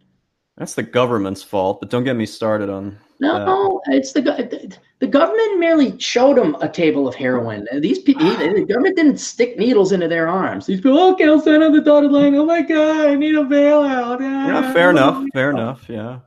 That's 0.57 0.75
the 0.75 0.83
government's 0.83 1.43
fault, 1.43 1.81
but 1.81 1.91
don't 1.91 2.05
get 2.05 2.17
me 2.17 2.27
started 2.27 2.69
on. 2.69 2.99
No, 3.21 3.81
that. 3.87 3.97
it's 3.97 4.13
the 4.13 4.79
the 5.01 5.07
government 5.07 5.59
merely 5.59 5.99
showed 5.99 6.37
them 6.37 6.57
a 6.61 6.69
table 6.69 7.09
of 7.09 7.15
heroin. 7.15 7.67
These 7.81 8.01
people, 8.01 8.29
the 8.29 8.65
government 8.69 8.97
didn't 8.97 9.19
stick 9.19 9.59
needles 9.59 9.93
into 9.93 10.09
their 10.09 10.29
arms. 10.29 10.67
These 10.67 10.81
people, 10.81 11.01
okay, 11.13 11.27
I'll 11.27 11.41
sign 11.41 11.63
on 11.63 11.73
the 11.73 11.81
dotted 11.81 12.13
line. 12.13 12.35
Oh 12.37 12.45
my 12.45 12.63
god, 12.63 13.07
I 13.07 13.15
need 13.15 13.35
a 13.35 13.45
bailout. 13.45 14.21
Yeah, 14.21 14.63
ah, 14.65 14.73
fair 14.73 14.91
enough. 14.91 15.25
Fair 15.33 15.51
enough. 15.51 15.89
Yeah. 15.89 16.21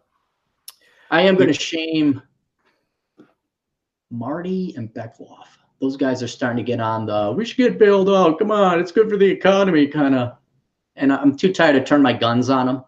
I 1.12 1.22
am 1.22 1.36
going 1.36 1.48
to 1.48 1.54
shame 1.54 2.22
Marty 4.10 4.74
and 4.78 4.94
Beckloff. 4.94 5.48
Those 5.80 5.98
guys 5.98 6.22
are 6.22 6.28
starting 6.28 6.58
to 6.58 6.70
get 6.70 6.80
on 6.80 7.06
the 7.06 7.34
we 7.36 7.46
should 7.46 7.58
get 7.58 7.80
bailed 7.80 8.10
out. 8.10 8.38
Come 8.38 8.52
on, 8.52 8.80
it's 8.80 8.92
good 8.92 9.10
for 9.10 9.18
the 9.18 9.30
economy 9.30 9.88
kind 9.88 10.16
of. 10.16 10.38
And 10.98 11.12
I'm 11.12 11.38
too 11.38 11.54
tired 11.54 11.74
to 11.74 11.84
turn 11.84 12.02
my 12.02 12.14
guns 12.14 12.50
on 12.50 12.66
them. 12.68 12.84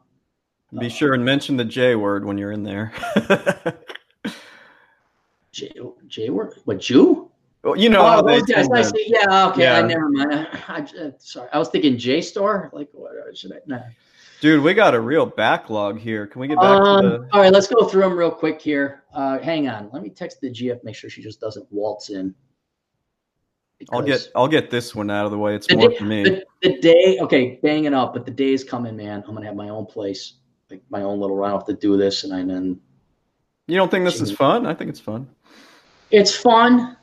Be 0.80 0.89
sure 0.89 1.13
and 1.13 1.24
mention 1.24 1.57
the 1.57 1.65
J 1.65 1.95
word 1.95 2.26
when 2.26 2.38
you're 2.38 2.51
in 2.51 2.63
there. 2.63 2.93
J, 5.51 5.71
J 6.07 6.30
word? 6.30 6.55
What, 6.65 6.80
Jew? 6.80 7.30
Well, 7.63 7.78
you 7.78 7.89
know 7.89 8.01
oh, 8.01 8.09
how 8.09 8.21
they 8.21 8.41
see, 8.41 9.05
yeah, 9.07 9.47
okay, 9.47 9.63
yeah. 9.63 9.78
I 9.78 9.82
never 9.84 10.09
mind. 10.09 10.34
I, 10.34 10.47
I, 10.67 11.13
sorry, 11.17 11.49
I 11.53 11.59
was 11.59 11.69
thinking 11.69 11.97
J 11.97 12.21
store. 12.21 12.69
Like, 12.74 12.89
what 12.91 13.13
should 13.38 13.53
I? 13.53 13.84
Dude, 14.41 14.61
we 14.61 14.74
got 14.74 14.93
a 14.93 14.99
real 14.99 15.26
backlog 15.26 15.97
here. 15.97 16.28
Can 16.28 16.41
we 16.41 16.49
get 16.49 16.57
back 16.57 16.82
um, 16.82 17.01
to 17.01 17.09
the? 17.09 17.30
All 17.32 17.39
right, 17.39 17.53
let's 17.53 17.67
go 17.67 17.88
through 17.88 18.01
them 18.01 18.17
real 18.17 18.32
quick 18.32 18.61
here. 18.61 19.03
Uh, 19.13 19.39
hang 19.39 19.69
on, 19.69 19.89
let 19.93 20.03
me 20.03 20.09
text 20.09 20.41
the 20.41 20.49
GF. 20.49 20.84
Make 20.84 20.95
sure 20.95 21.09
she 21.09 21.21
just 21.24 21.39
doesn't 21.39 21.65
waltz 21.71 22.09
in. 22.09 22.36
I'll 23.91 24.01
get 24.01 24.30
I'll 24.36 24.49
get 24.49 24.69
this 24.69 24.93
one 24.93 25.09
out 25.09 25.26
of 25.26 25.32
the 25.32 25.38
way. 25.38 25.55
It's 25.55 25.74
more 25.74 25.89
day, 25.89 25.97
for 25.97 26.03
me. 26.03 26.24
The, 26.24 26.45
the, 26.61 26.80
day, 26.80 27.17
okay, 27.21 27.59
bang 27.63 27.86
it 27.86 27.93
up, 27.93 28.13
but 28.13 28.26
the 28.26 28.32
day 28.32 28.51
is 28.51 28.63
coming, 28.63 28.97
man. 28.97 29.24
I'm 29.26 29.34
gonna 29.34 29.45
have 29.45 29.55
my 29.55 29.69
own 29.69 29.86
place, 29.86 30.34
like 30.74 30.84
my 30.89 31.01
own 31.01 31.19
little 31.19 31.36
run 31.36 31.51
off 31.51 31.65
to 31.65 31.74
do 31.74 31.97
this, 31.97 32.24
and 32.24 32.34
I 32.34 32.43
then. 32.43 32.80
You 33.67 33.78
don't 33.78 33.89
think 33.89 34.03
this 34.05 34.19
is 34.19 34.32
fun? 34.32 34.65
I 34.65 34.74
think 34.74 34.89
it's 34.89 34.99
fun. 34.99 35.30
It's 36.11 36.36
fun. 36.36 36.97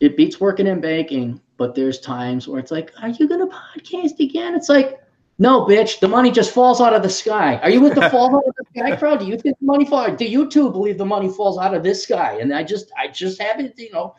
It 0.00 0.16
beats 0.16 0.40
working 0.40 0.66
in 0.66 0.80
banking, 0.80 1.40
but 1.56 1.74
there's 1.74 2.00
times 2.00 2.48
where 2.48 2.58
it's 2.58 2.70
like, 2.70 2.92
"Are 3.02 3.10
you 3.10 3.28
gonna 3.28 3.46
podcast 3.46 4.18
again?" 4.20 4.54
It's 4.54 4.68
like, 4.68 5.00
no, 5.38 5.66
bitch, 5.66 6.00
the 6.00 6.08
money 6.08 6.30
just 6.30 6.52
falls 6.52 6.80
out 6.80 6.94
of 6.94 7.02
the 7.02 7.10
sky. 7.10 7.56
Are 7.62 7.70
you 7.70 7.80
with 7.80 7.94
the 7.94 8.10
fall 8.10 8.34
out 8.34 8.44
of 8.46 8.54
the 8.56 8.64
sky 8.74 8.96
crowd? 8.96 9.20
Do 9.20 9.26
you 9.26 9.38
think 9.38 9.56
the 9.60 9.66
money 9.66 9.84
falls? 9.84 10.16
Do 10.16 10.24
you 10.24 10.50
too 10.50 10.70
believe 10.70 10.98
the 10.98 11.04
money 11.04 11.28
falls 11.28 11.58
out 11.58 11.74
of 11.74 11.84
this 11.84 12.02
sky? 12.02 12.38
And 12.40 12.52
I 12.52 12.64
just, 12.64 12.90
I 12.98 13.08
just 13.08 13.40
haven't, 13.40 13.78
you 13.78 13.92
know. 13.92 14.16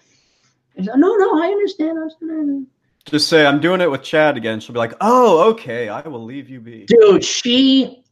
no, 0.77 0.95
no, 0.95 1.43
I 1.43 1.47
understand. 1.47 1.97
I 1.97 2.03
understand. 2.03 2.67
Just 3.05 3.27
say 3.27 3.45
I'm 3.45 3.59
doing 3.59 3.81
it 3.81 3.89
with 3.89 4.03
Chad 4.03 4.37
again. 4.37 4.59
She'll 4.59 4.73
be 4.73 4.79
like, 4.79 4.93
"Oh, 5.01 5.49
okay, 5.51 5.89
I 5.89 6.01
will 6.01 6.23
leave 6.23 6.47
you 6.49 6.59
be." 6.59 6.85
Dude, 6.85 7.23
she 7.23 8.03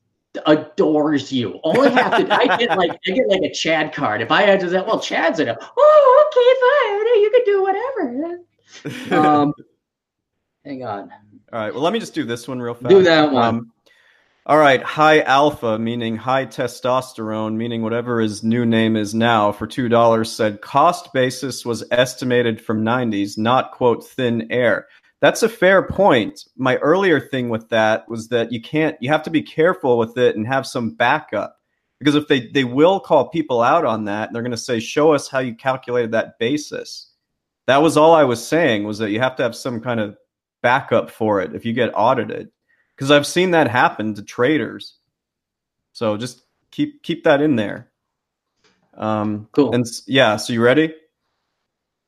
adores 0.46 1.32
you. 1.32 1.60
Only 1.64 1.92
have 1.92 2.18
to. 2.18 2.34
I 2.34 2.58
get 2.58 2.78
like 2.78 2.92
I 3.08 3.12
get 3.12 3.28
like 3.28 3.42
a 3.42 3.54
Chad 3.54 3.94
card. 3.94 4.22
If 4.22 4.32
I 4.32 4.44
had 4.44 4.60
to 4.62 4.70
say, 4.70 4.82
well, 4.82 5.00
Chad's 5.00 5.40
in 5.40 5.48
it. 5.48 5.58
Oh, 5.60 6.24
okay, 6.28 6.54
fine. 6.62 7.22
You 7.22 7.32
can 7.32 7.44
do 7.46 7.62
whatever. 7.62 9.26
um, 9.26 9.54
hang 10.64 10.84
on. 10.84 11.12
All 11.54 11.60
right. 11.60 11.74
Well, 11.74 11.84
let 11.84 11.94
me 11.94 12.00
just 12.00 12.14
do 12.14 12.24
this 12.24 12.48
one 12.48 12.62
real 12.62 12.74
fast. 12.74 12.90
Do 12.90 13.04
that 13.04 13.32
one. 13.32 13.44
Um, 13.44 13.72
all 14.46 14.58
right. 14.58 14.82
High 14.82 15.22
alpha, 15.22 15.80
meaning 15.80 16.16
high 16.16 16.46
testosterone, 16.46 17.56
meaning 17.56 17.82
whatever 17.82 18.22
his 18.22 18.44
new 18.44 18.66
name 18.66 18.96
is 18.96 19.14
now, 19.14 19.52
for 19.52 19.68
$2 19.68 20.28
said 20.28 20.62
cost 20.62 21.12
basis 21.14 21.66
was 21.66 21.84
estimated 21.92 22.62
from 22.62 22.84
90s, 22.84 23.38
not 23.38 23.72
quote 23.72 24.08
thin 24.08 24.48
air. 24.52 24.88
That's 25.20 25.44
a 25.44 25.50
fair 25.50 25.82
point. 25.82 26.46
My 26.56 26.78
earlier 26.78 27.20
thing 27.20 27.50
with 27.50 27.70
that 27.70 28.08
was 28.08 28.28
that 28.30 28.52
you 28.52 28.62
can't, 28.62 28.96
you 29.02 29.10
have 29.10 29.24
to 29.24 29.30
be 29.30 29.42
careful 29.42 29.98
with 29.98 30.18
it 30.18 30.36
and 30.36 30.46
have 30.46 30.68
some 30.68 30.92
backup 30.92 31.60
because 32.00 32.14
if 32.14 32.28
they, 32.28 32.48
they 32.52 32.64
will 32.64 33.00
call 33.00 33.30
people 33.30 33.62
out 33.62 33.84
on 33.84 34.06
that 34.06 34.32
they're 34.32 34.44
going 34.44 34.52
to 34.52 34.58
say, 34.58 34.80
show 34.80 35.14
us 35.14 35.28
how 35.28 35.40
you 35.40 35.56
calculated 35.56 36.12
that 36.12 36.38
basis. 36.38 37.12
That 37.66 37.82
was 37.82 37.98
all 37.98 38.14
I 38.14 38.24
was 38.24 38.46
saying 38.46 38.84
was 38.84 39.00
that 39.00 39.10
you 39.10 39.20
have 39.20 39.36
to 39.38 39.44
have 39.44 39.56
some 39.56 39.82
kind 39.82 40.00
of 40.00 40.18
backup 40.62 41.10
for 41.10 41.42
it 41.42 41.56
if 41.56 41.66
you 41.66 41.74
get 41.74 41.92
audited 41.96 42.50
because 42.96 43.12
I've 43.12 43.28
seen 43.28 43.52
that 43.52 43.70
happen 43.70 44.14
to 44.16 44.24
traders. 44.24 44.98
So 45.94 46.18
just 46.18 46.44
keep 46.72 47.02
keep 47.04 47.24
that 47.24 47.42
in 47.42 47.56
there. 47.56 47.92
Um, 48.96 49.48
cool. 49.52 49.74
And 49.74 49.86
yeah, 50.06 50.38
so 50.38 50.54
you 50.54 50.62
ready? 50.62 50.94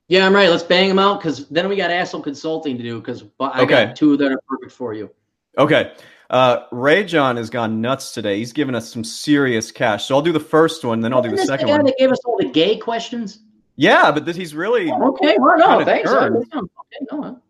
Yeah, 0.10 0.26
I'm 0.26 0.36
right. 0.36 0.50
Let's 0.50 0.64
bang 0.64 0.90
them 0.90 1.00
out 1.00 1.22
because 1.22 1.48
then 1.48 1.70
we 1.70 1.76
got 1.76 1.92
Asshole 1.92 2.22
Consulting 2.22 2.78
to 2.78 2.84
do 2.84 3.00
because 3.00 3.24
I 3.40 3.62
okay. 3.62 3.86
got 3.86 3.96
two 3.96 4.18
that 4.18 4.32
are 4.32 4.42
perfect 4.48 4.74
for 4.74 4.94
you. 4.94 5.10
Okay. 5.58 5.94
Uh, 6.30 6.66
Ray 6.72 7.06
John 7.06 7.38
has 7.38 7.50
gone 7.50 7.80
nuts 7.80 8.12
today. 8.12 8.38
He's 8.38 8.54
given 8.54 8.76
us 8.76 8.92
some 8.92 9.04
serious 9.04 9.72
cash. 9.72 10.06
So 10.06 10.16
I'll 10.16 10.22
do 10.22 10.32
the 10.32 10.40
first 10.40 10.84
one, 10.84 11.00
then 11.00 11.14
I'll 11.14 11.22
do 11.22 11.32
the 11.32 11.38
second 11.38 11.68
the 11.68 11.72
guy 11.72 11.78
one. 11.78 11.86
That 11.86 11.98
gave 11.98 12.12
us 12.12 12.20
all 12.26 12.38
the 12.38 12.50
gay 12.50 12.78
questions. 12.78 13.40
Yeah, 13.78 14.12
but 14.12 14.26
this, 14.26 14.36
he's 14.36 14.54
really 14.54 14.92
oh, 14.92 15.10
okay. 15.10 15.38
Well, 15.40 15.58
no, 15.58 15.86
thanks. 15.86 16.12
Okay, 16.12 17.06
no 17.12 17.42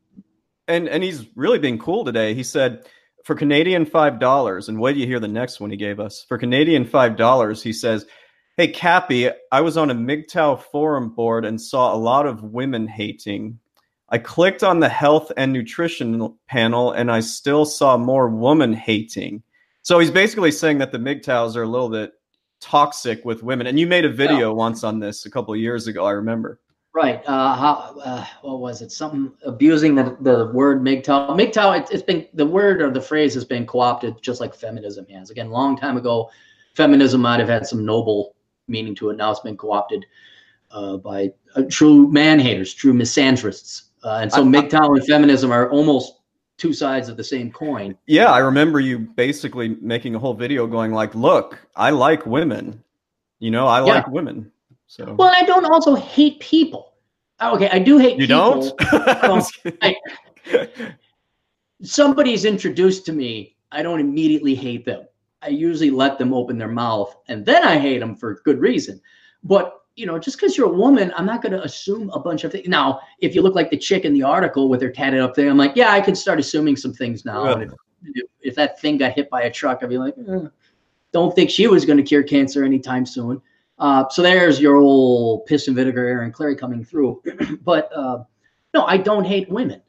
and 0.70 0.88
and 0.88 1.04
he's 1.04 1.26
really 1.36 1.60
being 1.60 1.78
cool 1.78 2.06
today. 2.06 2.34
He 2.34 2.44
said 2.44 2.86
for 3.26 3.36
Canadian 3.36 3.86
five 3.86 4.20
dollars, 4.20 4.70
and 4.70 4.80
wait 4.80 4.94
do 4.94 5.00
you 5.00 5.08
hear 5.08 5.20
the 5.20 5.28
next 5.28 5.60
one 5.60 5.70
he 5.70 5.76
gave 5.76 6.00
us 6.00 6.24
for 6.30 6.38
Canadian 6.38 6.86
five 6.86 7.18
dollars. 7.18 7.62
He 7.62 7.74
says, 7.74 8.06
"Hey 8.60 8.68
Cappy, 8.68 9.30
I 9.54 9.62
was 9.62 9.78
on 9.78 9.90
a 9.90 9.96
MGTOW 9.96 10.62
forum 10.64 11.12
board 11.12 11.46
and 11.46 11.62
saw 11.62 11.94
a 11.94 11.96
lot 11.96 12.26
of 12.26 12.44
women 12.44 12.90
hating. 12.90 13.58
I 14.10 14.18
clicked 14.18 14.64
on 14.66 14.82
the 14.82 14.90
health 14.90 15.32
and 15.38 15.54
nutrition 15.54 16.36
panel, 16.46 16.92
and 16.92 17.10
I 17.10 17.22
still 17.22 17.64
saw 17.64 17.96
more 17.96 18.28
woman 18.28 18.74
hating. 18.74 19.44
So 19.82 19.98
he's 19.98 20.12
basically 20.12 20.52
saying 20.52 20.80
that 20.80 20.92
the 20.92 20.98
MGTOWs 20.98 21.56
are 21.56 21.64
a 21.64 21.70
little 21.70 21.88
bit 21.88 22.12
toxic 22.60 23.24
with 23.24 23.44
women. 23.44 23.66
And 23.66 23.80
you 23.80 23.88
made 23.88 24.04
a 24.04 24.12
video 24.12 24.50
yeah. 24.50 24.56
once 24.56 24.84
on 24.84 25.00
this 25.00 25.26
a 25.26 25.32
couple 25.32 25.54
of 25.54 25.60
years 25.62 25.88
ago, 25.88 26.06
I 26.06 26.12
remember. 26.12 26.60
Right. 26.94 27.24
Uh, 27.26 27.56
how, 27.56 27.96
uh, 28.04 28.26
what 28.42 28.60
was 28.60 28.82
it? 28.82 28.92
Something 28.92 29.32
abusing 29.46 29.96
the, 29.96 30.18
the 30.20 30.52
word 30.54 30.82
MGTOW. 30.82 31.30
MGTOW, 31.30 31.80
it, 31.80 31.92
it's 31.92 32.04
been, 32.04 32.28
the 32.34 32.46
word 32.46 32.82
or 32.82 32.92
the 32.92 33.00
phrase 33.00 33.34
has 33.36 33.46
been 33.46 33.66
co 33.66 33.80
opted 33.80 34.22
just 34.22 34.42
like 34.42 34.54
feminism 34.54 35.06
has. 35.14 35.30
Again, 35.30 35.50
long 35.50 35.78
time 35.78 35.96
ago, 35.96 36.30
feminism 36.76 37.22
might 37.22 37.40
have 37.40 37.48
had 37.48 37.66
some 37.66 37.86
noble 37.86 38.36
meaning 38.70 38.96
to 38.96 39.10
it's 39.10 39.40
been 39.42 39.58
co 39.58 39.72
opted 39.72 40.06
uh, 40.72 40.98
by 40.98 41.32
uh, 41.56 41.64
true 41.70 42.08
man 42.10 42.40
haters, 42.40 42.74
true 42.74 42.94
misandrists. 42.94 43.84
Uh, 44.04 44.20
and 44.22 44.32
so 44.32 44.44
MGTOW 44.44 44.98
and 44.98 45.06
feminism 45.06 45.52
are 45.52 45.70
almost 45.70 46.20
two 46.58 46.74
sides 46.74 47.10
of 47.10 47.18
the 47.18 47.24
same 47.24 47.52
coin. 47.52 47.98
Yeah, 48.06 48.32
I 48.32 48.40
remember 48.40 48.80
you 48.80 49.00
basically 49.00 49.70
making 49.82 50.16
a 50.16 50.20
whole 50.20 50.34
video 50.34 50.68
going 50.68 50.94
like, 50.94 51.16
"Look, 51.16 51.60
I 51.76 51.90
like 51.90 52.26
women. 52.26 52.82
You 53.40 53.52
know, 53.52 53.68
I 53.68 53.80
yeah. 53.80 53.96
like 53.96 54.08
women." 54.08 54.52
So 54.88 55.16
Well, 55.18 55.34
I 55.36 55.44
don't 55.44 55.66
also 55.66 55.96
hate 55.96 56.40
people. 56.40 56.94
Okay, 57.42 57.70
I 57.70 57.80
do 57.80 57.98
hate 57.98 58.20
you 58.20 58.28
people. 58.28 58.78
don't. 58.78 58.94
um, 59.24 59.44
I, 59.82 59.96
somebody's 61.82 62.46
introduced 62.46 63.06
to 63.06 63.14
me, 63.14 63.56
I 63.72 63.82
don't 63.82 64.00
immediately 64.00 64.56
hate 64.56 64.86
them. 64.86 65.06
I 65.42 65.50
usually 65.50 65.90
let 65.90 66.18
them 66.18 66.34
open 66.34 66.58
their 66.58 66.68
mouth, 66.68 67.16
and 67.28 67.46
then 67.46 67.64
I 67.64 67.78
hate 67.78 68.00
them 68.00 68.16
for 68.16 68.42
good 68.44 68.60
reason. 68.60 69.02
But 69.44 69.80
you 69.96 70.06
know, 70.06 70.18
just 70.18 70.38
because 70.38 70.58
you're 70.58 70.68
a 70.68 70.74
woman, 70.74 71.12
I'm 71.16 71.26
not 71.26 71.42
going 71.42 71.52
to 71.52 71.62
assume 71.64 72.10
a 72.12 72.20
bunch 72.20 72.46
of 72.46 72.54
things. 72.54 72.68
Now, 72.70 73.02
if 73.20 73.36
you 73.36 73.42
look 73.42 73.54
like 73.54 73.70
the 73.70 73.78
chick 73.78 74.06
in 74.06 74.14
the 74.14 74.24
article 74.24 74.70
with 74.70 74.82
her 74.82 74.90
tatted 74.90 75.20
up 75.20 75.36
thing, 75.36 75.50
I'm 75.50 75.58
like, 75.58 75.76
yeah, 75.76 75.92
I 75.92 76.00
can 76.00 76.16
start 76.16 76.40
assuming 76.40 76.78
some 76.78 76.94
things 76.94 77.26
now. 77.26 77.60
If, 77.60 78.26
if, 78.40 78.56
that 78.56 78.80
thing 78.80 78.98
got 78.98 79.12
hit 79.12 79.30
by 79.30 79.42
a 79.42 79.52
truck, 79.52 79.80
I'd 79.84 79.90
be 79.90 79.98
like, 79.98 80.16
eh, 80.18 80.48
don't 81.12 81.36
think 81.36 81.50
she 81.50 81.68
was 81.68 81.84
going 81.84 81.98
to 81.98 82.04
cure 82.04 82.24
cancer 82.24 82.64
anytime 82.64 83.06
soon. 83.06 83.42
Uh, 83.78 84.08
so 84.08 84.22
there's 84.22 84.60
your 84.62 84.78
old 84.78 85.46
piss 85.46 85.68
and 85.68 85.76
vinegar 85.76 86.06
Aaron 86.06 86.32
Clarey 86.32 86.58
coming 86.58 86.86
through. 86.86 87.22
but 87.64 87.90
uh, 87.94 88.24
no, 88.74 88.86
I 88.86 88.96
don't 88.96 89.26
hate 89.26 89.50
women. 89.50 89.82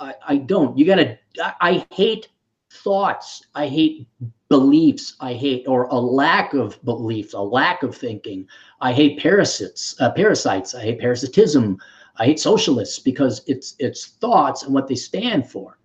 I, 0.00 0.14
I 0.26 0.36
don't. 0.38 0.76
You 0.76 0.84
gotta. 0.84 1.18
I, 1.40 1.54
I 1.60 1.86
hate 1.94 2.28
thoughts. 2.70 3.44
I 3.54 3.68
hate 3.68 4.08
beliefs. 4.52 5.16
I 5.18 5.32
hate 5.32 5.66
or 5.66 5.84
a 5.84 5.98
lack 5.98 6.52
of 6.52 6.78
beliefs, 6.84 7.32
a 7.32 7.40
lack 7.40 7.82
of 7.82 7.96
thinking. 7.96 8.46
I 8.82 8.92
hate 8.92 9.18
parasites. 9.18 9.98
Uh, 9.98 10.10
parasites. 10.10 10.74
I 10.74 10.82
hate 10.82 11.00
parasitism. 11.00 11.78
I 12.18 12.26
hate 12.26 12.38
socialists 12.38 12.98
because 12.98 13.40
it's 13.46 13.74
it's 13.78 14.08
thoughts 14.20 14.64
and 14.64 14.74
what 14.74 14.88
they 14.88 14.94
stand 14.94 15.50
for. 15.50 15.78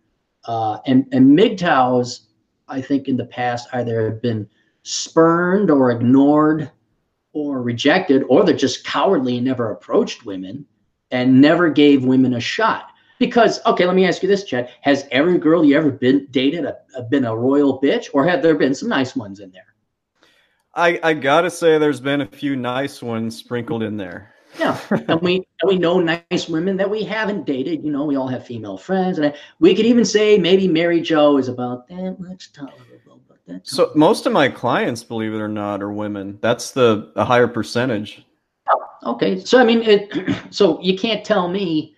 Uh, 0.43 0.79
and 0.85 1.07
and 1.13 1.39
MGTOWs, 1.39 2.27
I 2.67 2.81
think 2.81 3.07
in 3.07 3.15
the 3.15 3.25
past 3.25 3.69
either 3.71 4.11
have 4.11 4.21
been 4.21 4.49
spurned 4.83 5.71
or 5.71 5.91
ignored 5.91 6.69
or 7.31 7.61
rejected, 7.61 8.23
or 8.27 8.43
they're 8.43 8.53
just 8.53 8.83
cowardly 8.83 9.37
and 9.37 9.45
never 9.45 9.71
approached 9.71 10.25
women 10.25 10.65
and 11.11 11.39
never 11.39 11.69
gave 11.69 12.03
women 12.03 12.33
a 12.33 12.41
shot. 12.41 12.91
Because, 13.19 13.65
okay, 13.65 13.85
let 13.85 13.95
me 13.95 14.05
ask 14.05 14.21
you 14.21 14.29
this, 14.29 14.43
Chad. 14.43 14.69
Has 14.81 15.07
every 15.11 15.37
girl 15.37 15.65
you 15.65 15.75
ever 15.75 15.91
been 15.91 16.27
dated 16.31 16.65
a, 16.65 16.77
a, 16.95 17.03
been 17.03 17.25
a 17.25 17.35
royal 17.35 17.81
bitch, 17.81 18.09
or 18.13 18.25
have 18.27 18.41
there 18.41 18.55
been 18.55 18.75
some 18.75 18.89
nice 18.89 19.15
ones 19.15 19.39
in 19.39 19.51
there? 19.51 19.63
I, 20.75 20.99
I 21.01 21.13
gotta 21.13 21.49
say, 21.49 21.77
there's 21.79 21.99
been 21.99 22.21
a 22.21 22.27
few 22.27 22.55
nice 22.55 23.01
ones 23.01 23.35
sprinkled 23.35 23.81
in 23.81 23.97
there. 23.97 24.33
Yeah, 24.59 24.79
and 25.07 25.21
we 25.21 25.35
and 25.61 25.67
we 25.67 25.77
know 25.77 25.99
nice 25.99 26.47
women 26.47 26.77
that 26.77 26.89
we 26.89 27.03
haven't 27.03 27.45
dated. 27.45 27.83
You 27.83 27.91
know, 27.91 28.05
we 28.05 28.15
all 28.15 28.27
have 28.27 28.45
female 28.45 28.77
friends, 28.77 29.17
and 29.17 29.27
I, 29.27 29.33
we 29.59 29.75
could 29.75 29.85
even 29.85 30.05
say 30.05 30.37
maybe 30.37 30.67
Mary 30.67 31.01
Jo 31.01 31.37
is 31.37 31.47
about 31.47 31.87
that 31.89 32.17
much 32.19 32.53
tolerable. 32.53 32.97
So 33.63 33.91
most 33.95 34.25
of 34.25 34.33
my 34.33 34.49
clients, 34.49 35.03
believe 35.03 35.33
it 35.33 35.39
or 35.39 35.47
not, 35.47 35.81
are 35.81 35.91
women. 35.91 36.37
That's 36.41 36.71
the 36.71 37.11
a 37.15 37.23
higher 37.23 37.47
percentage. 37.47 38.25
Oh, 38.69 39.11
okay, 39.13 39.39
so 39.39 39.59
I 39.59 39.63
mean, 39.63 39.81
it, 39.83 40.35
so 40.53 40.81
you 40.81 40.97
can't 40.97 41.25
tell 41.25 41.47
me 41.47 41.95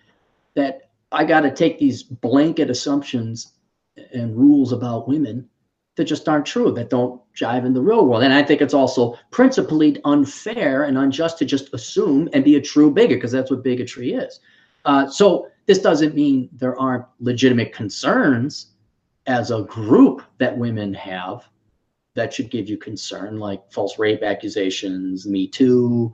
that 0.54 0.89
I 1.12 1.24
got 1.24 1.40
to 1.40 1.50
take 1.50 1.78
these 1.78 2.02
blanket 2.02 2.70
assumptions 2.70 3.54
and 4.12 4.36
rules 4.36 4.72
about 4.72 5.08
women 5.08 5.48
that 5.96 6.04
just 6.04 6.28
aren't 6.28 6.46
true, 6.46 6.72
that 6.72 6.88
don't 6.88 7.20
jive 7.34 7.66
in 7.66 7.74
the 7.74 7.82
real 7.82 8.06
world. 8.06 8.22
And 8.22 8.32
I 8.32 8.42
think 8.42 8.60
it's 8.60 8.74
also 8.74 9.18
principally 9.30 10.00
unfair 10.04 10.84
and 10.84 10.96
unjust 10.96 11.38
to 11.38 11.44
just 11.44 11.74
assume 11.74 12.28
and 12.32 12.44
be 12.44 12.56
a 12.56 12.60
true 12.60 12.90
bigot, 12.90 13.18
because 13.18 13.32
that's 13.32 13.50
what 13.50 13.64
bigotry 13.64 14.12
is. 14.12 14.40
Uh, 14.84 15.08
so 15.08 15.48
this 15.66 15.78
doesn't 15.78 16.14
mean 16.14 16.48
there 16.52 16.78
aren't 16.78 17.04
legitimate 17.18 17.72
concerns 17.72 18.68
as 19.26 19.50
a 19.50 19.62
group 19.62 20.22
that 20.38 20.56
women 20.56 20.94
have 20.94 21.44
that 22.14 22.32
should 22.32 22.50
give 22.50 22.68
you 22.68 22.76
concern, 22.76 23.38
like 23.38 23.70
false 23.70 23.98
rape 23.98 24.22
accusations, 24.22 25.26
Me 25.26 25.46
Too, 25.46 26.12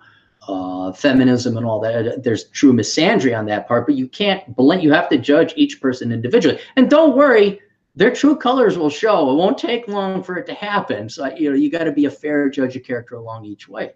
uh, 0.49 0.93
feminism, 0.93 1.57
and 1.57 1.67
all 1.67 1.81
that. 1.81 2.23
There's 2.23 2.45
true 2.51 2.73
misandry 2.73 3.37
on 3.37 3.47
that 3.47 3.67
part, 3.67 3.87
but 3.87 3.97
you 3.97 4.09
can't 4.09 4.55
blend. 4.55 4.83
You 4.83 4.93
have 4.93 5.09
to 5.11 5.19
judge 5.19 5.53
each 5.57 5.81
person 5.81 6.13
individually. 6.13 6.61
And 6.77 6.89
don't 6.89 7.17
worry, 7.17 7.61
their 7.95 8.15
true 8.15 8.37
colors 8.37 8.79
will 8.79 8.91
show. 8.91 9.31
It 9.31 9.35
won't 9.35 9.59
take 9.59 9.89
long 9.89 10.23
for 10.23 10.37
it 10.37 10.47
to 10.47 10.55
happen. 10.55 11.09
So 11.09 11.27
you 11.35 11.51
know 11.51 11.57
you 11.57 11.71
got 11.71 11.85
to 11.85 11.93
be 11.93 12.05
a 12.05 12.11
fair 12.11 12.49
judge 12.49 12.77
of 12.77 12.85
character 12.85 13.17
along 13.17 13.45
each 13.45 13.69
way. 13.69 13.93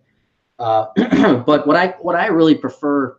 Uh, 0.58 0.86
but 1.46 1.66
what 1.66 1.76
I 1.76 1.88
what 2.00 2.16
I 2.16 2.26
really 2.26 2.54
prefer 2.54 3.18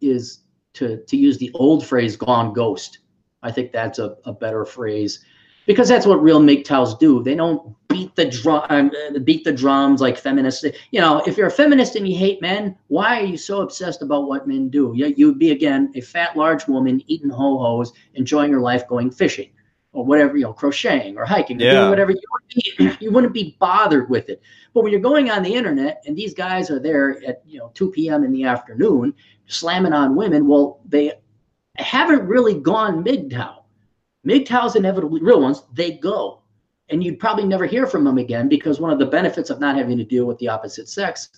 is 0.00 0.40
to 0.74 1.02
to 1.04 1.16
use 1.16 1.38
the 1.38 1.50
old 1.54 1.86
phrase 1.86 2.16
"gone 2.16 2.52
ghost." 2.52 2.98
I 3.42 3.52
think 3.52 3.70
that's 3.70 3.98
a, 3.98 4.16
a 4.24 4.32
better 4.32 4.64
phrase 4.64 5.24
because 5.66 5.88
that's 5.88 6.06
what 6.06 6.22
real 6.22 6.40
MGTOWs 6.40 6.98
do. 6.98 7.22
They 7.22 7.34
don't 7.34 7.74
beat 7.88 8.14
the 8.16 8.26
drum, 8.26 8.64
um, 8.70 8.90
beat 9.24 9.44
the 9.44 9.52
drums 9.52 10.00
like 10.00 10.16
feminists. 10.16 10.64
You 10.90 11.00
know, 11.00 11.22
if 11.26 11.36
you're 11.36 11.48
a 11.48 11.50
feminist 11.52 11.96
and 11.96 12.08
you 12.08 12.16
hate 12.16 12.40
men, 12.40 12.76
why 12.88 13.20
are 13.20 13.24
you 13.24 13.36
so 13.36 13.60
obsessed 13.60 14.02
about 14.02 14.28
what 14.28 14.46
men 14.46 14.68
do? 14.68 14.92
You, 14.94 15.14
you'd 15.16 15.38
be 15.38 15.50
again 15.50 15.92
a 15.94 16.00
fat, 16.00 16.36
large 16.36 16.66
woman 16.68 17.02
eating 17.06 17.30
ho 17.30 17.58
hos, 17.58 17.92
enjoying 18.14 18.50
your 18.50 18.60
life, 18.60 18.86
going 18.88 19.10
fishing 19.10 19.50
or 19.92 20.04
whatever, 20.04 20.36
you 20.36 20.44
know, 20.44 20.52
crocheting 20.52 21.16
or 21.16 21.24
hiking, 21.24 21.58
yeah. 21.58 21.68
or 21.68 21.72
doing 21.72 21.90
whatever. 21.90 22.10
You 22.10 22.20
wouldn't, 22.32 23.00
be, 23.00 23.04
you 23.04 23.12
wouldn't 23.12 23.32
be 23.32 23.56
bothered 23.58 24.10
with 24.10 24.28
it. 24.28 24.42
But 24.74 24.82
when 24.82 24.92
you're 24.92 25.00
going 25.00 25.30
on 25.30 25.42
the 25.42 25.54
internet 25.54 26.02
and 26.06 26.14
these 26.14 26.34
guys 26.34 26.70
are 26.70 26.78
there 26.78 27.22
at 27.26 27.42
you 27.46 27.58
know 27.58 27.72
2 27.74 27.90
p.m. 27.90 28.22
in 28.22 28.32
the 28.32 28.44
afternoon 28.44 29.14
slamming 29.46 29.92
on 29.92 30.14
women, 30.14 30.46
well, 30.46 30.80
they 30.86 31.12
haven't 31.76 32.26
really 32.26 32.54
gone 32.54 33.02
MGTOW 33.04 33.62
MGTOWs 34.26 34.76
inevitably 34.76 35.22
real 35.22 35.40
ones, 35.40 35.62
they 35.72 35.92
go. 35.92 36.42
And 36.88 37.02
you'd 37.02 37.18
probably 37.18 37.44
never 37.44 37.66
hear 37.66 37.86
from 37.86 38.04
them 38.04 38.18
again 38.18 38.48
because 38.48 38.80
one 38.80 38.92
of 38.92 38.98
the 38.98 39.06
benefits 39.06 39.50
of 39.50 39.60
not 39.60 39.76
having 39.76 39.98
to 39.98 40.04
deal 40.04 40.24
with 40.24 40.38
the 40.38 40.48
opposite 40.48 40.88
sex 40.88 41.28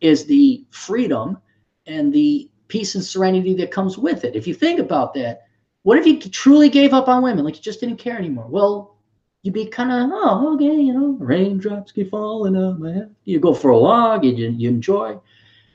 is 0.00 0.26
the 0.26 0.64
freedom 0.70 1.38
and 1.86 2.12
the 2.12 2.50
peace 2.68 2.94
and 2.94 3.04
serenity 3.04 3.54
that 3.54 3.70
comes 3.70 3.96
with 3.96 4.24
it. 4.24 4.34
If 4.34 4.46
you 4.46 4.54
think 4.54 4.80
about 4.80 5.14
that, 5.14 5.42
what 5.82 5.98
if 5.98 6.06
you 6.06 6.18
truly 6.18 6.68
gave 6.68 6.92
up 6.92 7.08
on 7.08 7.22
women, 7.22 7.44
like 7.44 7.56
you 7.56 7.62
just 7.62 7.80
didn't 7.80 7.98
care 7.98 8.18
anymore? 8.18 8.46
Well, 8.48 8.96
you'd 9.42 9.54
be 9.54 9.66
kind 9.66 9.92
of, 9.92 10.10
oh, 10.12 10.54
okay, 10.54 10.74
you 10.74 10.92
know, 10.92 11.16
raindrops 11.20 11.92
keep 11.92 12.10
falling 12.10 12.56
on 12.56 12.82
my 12.82 12.92
head. 12.92 13.14
You 13.24 13.38
go 13.38 13.54
for 13.54 13.70
a 13.70 13.78
walk, 13.78 14.24
you, 14.24 14.32
you 14.32 14.68
enjoy. 14.68 15.20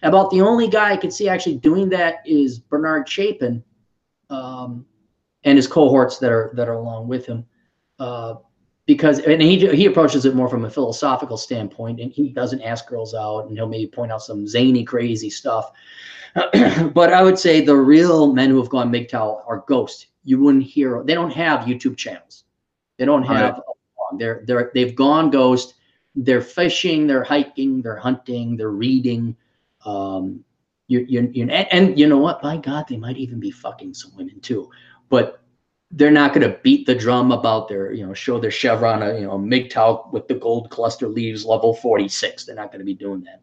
About 0.03 0.30
the 0.31 0.41
only 0.41 0.68
guy 0.68 0.91
I 0.91 0.98
could 0.98 1.14
see 1.14 1.30
actually 1.30 1.56
doing 1.56 1.88
that 1.89 2.15
is 2.26 2.60
Bernard 2.60 3.07
Chapin. 3.07 3.64
Um, 4.30 4.85
and 5.43 5.57
his 5.57 5.68
cohorts 5.68 6.18
that 6.19 6.31
are 6.31 6.51
that 6.55 6.68
are 6.68 6.73
along 6.73 7.07
with 7.07 7.26
him. 7.26 7.45
Uh, 7.99 8.35
because 8.85 9.19
and 9.19 9.41
he 9.41 9.68
he 9.76 9.85
approaches 9.85 10.26
it 10.26 10.35
more 10.35 10.49
from 10.49 10.65
a 10.65 10.69
philosophical 10.69 11.38
standpoint, 11.38 11.99
and 11.99 12.11
he 12.11 12.30
doesn't 12.30 12.61
ask 12.61 12.88
girls 12.88 13.13
out, 13.13 13.47
and 13.47 13.55
he'll 13.55 13.68
maybe 13.68 13.88
point 13.88 14.11
out 14.11 14.22
some 14.22 14.47
zany, 14.47 14.84
crazy 14.84 15.30
stuff. 15.30 15.72
but 16.93 17.13
I 17.13 17.23
would 17.23 17.38
say 17.38 17.61
the 17.61 17.76
real 17.76 18.34
men 18.34 18.49
who 18.49 18.57
have 18.57 18.69
gone 18.69 18.91
MGTOW 18.91 19.43
are 19.47 19.63
ghosts. 19.68 20.07
You 20.23 20.41
wouldn't 20.41 20.63
hear. 20.63 21.03
They 21.03 21.13
don't 21.13 21.31
have 21.31 21.61
YouTube 21.61 21.97
channels. 21.97 22.45
They 22.97 23.05
don't 23.05 23.23
have. 23.23 23.55
Right. 23.55 24.19
They're 24.19 24.43
they're 24.45 24.72
they've 24.73 24.95
gone 24.95 25.30
ghost. 25.30 25.76
They're 26.15 26.41
fishing. 26.41 27.07
They're 27.07 27.23
hiking. 27.23 27.81
They're 27.81 27.95
hunting. 27.95 28.57
They're 28.57 28.72
reading. 28.72 29.35
Um, 29.85 30.43
you 30.88 31.05
you, 31.07 31.30
you 31.34 31.43
and, 31.43 31.51
and 31.72 31.99
you 31.99 32.07
know 32.07 32.18
what? 32.18 32.41
By 32.41 32.57
God, 32.57 32.88
they 32.89 32.97
might 32.97 33.18
even 33.18 33.39
be 33.39 33.51
fucking 33.51 33.93
some 33.93 34.15
women 34.18 34.39
too 34.41 34.69
but 35.11 35.41
they're 35.91 36.09
not 36.09 36.33
going 36.33 36.49
to 36.49 36.57
beat 36.63 36.88
the 36.88 36.95
drum 36.95 37.31
about 37.31 37.67
their, 37.67 37.91
you 37.91 38.07
know, 38.07 38.13
show 38.13 38.39
their 38.39 38.49
chevron, 38.49 39.03
a, 39.03 39.13
you 39.19 39.27
know, 39.27 39.38
MGTOW 39.38 40.11
with 40.11 40.27
the 40.27 40.35
gold 40.35 40.71
cluster 40.71 41.07
leaves 41.07 41.45
level 41.45 41.75
46. 41.75 42.45
They're 42.45 42.55
not 42.55 42.71
going 42.71 42.79
to 42.79 42.85
be 42.85 42.95
doing 42.95 43.21
that. 43.25 43.41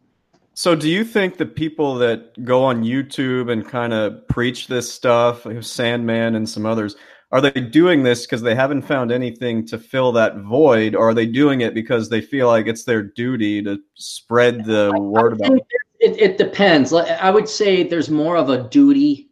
So, 0.55 0.75
do 0.75 0.89
you 0.89 1.05
think 1.05 1.37
the 1.37 1.45
people 1.45 1.95
that 1.99 2.43
go 2.43 2.65
on 2.65 2.83
YouTube 2.83 3.49
and 3.49 3.65
kind 3.65 3.93
of 3.93 4.27
preach 4.27 4.67
this 4.67 4.91
stuff, 4.91 5.47
Sandman 5.61 6.35
and 6.35 6.49
some 6.49 6.65
others, 6.65 6.97
are 7.31 7.39
they 7.39 7.51
doing 7.51 8.03
this 8.03 8.25
because 8.25 8.41
they 8.41 8.55
haven't 8.55 8.81
found 8.81 9.11
anything 9.11 9.65
to 9.67 9.77
fill 9.77 10.11
that 10.13 10.37
void, 10.39 10.95
or 10.95 11.09
are 11.09 11.13
they 11.13 11.27
doing 11.27 11.61
it 11.61 11.73
because 11.73 12.09
they 12.09 12.19
feel 12.19 12.47
like 12.47 12.67
it's 12.67 12.83
their 12.83 13.03
duty 13.03 13.61
to 13.63 13.79
spread 13.93 14.65
the 14.65 14.91
I, 14.93 14.99
word 14.99 15.33
I 15.33 15.35
about 15.45 15.57
it? 15.59 16.19
It 16.19 16.37
depends. 16.37 16.91
I 16.91 17.29
would 17.29 17.47
say 17.47 17.83
there's 17.83 18.09
more 18.09 18.35
of 18.35 18.49
a 18.49 18.67
duty 18.69 19.28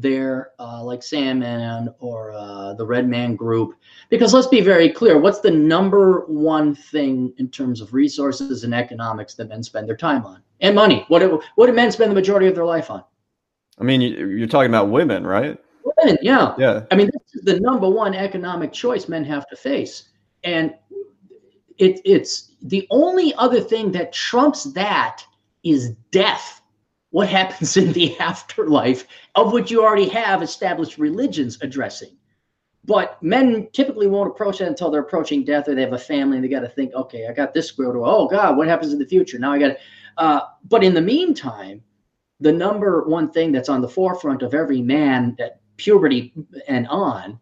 there, 0.00 0.52
uh, 0.58 0.82
like 0.82 1.02
Sandman 1.02 1.88
or 1.98 2.32
uh, 2.32 2.74
the 2.74 2.86
Red 2.86 3.08
Man 3.08 3.34
Group. 3.36 3.74
Because 4.10 4.32
let's 4.32 4.46
be 4.46 4.60
very 4.60 4.90
clear 4.90 5.18
what's 5.18 5.40
the 5.40 5.50
number 5.50 6.24
one 6.26 6.74
thing 6.74 7.32
in 7.38 7.48
terms 7.48 7.80
of 7.80 7.92
resources 7.92 8.64
and 8.64 8.74
economics 8.74 9.34
that 9.34 9.48
men 9.48 9.62
spend 9.62 9.88
their 9.88 9.96
time 9.96 10.24
on? 10.24 10.42
And 10.60 10.74
money. 10.74 11.04
What 11.08 11.20
do, 11.20 11.40
what 11.56 11.66
do 11.66 11.72
men 11.72 11.92
spend 11.92 12.10
the 12.10 12.14
majority 12.14 12.46
of 12.46 12.54
their 12.54 12.64
life 12.64 12.90
on? 12.90 13.04
I 13.78 13.84
mean, 13.84 14.00
you're 14.00 14.48
talking 14.48 14.70
about 14.70 14.90
women, 14.90 15.26
right? 15.26 15.58
Women, 15.84 16.18
yeah. 16.22 16.54
Yeah. 16.58 16.84
I 16.90 16.96
mean, 16.96 17.10
this 17.12 17.34
is 17.34 17.42
the 17.42 17.60
number 17.60 17.88
one 17.88 18.14
economic 18.14 18.72
choice 18.72 19.08
men 19.08 19.24
have 19.24 19.46
to 19.48 19.56
face. 19.56 20.08
And 20.44 20.74
it, 21.78 22.00
it's 22.04 22.52
the 22.62 22.86
only 22.90 23.34
other 23.34 23.60
thing 23.60 23.92
that 23.92 24.12
trumps 24.12 24.64
that 24.72 25.22
is 25.62 25.90
death 26.10 26.57
what 27.10 27.28
happens 27.28 27.76
in 27.76 27.92
the 27.92 28.18
afterlife, 28.20 29.06
of 29.34 29.52
which 29.52 29.70
you 29.70 29.82
already 29.82 30.08
have 30.08 30.42
established 30.42 30.98
religions 30.98 31.58
addressing. 31.62 32.16
But 32.84 33.22
men 33.22 33.68
typically 33.72 34.06
won't 34.06 34.30
approach 34.30 34.58
that 34.58 34.68
until 34.68 34.90
they're 34.90 35.02
approaching 35.02 35.44
death 35.44 35.68
or 35.68 35.74
they 35.74 35.82
have 35.82 35.92
a 35.92 35.98
family 35.98 36.36
and 36.36 36.44
they 36.44 36.48
got 36.48 36.60
to 36.60 36.68
think, 36.68 36.94
okay, 36.94 37.26
I 37.28 37.32
got 37.32 37.52
this 37.52 37.68
squirrel. 37.68 38.08
Oh, 38.08 38.28
God, 38.28 38.56
what 38.56 38.66
happens 38.66 38.92
in 38.92 38.98
the 38.98 39.06
future? 39.06 39.38
Now 39.38 39.52
I 39.52 39.58
got 39.58 39.68
to. 39.68 39.78
Uh, 40.16 40.40
but 40.68 40.82
in 40.82 40.94
the 40.94 41.00
meantime, 41.00 41.82
the 42.40 42.52
number 42.52 43.04
one 43.04 43.30
thing 43.30 43.52
that's 43.52 43.68
on 43.68 43.82
the 43.82 43.88
forefront 43.88 44.42
of 44.42 44.54
every 44.54 44.80
man 44.80 45.36
at 45.38 45.60
puberty 45.76 46.32
and 46.66 46.86
on 46.88 47.38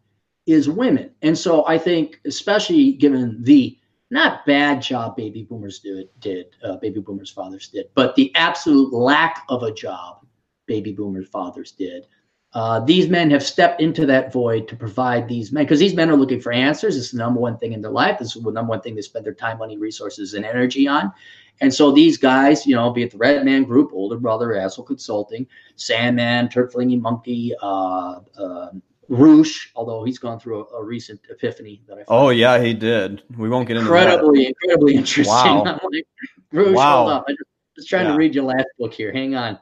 is 0.47 0.69
women. 0.69 1.11
And 1.23 1.37
so 1.37 1.67
I 1.67 1.79
think, 1.79 2.21
especially 2.25 2.93
given 2.93 3.43
the 3.43 3.79
not 4.11 4.47
bad 4.47 4.81
job 4.81 5.17
baby 5.17 5.43
boomers 5.43 5.81
did, 5.81 6.09
did 6.21 6.47
uh, 6.63 6.77
baby 6.77 7.01
boomers 7.01 7.31
fathers 7.31 7.69
did, 7.69 7.87
but 7.95 8.15
the 8.15 8.35
absolute 8.35 8.93
lack 8.93 9.45
of 9.49 9.63
a 9.63 9.73
job 9.73 10.25
baby 10.67 10.93
boomers 10.93 11.29
fathers 11.29 11.73
did. 11.73 12.07
Uh, 12.53 12.81
these 12.81 13.09
men 13.09 13.31
have 13.31 13.43
stepped 13.43 13.83
into 13.83 14.07
that 14.07 14.33
void 14.33 14.67
to 14.67 14.75
provide 14.75 15.29
these 15.29 15.53
men 15.53 15.65
because 15.65 15.79
these 15.79 15.95
men 15.95 16.09
are 16.09 16.17
looking 16.17 16.41
for 16.41 16.53
answers. 16.53 16.97
It's 16.97 17.11
the 17.11 17.19
number 17.19 17.39
one 17.39 17.59
thing 17.59 17.73
in 17.75 17.83
their 17.83 17.91
life. 17.91 18.21
Is 18.23 18.33
the 18.33 18.51
number 18.51 18.71
one 18.71 18.81
thing 18.81 18.95
they 18.95 19.03
spend 19.03 19.27
their 19.27 19.35
time, 19.35 19.59
money, 19.59 19.77
resources, 19.77 20.33
and 20.33 20.45
energy 20.45 20.89
on. 20.89 21.13
And 21.61 21.73
so 21.73 21.91
these 21.91 22.17
guys, 22.17 22.67
you 22.67 22.75
know, 22.75 22.91
be 22.91 23.03
it 23.03 23.11
the 23.11 23.19
Red 23.19 23.45
Man 23.45 23.65
Group, 23.65 23.91
Older 23.93 24.19
Brother, 24.19 24.55
Asshole 24.55 24.85
Consulting, 24.85 25.47
Sandman, 25.75 26.49
Turd 26.49 26.73
Flinging 26.73 27.03
Monkey, 27.03 27.53
uh, 27.61 28.21
uh, 28.39 28.71
Roosh, 29.09 29.69
although 29.77 30.05
he's 30.05 30.19
gone 30.19 30.41
through 30.41 30.67
a, 30.67 30.77
a 30.77 30.85
recent 30.85 31.21
epiphany 31.31 31.83
that 31.89 31.99
I. 31.99 32.05
Oh 32.09 32.31
yeah, 32.31 32.61
he 32.61 32.75
did. 32.75 33.23
We 33.37 33.49
won't 33.49 33.69
get 33.69 33.77
into 33.77 33.91
that. 33.91 34.03
incredibly, 34.03 34.47
incredibly 34.47 34.97
interesting. 34.97 35.33
Wow. 35.33 35.81
like, 35.93 36.07
Roosh, 36.53 36.77
wow. 36.77 36.97
hold 36.99 37.11
up. 37.13 37.25
I 37.29 37.33
just, 37.33 37.43
just 37.77 37.89
trying 37.89 38.07
yeah. 38.07 38.13
to 38.13 38.19
read 38.19 38.35
your 38.35 38.45
last 38.45 38.67
book 38.79 38.93
here. 38.93 39.13
Hang 39.13 39.35
on. 39.35 39.59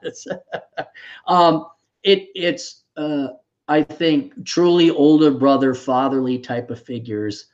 um, 1.26 1.66
it 2.02 2.28
it's 2.34 2.84
uh, 2.96 3.28
I 3.68 3.82
think 3.82 4.44
truly 4.46 4.90
older 4.90 5.30
brother, 5.30 5.74
fatherly 5.74 6.38
type 6.38 6.70
of 6.70 6.82
figures 6.82 7.46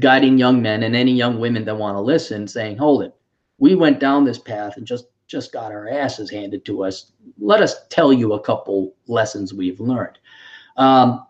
guiding 0.00 0.36
young 0.36 0.60
men 0.60 0.82
and 0.82 0.96
any 0.96 1.12
young 1.12 1.38
women 1.38 1.64
that 1.64 1.76
want 1.76 1.96
to 1.96 2.00
listen, 2.00 2.46
saying, 2.46 2.76
"Hold 2.76 3.02
it, 3.02 3.14
we 3.58 3.74
went 3.74 4.00
down 4.00 4.24
this 4.24 4.38
path 4.38 4.76
and 4.76 4.86
just 4.86 5.06
just 5.26 5.52
got 5.52 5.72
our 5.72 5.88
asses 5.88 6.30
handed 6.30 6.66
to 6.66 6.84
us. 6.84 7.12
Let 7.38 7.62
us 7.62 7.86
tell 7.88 8.12
you 8.12 8.34
a 8.34 8.40
couple 8.40 8.94
lessons 9.06 9.54
we've 9.54 9.80
learned." 9.80 10.18
Um, 10.76 11.26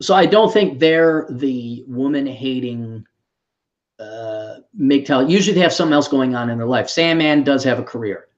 so 0.00 0.14
I 0.14 0.26
don't 0.26 0.52
think 0.52 0.78
they're 0.78 1.26
the 1.30 1.84
woman 1.86 2.26
hating 2.26 3.06
uh, 3.98 4.56
MGTOW. 4.78 5.30
Usually 5.30 5.54
they 5.54 5.60
have 5.60 5.72
something 5.72 5.94
else 5.94 6.08
going 6.08 6.34
on 6.34 6.50
in 6.50 6.58
their 6.58 6.66
life. 6.66 6.88
Sandman 6.88 7.44
does 7.44 7.64
have 7.64 7.78
a 7.78 7.82
career. 7.82 8.28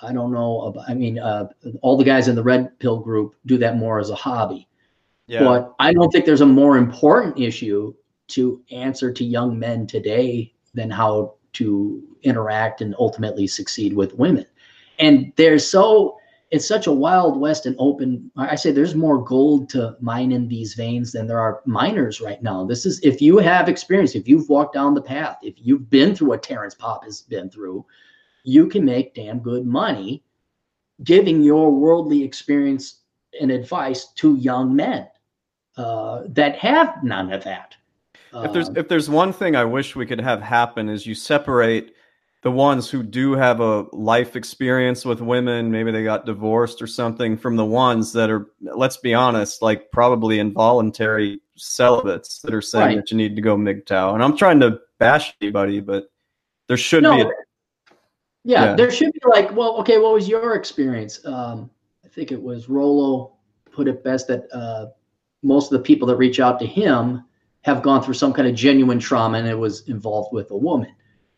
I 0.00 0.12
don't 0.12 0.32
know. 0.32 0.60
About, 0.62 0.84
I 0.88 0.94
mean, 0.94 1.18
uh, 1.18 1.48
all 1.82 1.96
the 1.96 2.04
guys 2.04 2.28
in 2.28 2.36
the 2.36 2.42
Red 2.42 2.78
Pill 2.78 2.98
group 3.00 3.34
do 3.46 3.58
that 3.58 3.76
more 3.76 3.98
as 3.98 4.10
a 4.10 4.14
hobby. 4.14 4.68
Yeah. 5.26 5.40
But 5.40 5.74
I 5.78 5.92
don't 5.92 6.10
think 6.10 6.24
there's 6.24 6.40
a 6.40 6.46
more 6.46 6.76
important 6.76 7.38
issue 7.38 7.94
to 8.28 8.62
answer 8.70 9.12
to 9.12 9.24
young 9.24 9.58
men 9.58 9.86
today 9.86 10.52
than 10.74 10.90
how 10.90 11.34
to 11.54 12.02
interact 12.22 12.80
and 12.80 12.94
ultimately 12.98 13.46
succeed 13.46 13.94
with 13.94 14.14
women. 14.14 14.46
And 14.98 15.32
they're 15.36 15.58
so 15.58 16.17
it's 16.50 16.66
such 16.66 16.86
a 16.86 16.92
wild 16.92 17.38
west 17.38 17.66
and 17.66 17.76
open. 17.78 18.30
I 18.36 18.54
say 18.54 18.70
there's 18.70 18.94
more 18.94 19.22
gold 19.22 19.68
to 19.70 19.96
mine 20.00 20.32
in 20.32 20.48
these 20.48 20.74
veins 20.74 21.12
than 21.12 21.26
there 21.26 21.40
are 21.40 21.60
miners 21.66 22.20
right 22.20 22.42
now. 22.42 22.64
This 22.64 22.86
is 22.86 23.00
if 23.00 23.20
you 23.20 23.38
have 23.38 23.68
experience, 23.68 24.14
if 24.14 24.26
you've 24.26 24.48
walked 24.48 24.74
down 24.74 24.94
the 24.94 25.02
path, 25.02 25.38
if 25.42 25.54
you've 25.58 25.90
been 25.90 26.14
through 26.14 26.28
what 26.28 26.42
Terrence 26.42 26.74
Popp 26.74 27.04
has 27.04 27.22
been 27.22 27.50
through, 27.50 27.84
you 28.44 28.66
can 28.66 28.84
make 28.84 29.14
damn 29.14 29.40
good 29.40 29.66
money 29.66 30.22
giving 31.04 31.42
your 31.42 31.70
worldly 31.70 32.22
experience 32.22 33.02
and 33.40 33.50
advice 33.50 34.06
to 34.14 34.36
young 34.36 34.74
men 34.74 35.06
uh, 35.76 36.22
that 36.28 36.56
have 36.56 37.02
none 37.04 37.32
of 37.32 37.44
that. 37.44 37.76
If 38.34 38.52
there's 38.52 38.68
if 38.70 38.88
there's 38.88 39.08
one 39.08 39.32
thing 39.32 39.56
I 39.56 39.64
wish 39.64 39.96
we 39.96 40.04
could 40.04 40.20
have 40.20 40.42
happen 40.42 40.88
is 40.88 41.06
you 41.06 41.14
separate 41.14 41.94
the 42.42 42.50
ones 42.50 42.88
who 42.88 43.02
do 43.02 43.32
have 43.32 43.60
a 43.60 43.86
life 43.92 44.36
experience 44.36 45.04
with 45.04 45.20
women, 45.20 45.70
maybe 45.70 45.90
they 45.90 46.04
got 46.04 46.24
divorced 46.24 46.80
or 46.80 46.86
something, 46.86 47.36
from 47.36 47.56
the 47.56 47.64
ones 47.64 48.12
that 48.12 48.30
are, 48.30 48.46
let's 48.60 48.96
be 48.96 49.12
honest, 49.12 49.60
like 49.60 49.90
probably 49.90 50.38
involuntary 50.38 51.40
celibates 51.56 52.40
that 52.40 52.54
are 52.54 52.62
saying 52.62 52.86
right. 52.86 52.96
that 52.96 53.10
you 53.10 53.16
need 53.16 53.34
to 53.34 53.42
go 53.42 53.56
MGTOW. 53.56 54.14
And 54.14 54.22
I'm 54.22 54.36
trying 54.36 54.60
to 54.60 54.78
bash 54.98 55.34
anybody, 55.40 55.80
but 55.80 56.10
there 56.68 56.76
should 56.76 57.02
no, 57.02 57.16
be. 57.16 57.22
A, 57.22 57.26
yeah, 58.44 58.64
yeah, 58.64 58.74
there 58.76 58.90
should 58.90 59.12
be 59.12 59.20
like, 59.28 59.54
well, 59.54 59.76
okay, 59.78 59.98
what 59.98 60.14
was 60.14 60.28
your 60.28 60.54
experience? 60.54 61.24
Um, 61.26 61.68
I 62.04 62.08
think 62.08 62.30
it 62.30 62.40
was 62.40 62.68
Rollo 62.68 63.34
put 63.72 63.88
it 63.88 64.04
best 64.04 64.28
that 64.28 64.44
uh, 64.52 64.86
most 65.42 65.72
of 65.72 65.78
the 65.78 65.84
people 65.84 66.06
that 66.08 66.16
reach 66.16 66.40
out 66.40 66.58
to 66.60 66.66
him 66.66 67.24
have 67.62 67.82
gone 67.82 68.02
through 68.02 68.14
some 68.14 68.32
kind 68.32 68.46
of 68.48 68.54
genuine 68.54 68.98
trauma 68.98 69.38
and 69.38 69.48
it 69.48 69.58
was 69.58 69.88
involved 69.88 70.32
with 70.32 70.50
a 70.52 70.56
woman. 70.56 70.94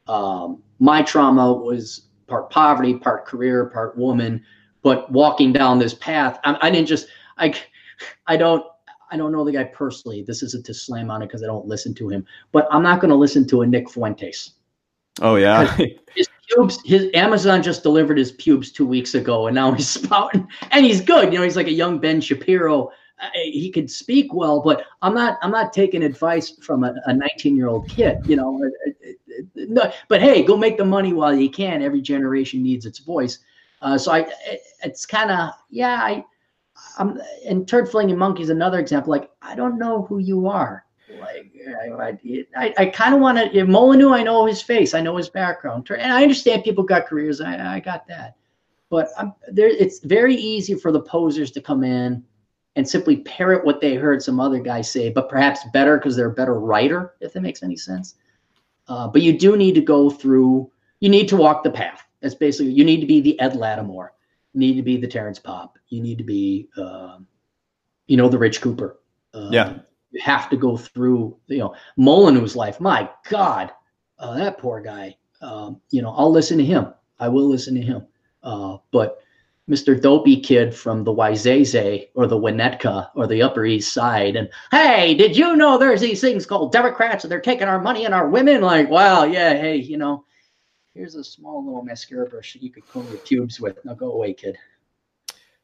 Um, 0.07 0.63
my 0.81 1.03
trauma 1.03 1.53
was 1.53 2.09
part 2.27 2.51
poverty, 2.51 2.95
part 2.95 3.27
career, 3.27 3.67
part 3.67 3.97
woman. 3.97 4.43
But 4.83 5.13
walking 5.13 5.53
down 5.53 5.79
this 5.79 5.95
path, 5.95 6.41
I, 6.43 6.57
I 6.63 6.71
didn't 6.71 6.89
just 6.89 7.07
I 7.39 7.55
I 8.27 8.37
don't 8.37 8.65
I 9.11 9.17
don't 9.17 9.33
know 9.33 9.45
the 9.45 9.53
guy 9.53 9.65
personally. 9.65 10.23
This 10.23 10.43
isn't 10.43 10.65
to 10.67 10.75
slam 10.75 11.11
on 11.11 11.23
it 11.23 11.27
because 11.27 11.43
I 11.43 11.47
don't 11.47 11.67
listen 11.67 11.95
to 11.95 12.09
him. 12.09 12.25
But 12.53 12.67
I'm 12.71 12.83
not 12.83 13.01
going 13.01 13.11
to 13.11 13.17
listen 13.17 13.47
to 13.49 13.63
a 13.63 13.67
Nick 13.67 13.91
Fuentes. 13.91 14.53
Oh 15.21 15.37
yeah. 15.37 15.77
his 16.15 16.29
pubes, 16.49 16.79
his 16.85 17.11
Amazon 17.15 17.63
just 17.63 17.83
delivered 17.83 18.17
his 18.17 18.33
pubes 18.33 18.73
two 18.73 18.87
weeks 18.87 19.15
ago, 19.15 19.49
and 19.49 19.55
now 19.55 19.73
he's 19.73 19.89
spouting, 20.03 20.47
and 20.71 20.85
he's 20.87 21.01
good. 21.01 21.33
You 21.33 21.39
know, 21.39 21.45
he's 21.45 21.57
like 21.57 21.67
a 21.67 21.73
young 21.73 21.99
Ben 21.99 22.21
Shapiro. 22.21 22.91
Uh, 23.21 23.29
he 23.35 23.71
could 23.71 23.91
speak 23.91 24.33
well, 24.33 24.61
but 24.61 24.85
I'm 25.03 25.15
not. 25.15 25.39
I'm 25.43 25.51
not 25.51 25.73
taking 25.73 26.03
advice 26.03 26.51
from 26.63 26.85
a 26.85 27.13
19 27.13 27.55
year 27.55 27.69
old 27.69 27.89
kid. 27.89 28.19
You 28.25 28.37
know, 28.37 28.71
no, 29.55 29.93
but 30.09 30.23
hey, 30.23 30.43
go 30.43 30.57
make 30.57 30.79
the 30.79 30.85
money 30.85 31.13
while 31.13 31.35
you 31.35 31.51
can. 31.51 31.83
Every 31.83 32.01
generation 32.01 32.63
needs 32.63 32.87
its 32.87 32.99
voice. 32.99 33.39
Uh, 33.83 33.99
so 33.99 34.13
I, 34.13 34.31
it's 34.83 35.05
kind 35.05 35.31
of 35.31 35.51
yeah. 35.69 36.01
I, 36.03 36.25
I'm 36.99 37.21
and 37.47 37.69
turd 37.69 37.91
flinging 37.91 38.17
monkey 38.17 38.43
is 38.43 38.51
another 38.51 38.79
example. 38.79 39.11
Like 39.11 39.31
I 39.43 39.55
don't 39.55 39.79
know 39.79 40.03
who 40.03 40.19
you 40.19 40.49
are. 40.49 40.87
Like 41.21 41.53
I, 41.93 42.19
I, 42.57 42.75
I 42.79 42.87
kind 42.87 43.15
of 43.15 43.21
want 43.21 43.53
to. 43.53 43.65
Molyneux, 43.65 44.13
I 44.13 44.23
know 44.23 44.47
his 44.47 44.63
face, 44.63 44.95
I 44.95 45.03
know 45.03 45.17
his 45.17 45.29
background, 45.29 45.91
and 45.91 46.13
I 46.13 46.23
understand 46.23 46.65
people 46.65 46.85
got 46.85 47.07
careers. 47.07 47.43
I, 47.43 47.77
I 47.77 47.81
got 47.81 48.07
that, 48.09 48.37
but 48.89 49.11
I'm, 49.19 49.35
there. 49.53 49.69
It's 49.69 49.99
very 49.99 50.37
easy 50.37 50.75
for 50.75 50.91
the 50.91 51.01
posers 51.03 51.51
to 51.53 51.61
come 51.61 51.85
in 51.85 52.25
and 52.77 52.89
simply 52.89 53.19
parrot 53.19 53.65
what 53.65 53.81
they 53.81 53.95
heard 53.95 54.23
some 54.23 54.41
other 54.41 54.61
guy 54.61 54.81
say, 54.81 55.11
but 55.11 55.29
perhaps 55.29 55.61
better 55.73 55.99
because 55.99 56.17
they're 56.17 56.31
a 56.31 56.33
better 56.33 56.59
writer. 56.59 57.15
If 57.21 57.33
that 57.33 57.41
makes 57.41 57.63
any 57.63 57.77
sense. 57.77 58.15
Uh, 58.89 59.07
but 59.07 59.23
you 59.23 59.39
do 59.39 59.57
need 59.57 59.75
to 59.75 59.81
go 59.81 60.11
through, 60.11 60.71
you 61.01 61.09
need 61.09 61.29
to 61.29 61.37
walk 61.37 61.63
the 61.63 61.71
path. 61.71 62.03
That's 62.21 62.35
basically, 62.35 62.73
you 62.73 62.85
need 62.85 63.01
to 63.01 63.07
be 63.07 63.21
the 63.21 63.39
Ed 63.41 63.53
Latimore, 63.53 64.11
you 64.53 64.61
need 64.61 64.75
to 64.75 64.83
be 64.83 64.97
the 64.97 65.07
Terrence 65.07 65.39
Popp, 65.39 65.79
you 65.89 66.03
need 66.03 66.19
to 66.19 66.25
be, 66.25 66.69
uh, 66.77 67.19
you 68.07 68.17
know, 68.17 68.29
the 68.29 68.39
Rich 68.39 68.61
Cooper. 68.61 68.99
Uh, 69.33 69.49
yeah. 69.53 69.79
You 70.11 70.21
have 70.23 70.51
to 70.51 70.57
go 70.57 70.77
through, 70.77 71.37
you 71.47 71.59
know, 71.59 71.75
Molyneux's 71.97 72.57
life. 72.57 72.81
My 72.81 73.09
God, 73.29 73.71
uh, 74.19 74.35
that 74.35 74.59
poor 74.59 74.81
guy. 74.81 75.17
Um, 75.41 75.81
you 75.91 76.03
know, 76.03 76.11
I'll 76.11 76.33
listen 76.33 76.59
to 76.59 76.65
him. 76.65 76.93
I 77.21 77.29
will 77.29 77.49
listen 77.49 77.75
to 77.77 77.81
him. 77.81 78.07
Uh, 78.43 78.79
but 78.91 79.23
Mr. 79.71 80.01
Dopey 80.01 80.41
Kid 80.41 80.75
from 80.75 81.05
the 81.05 81.15
Wayzata 81.15 82.09
or 82.15 82.27
the 82.27 82.39
Winnetka 82.39 83.09
or 83.15 83.29
the 83.29 83.41
Upper 83.41 83.65
East 83.65 83.95
Side. 83.95 84.35
And 84.35 84.51
hey, 84.73 85.15
did 85.15 85.37
you 85.37 85.55
know 85.55 85.79
there's 85.79 86.01
these 86.01 86.21
things 86.21 86.45
called 86.45 86.73
Democrats 86.73 87.23
and 87.25 87.31
they're 87.31 87.41
taking 87.41 87.69
our 87.69 87.81
money 87.81 88.05
and 88.05 88.13
our 88.13 88.29
women? 88.29 88.63
Like, 88.63 88.91
wow, 88.91 89.25
yeah, 89.25 89.55
hey, 89.55 89.77
you 89.77 89.97
know, 89.97 90.25
here's 90.93 91.15
a 91.15 91.23
small 91.23 91.65
little 91.65 91.83
mascara 91.83 92.29
brush 92.29 92.53
that 92.55 92.63
you 92.63 92.71
could 92.71 92.87
comb 92.89 93.07
your 93.09 93.19
pubes 93.19 93.61
with. 93.61 93.79
Now 93.85 93.95
go 93.95 94.13
away, 94.13 94.35
kid. 94.35 94.59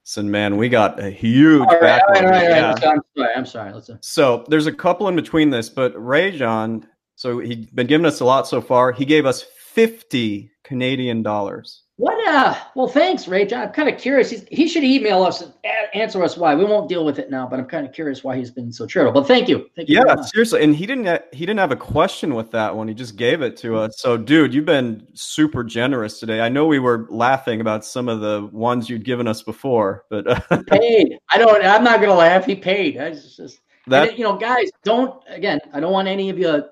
So, 0.04 0.22
man, 0.22 0.56
we 0.56 0.68
got 0.68 1.00
a 1.00 1.10
huge 1.10 1.66
all 1.66 1.80
right, 1.80 2.00
all 2.00 2.14
right, 2.14 2.24
all 2.24 2.30
right, 2.30 2.48
yeah. 2.48 2.70
I'm 2.70 3.02
sorry. 3.12 3.30
I'm 3.34 3.46
sorry. 3.46 3.72
Listen. 3.72 3.98
So 4.02 4.44
there's 4.48 4.68
a 4.68 4.72
couple 4.72 5.08
in 5.08 5.16
between 5.16 5.50
this, 5.50 5.68
but 5.68 5.92
Ray 5.96 6.30
John, 6.30 6.86
so 7.16 7.40
he's 7.40 7.66
been 7.66 7.88
giving 7.88 8.06
us 8.06 8.20
a 8.20 8.24
lot 8.24 8.46
so 8.46 8.60
far. 8.60 8.92
He 8.92 9.04
gave 9.04 9.26
us 9.26 9.42
50 9.42 10.52
Canadian 10.62 11.24
dollars. 11.24 11.82
What? 11.98 12.28
Uh, 12.28 12.54
well, 12.74 12.88
thanks, 12.88 13.26
Ray 13.26 13.46
John. 13.46 13.68
I'm 13.68 13.72
kind 13.72 13.88
of 13.88 13.98
curious. 13.98 14.28
He's, 14.28 14.44
he 14.50 14.68
should 14.68 14.84
email 14.84 15.22
us 15.22 15.40
and 15.40 15.54
answer 15.94 16.22
us 16.22 16.36
why. 16.36 16.54
We 16.54 16.64
won't 16.64 16.90
deal 16.90 17.06
with 17.06 17.18
it 17.18 17.30
now, 17.30 17.46
but 17.46 17.58
I'm 17.58 17.64
kind 17.64 17.86
of 17.86 17.94
curious 17.94 18.22
why 18.22 18.36
he's 18.36 18.50
been 18.50 18.70
so 18.70 18.86
charitable. 18.86 19.22
But 19.22 19.28
thank 19.28 19.48
you. 19.48 19.70
Thank 19.74 19.88
you 19.88 20.02
yeah, 20.06 20.20
seriously. 20.20 20.62
And 20.62 20.76
he 20.76 20.84
didn't 20.84 21.22
he 21.32 21.46
didn't 21.46 21.58
have 21.58 21.72
a 21.72 21.76
question 21.76 22.34
with 22.34 22.50
that 22.50 22.76
one. 22.76 22.86
He 22.86 22.92
just 22.92 23.16
gave 23.16 23.40
it 23.40 23.56
to 23.58 23.76
us. 23.76 23.98
So, 23.98 24.18
dude, 24.18 24.52
you've 24.52 24.66
been 24.66 25.06
super 25.14 25.64
generous 25.64 26.20
today. 26.20 26.42
I 26.42 26.50
know 26.50 26.66
we 26.66 26.80
were 26.80 27.06
laughing 27.08 27.62
about 27.62 27.82
some 27.82 28.10
of 28.10 28.20
the 28.20 28.46
ones 28.52 28.90
you'd 28.90 29.04
given 29.04 29.26
us 29.26 29.42
before, 29.42 30.04
but 30.10 30.26
paid. 30.66 31.16
I 31.30 31.38
don't. 31.38 31.64
I'm 31.64 31.82
not 31.82 32.02
gonna 32.02 32.14
laugh. 32.14 32.44
He 32.44 32.56
paid. 32.56 32.98
I 32.98 33.10
just 33.12 33.60
that 33.86 34.18
you 34.18 34.24
know, 34.24 34.36
guys, 34.36 34.68
don't 34.84 35.22
again. 35.28 35.60
I 35.72 35.80
don't 35.80 35.92
want 35.92 36.08
any 36.08 36.28
of 36.28 36.38
you 36.38 36.64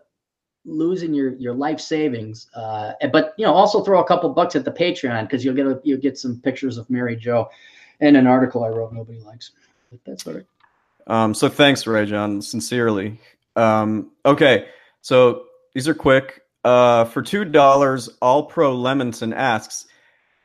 losing 0.64 1.14
your 1.14 1.34
your 1.34 1.54
life 1.54 1.80
savings. 1.80 2.48
Uh, 2.54 2.92
but 3.12 3.34
you 3.36 3.44
know, 3.44 3.52
also 3.52 3.82
throw 3.82 4.00
a 4.00 4.06
couple 4.06 4.30
bucks 4.30 4.56
at 4.56 4.64
the 4.64 4.70
Patreon 4.70 5.22
because 5.22 5.44
you'll 5.44 5.54
get 5.54 5.66
a, 5.66 5.80
you'll 5.84 6.00
get 6.00 6.18
some 6.18 6.40
pictures 6.40 6.78
of 6.78 6.88
Mary 6.90 7.16
Joe 7.16 7.48
and 8.00 8.16
an 8.16 8.26
article 8.26 8.64
I 8.64 8.68
wrote 8.68 8.92
nobody 8.92 9.20
likes. 9.20 9.52
But 9.90 10.00
that's 10.04 10.26
all 10.26 10.34
right. 10.34 10.46
Um, 11.06 11.34
so 11.34 11.48
thanks, 11.48 11.86
Ray 11.86 12.06
John, 12.06 12.40
sincerely. 12.40 13.20
Um, 13.56 14.10
okay, 14.24 14.68
so 15.02 15.44
these 15.74 15.86
are 15.88 15.94
quick. 15.94 16.42
Uh, 16.64 17.04
for 17.04 17.20
two 17.20 17.44
dollars, 17.44 18.08
All 18.22 18.44
Pro 18.44 18.74
Lemonton 18.74 19.34
asks, 19.34 19.86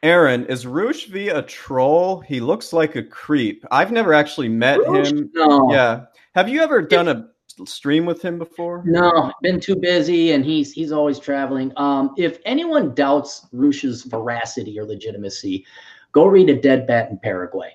Aaron, 0.03 0.45
is 0.47 0.67
Roosh 0.67 1.07
V 1.07 1.29
a 1.29 1.41
troll? 1.41 2.19
He 2.19 2.41
looks 2.41 2.73
like 2.73 2.95
a 2.95 3.03
creep. 3.03 3.65
I've 3.71 3.91
never 3.91 4.13
actually 4.13 4.49
met 4.49 4.79
Roosh? 4.79 5.11
him. 5.11 5.31
No. 5.33 5.71
Yeah. 5.71 6.05
Have 6.35 6.49
you 6.49 6.61
ever 6.61 6.81
done 6.81 7.07
a 7.07 7.29
stream 7.65 8.06
with 8.06 8.22
him 8.22 8.38
before? 8.38 8.84
No, 8.86 9.31
been 9.41 9.60
too 9.60 9.76
busy, 9.76 10.31
and 10.31 10.45
he's 10.45 10.72
he's 10.72 10.91
always 10.91 11.19
traveling. 11.19 11.72
Um, 11.77 12.14
if 12.18 12.40
anyone 12.45 12.94
doubts 12.94 13.48
Roosh's 13.52 14.03
veracity 14.03 14.80
or 14.80 14.86
legitimacy, 14.86 15.65
go 16.11 16.26
read 16.26 16.49
a 16.49 16.60
dead 16.60 16.88
bat 16.88 17.10
in 17.10 17.18
Paraguay. 17.18 17.72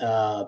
Uh, 0.00 0.46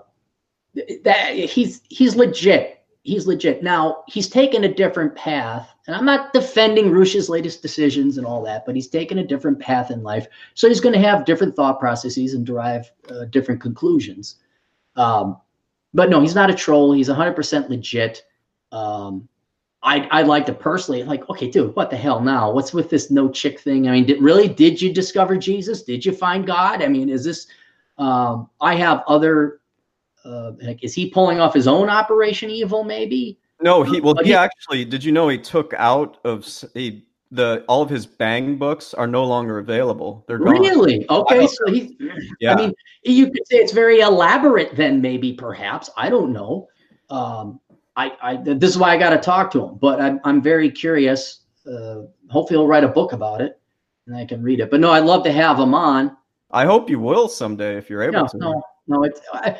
that 1.03 1.33
he's 1.35 1.81
he's 1.89 2.15
legit. 2.15 2.83
He's 3.03 3.27
legit. 3.27 3.61
Now 3.61 4.03
he's 4.07 4.27
taken 4.27 4.63
a 4.63 4.73
different 4.73 5.15
path, 5.15 5.73
and 5.87 5.95
I'm 5.95 6.05
not 6.05 6.33
defending 6.33 6.89
Roosh's 6.89 7.29
latest 7.29 7.61
decisions 7.61 8.17
and 8.17 8.25
all 8.25 8.41
that, 8.43 8.65
but 8.65 8.75
he's 8.75 8.87
taken 8.87 9.19
a 9.19 9.27
different 9.27 9.59
path 9.59 9.91
in 9.91 10.03
life, 10.03 10.27
so 10.53 10.67
he's 10.67 10.81
going 10.81 10.93
to 10.93 11.07
have 11.07 11.25
different 11.25 11.55
thought 11.55 11.79
processes 11.79 12.33
and 12.33 12.45
derive 12.45 12.91
uh, 13.09 13.25
different 13.25 13.61
conclusions. 13.61 14.37
Um, 14.95 15.37
but 15.95 16.09
no, 16.09 16.19
he's 16.19 16.35
not 16.35 16.49
a 16.49 16.53
troll. 16.53 16.91
He's 16.91 17.07
100% 17.07 17.69
legit. 17.69 18.23
Um, 18.75 19.27
I 19.83 20.07
I 20.11 20.21
like 20.23 20.45
to 20.47 20.53
personally 20.53 21.03
like, 21.03 21.29
okay, 21.29 21.49
dude, 21.49 21.75
what 21.75 21.89
the 21.89 21.95
hell 21.95 22.19
now? 22.19 22.51
What's 22.51 22.73
with 22.73 22.89
this 22.89 23.09
no 23.11 23.29
chick 23.29 23.59
thing? 23.59 23.87
I 23.87 23.91
mean, 23.91 24.05
did 24.05 24.21
really 24.21 24.47
did 24.47 24.81
you 24.81 24.93
discover 24.93 25.37
Jesus? 25.37 25.83
Did 25.83 26.05
you 26.05 26.11
find 26.11 26.45
God? 26.45 26.81
I 26.81 26.87
mean, 26.87 27.09
is 27.09 27.23
this? 27.23 27.47
Um, 27.97 28.49
I 28.59 28.75
have 28.75 29.03
other. 29.07 29.61
Uh, 30.25 30.53
like, 30.61 30.83
is 30.83 30.95
he 30.95 31.09
pulling 31.11 31.39
off 31.39 31.53
his 31.53 31.67
own 31.67 31.87
Operation 31.87 32.49
Evil? 32.49 32.83
Maybe. 32.83 33.37
No, 33.61 33.83
he 33.83 34.01
well, 34.01 34.15
he, 34.21 34.29
he 34.29 34.33
actually. 34.33 34.83
Did 34.83 35.03
you 35.03 35.11
know 35.11 35.29
he 35.29 35.37
took 35.37 35.73
out 35.77 36.17
of 36.25 36.45
he 36.73 37.05
the 37.31 37.63
all 37.67 37.81
of 37.81 37.89
his 37.89 38.05
bang 38.05 38.57
books 38.57 38.93
are 38.93 39.07
no 39.07 39.23
longer 39.23 39.59
available. 39.59 40.23
They're 40.27 40.39
gone. 40.39 40.59
Really 40.59 41.07
okay. 41.09 41.47
So 41.47 41.71
he, 41.71 41.97
yeah. 42.39 42.53
I 42.53 42.55
mean, 42.55 42.73
you 43.03 43.27
could 43.27 43.47
say 43.47 43.57
it's 43.57 43.73
very 43.73 43.99
elaborate. 43.99 44.75
Then 44.75 45.01
maybe, 45.01 45.33
perhaps, 45.33 45.89
I 45.95 46.09
don't 46.09 46.33
know. 46.33 46.67
Um, 47.09 47.59
I, 47.95 48.11
I 48.21 48.35
this 48.37 48.69
is 48.69 48.77
why 48.77 48.89
I 48.93 48.97
got 48.97 49.11
to 49.11 49.17
talk 49.17 49.51
to 49.51 49.65
him. 49.65 49.75
But 49.75 50.01
I'm 50.01 50.19
I'm 50.23 50.41
very 50.41 50.69
curious. 50.69 51.41
Uh, 51.65 52.03
hopefully, 52.29 52.59
he'll 52.59 52.67
write 52.67 52.83
a 52.83 52.89
book 52.89 53.13
about 53.13 53.41
it, 53.41 53.59
and 54.07 54.15
I 54.15 54.25
can 54.25 54.41
read 54.43 54.59
it. 54.59 54.69
But 54.69 54.79
no, 54.79 54.91
I'd 54.91 55.05
love 55.05 55.23
to 55.23 55.31
have 55.31 55.59
him 55.59 55.73
on. 55.73 56.15
I 56.51 56.65
hope 56.65 56.89
you 56.89 56.99
will 56.99 57.27
someday 57.27 57.77
if 57.77 57.89
you're 57.89 58.03
able 58.03 58.21
no, 58.21 58.27
to. 58.27 58.37
No, 58.37 58.63
no, 58.87 59.03
it's 59.03 59.21
I, 59.33 59.57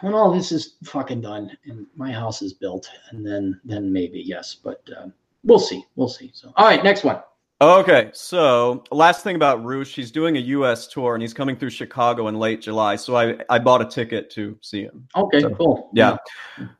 when 0.00 0.14
all 0.14 0.32
this 0.32 0.52
is 0.52 0.76
fucking 0.84 1.20
done 1.20 1.56
and 1.64 1.86
my 1.94 2.10
house 2.10 2.42
is 2.42 2.52
built, 2.52 2.88
and 3.10 3.26
then 3.26 3.60
then 3.64 3.92
maybe 3.92 4.20
yes, 4.20 4.54
but 4.54 4.82
uh, 4.96 5.06
we'll 5.44 5.58
see, 5.58 5.84
we'll 5.96 6.08
see. 6.08 6.30
So, 6.34 6.52
all 6.56 6.66
right, 6.66 6.82
next 6.82 7.04
one. 7.04 7.20
Okay, 7.62 8.10
so 8.14 8.84
last 8.90 9.22
thing 9.22 9.36
about 9.36 9.62
Roosh, 9.62 9.94
he's 9.94 10.10
doing 10.10 10.38
a 10.38 10.40
U.S. 10.40 10.86
tour 10.86 11.14
and 11.14 11.20
he's 11.20 11.34
coming 11.34 11.56
through 11.56 11.68
Chicago 11.68 12.28
in 12.28 12.38
late 12.38 12.62
July. 12.62 12.96
So 12.96 13.16
I 13.16 13.36
I 13.50 13.58
bought 13.58 13.82
a 13.82 13.84
ticket 13.84 14.30
to 14.30 14.56
see 14.62 14.82
him. 14.82 15.06
Okay, 15.14 15.40
so, 15.40 15.54
cool. 15.54 15.90
Yeah. 15.92 16.16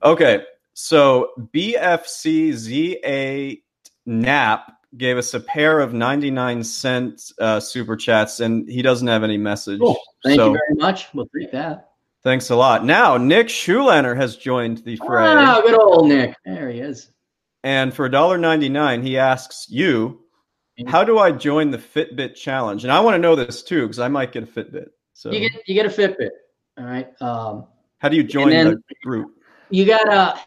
Okay, 0.03 0.45
so 0.81 1.31
BFCZA 1.55 3.63
Nap 4.07 4.73
gave 4.97 5.19
us 5.19 5.35
a 5.35 5.41
pair 5.41 5.81
of 5.81 5.93
99 5.93 6.65
cent 6.65 7.33
uh, 7.39 7.61
super 7.61 7.97
chats 7.97 8.41
and 8.41 8.69
he 8.69 8.83
doesn't 8.83 9.07
have 9.07 9.23
any 9.23 9.37
message. 9.37 9.81
Cool. 9.81 10.01
Thank 10.25 10.39
so, 10.39 10.47
you 10.47 10.53
very 10.53 10.77
much. 10.77 11.13
We'll 11.15 11.29
take 11.39 11.53
that. 11.53 11.91
Thanks 12.23 12.51
a 12.51 12.57
lot. 12.57 12.85
Now, 12.85 13.17
Nick 13.17 13.49
Schulaner 13.49 14.17
has 14.17 14.37
joined 14.37 14.79
the 14.79 14.97
fray. 14.97 15.27
Ah, 15.27 15.61
good 15.61 15.79
old 15.79 16.09
Nick. 16.09 16.35
There 16.45 16.71
he 16.71 16.81
is. 16.81 17.11
And 17.63 17.93
for 17.93 18.09
$1.99, 18.09 19.03
he 19.03 19.19
asks 19.19 19.67
you, 19.69 20.21
how 20.87 21.05
do 21.05 21.19
I 21.19 21.31
join 21.31 21.71
the 21.71 21.79
Fitbit 21.79 22.35
challenge? 22.35 22.85
And 22.85 22.93
I 22.93 23.01
want 23.01 23.15
to 23.15 23.19
know 23.19 23.37
this 23.37 23.63
too, 23.63 23.83
because 23.83 23.99
I 23.99 24.09
might 24.09 24.33
get 24.33 24.45
a 24.45 24.47
Fitbit. 24.47 24.89
So 25.13 25.31
you 25.31 25.41
get 25.41 25.69
you 25.69 25.75
get 25.75 25.85
a 25.85 25.91
Fitbit. 25.91 26.31
All 26.79 26.87
right. 26.87 27.09
Um, 27.21 27.67
how 27.99 28.09
do 28.09 28.17
you 28.17 28.23
join 28.23 28.51
the 28.51 28.81
group? 29.03 29.35
You 29.69 29.85
gotta 29.85 30.41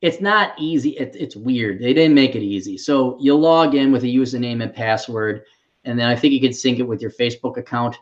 it's 0.00 0.20
not 0.20 0.52
easy. 0.58 0.90
It, 0.90 1.16
it's 1.18 1.36
weird. 1.36 1.80
They 1.80 1.92
didn't 1.92 2.14
make 2.14 2.36
it 2.36 2.42
easy. 2.42 2.78
So 2.78 3.16
you'll 3.20 3.40
log 3.40 3.74
in 3.74 3.90
with 3.90 4.04
a 4.04 4.06
username 4.06 4.62
and 4.62 4.72
password, 4.72 5.44
and 5.84 5.98
then 5.98 6.08
I 6.08 6.16
think 6.16 6.32
you 6.34 6.40
can 6.40 6.52
sync 6.52 6.78
it 6.78 6.84
with 6.84 7.02
your 7.02 7.10
Facebook 7.10 7.56
account, 7.56 7.96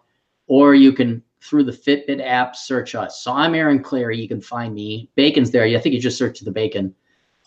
or 0.47 0.75
you 0.75 0.93
can 0.93 1.23
through 1.43 1.65
the 1.65 1.73
Fitbit 1.73 2.21
app 2.25 2.57
search 2.57 2.95
us. 2.95 3.23
So 3.23 3.33
I'm 3.33 3.55
Aaron 3.55 3.83
Clarey. 3.83 4.19
You 4.19 4.29
can 4.29 4.41
find 4.41 4.75
me. 4.75 5.11
Bacon's 5.15 5.51
there. 5.51 5.65
I 5.65 5.79
think 5.79 5.95
you 5.95 6.01
just 6.01 6.19
search 6.19 6.41
the 6.41 6.51
Bacon. 6.51 6.95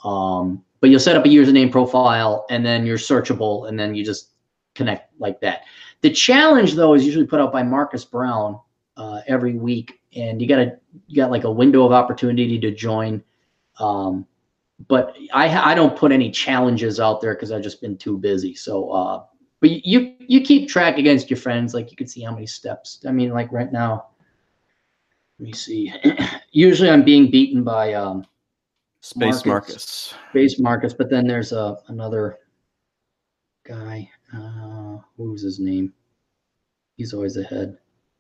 Um, 0.04 0.64
but 0.80 0.90
you'll 0.90 1.00
set 1.00 1.18
up 1.18 1.26
a 1.26 1.30
username 1.30 1.72
profile 1.72 2.46
and 2.50 2.66
then 2.66 2.86
you're 2.86 2.98
searchable 2.98 3.68
and 3.68 3.78
then 3.78 3.96
you 3.96 4.06
just 4.06 4.32
connect 4.76 5.12
like 5.20 5.42
that. 5.42 5.64
The 6.02 6.10
challenge 6.10 6.76
though 6.76 6.94
is 6.94 7.06
usually 7.06 7.28
put 7.28 7.42
out 7.42 7.52
by 7.52 7.64
Marcus 7.64 8.06
Brown 8.06 8.60
uh, 8.96 9.22
every 9.28 9.54
week, 9.54 10.00
and 10.16 10.42
you 10.42 10.48
got 10.48 10.60
a 10.60 10.78
you 11.08 11.16
got 11.16 11.32
like 11.32 11.44
a 11.44 11.52
window 11.52 11.86
of 11.86 11.92
opportunity 11.92 12.60
to 12.60 12.72
join. 12.72 13.24
Um, 13.80 14.26
but 14.88 15.16
I 15.34 15.72
I 15.72 15.76
don't 15.76 15.96
put 15.98 16.12
any 16.12 16.32
challenges 16.32 17.00
out 17.00 17.22
there 17.22 17.34
because 17.34 17.52
I've 17.52 17.64
just 17.64 17.82
been 17.82 17.98
too 17.98 18.18
busy. 18.18 18.56
So, 18.56 18.90
uh, 18.92 19.24
but 19.60 19.86
you 19.86 20.16
you 20.20 20.42
keep 20.42 20.70
track 20.70 20.98
against 20.98 21.30
your 21.30 21.38
friends. 21.38 21.74
Like 21.74 21.92
you 21.92 21.98
can 21.98 22.08
see 22.08 22.22
how 22.22 22.34
many 22.34 22.48
steps. 22.48 23.04
I 23.08 23.12
mean, 23.12 23.32
like 23.32 23.52
right 23.52 23.72
now. 23.72 24.08
Let 25.40 25.46
me 25.46 25.54
see. 25.54 25.94
Usually, 26.52 26.90
I'm 26.90 27.04
being 27.04 27.32
beaten 27.32 27.64
by 27.64 27.94
um, 27.94 28.26
Space 29.02 29.46
Marcus. 29.46 29.46
Marcus. 29.46 30.14
Space 30.32 30.60
Marcus, 30.60 30.94
but 30.94 31.10
then 31.10 31.26
there's 31.26 31.54
a 31.54 31.60
uh, 31.60 31.76
another 31.88 32.40
guy. 33.66 34.10
Uh, 34.36 34.98
who's 35.18 35.42
his 35.42 35.60
name? 35.60 35.94
He's 36.98 37.14
always 37.14 37.38
ahead. 37.38 37.78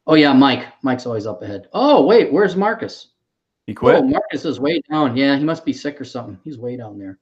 Oh 0.07 0.15
yeah, 0.15 0.33
Mike. 0.33 0.67
Mike's 0.81 1.05
always 1.05 1.27
up 1.27 1.41
ahead. 1.41 1.67
Oh 1.73 2.05
wait, 2.05 2.31
where's 2.31 2.55
Marcus? 2.55 3.09
He 3.69 3.75
quit. 3.75 3.97
Oh, 3.97 4.01
Marcus 4.01 4.45
is 4.45 4.59
way 4.59 4.81
down. 4.89 5.15
Yeah, 5.15 5.37
he 5.37 5.43
must 5.43 5.63
be 5.63 5.73
sick 5.73 6.01
or 6.01 6.03
something. 6.03 6.39
He's 6.43 6.57
way 6.57 6.75
down 6.75 6.97
there. 6.97 7.19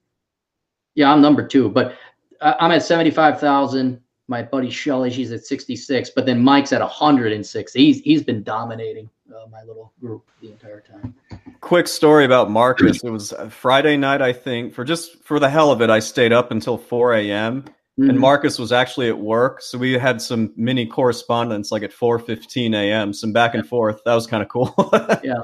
Yeah, 0.95 1.11
I'm 1.11 1.21
number 1.21 1.45
two, 1.45 1.67
but 1.67 1.97
I'm 2.41 2.71
at 2.71 2.83
seventy-five 2.83 3.37
thousand. 3.37 3.99
My 4.29 4.43
buddy 4.43 4.69
Shelly, 4.69 5.09
she's 5.09 5.33
at 5.33 5.45
sixty-six, 5.45 6.11
but 6.15 6.25
then 6.25 6.41
Mike's 6.41 6.71
at 6.71 6.81
hundred 6.81 7.33
and 7.33 7.45
six. 7.45 7.73
He's 7.73 7.99
he's 7.99 8.23
been 8.23 8.43
dominating 8.43 9.09
uh, 9.29 9.47
my 9.51 9.61
little 9.63 9.91
group 9.99 10.23
the 10.41 10.49
entire 10.49 10.79
time. 10.79 11.13
Quick 11.59 11.85
story 11.85 12.23
about 12.23 12.49
Marcus. 12.49 13.03
It 13.03 13.09
was 13.09 13.33
Friday 13.49 13.97
night, 13.97 14.21
I 14.21 14.31
think. 14.31 14.73
For 14.73 14.85
just 14.85 15.21
for 15.25 15.41
the 15.41 15.49
hell 15.49 15.69
of 15.69 15.81
it, 15.81 15.89
I 15.89 15.99
stayed 15.99 16.31
up 16.31 16.51
until 16.51 16.77
four 16.77 17.13
a.m. 17.13 17.63
Mm-hmm. 17.99 18.09
and 18.09 18.19
Marcus 18.19 18.57
was 18.57 18.71
actually 18.71 19.09
at 19.09 19.17
work, 19.19 19.61
so 19.61 19.77
we 19.77 19.93
had 19.93 20.21
some 20.21 20.53
mini 20.55 20.85
correspondence 20.85 21.73
like 21.73 21.83
at 21.83 21.91
four 21.91 22.19
fifteen 22.19 22.73
a.m. 22.73 23.11
Some 23.11 23.33
back 23.33 23.53
and 23.53 23.67
forth. 23.67 24.01
That 24.05 24.13
was 24.13 24.27
kind 24.27 24.41
of 24.41 24.47
cool. 24.47 24.73
yeah. 25.25 25.41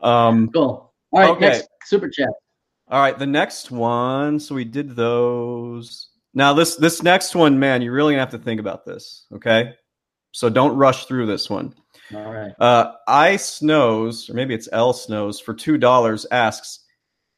Um, 0.00 0.48
cool. 0.52 0.92
All 1.12 1.20
right. 1.20 1.30
Okay. 1.30 1.48
Next 1.48 1.68
super 1.84 2.08
chat. 2.08 2.28
All 2.88 3.00
right. 3.00 3.18
The 3.18 3.26
next 3.26 3.70
one. 3.70 4.38
So 4.40 4.54
we 4.54 4.64
did 4.64 4.96
those. 4.96 6.08
Now 6.34 6.52
this 6.52 6.76
this 6.76 7.02
next 7.02 7.34
one, 7.34 7.58
man, 7.58 7.82
you 7.82 7.92
really 7.92 8.14
have 8.14 8.30
to 8.30 8.38
think 8.38 8.60
about 8.60 8.84
this. 8.84 9.26
Okay. 9.34 9.74
So 10.32 10.50
don't 10.50 10.76
rush 10.76 11.06
through 11.06 11.26
this 11.26 11.48
one. 11.48 11.74
All 12.14 12.30
right. 12.30 12.52
Uh, 12.60 12.92
I 13.08 13.36
Snows, 13.36 14.28
or 14.28 14.34
maybe 14.34 14.54
it's 14.54 14.68
L 14.70 14.92
Snows, 14.92 15.40
for 15.40 15.54
two 15.54 15.78
dollars 15.78 16.26
asks, 16.30 16.80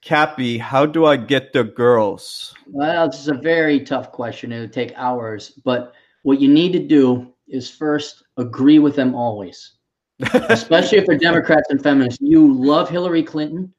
Cappy, 0.03 0.59
how 0.59 0.85
do 0.85 1.07
I 1.07 1.17
get 1.17 1.53
the 1.53 1.65
girls? 1.65 2.55
Well, 2.67 3.09
this 3.09 3.21
is 3.21 3.29
a 3.29 3.35
very 3.35 3.81
tough 3.81 4.13
question. 4.13 4.53
It 4.53 4.61
would 4.61 4.73
take 4.73 4.93
hours, 4.97 5.51
but 5.65 5.93
what 6.23 6.41
you 6.41 6.49
need 6.49 6.73
to 6.73 6.79
do 6.79 7.33
is 7.47 7.71
first 7.71 8.25
agree 8.37 8.79
with 8.79 8.95
them 8.95 9.15
always 9.15 9.78
especially 10.21 10.99
if 10.99 11.07
they're 11.07 11.19
Democrats 11.19 11.71
and 11.71 11.83
feminists. 11.83 12.21
You 12.21 12.53
love 12.53 12.89
Hillary 12.89 13.23
Clinton. 13.23 13.73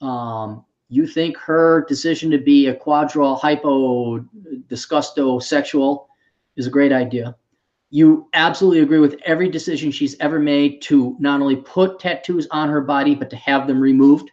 Um, 0.00 0.64
you 0.88 1.06
think 1.06 1.36
her 1.38 1.84
decision 1.88 2.30
to 2.30 2.38
be 2.38 2.68
a 2.68 2.74
quadral 2.74 3.36
hypo 3.36 4.20
disgusto 4.68 5.42
sexual 5.42 6.08
is 6.56 6.66
a 6.66 6.70
great 6.70 6.92
idea. 6.92 7.36
You 7.90 8.28
absolutely 8.32 8.80
agree 8.80 8.98
with 8.98 9.20
every 9.24 9.48
decision 9.48 9.90
she's 9.90 10.16
ever 10.20 10.38
made 10.38 10.82
to 10.82 11.16
not 11.20 11.40
only 11.40 11.56
put 11.56 12.00
tattoos 12.00 12.46
on 12.50 12.68
her 12.68 12.80
body, 12.80 13.14
but 13.14 13.30
to 13.30 13.36
have 13.36 13.66
them 13.66 13.80
removed. 13.80 14.30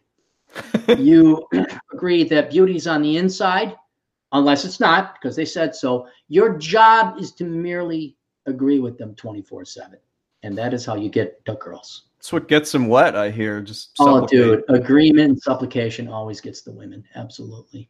you 0.98 1.48
agree 1.94 2.24
that 2.26 2.50
beauty's 2.50 2.88
on 2.88 3.02
the 3.02 3.18
inside, 3.18 3.76
unless 4.32 4.66
it's 4.66 4.80
not, 4.80 5.16
because 5.16 5.36
they 5.36 5.46
said 5.46 5.76
so. 5.76 6.08
Your 6.28 6.58
job 6.58 7.20
is 7.20 7.34
to 7.34 7.44
merely 7.44 8.18
agree 8.46 8.80
with 8.80 8.98
them 8.98 9.16
24 9.16 9.66
7 9.66 9.98
and 10.44 10.58
that 10.58 10.74
is 10.74 10.86
how 10.86 10.96
you 10.96 11.10
get 11.10 11.44
duck 11.46 11.62
girls. 11.62 12.04
That's 12.18 12.34
what 12.34 12.48
gets 12.48 12.72
them 12.72 12.88
wet. 12.88 13.16
I 13.16 13.32
hear 13.32 13.62
just. 13.62 13.92
Oh, 14.00 14.28
dude, 14.28 14.64
agreement 14.70 15.30
and 15.30 15.42
supplication 15.42 16.08
always 16.08 16.40
gets 16.40 16.62
the 16.62 16.72
women. 16.72 17.04
Absolutely. 17.16 17.90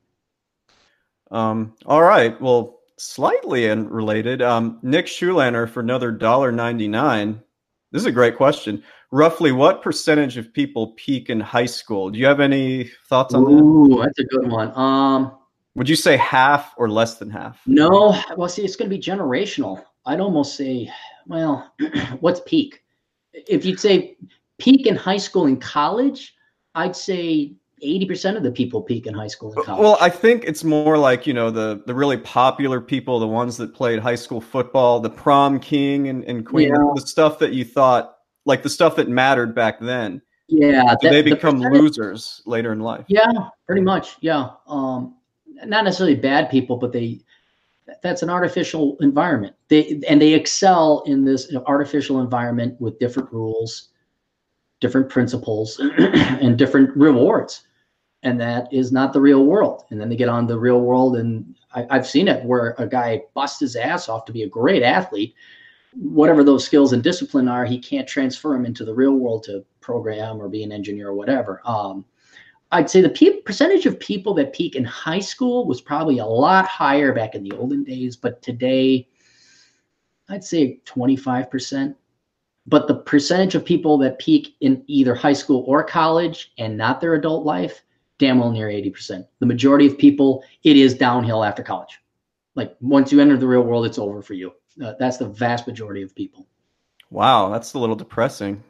Um. 1.31 1.73
All 1.85 2.03
right. 2.03 2.39
Well, 2.41 2.79
slightly 2.97 3.69
unrelated. 3.69 4.41
Um. 4.41 4.79
Nick 4.83 5.07
Schulaner 5.07 5.69
for 5.69 5.81
another 5.81 6.11
dollar 6.11 6.51
ninety 6.51 6.87
nine. 6.87 7.41
This 7.91 8.03
is 8.03 8.05
a 8.05 8.11
great 8.11 8.37
question. 8.37 8.83
Roughly, 9.11 9.51
what 9.51 9.81
percentage 9.81 10.37
of 10.37 10.53
people 10.53 10.93
peak 10.93 11.29
in 11.29 11.41
high 11.41 11.65
school? 11.65 12.09
Do 12.09 12.17
you 12.17 12.25
have 12.25 12.39
any 12.39 12.89
thoughts 13.09 13.33
on 13.33 13.43
Ooh, 13.43 13.97
that? 13.97 14.05
that's 14.05 14.19
a 14.19 14.23
good 14.23 14.49
one. 14.49 14.71
Um. 14.77 15.37
Would 15.75 15.87
you 15.87 15.95
say 15.95 16.17
half 16.17 16.73
or 16.77 16.89
less 16.89 17.15
than 17.15 17.29
half? 17.29 17.61
No. 17.65 18.21
Well, 18.35 18.49
see, 18.49 18.63
it's 18.63 18.75
going 18.75 18.89
to 18.89 18.95
be 18.95 19.01
generational. 19.01 19.81
I'd 20.05 20.19
almost 20.19 20.57
say 20.57 20.91
well, 21.27 21.73
what's 22.19 22.41
peak? 22.45 22.83
If 23.33 23.65
you'd 23.65 23.79
say 23.79 24.17
peak 24.57 24.87
in 24.87 24.95
high 24.95 25.17
school 25.17 25.45
and 25.45 25.61
college, 25.61 26.35
I'd 26.75 26.95
say 26.95 27.53
80% 27.83 28.37
of 28.37 28.43
the 28.43 28.51
people 28.51 28.81
peak 28.81 29.07
in 29.07 29.13
high 29.13 29.27
school 29.27 29.53
and 29.53 29.65
college. 29.65 29.81
Well, 29.81 29.97
I 29.99 30.09
think 30.09 30.43
it's 30.45 30.63
more 30.63 30.97
like, 30.97 31.25
you 31.25 31.33
know, 31.33 31.49
the 31.49 31.81
the 31.85 31.95
really 31.95 32.17
popular 32.17 32.79
people, 32.79 33.19
the 33.19 33.27
ones 33.27 33.57
that 33.57 33.73
played 33.73 33.99
high 33.99 34.15
school 34.15 34.41
football, 34.41 34.99
the 34.99 35.09
prom 35.09 35.59
king 35.59 36.09
and, 36.09 36.23
and 36.25 36.45
queen, 36.45 36.69
yeah. 36.69 36.91
the 36.95 37.01
stuff 37.01 37.39
that 37.39 37.53
you 37.53 37.65
thought 37.65 38.17
like 38.45 38.63
the 38.63 38.69
stuff 38.69 38.95
that 38.95 39.09
mattered 39.09 39.55
back 39.55 39.79
then. 39.79 40.21
Yeah. 40.47 40.95
So 41.01 41.09
they 41.09 41.21
become 41.21 41.59
the 41.59 41.69
losers 41.69 42.41
later 42.45 42.73
in 42.73 42.79
life. 42.79 43.05
Yeah, 43.07 43.31
pretty 43.65 43.81
much. 43.81 44.17
Yeah. 44.19 44.49
Um, 44.67 45.15
not 45.65 45.85
necessarily 45.85 46.15
bad 46.15 46.49
people, 46.49 46.77
but 46.77 46.91
they 46.91 47.21
that's 48.01 48.23
an 48.23 48.29
artificial 48.29 48.97
environment. 48.99 49.55
They 49.67 50.01
and 50.07 50.21
they 50.21 50.33
excel 50.33 51.03
in 51.05 51.25
this 51.25 51.53
artificial 51.65 52.21
environment 52.21 52.79
with 52.79 52.99
different 52.99 53.31
rules, 53.31 53.89
different 54.79 55.09
principles, 55.09 55.79
and 55.97 56.57
different 56.57 56.95
rewards. 56.95 57.65
And 58.23 58.39
that 58.39 58.71
is 58.71 58.91
not 58.91 59.13
the 59.13 59.21
real 59.21 59.45
world. 59.45 59.85
And 59.89 59.99
then 59.99 60.09
they 60.09 60.15
get 60.15 60.29
on 60.29 60.45
the 60.45 60.59
real 60.59 60.81
world, 60.81 61.15
and 61.17 61.55
I, 61.73 61.87
I've 61.89 62.07
seen 62.07 62.27
it 62.27 62.45
where 62.45 62.75
a 62.77 62.87
guy 62.87 63.23
busts 63.33 63.59
his 63.59 63.75
ass 63.75 64.09
off 64.09 64.25
to 64.25 64.31
be 64.31 64.43
a 64.43 64.49
great 64.49 64.83
athlete. 64.83 65.33
Whatever 65.93 66.43
those 66.43 66.63
skills 66.63 66.93
and 66.93 67.03
discipline 67.03 67.47
are, 67.47 67.65
he 67.65 67.79
can't 67.79 68.07
transfer 68.07 68.49
them 68.53 68.65
into 68.65 68.85
the 68.85 68.93
real 68.93 69.13
world 69.13 69.43
to 69.43 69.65
program 69.81 70.39
or 70.39 70.47
be 70.47 70.63
an 70.63 70.71
engineer 70.71 71.09
or 71.09 71.15
whatever. 71.15 71.61
Um, 71.65 72.05
I'd 72.71 72.89
say 72.89 73.01
the 73.01 73.09
pe- 73.09 73.41
percentage 73.41 73.85
of 73.85 73.99
people 73.99 74.33
that 74.35 74.53
peak 74.53 74.75
in 74.75 74.85
high 74.85 75.19
school 75.19 75.65
was 75.65 75.81
probably 75.81 76.19
a 76.19 76.25
lot 76.25 76.65
higher 76.65 77.13
back 77.13 77.35
in 77.35 77.43
the 77.43 77.51
olden 77.53 77.83
days, 77.83 78.15
but 78.15 78.41
today, 78.41 79.07
I'd 80.29 80.43
say 80.43 80.79
25%. 80.85 81.95
But 82.67 82.87
the 82.87 82.95
percentage 82.95 83.55
of 83.55 83.65
people 83.65 83.97
that 83.99 84.19
peak 84.19 84.55
in 84.61 84.83
either 84.87 85.15
high 85.15 85.33
school 85.33 85.65
or 85.67 85.83
college 85.83 86.53
and 86.57 86.77
not 86.77 87.01
their 87.01 87.15
adult 87.15 87.45
life, 87.45 87.83
damn 88.19 88.39
well 88.39 88.51
near 88.51 88.67
80%. 88.67 89.25
The 89.39 89.45
majority 89.45 89.87
of 89.87 89.97
people, 89.97 90.43
it 90.63 90.77
is 90.77 90.93
downhill 90.93 91.43
after 91.43 91.63
college. 91.63 91.99
Like 92.55 92.75
once 92.79 93.11
you 93.11 93.19
enter 93.19 93.35
the 93.35 93.47
real 93.47 93.63
world, 93.63 93.85
it's 93.85 93.97
over 93.97 94.21
for 94.21 94.35
you. 94.35 94.53
Uh, 94.81 94.93
that's 94.99 95.17
the 95.17 95.27
vast 95.27 95.67
majority 95.67 96.03
of 96.03 96.15
people. 96.15 96.47
Wow, 97.09 97.49
that's 97.49 97.73
a 97.73 97.79
little 97.79 97.95
depressing. 97.95 98.63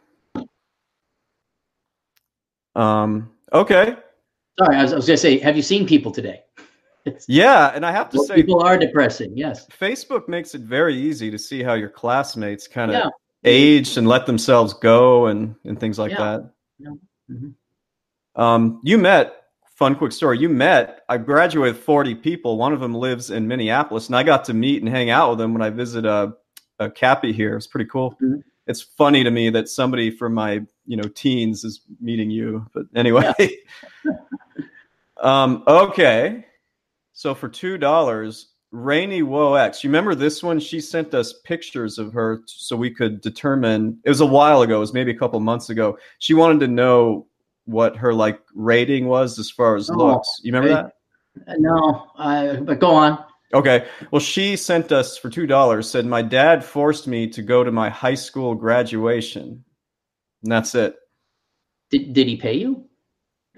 Um, 2.76 3.30
Okay. 3.54 3.96
Sorry, 4.60 4.76
I 4.76 4.84
was, 4.84 4.94
I 4.94 4.96
was 4.98 5.08
going 5.08 5.16
to 5.16 5.22
say, 5.22 5.38
have 5.40 5.56
you 5.56 5.62
seen 5.62 5.88
people 5.88 6.12
today? 6.12 6.42
It's, 7.06 7.26
yeah, 7.30 7.72
and 7.74 7.86
I 7.86 7.92
have 7.92 8.10
to 8.10 8.24
say, 8.26 8.36
people 8.36 8.62
are 8.62 8.78
depressing. 8.78 9.36
Yes, 9.36 9.66
Facebook 9.68 10.28
makes 10.28 10.54
it 10.54 10.62
very 10.62 10.96
easy 10.96 11.32
to 11.32 11.40
see 11.40 11.64
how 11.64 11.74
your 11.74 11.90
classmates 11.90 12.68
kind 12.68 12.92
of 12.92 12.98
yeah. 12.98 13.10
aged 13.44 13.98
and 13.98 14.08
let 14.08 14.26
themselves 14.26 14.74
go 14.74 15.28
and 15.28 15.56
and 15.66 15.80
things 15.80 15.98
like 15.98 16.12
yeah. 16.12 16.18
that. 16.18 16.52
Yeah. 16.78 16.90
Mm-hmm. 17.32 18.42
Um, 18.42 18.82
you 18.84 18.98
met 18.98 19.36
fun 19.76 19.96
quick 19.96 20.12
story. 20.12 20.38
You 20.38 20.48
met. 20.48 21.02
I 21.10 21.18
graduated 21.18 21.76
with 21.76 21.84
forty 21.84 22.14
people. 22.14 22.58
One 22.58 22.72
of 22.72 22.80
them 22.80 22.94
lives 22.94 23.32
in 23.32 23.48
Minneapolis, 23.48 24.08
and 24.08 24.16
I 24.16 24.22
got 24.22 24.46
to 24.46 24.54
meet 24.54 24.84
and 24.84 24.90
hang 24.90 25.10
out 25.10 25.32
with 25.32 25.40
them 25.40 25.54
when 25.54 25.64
I 25.64 25.72
visit 25.72 26.06
a, 26.06 26.34
a 26.78 26.92
Cappy 26.92 27.34
here. 27.34 27.58
It's 27.58 27.68
pretty 27.68 27.90
cool. 27.90 28.12
Mm-hmm. 28.22 28.42
It's 28.72 28.82
funny 28.82 29.24
to 29.24 29.30
me 29.30 29.50
that 29.52 29.70
somebody 29.70 30.10
from 30.10 30.34
my 30.34 30.62
you 30.86 30.98
know 30.98 31.08
teens 31.14 31.64
is 31.64 31.82
meeting 32.00 32.32
you. 32.32 32.66
But 32.74 32.86
anyway, 32.96 33.34
um, 35.22 35.64
okay. 35.68 36.46
So 37.14 37.36
for 37.36 37.50
two 37.50 37.78
dollars, 37.78 38.48
Rainy 38.72 39.22
Woe 39.22 39.54
X. 39.54 39.84
You 39.84 39.90
remember 39.90 40.16
this 40.16 40.42
one? 40.42 40.60
She 40.60 40.80
sent 40.80 41.14
us 41.14 41.34
pictures 41.44 42.00
of 42.00 42.14
her 42.14 42.42
so 42.48 42.76
we 42.76 42.90
could 42.90 43.22
determine. 43.22 44.00
It 44.06 44.10
was 44.10 44.22
a 44.22 44.26
while 44.26 44.62
ago. 44.62 44.78
It 44.78 44.80
was 44.80 44.94
maybe 44.94 45.12
a 45.12 45.18
couple 45.18 45.40
months 45.40 45.70
ago. 45.70 45.98
She 46.20 46.34
wanted 46.34 46.62
to 46.62 46.68
know 46.68 47.28
what 47.66 47.96
her 47.98 48.14
like 48.14 48.40
rating 48.56 49.08
was 49.08 49.38
as 49.38 49.52
far 49.52 49.76
as 49.76 49.90
oh, 49.90 49.94
looks. 49.94 50.40
You 50.44 50.54
remember 50.54 50.78
I, 50.78 50.82
that? 50.82 51.60
No, 51.60 52.08
I, 52.18 52.56
but 52.58 52.80
go 52.80 52.92
on. 52.92 53.24
Okay. 53.54 53.88
Well, 54.12 54.20
she 54.20 54.56
sent 54.56 54.92
us 54.92 55.18
for 55.18 55.30
two 55.30 55.48
dollars. 55.48 55.90
Said 55.90 56.06
my 56.06 56.22
dad 56.22 56.64
forced 56.64 57.08
me 57.08 57.28
to 57.30 57.42
go 57.42 57.64
to 57.64 57.72
my 57.72 57.90
high 57.90 58.16
school 58.16 58.56
graduation, 58.56 59.64
and 60.44 60.52
that's 60.52 60.76
it. 60.76 60.96
Did 61.90 62.14
Did 62.14 62.28
he 62.28 62.38
pay 62.38 62.54
you? 62.54 62.86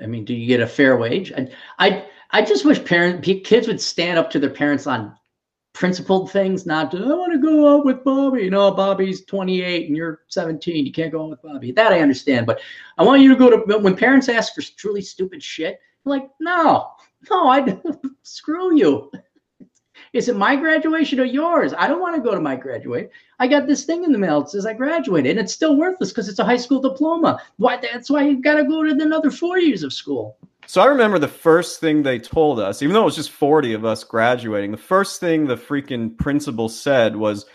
I 0.02 0.08
mean, 0.08 0.26
do 0.26 0.34
you 0.34 0.48
get 0.48 0.62
a 0.62 0.68
fair 0.68 0.98
wage? 0.98 1.32
I 1.38 1.50
I 1.80 2.06
I 2.32 2.42
just 2.42 2.66
wish 2.66 2.84
parent 2.84 3.24
kids 3.24 3.68
would 3.68 3.82
stand 3.82 4.18
up 4.18 4.30
to 4.32 4.40
their 4.40 4.50
parents 4.50 4.88
on 4.88 5.16
principled 5.74 6.32
things, 6.32 6.66
not 6.66 6.92
to, 6.92 6.98
I 6.98 7.16
want 7.16 7.34
to 7.34 7.40
go 7.40 7.76
out 7.76 7.86
with 7.86 8.04
Bobby. 8.04 8.44
You 8.44 8.52
know, 8.52 8.72
Bobby's 8.72 9.26
28 9.26 9.88
and 9.88 9.98
you're 9.98 10.22
17. 10.28 10.86
You 10.86 10.92
can't 10.92 11.12
go 11.12 11.24
out 11.24 11.30
with 11.32 11.42
Bobby. 11.42 11.72
That 11.72 11.92
I 11.92 12.00
understand. 12.00 12.46
But 12.46 12.62
I 12.98 13.04
want 13.04 13.22
you 13.22 13.30
to 13.30 13.36
go 13.36 13.50
to, 13.50 13.78
when 13.80 13.96
parents 13.96 14.30
ask 14.30 14.54
for 14.54 14.62
truly 14.62 15.02
stupid 15.02 15.44
shit, 15.44 15.80
like, 16.06 16.30
no, 16.40 16.92
no, 17.30 17.48
I 17.48 17.82
screw 18.24 18.76
you. 18.76 19.12
Is 20.14 20.30
it 20.30 20.36
my 20.36 20.56
graduation 20.56 21.20
or 21.20 21.26
yours? 21.26 21.74
I 21.76 21.88
don't 21.88 22.00
want 22.00 22.16
to 22.16 22.22
go 22.22 22.36
to 22.36 22.40
my 22.40 22.56
graduate. 22.56 23.12
I 23.40 23.48
got 23.48 23.66
this 23.66 23.84
thing 23.84 24.04
in 24.04 24.12
the 24.12 24.20
mail 24.20 24.42
that 24.42 24.52
says 24.52 24.66
I 24.66 24.74
graduated, 24.74 25.32
and 25.32 25.40
it's 25.40 25.54
still 25.54 25.76
worthless 25.76 26.12
because 26.12 26.30
it's 26.30 26.38
a 26.38 26.46
high 26.46 26.58
school 26.58 26.80
diploma. 26.80 27.42
Why? 27.58 27.78
That's 27.78 28.12
why 28.12 28.28
you've 28.28 28.44
got 28.44 28.56
to 28.56 28.64
go 28.64 28.84
to 28.84 28.92
another 28.92 29.32
four 29.32 29.58
years 29.58 29.82
of 29.82 29.92
school. 29.92 30.38
So 30.68 30.82
I 30.82 30.86
remember 30.86 31.20
the 31.20 31.28
first 31.28 31.80
thing 31.80 32.04
they 32.04 32.20
told 32.20 32.60
us, 32.60 32.82
even 32.82 32.94
though 32.94 33.02
it 33.02 33.06
was 33.06 33.16
just 33.16 33.32
40 33.32 33.74
of 33.74 33.86
us 33.86 34.04
graduating, 34.04 34.72
the 34.72 34.78
first 34.78 35.20
thing 35.20 35.48
the 35.48 35.58
freaking 35.58 36.16
principal 36.18 36.70
said 36.70 37.16
was, 37.16 37.48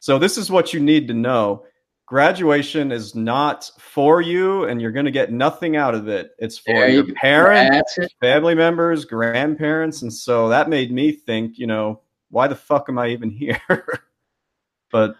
So 0.00 0.18
this 0.18 0.36
is 0.36 0.50
what 0.50 0.74
you 0.74 0.80
need 0.80 1.08
to 1.08 1.14
know. 1.14 1.64
Graduation 2.06 2.92
is 2.92 3.14
not 3.14 3.70
for 3.78 4.20
you, 4.20 4.64
and 4.64 4.82
you're 4.82 4.92
going 4.92 5.06
to 5.06 5.10
get 5.10 5.32
nothing 5.32 5.76
out 5.76 5.94
of 5.94 6.08
it. 6.08 6.32
It's 6.38 6.58
for 6.58 6.74
there 6.74 6.88
your 6.90 7.06
you 7.06 7.14
parents, 7.14 7.98
family 8.20 8.54
members, 8.54 9.06
grandparents. 9.06 10.02
And 10.02 10.12
so 10.12 10.50
that 10.50 10.68
made 10.68 10.92
me 10.92 11.12
think, 11.12 11.58
you 11.58 11.66
know, 11.66 12.01
why 12.32 12.48
the 12.48 12.56
fuck 12.56 12.88
am 12.88 12.98
I 12.98 13.08
even 13.08 13.30
here? 13.30 13.60
but 14.90 15.16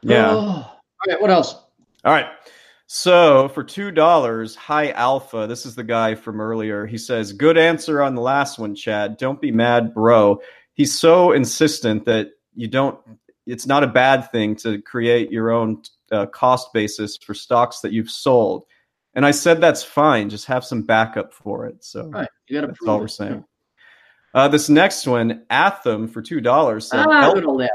yeah. 0.00 0.30
Oh. 0.30 0.36
All 0.38 0.74
right. 1.06 1.20
What 1.20 1.30
else? 1.30 1.54
All 2.04 2.12
right. 2.12 2.26
So 2.86 3.48
for 3.50 3.62
two 3.62 3.92
dollars, 3.92 4.56
hi 4.56 4.90
Alpha. 4.92 5.46
This 5.46 5.64
is 5.64 5.76
the 5.76 5.84
guy 5.84 6.14
from 6.14 6.40
earlier. 6.40 6.86
He 6.86 6.98
says, 6.98 7.32
"Good 7.32 7.56
answer 7.56 8.02
on 8.02 8.14
the 8.14 8.22
last 8.22 8.58
one, 8.58 8.74
Chad. 8.74 9.18
Don't 9.18 9.40
be 9.40 9.52
mad, 9.52 9.94
bro." 9.94 10.40
He's 10.72 10.98
so 10.98 11.32
insistent 11.32 12.06
that 12.06 12.30
you 12.54 12.66
don't. 12.66 12.98
It's 13.46 13.66
not 13.66 13.84
a 13.84 13.86
bad 13.86 14.30
thing 14.32 14.56
to 14.56 14.80
create 14.80 15.30
your 15.30 15.50
own 15.50 15.82
uh, 16.10 16.26
cost 16.26 16.72
basis 16.72 17.18
for 17.18 17.34
stocks 17.34 17.80
that 17.80 17.92
you've 17.92 18.10
sold. 18.10 18.64
And 19.14 19.26
I 19.26 19.30
said 19.30 19.60
that's 19.60 19.82
fine. 19.82 20.30
Just 20.30 20.46
have 20.46 20.64
some 20.64 20.82
backup 20.82 21.34
for 21.34 21.66
it. 21.66 21.84
So 21.84 22.08
right. 22.08 22.28
you 22.48 22.56
got 22.56 22.62
to. 22.62 22.66
That's 22.68 22.80
all 22.86 22.96
it. 22.96 23.00
we're 23.00 23.08
saying. 23.08 23.44
Uh, 24.34 24.48
this 24.48 24.68
next 24.68 25.06
one, 25.06 25.44
Atham 25.50 26.08
for 26.08 26.22
two 26.22 26.40
dollars. 26.40 26.90
Ah, 26.92 27.22
El- 27.22 27.68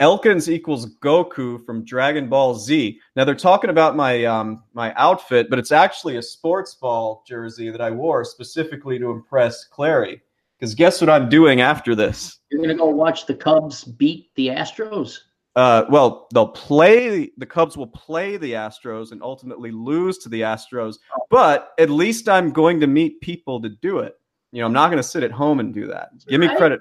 Elkins 0.00 0.48
equals 0.48 0.94
Goku 1.00 1.64
from 1.64 1.84
Dragon 1.84 2.28
Ball 2.28 2.54
Z. 2.54 2.98
Now 3.16 3.24
they're 3.24 3.34
talking 3.34 3.70
about 3.70 3.96
my 3.96 4.24
um, 4.24 4.64
my 4.72 4.94
outfit, 4.94 5.50
but 5.50 5.58
it's 5.58 5.72
actually 5.72 6.16
a 6.16 6.22
sports 6.22 6.74
ball 6.74 7.22
jersey 7.26 7.70
that 7.70 7.82
I 7.82 7.90
wore 7.90 8.24
specifically 8.24 8.98
to 8.98 9.10
impress 9.10 9.68
Clarey. 9.68 10.20
Because 10.58 10.74
guess 10.74 11.00
what 11.00 11.10
I'm 11.10 11.28
doing 11.28 11.60
after 11.60 11.94
this? 11.94 12.38
You're 12.50 12.62
gonna 12.62 12.74
go 12.74 12.86
watch 12.86 13.26
the 13.26 13.34
Cubs 13.34 13.84
beat 13.84 14.34
the 14.36 14.48
Astros. 14.48 15.18
Uh, 15.56 15.84
well, 15.90 16.28
they'll 16.32 16.48
play. 16.48 17.30
The 17.36 17.46
Cubs 17.46 17.76
will 17.76 17.88
play 17.88 18.36
the 18.36 18.52
Astros 18.52 19.12
and 19.12 19.22
ultimately 19.22 19.70
lose 19.70 20.18
to 20.18 20.28
the 20.28 20.42
Astros. 20.42 20.96
Oh. 21.14 21.26
But 21.28 21.72
at 21.78 21.90
least 21.90 22.28
I'm 22.28 22.52
going 22.52 22.80
to 22.80 22.86
meet 22.86 23.20
people 23.20 23.60
to 23.60 23.68
do 23.68 23.98
it. 23.98 24.14
You 24.52 24.60
know, 24.60 24.66
I'm 24.66 24.72
not 24.72 24.88
going 24.88 24.98
to 24.98 25.02
sit 25.02 25.22
at 25.22 25.30
home 25.30 25.60
and 25.60 25.72
do 25.72 25.86
that. 25.86 26.10
Give 26.26 26.40
me 26.40 26.48
credit. 26.56 26.80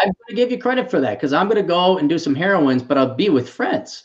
I'm 0.00 0.06
going 0.06 0.14
to 0.28 0.34
give 0.34 0.50
you 0.50 0.58
credit 0.58 0.90
for 0.90 1.00
that 1.00 1.18
because 1.18 1.32
I'm 1.32 1.48
going 1.48 1.60
to 1.60 1.66
go 1.66 1.98
and 1.98 2.08
do 2.08 2.18
some 2.18 2.34
heroines, 2.34 2.82
but 2.82 2.96
I'll 2.96 3.14
be 3.14 3.28
with 3.28 3.48
friends 3.48 4.04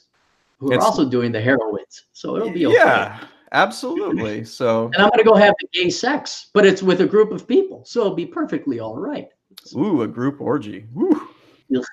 who 0.57 0.73
are 0.73 0.79
also 0.79 1.07
doing 1.07 1.31
the 1.31 1.41
heroines. 1.41 2.05
So 2.13 2.35
it'll 2.35 2.51
be 2.51 2.65
okay. 2.65 2.75
Yeah, 2.75 3.19
absolutely. 3.51 4.43
So 4.43 4.85
and 4.87 4.95
I'm 4.95 5.09
going 5.09 5.19
to 5.19 5.23
go 5.23 5.35
have 5.35 5.53
the 5.59 5.67
gay 5.73 5.89
sex, 5.89 6.49
but 6.53 6.65
it's 6.65 6.81
with 6.81 7.01
a 7.01 7.05
group 7.05 7.31
of 7.31 7.47
people, 7.47 7.85
so 7.85 8.01
it'll 8.01 8.15
be 8.15 8.25
perfectly 8.25 8.79
all 8.79 8.97
right. 8.97 9.29
Ooh, 9.75 10.01
a 10.01 10.07
group 10.07 10.41
orgy. 10.41 10.87
Ooh. 10.97 11.29
No, 11.69 11.83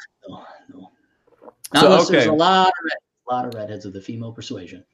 no. 0.71 0.91
so, 1.75 1.93
okay. 1.93 2.13
there's 2.13 2.27
a 2.27 2.33
lot 2.33 2.69
of 2.69 2.75
red, 2.85 2.99
a 3.29 3.35
lot 3.35 3.47
of 3.47 3.55
redheads 3.55 3.85
of 3.85 3.93
the 3.93 4.01
female 4.01 4.33
persuasion. 4.33 4.85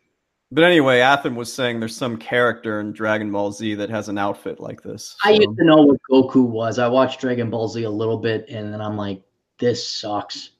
But 0.50 0.64
anyway, 0.64 1.00
Atham 1.00 1.36
was 1.36 1.52
saying 1.52 1.78
there's 1.78 1.96
some 1.96 2.16
character 2.16 2.80
in 2.80 2.92
Dragon 2.92 3.30
Ball 3.30 3.52
Z 3.52 3.74
that 3.74 3.90
has 3.90 4.08
an 4.08 4.16
outfit 4.16 4.60
like 4.60 4.82
this. 4.82 5.16
So. 5.22 5.28
I 5.28 5.32
used 5.32 5.58
to 5.58 5.64
know 5.64 5.82
what 5.82 5.98
Goku 6.10 6.46
was. 6.46 6.78
I 6.78 6.88
watched 6.88 7.20
Dragon 7.20 7.50
Ball 7.50 7.68
Z 7.68 7.82
a 7.82 7.90
little 7.90 8.16
bit, 8.16 8.46
and 8.48 8.72
then 8.72 8.80
I'm 8.80 8.96
like, 8.96 9.22
this 9.58 9.86
sucks. 9.86 10.50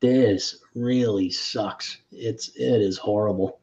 This 0.00 0.58
really 0.74 1.30
sucks. 1.30 1.98
It's 2.10 2.48
it 2.56 2.80
is 2.80 2.98
horrible. 2.98 3.60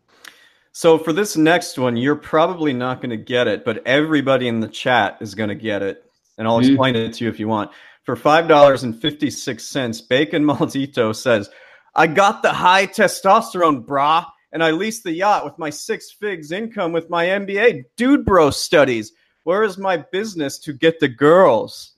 So 0.71 0.97
for 0.97 1.13
this 1.13 1.35
next 1.37 1.77
one, 1.77 1.97
you're 1.97 2.15
probably 2.15 2.73
not 2.73 3.01
going 3.01 3.11
to 3.11 3.17
get 3.17 3.47
it, 3.47 3.63
but 3.63 3.85
everybody 3.85 4.47
in 4.47 4.59
the 4.59 4.67
chat 4.67 5.17
is 5.21 5.35
going 5.35 5.49
to 5.49 5.55
get 5.55 5.83
it, 5.83 6.03
and 6.37 6.47
I'll 6.47 6.59
mm-hmm. 6.59 6.71
explain 6.71 6.95
it 6.95 7.13
to 7.13 7.25
you 7.25 7.29
if 7.29 7.39
you 7.39 7.47
want. 7.47 7.71
For 8.03 8.15
five 8.15 8.47
dollars 8.47 8.83
and 8.83 8.99
fifty 8.99 9.29
six 9.29 9.65
cents, 9.65 9.99
Bacon 9.99 10.43
Maldito 10.45 11.13
says, 11.13 11.49
"I 11.93 12.07
got 12.07 12.41
the 12.41 12.53
high 12.53 12.87
testosterone, 12.87 13.85
brah." 13.85 14.25
And 14.53 14.63
I 14.63 14.71
leased 14.71 15.03
the 15.03 15.11
yacht 15.11 15.43
with 15.43 15.57
my 15.57 15.69
six 15.69 16.11
figs 16.11 16.51
income 16.51 16.93
with 16.93 17.09
my 17.09 17.25
MBA 17.25 17.85
dude 17.97 18.23
bro 18.23 18.51
studies. 18.51 19.11
Where 19.43 19.63
is 19.63 19.77
my 19.77 19.97
business 19.97 20.59
to 20.59 20.73
get 20.73 20.99
the 20.99 21.09
girls? 21.09 21.93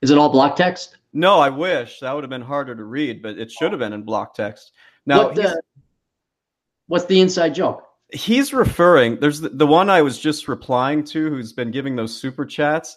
Is 0.00 0.10
it 0.10 0.16
all 0.16 0.30
block 0.30 0.56
text? 0.56 0.96
No, 1.12 1.38
I 1.38 1.50
wish 1.50 2.00
that 2.00 2.14
would 2.14 2.22
have 2.24 2.30
been 2.30 2.42
harder 2.42 2.74
to 2.74 2.84
read, 2.84 3.22
but 3.22 3.38
it 3.38 3.50
should 3.50 3.72
have 3.72 3.80
been 3.80 3.92
in 3.92 4.02
block 4.02 4.34
text. 4.34 4.72
Now, 5.04 5.28
what 5.28 5.58
what's 6.86 7.04
the 7.06 7.20
inside 7.20 7.54
joke? 7.54 7.82
He's 8.12 8.52
referring. 8.52 9.18
There's 9.18 9.40
the, 9.40 9.48
the 9.48 9.66
one 9.66 9.90
I 9.90 10.00
was 10.00 10.18
just 10.18 10.46
replying 10.46 11.02
to, 11.04 11.28
who's 11.28 11.52
been 11.52 11.72
giving 11.72 11.96
those 11.96 12.18
super 12.18 12.46
chats. 12.46 12.96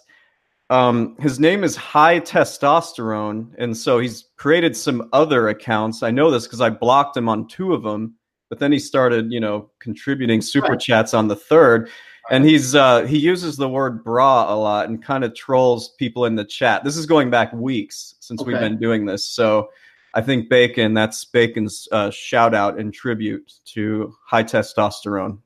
Um, 0.70 1.16
his 1.18 1.40
name 1.40 1.64
is 1.64 1.74
High 1.74 2.20
Testosterone, 2.20 3.54
and 3.58 3.76
so 3.76 3.98
he's 3.98 4.26
created 4.36 4.76
some 4.76 5.08
other 5.12 5.48
accounts. 5.48 6.04
I 6.04 6.12
know 6.12 6.30
this 6.30 6.46
because 6.46 6.60
I 6.60 6.70
blocked 6.70 7.16
him 7.16 7.28
on 7.28 7.48
two 7.48 7.74
of 7.74 7.82
them 7.82 8.14
but 8.50 8.58
then 8.58 8.72
he 8.72 8.78
started, 8.78 9.32
you 9.32 9.40
know, 9.40 9.70
contributing 9.78 10.42
super 10.42 10.72
right. 10.72 10.80
chats 10.80 11.14
on 11.14 11.28
the 11.28 11.36
third. 11.36 11.88
And 12.30 12.44
he's 12.44 12.74
uh, 12.74 13.06
he 13.06 13.18
uses 13.18 13.56
the 13.56 13.68
word 13.68 14.04
bra 14.04 14.52
a 14.52 14.54
lot 14.54 14.88
and 14.88 15.02
kind 15.02 15.24
of 15.24 15.34
trolls 15.34 15.94
people 15.98 16.26
in 16.26 16.34
the 16.34 16.44
chat. 16.44 16.84
This 16.84 16.96
is 16.96 17.06
going 17.06 17.30
back 17.30 17.52
weeks 17.52 18.16
since 18.20 18.42
okay. 18.42 18.52
we've 18.52 18.60
been 18.60 18.78
doing 18.78 19.06
this. 19.06 19.24
So 19.24 19.70
I 20.14 20.20
think 20.20 20.48
Bacon, 20.48 20.92
that's 20.92 21.24
Bacon's 21.24 21.88
uh, 21.90 22.10
shout 22.10 22.54
out 22.54 22.78
and 22.78 22.92
tribute 22.92 23.52
to 23.66 24.14
high 24.26 24.44
testosterone. 24.44 25.38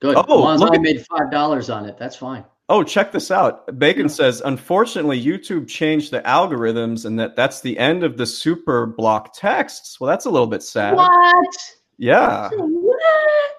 Good. 0.00 0.16
Oh, 0.16 0.50
as 0.52 0.60
long 0.60 0.72
as 0.72 0.78
I 0.78 0.80
made 0.80 1.04
five 1.06 1.30
dollars 1.30 1.68
on 1.68 1.84
it, 1.84 1.98
that's 1.98 2.16
fine. 2.16 2.44
Oh, 2.70 2.82
check 2.82 3.12
this 3.12 3.30
out. 3.30 3.78
Bacon 3.78 4.02
yeah. 4.02 4.08
says, 4.08 4.42
unfortunately, 4.44 5.22
YouTube 5.22 5.68
changed 5.68 6.10
the 6.10 6.20
algorithms 6.20 7.06
and 7.06 7.18
that 7.18 7.34
that's 7.34 7.62
the 7.62 7.78
end 7.78 8.04
of 8.04 8.18
the 8.18 8.26
super 8.26 8.86
block 8.86 9.32
texts. 9.32 9.98
Well, 9.98 10.08
that's 10.08 10.26
a 10.26 10.30
little 10.30 10.46
bit 10.46 10.62
sad. 10.62 10.94
What? 10.94 11.56
Yeah. 11.96 12.50
What? 12.50 13.52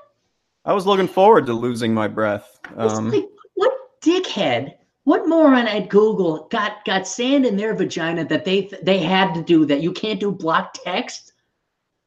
I 0.65 0.73
was 0.73 0.85
looking 0.85 1.07
forward 1.07 1.47
to 1.47 1.53
losing 1.53 1.93
my 1.93 2.07
breath. 2.07 2.59
Um, 2.75 3.09
like, 3.09 3.25
what 3.55 3.73
dickhead, 4.01 4.75
what 5.05 5.27
moron 5.27 5.67
at 5.67 5.89
Google 5.89 6.47
got 6.51 6.85
got 6.85 7.07
sand 7.07 7.47
in 7.47 7.57
their 7.57 7.73
vagina 7.73 8.25
that 8.25 8.45
they 8.45 8.69
they 8.83 8.99
had 8.99 9.33
to 9.33 9.41
do 9.41 9.65
that? 9.65 9.81
You 9.81 9.91
can't 9.91 10.19
do 10.19 10.31
block 10.31 10.75
text. 10.83 11.33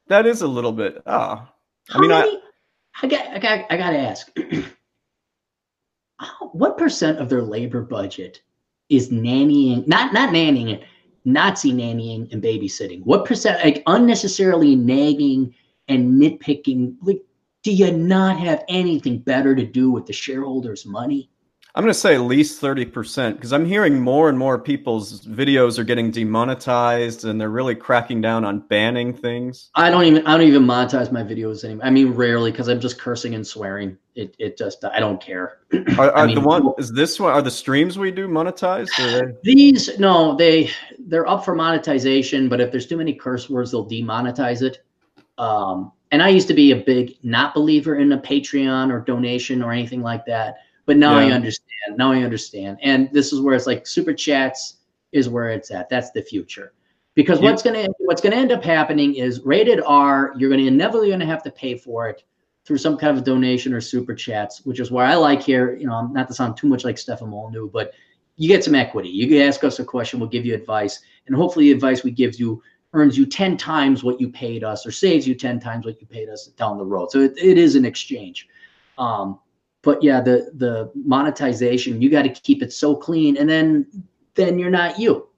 That 0.06 0.26
is 0.26 0.42
a 0.42 0.46
little 0.46 0.72
bit. 0.72 1.02
Ah, 1.06 1.52
oh. 1.90 1.96
I 1.96 2.00
mean, 2.00 2.10
many, 2.10 2.36
I, 2.36 2.40
I 3.02 3.06
got 3.08 3.26
I 3.26 3.38
got 3.38 3.66
I 3.70 3.76
got 3.76 3.90
to 3.90 3.98
ask. 3.98 4.30
what 6.52 6.78
percent 6.78 7.18
of 7.18 7.28
their 7.28 7.42
labor 7.42 7.82
budget 7.82 8.42
is 8.88 9.10
nannying, 9.10 9.86
not 9.86 10.12
not 10.12 10.30
nannying 10.30 10.72
it, 10.72 10.84
Nazi 11.24 11.72
nannying 11.72 12.32
and 12.32 12.42
babysitting? 12.42 13.02
What 13.04 13.24
percent 13.24 13.64
like 13.64 13.82
unnecessarily 13.86 14.76
nagging 14.76 15.54
and 15.88 16.20
nitpicking? 16.20 16.96
Like, 17.02 17.22
do 17.62 17.72
you 17.72 17.92
not 17.92 18.38
have 18.38 18.64
anything 18.68 19.18
better 19.18 19.54
to 19.54 19.64
do 19.64 19.90
with 19.90 20.06
the 20.06 20.12
shareholders' 20.12 20.86
money? 20.86 21.30
I'm 21.74 21.84
going 21.84 21.92
to 21.92 21.98
say 21.98 22.14
at 22.14 22.20
least 22.20 22.60
30% 22.60 23.34
because 23.34 23.50
I'm 23.50 23.64
hearing 23.64 23.98
more 23.98 24.28
and 24.28 24.38
more 24.38 24.58
people's 24.58 25.22
videos 25.22 25.78
are 25.78 25.84
getting 25.84 26.10
demonetized 26.10 27.24
and 27.24 27.40
they're 27.40 27.48
really 27.48 27.74
cracking 27.74 28.20
down 28.20 28.44
on 28.44 28.60
banning 28.60 29.14
things. 29.14 29.70
I 29.74 29.88
don't 29.88 30.04
even 30.04 30.26
I 30.26 30.36
don't 30.36 30.46
even 30.46 30.64
monetize 30.64 31.10
my 31.10 31.22
videos 31.22 31.64
anymore. 31.64 31.86
I 31.86 31.90
mean 31.90 32.12
rarely 32.12 32.50
because 32.50 32.68
I'm 32.68 32.78
just 32.78 32.98
cursing 32.98 33.34
and 33.34 33.46
swearing. 33.46 33.96
It 34.14 34.36
it 34.38 34.58
just 34.58 34.84
I 34.84 35.00
don't 35.00 35.18
care. 35.18 35.60
Are, 35.96 36.10
are 36.12 36.26
mean, 36.26 36.34
the 36.34 36.42
one 36.42 36.74
is 36.76 36.92
this 36.92 37.18
one 37.18 37.32
are 37.32 37.40
the 37.40 37.50
streams 37.50 37.98
we 37.98 38.10
do 38.10 38.28
monetized? 38.28 38.90
These 39.42 39.98
no, 39.98 40.36
they 40.36 40.70
they're 40.98 41.26
up 41.26 41.42
for 41.42 41.54
monetization, 41.54 42.50
but 42.50 42.60
if 42.60 42.70
there's 42.70 42.86
too 42.86 42.98
many 42.98 43.14
curse 43.14 43.48
words, 43.48 43.70
they'll 43.70 43.88
demonetize 43.88 44.60
it. 44.60 44.84
Um, 45.38 45.92
and 46.10 46.22
I 46.22 46.28
used 46.28 46.48
to 46.48 46.54
be 46.54 46.72
a 46.72 46.76
big 46.76 47.14
not 47.22 47.54
believer 47.54 47.96
in 47.96 48.12
a 48.12 48.18
Patreon 48.18 48.92
or 48.92 49.00
donation 49.00 49.62
or 49.62 49.72
anything 49.72 50.02
like 50.02 50.26
that 50.26 50.56
but 50.92 50.98
now 50.98 51.18
yeah. 51.18 51.28
I 51.28 51.30
understand. 51.30 51.96
Now 51.96 52.12
I 52.12 52.22
understand. 52.22 52.76
And 52.82 53.10
this 53.12 53.32
is 53.32 53.40
where 53.40 53.54
it's 53.54 53.66
like 53.66 53.86
super 53.86 54.12
chats 54.12 54.76
is 55.12 55.26
where 55.26 55.48
it's 55.48 55.70
at. 55.70 55.88
That's 55.88 56.10
the 56.10 56.20
future. 56.20 56.74
Because 57.14 57.40
yeah. 57.40 57.48
what's 57.48 57.62
gonna 57.62 57.88
what's 58.00 58.20
gonna 58.20 58.36
end 58.36 58.52
up 58.52 58.62
happening 58.62 59.14
is 59.14 59.40
rated 59.42 59.80
R, 59.86 60.34
you're 60.36 60.50
gonna 60.50 60.64
inevitably 60.64 61.08
gonna 61.08 61.24
have 61.24 61.42
to 61.44 61.50
pay 61.50 61.78
for 61.78 62.10
it 62.10 62.24
through 62.66 62.76
some 62.76 62.98
kind 62.98 63.16
of 63.16 63.24
donation 63.24 63.72
or 63.72 63.80
super 63.80 64.14
chats, 64.14 64.66
which 64.66 64.80
is 64.80 64.90
why 64.90 65.10
I 65.10 65.14
like 65.14 65.40
here, 65.40 65.74
you 65.76 65.86
know, 65.86 66.08
not 66.08 66.28
to 66.28 66.34
sound 66.34 66.58
too 66.58 66.66
much 66.66 66.84
like 66.84 66.98
Stefan 66.98 67.30
Molyneux, 67.30 67.70
but 67.70 67.94
you 68.36 68.46
get 68.46 68.62
some 68.62 68.74
equity. 68.74 69.08
You 69.08 69.26
can 69.28 69.38
ask 69.38 69.64
us 69.64 69.78
a 69.78 69.84
question, 69.84 70.20
we'll 70.20 70.28
give 70.28 70.44
you 70.44 70.54
advice, 70.54 71.00
and 71.26 71.34
hopefully 71.34 71.66
the 71.66 71.72
advice 71.72 72.04
we 72.04 72.10
give 72.10 72.38
you 72.38 72.62
earns 72.92 73.16
you 73.16 73.24
10 73.24 73.56
times 73.56 74.04
what 74.04 74.20
you 74.20 74.28
paid 74.28 74.62
us 74.62 74.84
or 74.84 74.90
saves 74.90 75.26
you 75.26 75.34
10 75.34 75.58
times 75.58 75.86
what 75.86 75.98
you 76.02 76.06
paid 76.06 76.28
us 76.28 76.48
down 76.48 76.76
the 76.76 76.84
road. 76.84 77.10
So 77.10 77.20
it, 77.20 77.32
it 77.38 77.56
is 77.56 77.76
an 77.76 77.86
exchange. 77.86 78.46
Um, 78.98 79.38
but 79.82 80.02
yeah, 80.02 80.20
the 80.20 80.50
the 80.54 80.90
monetization, 80.94 82.00
you 82.00 82.08
got 82.08 82.22
to 82.22 82.28
keep 82.28 82.62
it 82.62 82.72
so 82.72 82.94
clean, 82.94 83.36
and 83.36 83.48
then 83.48 83.86
then 84.34 84.58
you're 84.58 84.70
not 84.70 84.98
you. 84.98 85.28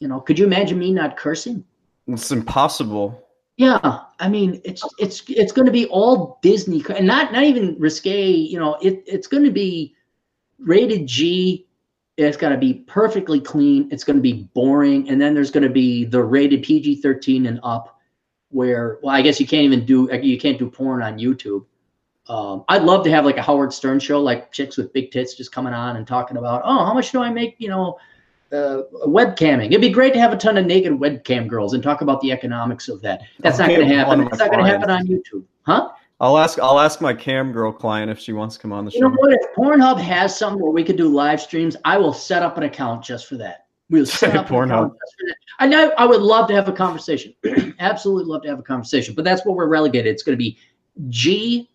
You 0.00 0.08
know, 0.08 0.20
could 0.20 0.38
you 0.38 0.44
imagine 0.44 0.78
me 0.78 0.92
not 0.92 1.16
cursing? 1.16 1.64
It's 2.06 2.30
impossible. 2.30 3.22
Yeah, 3.56 4.00
I 4.20 4.28
mean, 4.28 4.60
it's 4.64 4.84
it's 4.98 5.22
it's 5.28 5.52
going 5.52 5.64
to 5.66 5.72
be 5.72 5.86
all 5.86 6.38
Disney, 6.42 6.84
and 6.94 7.06
not 7.06 7.32
not 7.32 7.44
even 7.44 7.74
risque. 7.78 8.30
You 8.30 8.58
know, 8.58 8.74
it 8.82 9.02
it's 9.06 9.26
going 9.26 9.44
to 9.44 9.50
be 9.50 9.94
rated 10.58 11.06
G. 11.06 11.66
It's 12.18 12.36
got 12.36 12.50
to 12.50 12.58
be 12.58 12.74
perfectly 12.74 13.40
clean. 13.40 13.88
It's 13.90 14.04
going 14.04 14.16
to 14.16 14.22
be 14.22 14.48
boring, 14.54 15.08
and 15.08 15.20
then 15.20 15.34
there's 15.34 15.50
going 15.50 15.64
to 15.64 15.70
be 15.70 16.04
the 16.04 16.22
rated 16.22 16.62
PG 16.62 16.96
thirteen 16.96 17.46
and 17.46 17.58
up, 17.62 17.98
where 18.50 18.98
well, 19.02 19.14
I 19.14 19.22
guess 19.22 19.40
you 19.40 19.46
can't 19.46 19.64
even 19.64 19.86
do 19.86 20.10
you 20.22 20.38
can't 20.38 20.58
do 20.58 20.68
porn 20.68 21.02
on 21.02 21.18
YouTube 21.18 21.64
um, 22.28 22.64
I'd 22.68 22.82
love 22.82 23.04
to 23.04 23.10
have 23.10 23.24
like 23.24 23.36
a 23.36 23.42
Howard 23.42 23.72
Stern 23.72 24.00
show, 24.00 24.20
like 24.20 24.50
chicks 24.52 24.76
with 24.76 24.92
big 24.92 25.10
tits 25.10 25.34
just 25.34 25.52
coming 25.52 25.72
on 25.72 25.96
and 25.96 26.06
talking 26.06 26.36
about, 26.36 26.62
oh, 26.64 26.84
how 26.84 26.92
much 26.92 27.12
do 27.12 27.22
I 27.22 27.30
make? 27.30 27.54
You 27.58 27.68
know, 27.68 27.98
uh, 28.52 28.82
webcamming. 29.06 29.66
It'd 29.66 29.80
be 29.80 29.90
great 29.90 30.12
to 30.14 30.20
have 30.20 30.32
a 30.32 30.36
ton 30.36 30.56
of 30.56 30.66
naked 30.66 30.92
webcam 30.92 31.46
girls 31.46 31.74
and 31.74 31.82
talk 31.82 32.00
about 32.00 32.20
the 32.20 32.32
economics 32.32 32.88
of 32.88 33.00
that. 33.02 33.22
That's 33.40 33.58
not 33.58 33.68
going 33.68 33.88
to 33.88 33.94
happen. 33.94 34.22
It's 34.22 34.38
not 34.38 34.50
going 34.50 34.64
to 34.64 34.70
happen 34.70 34.90
on 34.90 35.06
YouTube, 35.06 35.44
huh? 35.62 35.90
I'll 36.18 36.38
ask. 36.38 36.58
I'll 36.58 36.80
ask 36.80 37.00
my 37.00 37.12
cam 37.12 37.52
girl 37.52 37.70
client 37.70 38.10
if 38.10 38.18
she 38.18 38.32
wants 38.32 38.56
to 38.56 38.62
come 38.62 38.72
on 38.72 38.86
the 38.86 38.90
show. 38.90 38.96
You 38.96 39.02
know 39.02 39.14
what? 39.16 39.32
If 39.32 39.54
Pornhub 39.54 40.00
has 40.00 40.36
something 40.36 40.62
where 40.62 40.72
we 40.72 40.82
could 40.82 40.96
do 40.96 41.08
live 41.08 41.40
streams, 41.40 41.76
I 41.84 41.98
will 41.98 42.14
set 42.14 42.42
up 42.42 42.56
an 42.56 42.62
account 42.62 43.04
just 43.04 43.26
for 43.26 43.36
that. 43.36 43.66
We'll 43.90 44.06
set 44.06 44.34
up 44.34 44.48
Pornhub. 44.48 44.94
I 45.58 45.66
know. 45.66 45.92
I 45.98 46.06
would 46.06 46.22
love 46.22 46.48
to 46.48 46.54
have 46.54 46.68
a 46.68 46.72
conversation. 46.72 47.34
Absolutely 47.78 48.24
love 48.24 48.42
to 48.42 48.48
have 48.48 48.58
a 48.58 48.62
conversation. 48.62 49.14
But 49.14 49.24
that's 49.24 49.44
what 49.44 49.56
we're 49.56 49.68
relegated. 49.68 50.12
It's 50.12 50.22
going 50.22 50.36
to 50.36 50.42
be 50.42 50.58
G 51.08 51.68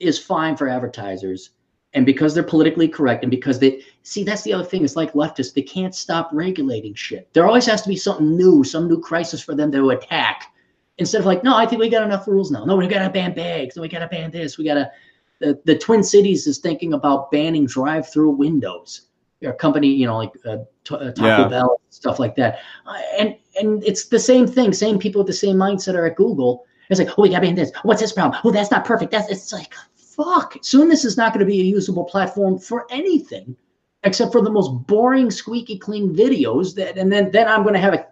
is 0.00 0.18
fine 0.18 0.56
for 0.56 0.68
advertisers. 0.68 1.50
And 1.94 2.04
because 2.04 2.34
they're 2.34 2.42
politically 2.42 2.88
correct 2.88 3.22
and 3.22 3.30
because 3.30 3.58
they 3.58 3.82
see 4.02 4.22
that's 4.22 4.42
the 4.42 4.52
other 4.52 4.64
thing. 4.64 4.84
It's 4.84 4.96
like 4.96 5.14
leftists. 5.14 5.54
They 5.54 5.62
can't 5.62 5.94
stop 5.94 6.28
regulating 6.32 6.94
shit. 6.94 7.32
There 7.32 7.46
always 7.46 7.64
has 7.66 7.80
to 7.82 7.88
be 7.88 7.96
something 7.96 8.36
new 8.36 8.64
some 8.64 8.86
new 8.86 9.00
crisis 9.00 9.42
for 9.42 9.54
them 9.54 9.72
to 9.72 9.90
attack. 9.90 10.52
Instead 10.98 11.20
of 11.20 11.26
like 11.26 11.42
no 11.42 11.56
i 11.56 11.64
think 11.64 11.80
we 11.80 11.88
got 11.88 12.02
enough 12.02 12.28
rules 12.28 12.50
now. 12.50 12.64
No 12.64 12.76
we 12.76 12.86
gotta 12.86 13.08
ban 13.08 13.32
bags. 13.34 13.76
No 13.76 13.82
we 13.82 13.88
gotta 13.88 14.08
ban 14.08 14.30
this. 14.30 14.58
We 14.58 14.64
gotta 14.64 14.90
the, 15.38 15.58
the 15.64 15.78
twin 15.78 16.02
cities 16.02 16.46
is 16.46 16.58
thinking 16.58 16.92
about 16.92 17.30
banning 17.30 17.66
drive-through 17.66 18.30
windows. 18.30 19.02
A 19.44 19.52
company 19.52 19.88
you 19.88 20.06
know 20.06 20.18
like 20.18 20.32
uh, 20.44 20.58
uh, 20.90 21.12
taco 21.12 21.22
yeah. 21.22 21.48
bell 21.48 21.80
stuff 21.88 22.18
like 22.18 22.34
that. 22.36 22.58
Uh, 22.84 23.00
and 23.18 23.36
and 23.58 23.82
it's 23.84 24.08
the 24.08 24.18
same 24.18 24.46
thing. 24.46 24.74
Same 24.74 24.98
people 24.98 25.20
with 25.20 25.28
the 25.28 25.32
same 25.32 25.56
mindset 25.56 25.94
are 25.94 26.04
at 26.04 26.16
google 26.16 26.66
it's 26.90 27.00
like, 27.00 27.10
oh, 27.18 27.22
we 27.22 27.30
got 27.30 27.36
to 27.36 27.42
be 27.42 27.48
in 27.48 27.54
this. 27.54 27.72
What's 27.82 28.00
this 28.00 28.12
problem? 28.12 28.40
Oh, 28.44 28.50
that's 28.50 28.70
not 28.70 28.84
perfect. 28.84 29.10
That's 29.10 29.30
it's 29.30 29.52
like, 29.52 29.72
fuck. 29.94 30.56
Soon 30.62 30.88
this 30.88 31.04
is 31.04 31.16
not 31.16 31.32
going 31.32 31.44
to 31.44 31.50
be 31.50 31.60
a 31.60 31.64
usable 31.64 32.04
platform 32.04 32.58
for 32.58 32.86
anything 32.90 33.56
except 34.04 34.32
for 34.32 34.40
the 34.40 34.50
most 34.50 34.70
boring, 34.86 35.30
squeaky 35.30 35.78
clean 35.78 36.14
videos. 36.14 36.74
That 36.74 36.96
and 36.96 37.12
then 37.12 37.30
then 37.30 37.48
I'm 37.48 37.62
going 37.62 37.74
to 37.74 37.80
have 37.80 37.94
a 37.94 38.06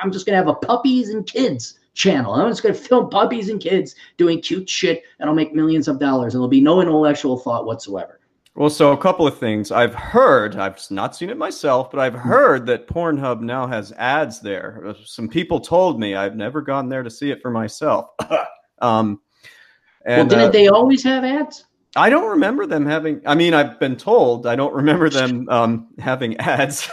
I'm 0.00 0.12
just 0.12 0.26
going 0.26 0.34
to 0.34 0.44
have 0.44 0.48
a 0.48 0.54
puppies 0.54 1.10
and 1.10 1.26
kids 1.26 1.78
channel. 1.94 2.34
I'm 2.34 2.50
just 2.50 2.62
going 2.62 2.74
to 2.74 2.80
film 2.80 3.10
puppies 3.10 3.48
and 3.48 3.60
kids 3.60 3.94
doing 4.16 4.40
cute 4.40 4.68
shit, 4.68 5.02
and 5.18 5.28
I'll 5.28 5.34
make 5.34 5.54
millions 5.54 5.88
of 5.88 5.98
dollars, 5.98 6.34
and 6.34 6.40
there'll 6.40 6.48
be 6.48 6.60
no 6.60 6.80
intellectual 6.80 7.38
thought 7.38 7.66
whatsoever. 7.66 8.17
Well, 8.58 8.70
so 8.70 8.90
a 8.90 8.96
couple 8.96 9.24
of 9.24 9.38
things. 9.38 9.70
I've 9.70 9.94
heard, 9.94 10.56
I've 10.56 10.84
not 10.90 11.14
seen 11.14 11.30
it 11.30 11.38
myself, 11.38 11.92
but 11.92 12.00
I've 12.00 12.14
hmm. 12.14 12.28
heard 12.28 12.66
that 12.66 12.88
Pornhub 12.88 13.40
now 13.40 13.68
has 13.68 13.92
ads 13.92 14.40
there. 14.40 14.82
Uh, 14.84 14.94
some 15.04 15.28
people 15.28 15.60
told 15.60 16.00
me. 16.00 16.16
I've 16.16 16.34
never 16.34 16.60
gone 16.60 16.88
there 16.88 17.04
to 17.04 17.10
see 17.10 17.30
it 17.30 17.40
for 17.40 17.52
myself. 17.52 18.10
um, 18.80 19.20
and, 20.04 20.28
well, 20.28 20.40
didn't 20.40 20.48
uh, 20.48 20.50
they 20.50 20.66
always 20.66 21.04
have 21.04 21.22
ads? 21.22 21.66
I 21.94 22.10
don't 22.10 22.28
remember 22.28 22.66
them 22.66 22.84
having. 22.84 23.22
I 23.24 23.36
mean, 23.36 23.54
I've 23.54 23.78
been 23.78 23.94
told. 23.94 24.44
I 24.44 24.56
don't 24.56 24.74
remember 24.74 25.08
them 25.08 25.48
um, 25.50 25.86
having 26.00 26.36
ads. 26.38 26.90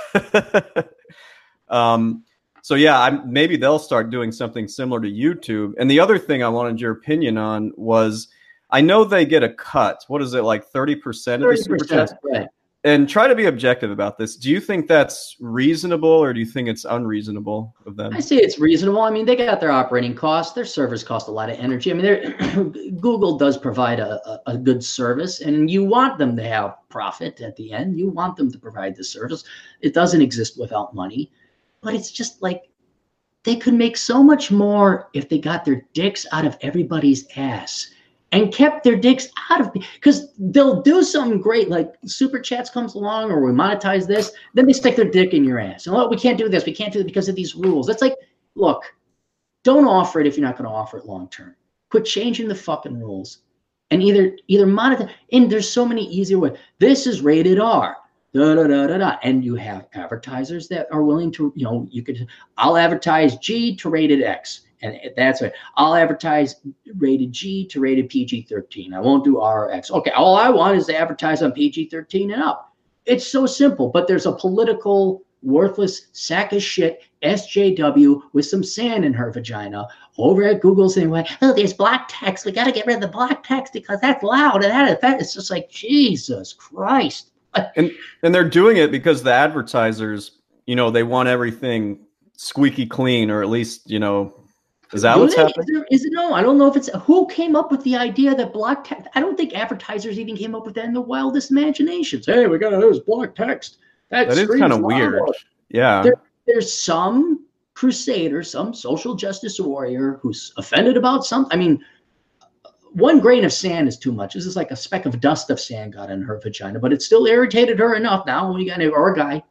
um, 1.70 2.24
so 2.62 2.76
yeah, 2.76 3.02
I'm, 3.02 3.34
maybe 3.34 3.58
they'll 3.58 3.80
start 3.80 4.12
doing 4.12 4.32
something 4.32 4.68
similar 4.68 5.02
to 5.02 5.10
YouTube. 5.10 5.74
And 5.80 5.90
the 5.90 6.00
other 6.00 6.20
thing 6.20 6.44
I 6.44 6.50
wanted 6.50 6.80
your 6.80 6.92
opinion 6.92 7.40
on 7.40 7.72
was 7.76 8.28
I 8.76 8.82
know 8.82 9.06
they 9.06 9.26
get 9.26 9.42
a 9.42 9.54
cut. 9.54 10.04
What 10.10 10.22
is 10.22 10.34
it 10.34 10.42
like 10.42 10.70
30% 10.70 11.36
of 11.36 11.50
the 11.50 11.56
super 11.56 11.86
chats? 11.86 12.12
Right. 12.22 12.46
And 12.84 13.08
try 13.08 13.26
to 13.26 13.34
be 13.34 13.46
objective 13.46 13.90
about 13.90 14.18
this. 14.18 14.36
Do 14.36 14.50
you 14.50 14.60
think 14.60 14.86
that's 14.86 15.38
reasonable 15.40 16.10
or 16.10 16.34
do 16.34 16.42
you 16.42 16.46
think 16.46 16.68
it's 16.68 16.84
unreasonable 16.84 17.74
of 17.86 17.96
them? 17.96 18.14
I 18.14 18.20
say 18.20 18.36
it's 18.36 18.60
reasonable. 18.60 19.00
I 19.00 19.12
mean, 19.12 19.26
they 19.26 19.38
got 19.38 19.62
their 19.62 19.72
operating 19.72 20.14
costs. 20.14 20.54
Their 20.54 20.66
servers 20.66 21.06
cost 21.06 21.30
a 21.30 21.32
lot 21.32 21.50
of 21.50 21.58
energy. 21.58 21.90
I 21.90 21.94
mean, 21.94 22.96
Google 23.00 23.38
does 23.38 23.58
provide 23.58 24.02
a, 24.02 24.20
a, 24.30 24.42
a 24.48 24.58
good 24.58 24.84
service 24.84 25.40
and 25.40 25.72
you 25.72 25.86
want 25.86 26.18
them 26.18 26.36
to 26.36 26.44
have 26.44 26.76
profit 26.90 27.40
at 27.40 27.56
the 27.56 27.72
end. 27.72 27.98
You 27.98 28.10
want 28.10 28.36
them 28.36 28.52
to 28.52 28.60
provide 28.60 28.98
the 28.98 29.06
service. 29.06 29.46
It 29.80 29.94
doesn't 29.94 30.22
exist 30.22 30.60
without 30.60 30.94
money, 30.94 31.32
but 31.80 31.96
it's 31.96 32.12
just 32.12 32.42
like 32.42 32.64
they 33.44 33.56
could 33.56 33.74
make 33.74 33.96
so 33.96 34.22
much 34.22 34.52
more 34.52 35.10
if 35.14 35.30
they 35.30 35.40
got 35.40 35.64
their 35.64 35.86
dicks 35.94 36.26
out 36.34 36.44
of 36.44 36.58
everybody's 36.60 37.26
ass 37.38 37.92
and 38.36 38.54
kept 38.54 38.84
their 38.84 38.98
dicks 38.98 39.30
out 39.50 39.62
of 39.62 39.72
because 39.72 40.34
they'll 40.38 40.82
do 40.82 41.04
something 41.04 41.40
great 41.40 41.70
like 41.70 41.94
super 42.06 42.38
chats 42.38 42.70
comes 42.70 42.94
along 42.94 43.32
or 43.32 43.42
we 43.42 43.52
monetize 43.52 44.06
this 44.06 44.34
then 44.54 44.66
they 44.66 44.74
stick 44.74 44.98
their 44.98 45.10
dick 45.10 45.34
in 45.34 45.46
your 45.46 45.58
ass. 45.58 45.88
And 45.88 45.96
oh 45.96 46.10
we 46.10 46.18
can't 46.18 46.38
do 46.38 46.50
this. 46.50 46.66
We 46.66 46.76
can't 46.76 46.92
do 46.92 47.00
it 47.00 47.06
because 47.06 47.30
of 47.30 47.36
these 47.36 47.56
rules. 47.56 47.88
It's 47.88 48.02
like 48.02 48.16
look 48.56 48.84
don't 49.64 49.88
offer 49.88 50.20
it 50.20 50.28
if 50.28 50.36
you're 50.36 50.46
not 50.46 50.58
going 50.58 50.70
to 50.70 50.76
offer 50.76 50.98
it 50.98 51.06
long 51.06 51.30
term. 51.30 51.56
Quit 51.90 52.04
changing 52.04 52.50
the 52.50 52.56
fucking 52.56 53.00
rules 53.00 53.40
and 53.90 54.04
either 54.04 54.38
either 54.48 54.66
monetize 54.66 55.12
and 55.32 55.50
there's 55.50 55.70
so 55.70 55.86
many 55.86 56.06
easier 56.06 56.38
ways. 56.38 56.58
This 56.78 57.08
is 57.08 57.22
rated 57.22 57.60
r. 57.60 57.96
Da, 58.34 58.54
da, 58.54 58.68
da, 58.68 58.88
da, 58.88 58.98
da. 58.98 59.16
And 59.24 59.46
you 59.46 59.56
have 59.56 59.88
advertisers 59.94 60.68
that 60.68 60.90
are 60.92 61.04
willing 61.04 61.32
to, 61.32 61.54
you 61.56 61.64
know, 61.64 61.88
you 61.90 62.04
could, 62.04 62.28
I'll 62.58 62.76
advertise 62.76 63.38
G 63.38 63.78
to 63.78 63.90
rated 63.90 64.22
X 64.22 64.66
and 64.86 65.00
that's 65.16 65.42
it. 65.42 65.54
I'll 65.76 65.96
advertise 65.96 66.56
rated 66.98 67.32
G 67.32 67.68
to 67.68 67.80
rated 67.80 68.10
PG 68.10 68.44
13. 68.44 68.94
I 68.94 69.00
won't 69.00 69.24
do 69.24 69.44
RX. 69.44 69.92
Okay, 69.92 70.12
all 70.12 70.36
I 70.36 70.50
want 70.50 70.78
is 70.78 70.86
to 70.88 70.98
advertise 70.98 71.42
on 71.42 71.52
PG 71.52 71.90
13 71.90 72.32
and 72.32 72.42
up. 72.42 72.74
It's 73.06 73.28
so 73.28 73.46
simple, 73.46 73.90
but 73.90 74.08
there's 74.08 74.26
a 74.26 74.32
political, 74.32 75.24
worthless 75.44 76.08
sack 76.14 76.54
of 76.54 76.64
shit 76.64 77.04
SJW 77.22 78.22
with 78.34 78.46
some 78.46 78.64
sand 78.64 79.06
in 79.06 79.14
her 79.14 79.32
vagina 79.32 79.88
over 80.18 80.44
at 80.44 80.62
Google 80.62 80.90
saying, 80.90 81.14
oh, 81.42 81.54
there's 81.54 81.74
black 81.74 82.08
text. 82.10 82.46
We 82.46 82.52
got 82.52 82.66
to 82.66 82.72
get 82.72 82.86
rid 82.86 82.96
of 82.96 83.02
the 83.02 83.08
black 83.08 83.44
text 83.44 83.74
because 83.74 84.00
that's 84.02 84.24
loud 84.24 84.64
and 84.64 84.72
that 84.72 84.92
effect. 84.92 85.22
It's 85.22 85.34
just 85.34 85.52
like, 85.52 85.70
Jesus 85.70 86.54
Christ. 86.54 87.32
and 87.76 87.92
and 88.22 88.34
they're 88.34 88.50
doing 88.50 88.78
it 88.78 88.92
because 88.92 89.24
the 89.24 89.32
advertisers, 89.32 90.40
you 90.66 90.76
know, 90.76 90.92
they 90.92 91.04
want 91.04 91.30
everything 91.30 92.00
squeaky 92.38 92.86
clean 92.86 93.32
or 93.32 93.42
at 93.42 93.50
least, 93.50 93.90
you 93.90 94.00
know, 94.00 94.34
is 94.94 95.02
that 95.02 95.18
what's 95.18 95.36
happening? 95.36 95.66
Is, 95.68 95.74
there, 95.74 95.86
is 95.92 96.06
it 96.06 96.12
no? 96.14 96.34
I 96.34 96.42
don't 96.42 96.58
know 96.58 96.68
if 96.68 96.76
it's 96.76 96.90
who 97.04 97.28
came 97.28 97.56
up 97.56 97.72
with 97.72 97.84
the 97.84 97.96
idea 97.96 98.36
that 98.36 98.54
block 98.54 98.84
text. 98.84 99.10
I 99.16 99.20
don't 99.20 99.36
think 99.36 99.54
advertisers 99.54 100.20
even 100.20 100.38
came 100.38 100.56
up 100.56 100.66
with 100.66 100.76
that 100.76 100.86
in 100.86 100.94
the 100.94 101.02
wildest 101.02 101.52
imaginations. 101.52 102.26
Hey, 102.26 102.48
we 102.48 102.58
got 102.58 102.70
to 102.70 102.80
use 102.80 103.00
block 103.00 103.36
text. 103.36 103.78
That, 104.10 104.30
that 104.30 104.38
is 104.38 104.60
kind 104.60 104.74
of 104.74 104.82
weird. 104.82 105.22
Yeah. 105.70 106.04
There, 106.04 106.16
there's 106.46 106.72
some 106.72 107.46
crusader, 107.74 108.44
some 108.44 108.74
social 108.74 109.16
justice 109.16 109.60
warrior 109.60 110.20
who's 110.22 110.54
offended 110.58 110.98
about 110.98 111.26
something. 111.26 111.52
I 111.52 111.62
mean, 111.62 111.84
one 112.94 113.20
grain 113.20 113.44
of 113.44 113.52
sand 113.52 113.88
is 113.88 113.98
too 113.98 114.12
much. 114.12 114.36
This 114.36 114.46
is 114.46 114.56
like 114.56 114.72
a 114.72 114.76
speck 114.76 115.06
of 115.06 115.20
dust 115.20 115.50
of 115.50 115.60
sand 115.60 115.94
got 115.94 116.10
in 116.10 116.22
her 116.22 116.40
vagina, 116.40 116.80
but 116.80 116.94
it 116.94 117.02
still 117.02 117.26
irritated 117.26 117.78
her 117.80 117.96
enough. 117.96 118.26
Now 118.26 118.54
we 118.54 118.66
got 118.66 118.82
or 118.82 119.12
a 119.12 119.16
guy. 119.16 119.44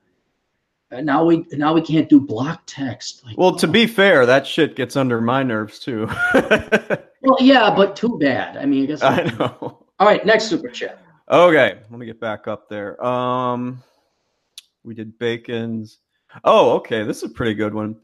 And 0.94 1.06
now 1.06 1.24
we 1.24 1.44
now 1.52 1.74
we 1.74 1.82
can't 1.82 2.08
do 2.08 2.20
block 2.20 2.62
text. 2.66 3.24
Like, 3.24 3.36
well, 3.36 3.56
to 3.56 3.66
be 3.66 3.86
fair, 3.86 4.26
that 4.26 4.46
shit 4.46 4.76
gets 4.76 4.94
under 4.94 5.20
my 5.20 5.42
nerves 5.42 5.80
too. 5.80 6.08
well, 6.34 7.36
yeah, 7.40 7.74
but 7.74 7.96
too 7.96 8.16
bad. 8.18 8.56
I 8.56 8.64
mean, 8.64 8.84
I 8.84 8.86
guess 8.86 9.02
I 9.02 9.24
know. 9.38 9.84
All 9.98 10.06
right, 10.06 10.24
next 10.24 10.44
super 10.44 10.68
chat. 10.68 11.02
Okay, 11.28 11.78
let 11.90 11.98
me 11.98 12.06
get 12.06 12.20
back 12.20 12.46
up 12.46 12.68
there. 12.68 13.04
Um, 13.04 13.82
we 14.84 14.94
did 14.94 15.18
bacon's. 15.18 15.98
Oh, 16.44 16.72
okay, 16.76 17.02
this 17.02 17.18
is 17.18 17.30
a 17.30 17.34
pretty 17.34 17.54
good 17.54 17.74
one. 17.74 17.96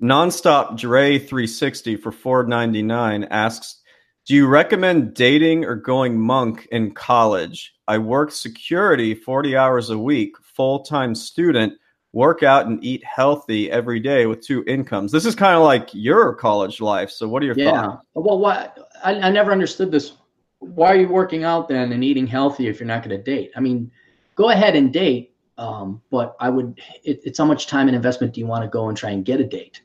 Nonstop 0.00 0.78
Dre 0.78 1.18
360 1.18 1.96
for 1.96 2.12
499 2.12 3.24
asks, 3.24 3.82
"Do 4.26 4.34
you 4.34 4.46
recommend 4.46 5.14
dating 5.14 5.64
or 5.64 5.74
going 5.74 6.20
monk 6.20 6.68
in 6.70 6.92
college? 6.92 7.74
I 7.88 7.98
work 7.98 8.30
security 8.30 9.14
40 9.14 9.56
hours 9.56 9.90
a 9.90 9.98
week, 9.98 10.36
full-time 10.42 11.14
student, 11.16 11.72
work 12.12 12.42
out 12.42 12.66
and 12.66 12.82
eat 12.82 13.04
healthy 13.04 13.70
every 13.70 14.00
day 14.00 14.26
with 14.26 14.40
two 14.40 14.64
incomes." 14.66 15.12
This 15.12 15.26
is 15.26 15.34
kind 15.34 15.56
of 15.56 15.62
like 15.62 15.90
your 15.92 16.34
college 16.34 16.80
life. 16.80 17.10
So, 17.10 17.28
what 17.28 17.42
are 17.42 17.46
your 17.46 17.56
yeah. 17.56 17.70
thoughts? 17.82 18.06
Well, 18.14 18.38
what 18.38 18.78
I, 19.04 19.14
I 19.14 19.30
never 19.30 19.52
understood 19.52 19.90
this 19.90 20.12
why 20.60 20.92
are 20.92 20.96
you 20.96 21.08
working 21.08 21.44
out 21.44 21.68
then 21.68 21.92
and 21.92 22.02
eating 22.02 22.26
healthy 22.26 22.68
if 22.68 22.80
you're 22.80 22.86
not 22.86 23.02
going 23.02 23.16
to 23.16 23.22
date? 23.22 23.52
I 23.56 23.60
mean, 23.60 23.90
go 24.34 24.50
ahead 24.50 24.76
and 24.76 24.92
date, 24.92 25.34
um, 25.56 26.02
but 26.10 26.36
I 26.40 26.50
would. 26.50 26.80
It, 27.04 27.20
it's 27.24 27.38
how 27.38 27.44
much 27.44 27.66
time 27.66 27.88
and 27.88 27.96
investment 27.96 28.34
do 28.34 28.40
you 28.40 28.46
want 28.46 28.62
to 28.62 28.68
go 28.68 28.88
and 28.88 28.96
try 28.96 29.10
and 29.10 29.24
get 29.24 29.40
a 29.40 29.44
date? 29.44 29.82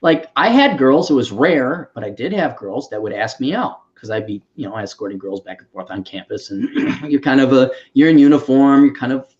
Like 0.00 0.30
I 0.36 0.48
had 0.48 0.78
girls, 0.78 1.10
it 1.10 1.14
was 1.14 1.32
rare, 1.32 1.90
but 1.94 2.04
I 2.04 2.10
did 2.10 2.32
have 2.32 2.56
girls 2.56 2.90
that 2.90 3.00
would 3.00 3.12
ask 3.12 3.40
me 3.40 3.54
out 3.54 3.80
because 3.94 4.10
I'd 4.10 4.26
be, 4.26 4.42
you 4.54 4.68
know, 4.68 4.76
escorting 4.76 5.18
girls 5.18 5.40
back 5.40 5.60
and 5.60 5.70
forth 5.70 5.90
on 5.90 6.04
campus, 6.04 6.50
and 6.50 6.68
you're 7.10 7.20
kind 7.20 7.40
of 7.40 7.52
a, 7.52 7.70
you're 7.94 8.10
in 8.10 8.18
uniform, 8.18 8.84
you're 8.84 8.94
kind 8.94 9.12
of 9.12 9.33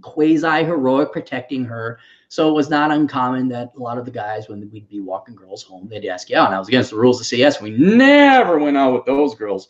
quasi 0.00 0.64
heroic 0.64 1.12
protecting 1.12 1.64
her. 1.64 1.98
So 2.28 2.48
it 2.48 2.52
was 2.52 2.68
not 2.68 2.90
uncommon 2.90 3.48
that 3.48 3.72
a 3.76 3.80
lot 3.80 3.98
of 3.98 4.04
the 4.04 4.10
guys, 4.10 4.48
when 4.48 4.68
we'd 4.72 4.88
be 4.88 5.00
walking 5.00 5.34
girls 5.34 5.62
home, 5.62 5.88
they'd 5.88 6.06
ask 6.06 6.30
out. 6.32 6.46
And 6.46 6.54
I 6.54 6.58
was 6.58 6.68
against 6.68 6.90
the 6.90 6.96
rules 6.96 7.18
to 7.18 7.24
say 7.24 7.36
yes. 7.36 7.60
We 7.60 7.70
never 7.70 8.58
went 8.58 8.76
out 8.76 8.92
with 8.92 9.04
those 9.04 9.34
girls. 9.34 9.68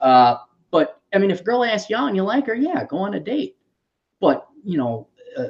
Uh, 0.00 0.36
but 0.70 1.00
I 1.14 1.18
mean, 1.18 1.30
if 1.30 1.40
a 1.40 1.44
girl 1.44 1.64
asks 1.64 1.88
you 1.88 1.96
out 1.96 2.08
and 2.08 2.16
you 2.16 2.22
like 2.22 2.46
her, 2.46 2.54
yeah, 2.54 2.84
go 2.84 2.98
on 2.98 3.14
a 3.14 3.20
date. 3.20 3.56
But 4.20 4.46
you 4.64 4.76
know, 4.76 5.08
uh, 5.36 5.48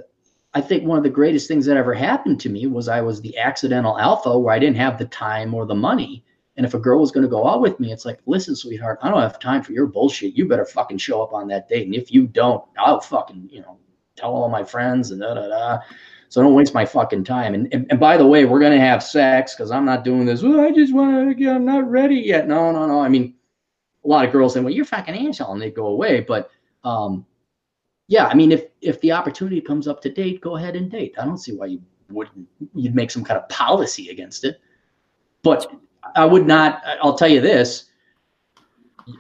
I 0.53 0.61
think 0.61 0.85
one 0.85 0.99
of 0.99 1.05
the 1.05 1.11
greatest 1.11 1.49
things 1.49 1.67
that 1.67 1.77
ever 1.77 1.95
happened 1.95 2.41
to 2.41 2.49
me 2.49 2.67
was 2.67 2.89
I 2.89 3.01
was 3.01 3.21
the 3.21 3.37
accidental 3.39 3.99
alpha 3.99 4.39
where 4.39 4.55
I 4.55 4.59
didn't 4.59 4.77
have 4.77 4.99
the 4.99 5.07
time 5.07 5.55
or 5.55 5.67
the 5.67 5.75
money. 5.75 6.25
And 6.57 6.65
if 6.65 6.75
a 6.75 6.79
girl 6.79 7.01
was 7.01 7.11
going 7.11 7.25
to 7.25 7.29
go 7.29 7.49
out 7.49 7.61
with 7.61 7.81
me, 7.81 7.93
it's 7.93 8.05
like, 8.05 8.21
listen, 8.27 8.55
sweetheart, 8.55 9.01
I 9.03 9.11
don't 9.11 9.21
have 9.21 9.41
time 9.41 9.63
for 9.63 9.73
your 9.73 9.87
bullshit. 9.87 10.37
You 10.37 10.47
better 10.47 10.65
fucking 10.65 10.99
show 10.99 11.21
up 11.21 11.33
on 11.33 11.49
that 11.49 11.69
date. 11.69 11.87
And 11.87 11.95
if 11.97 12.13
you 12.13 12.29
don't, 12.29 12.63
I'll 12.79 13.01
fucking, 13.01 13.49
you 13.51 13.61
know, 13.63 13.79
tell 14.17 14.35
all 14.35 14.49
my 14.49 14.65
friends 14.65 15.11
and 15.11 15.21
da 15.21 15.35
da 15.35 15.49
da. 15.49 15.79
So 16.29 16.43
don't 16.43 16.55
waste 16.55 16.75
my 16.75 16.85
fucking 16.85 17.25
time. 17.25 17.55
And 17.55 17.73
and, 17.73 17.87
and 17.91 18.01
by 18.01 18.17
the 18.17 18.27
way, 18.27 18.45
we're 18.45 18.61
gonna 18.61 18.81
have 18.81 19.03
sex 19.03 19.55
because 19.55 19.71
I'm 19.71 19.85
not 19.85 20.05
doing 20.05 20.25
this. 20.25 20.43
Well, 20.43 20.61
I 20.61 20.71
just 20.71 20.95
want 20.95 21.39
to. 21.39 21.49
I'm 21.49 21.65
not 21.65 21.89
ready 21.89 22.17
yet. 22.17 22.49
No, 22.49 22.73
no, 22.73 22.87
no. 22.87 23.01
I 23.01 23.09
mean, 23.09 23.35
a 24.05 24.09
lot 24.09 24.25
of 24.25 24.33
girls 24.33 24.55
say, 24.55 24.61
well, 24.61 24.73
you're 24.73 24.85
fucking 24.85 25.15
angel," 25.15 25.53
and 25.53 25.61
they 25.61 25.71
go 25.71 25.87
away. 25.87 26.21
But 26.21 26.51
um, 26.83 27.25
yeah, 28.09 28.27
I 28.27 28.35
mean, 28.35 28.53
if 28.53 28.67
if 28.81 29.01
the 29.01 29.13
opportunity 29.13 29.61
comes 29.61 29.87
up 29.89 30.03
to 30.03 30.11
date, 30.11 30.41
go 30.41 30.57
ahead 30.57 30.77
and 30.77 30.91
date. 30.91 31.15
I 31.19 31.25
don't 31.25 31.39
see 31.39 31.53
why 31.53 31.67
you 31.67 31.83
wouldn't. 32.11 32.49
You'd 32.75 32.95
make 32.95 33.11
some 33.11 33.25
kind 33.25 33.39
of 33.39 33.49
policy 33.49 34.11
against 34.11 34.45
it. 34.45 34.61
But 35.43 35.73
I 36.17 36.25
would 36.25 36.47
not. 36.47 36.83
I'll 37.03 37.17
tell 37.17 37.29
you 37.29 37.41
this. 37.41 37.91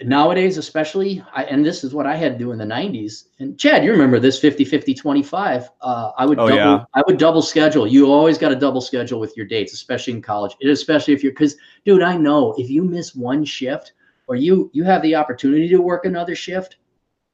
Nowadays, 0.02 0.56
especially, 0.56 1.23
I, 1.35 1.44
and 1.44 1.65
this 1.65 1.85
is 1.85 1.93
what 1.93 2.06
I 2.06 2.16
had 2.16 2.32
to 2.32 2.39
do 2.39 2.52
in 2.52 2.59
the 2.59 2.65
90s. 2.65 3.24
And 3.39 3.59
Chad, 3.59 3.85
you 3.85 3.90
remember 3.90 4.19
this 4.19 4.39
50 4.39 4.65
50 4.65 4.94
25. 4.94 5.70
Uh, 5.81 6.12
I 6.16 6.24
would 6.24 6.39
oh, 6.39 6.48
double, 6.48 6.56
yeah. 6.56 6.85
I 6.94 7.02
would 7.06 7.19
double 7.19 7.43
schedule. 7.43 7.86
You 7.86 8.11
always 8.11 8.39
got 8.39 8.48
to 8.48 8.56
double 8.56 8.81
schedule 8.81 9.20
with 9.20 9.36
your 9.36 9.47
dates, 9.47 9.74
especially 9.74 10.15
in 10.15 10.23
college. 10.23 10.56
Especially 10.65 11.12
if 11.12 11.23
you're 11.23 11.32
because, 11.32 11.56
dude, 11.85 12.02
I 12.02 12.16
know 12.16 12.55
if 12.56 12.70
you 12.70 12.82
miss 12.82 13.15
one 13.15 13.44
shift, 13.44 13.93
or 14.27 14.36
you 14.36 14.70
you 14.73 14.85
have 14.85 15.02
the 15.02 15.15
opportunity 15.15 15.69
to 15.69 15.78
work 15.78 16.05
another 16.05 16.35
shift 16.35 16.77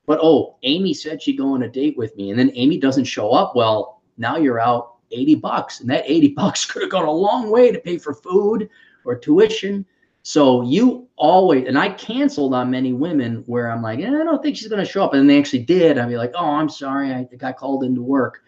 but 0.06 0.18
oh 0.22 0.56
amy 0.62 0.94
said 0.94 1.22
she'd 1.22 1.38
go 1.38 1.54
on 1.54 1.62
a 1.62 1.68
date 1.68 1.96
with 1.96 2.14
me 2.16 2.30
and 2.30 2.38
then 2.38 2.50
amy 2.54 2.78
doesn't 2.78 3.04
show 3.04 3.30
up 3.30 3.54
well 3.54 4.02
now 4.18 4.36
you're 4.36 4.60
out 4.60 4.96
80 5.12 5.36
bucks 5.36 5.80
and 5.80 5.90
that 5.90 6.04
80 6.06 6.28
bucks 6.36 6.64
could 6.64 6.82
have 6.82 6.90
gone 6.90 7.06
a 7.06 7.10
long 7.10 7.50
way 7.50 7.70
to 7.70 7.78
pay 7.78 7.98
for 7.98 8.14
food 8.14 8.68
or 9.04 9.16
tuition 9.16 9.84
so 10.22 10.62
you 10.62 11.08
always 11.16 11.66
and 11.66 11.78
i 11.78 11.88
canceled 11.88 12.54
on 12.54 12.70
many 12.70 12.92
women 12.92 13.42
where 13.46 13.70
i'm 13.70 13.82
like 13.82 14.00
eh, 14.00 14.06
i 14.06 14.24
don't 14.24 14.42
think 14.42 14.56
she's 14.56 14.68
to 14.68 14.84
show 14.84 15.04
up 15.04 15.14
and 15.14 15.28
they 15.28 15.38
actually 15.38 15.62
did 15.62 15.98
i'd 15.98 16.08
be 16.08 16.16
like 16.16 16.32
oh 16.34 16.50
i'm 16.50 16.68
sorry 16.68 17.12
i 17.12 17.24
got 17.36 17.56
called 17.56 17.84
into 17.84 18.02
work 18.02 18.42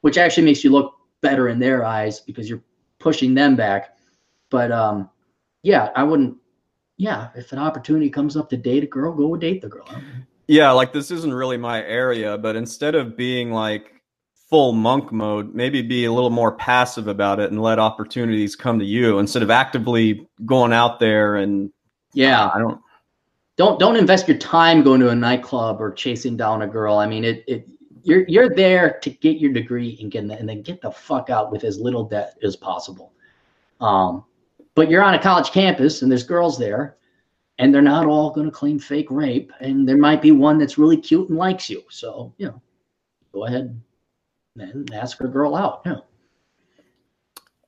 which 0.00 0.18
actually 0.18 0.44
makes 0.44 0.62
you 0.62 0.70
look 0.70 0.94
better 1.20 1.48
in 1.48 1.58
their 1.58 1.84
eyes 1.84 2.20
because 2.20 2.48
you're 2.48 2.62
pushing 2.98 3.34
them 3.34 3.56
back 3.56 3.96
but 4.50 4.70
um 4.70 5.08
yeah 5.62 5.90
i 5.96 6.02
wouldn't 6.02 6.36
yeah, 6.98 7.28
if 7.36 7.52
an 7.52 7.60
opportunity 7.60 8.10
comes 8.10 8.36
up 8.36 8.50
to 8.50 8.56
date 8.56 8.82
a 8.82 8.86
girl, 8.86 9.12
go 9.12 9.36
date 9.36 9.62
the 9.62 9.68
girl. 9.68 9.88
Yeah, 10.48 10.72
like 10.72 10.92
this 10.92 11.10
isn't 11.12 11.32
really 11.32 11.56
my 11.56 11.82
area, 11.84 12.36
but 12.36 12.56
instead 12.56 12.94
of 12.96 13.16
being 13.16 13.52
like 13.52 13.97
full 14.48 14.72
monk 14.72 15.12
mode, 15.12 15.54
maybe 15.54 15.82
be 15.82 16.06
a 16.06 16.12
little 16.12 16.30
more 16.30 16.52
passive 16.52 17.06
about 17.06 17.38
it 17.38 17.50
and 17.50 17.60
let 17.60 17.78
opportunities 17.78 18.56
come 18.56 18.78
to 18.78 18.84
you 18.84 19.18
instead 19.18 19.42
of 19.42 19.50
actively 19.50 20.26
going 20.46 20.72
out 20.72 20.98
there 20.98 21.36
and 21.36 21.70
yeah, 22.14 22.44
uh, 22.44 22.50
I 22.54 22.58
don't 22.58 22.80
don't 23.56 23.78
don't 23.78 23.96
invest 23.96 24.26
your 24.26 24.38
time 24.38 24.82
going 24.82 25.00
to 25.00 25.10
a 25.10 25.14
nightclub 25.14 25.80
or 25.80 25.92
chasing 25.92 26.36
down 26.36 26.62
a 26.62 26.66
girl. 26.66 26.96
I 26.96 27.06
mean, 27.06 27.24
it 27.24 27.44
it 27.46 27.68
you're 28.02 28.24
you're 28.26 28.54
there 28.54 28.98
to 29.02 29.10
get 29.10 29.38
your 29.38 29.52
degree 29.52 29.98
and 30.00 30.10
get 30.10 30.26
the, 30.26 30.38
and 30.38 30.48
then 30.48 30.62
get 30.62 30.80
the 30.80 30.90
fuck 30.90 31.28
out 31.28 31.52
with 31.52 31.64
as 31.64 31.78
little 31.78 32.04
debt 32.04 32.38
as 32.42 32.56
possible. 32.56 33.12
Um, 33.80 34.24
but 34.74 34.90
you're 34.90 35.02
on 35.02 35.14
a 35.14 35.18
college 35.18 35.50
campus 35.50 36.00
and 36.00 36.10
there's 36.10 36.22
girls 36.22 36.58
there, 36.58 36.96
and 37.58 37.74
they're 37.74 37.82
not 37.82 38.06
all 38.06 38.30
going 38.30 38.46
to 38.46 38.52
claim 38.52 38.78
fake 38.78 39.10
rape. 39.10 39.52
And 39.60 39.86
there 39.86 39.98
might 39.98 40.22
be 40.22 40.32
one 40.32 40.56
that's 40.56 40.78
really 40.78 40.96
cute 40.96 41.28
and 41.28 41.36
likes 41.36 41.68
you. 41.68 41.82
So, 41.90 42.32
you 42.38 42.46
know, 42.46 42.62
go 43.32 43.44
ahead 43.44 43.78
and 44.60 44.92
ask 44.94 45.18
her 45.18 45.28
girl 45.28 45.54
out. 45.54 45.82
Yeah. 45.84 45.96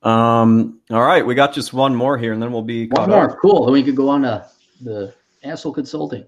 Um, 0.02 0.80
all 0.90 1.02
right, 1.02 1.24
we 1.24 1.34
got 1.34 1.52
just 1.52 1.74
one 1.74 1.94
more 1.94 2.16
here, 2.16 2.32
and 2.32 2.42
then 2.42 2.52
we'll 2.52 2.62
be 2.62 2.88
one 2.88 3.10
more. 3.10 3.30
Up. 3.30 3.38
Cool. 3.42 3.66
Then 3.66 3.72
we 3.72 3.82
could 3.82 3.96
go 3.96 4.08
on 4.08 4.22
to 4.22 4.46
the 4.80 5.14
asshole 5.44 5.72
consulting. 5.72 6.24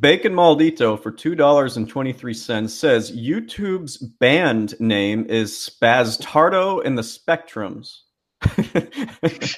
Bacon 0.00 0.32
Maldito 0.32 1.00
for 1.00 1.10
two 1.10 1.34
dollars 1.34 1.76
and 1.76 1.88
twenty 1.88 2.12
three 2.12 2.34
cents 2.34 2.74
says 2.74 3.12
YouTube's 3.12 3.98
band 3.98 4.78
name 4.80 5.26
is 5.28 5.52
Spaztardo 5.52 6.84
in 6.84 6.94
the 6.94 7.02
Spectrums. 7.02 8.00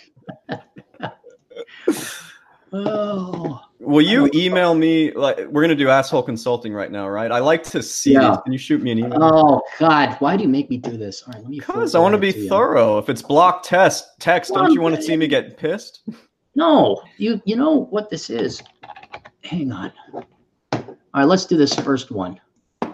oh. 2.72 3.67
Will 3.80 4.04
you 4.04 4.28
email 4.34 4.74
me? 4.74 5.12
Like 5.12 5.38
we're 5.50 5.62
gonna 5.62 5.76
do 5.76 5.88
asshole 5.88 6.24
consulting 6.24 6.72
right 6.72 6.90
now, 6.90 7.08
right? 7.08 7.30
I 7.30 7.38
like 7.38 7.62
to 7.64 7.82
see. 7.82 8.12
Yeah. 8.12 8.30
These. 8.30 8.38
Can 8.44 8.52
you 8.52 8.58
shoot 8.58 8.82
me 8.82 8.90
an 8.90 8.98
email? 8.98 9.18
Oh 9.22 9.62
God, 9.78 10.16
why 10.18 10.36
do 10.36 10.42
you 10.42 10.48
make 10.48 10.68
me 10.68 10.78
do 10.78 10.96
this? 10.96 11.22
All 11.22 11.32
right, 11.32 11.42
let 11.42 11.50
me. 11.50 11.60
Because 11.60 11.94
I 11.94 12.00
want 12.00 12.14
to 12.14 12.18
be 12.18 12.32
to 12.32 12.48
thorough. 12.48 12.94
You. 12.94 12.98
If 12.98 13.08
it's 13.08 13.22
block 13.22 13.62
test 13.62 14.18
text, 14.18 14.52
don't 14.52 14.72
you 14.72 14.80
want 14.80 14.96
to 14.96 15.02
see 15.02 15.16
me 15.16 15.28
get 15.28 15.56
pissed? 15.56 16.02
No, 16.56 17.00
you 17.18 17.40
you 17.44 17.54
know 17.54 17.84
what 17.90 18.10
this 18.10 18.30
is. 18.30 18.62
Hang 19.44 19.70
on. 19.70 19.92
All 20.72 20.96
right, 21.14 21.24
let's 21.24 21.46
do 21.46 21.56
this 21.56 21.74
first 21.74 22.10
one. 22.10 22.40
It 22.82 22.90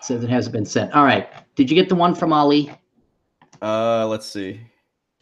says 0.00 0.24
it 0.24 0.30
hasn't 0.30 0.52
been 0.52 0.66
sent. 0.66 0.92
All 0.92 1.04
right, 1.04 1.28
did 1.54 1.70
you 1.70 1.76
get 1.76 1.88
the 1.88 1.94
one 1.94 2.16
from 2.16 2.32
Ali? 2.32 2.72
Uh, 3.62 4.08
let's 4.08 4.26
see. 4.26 4.60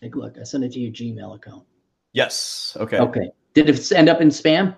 Take 0.01 0.15
a 0.15 0.19
look. 0.19 0.39
I 0.39 0.45
sent 0.45 0.65
it 0.65 0.73
to 0.73 0.81
your 0.81 0.93
Gmail 0.93 1.37
account. 1.37 1.65
Yes. 2.13 2.77
Okay. 2.81 2.99
Okay. 2.99 3.31
Did 3.57 3.71
it 3.71 3.91
end 3.93 4.11
up 4.11 4.21
in 4.21 4.29
spam? 4.29 4.77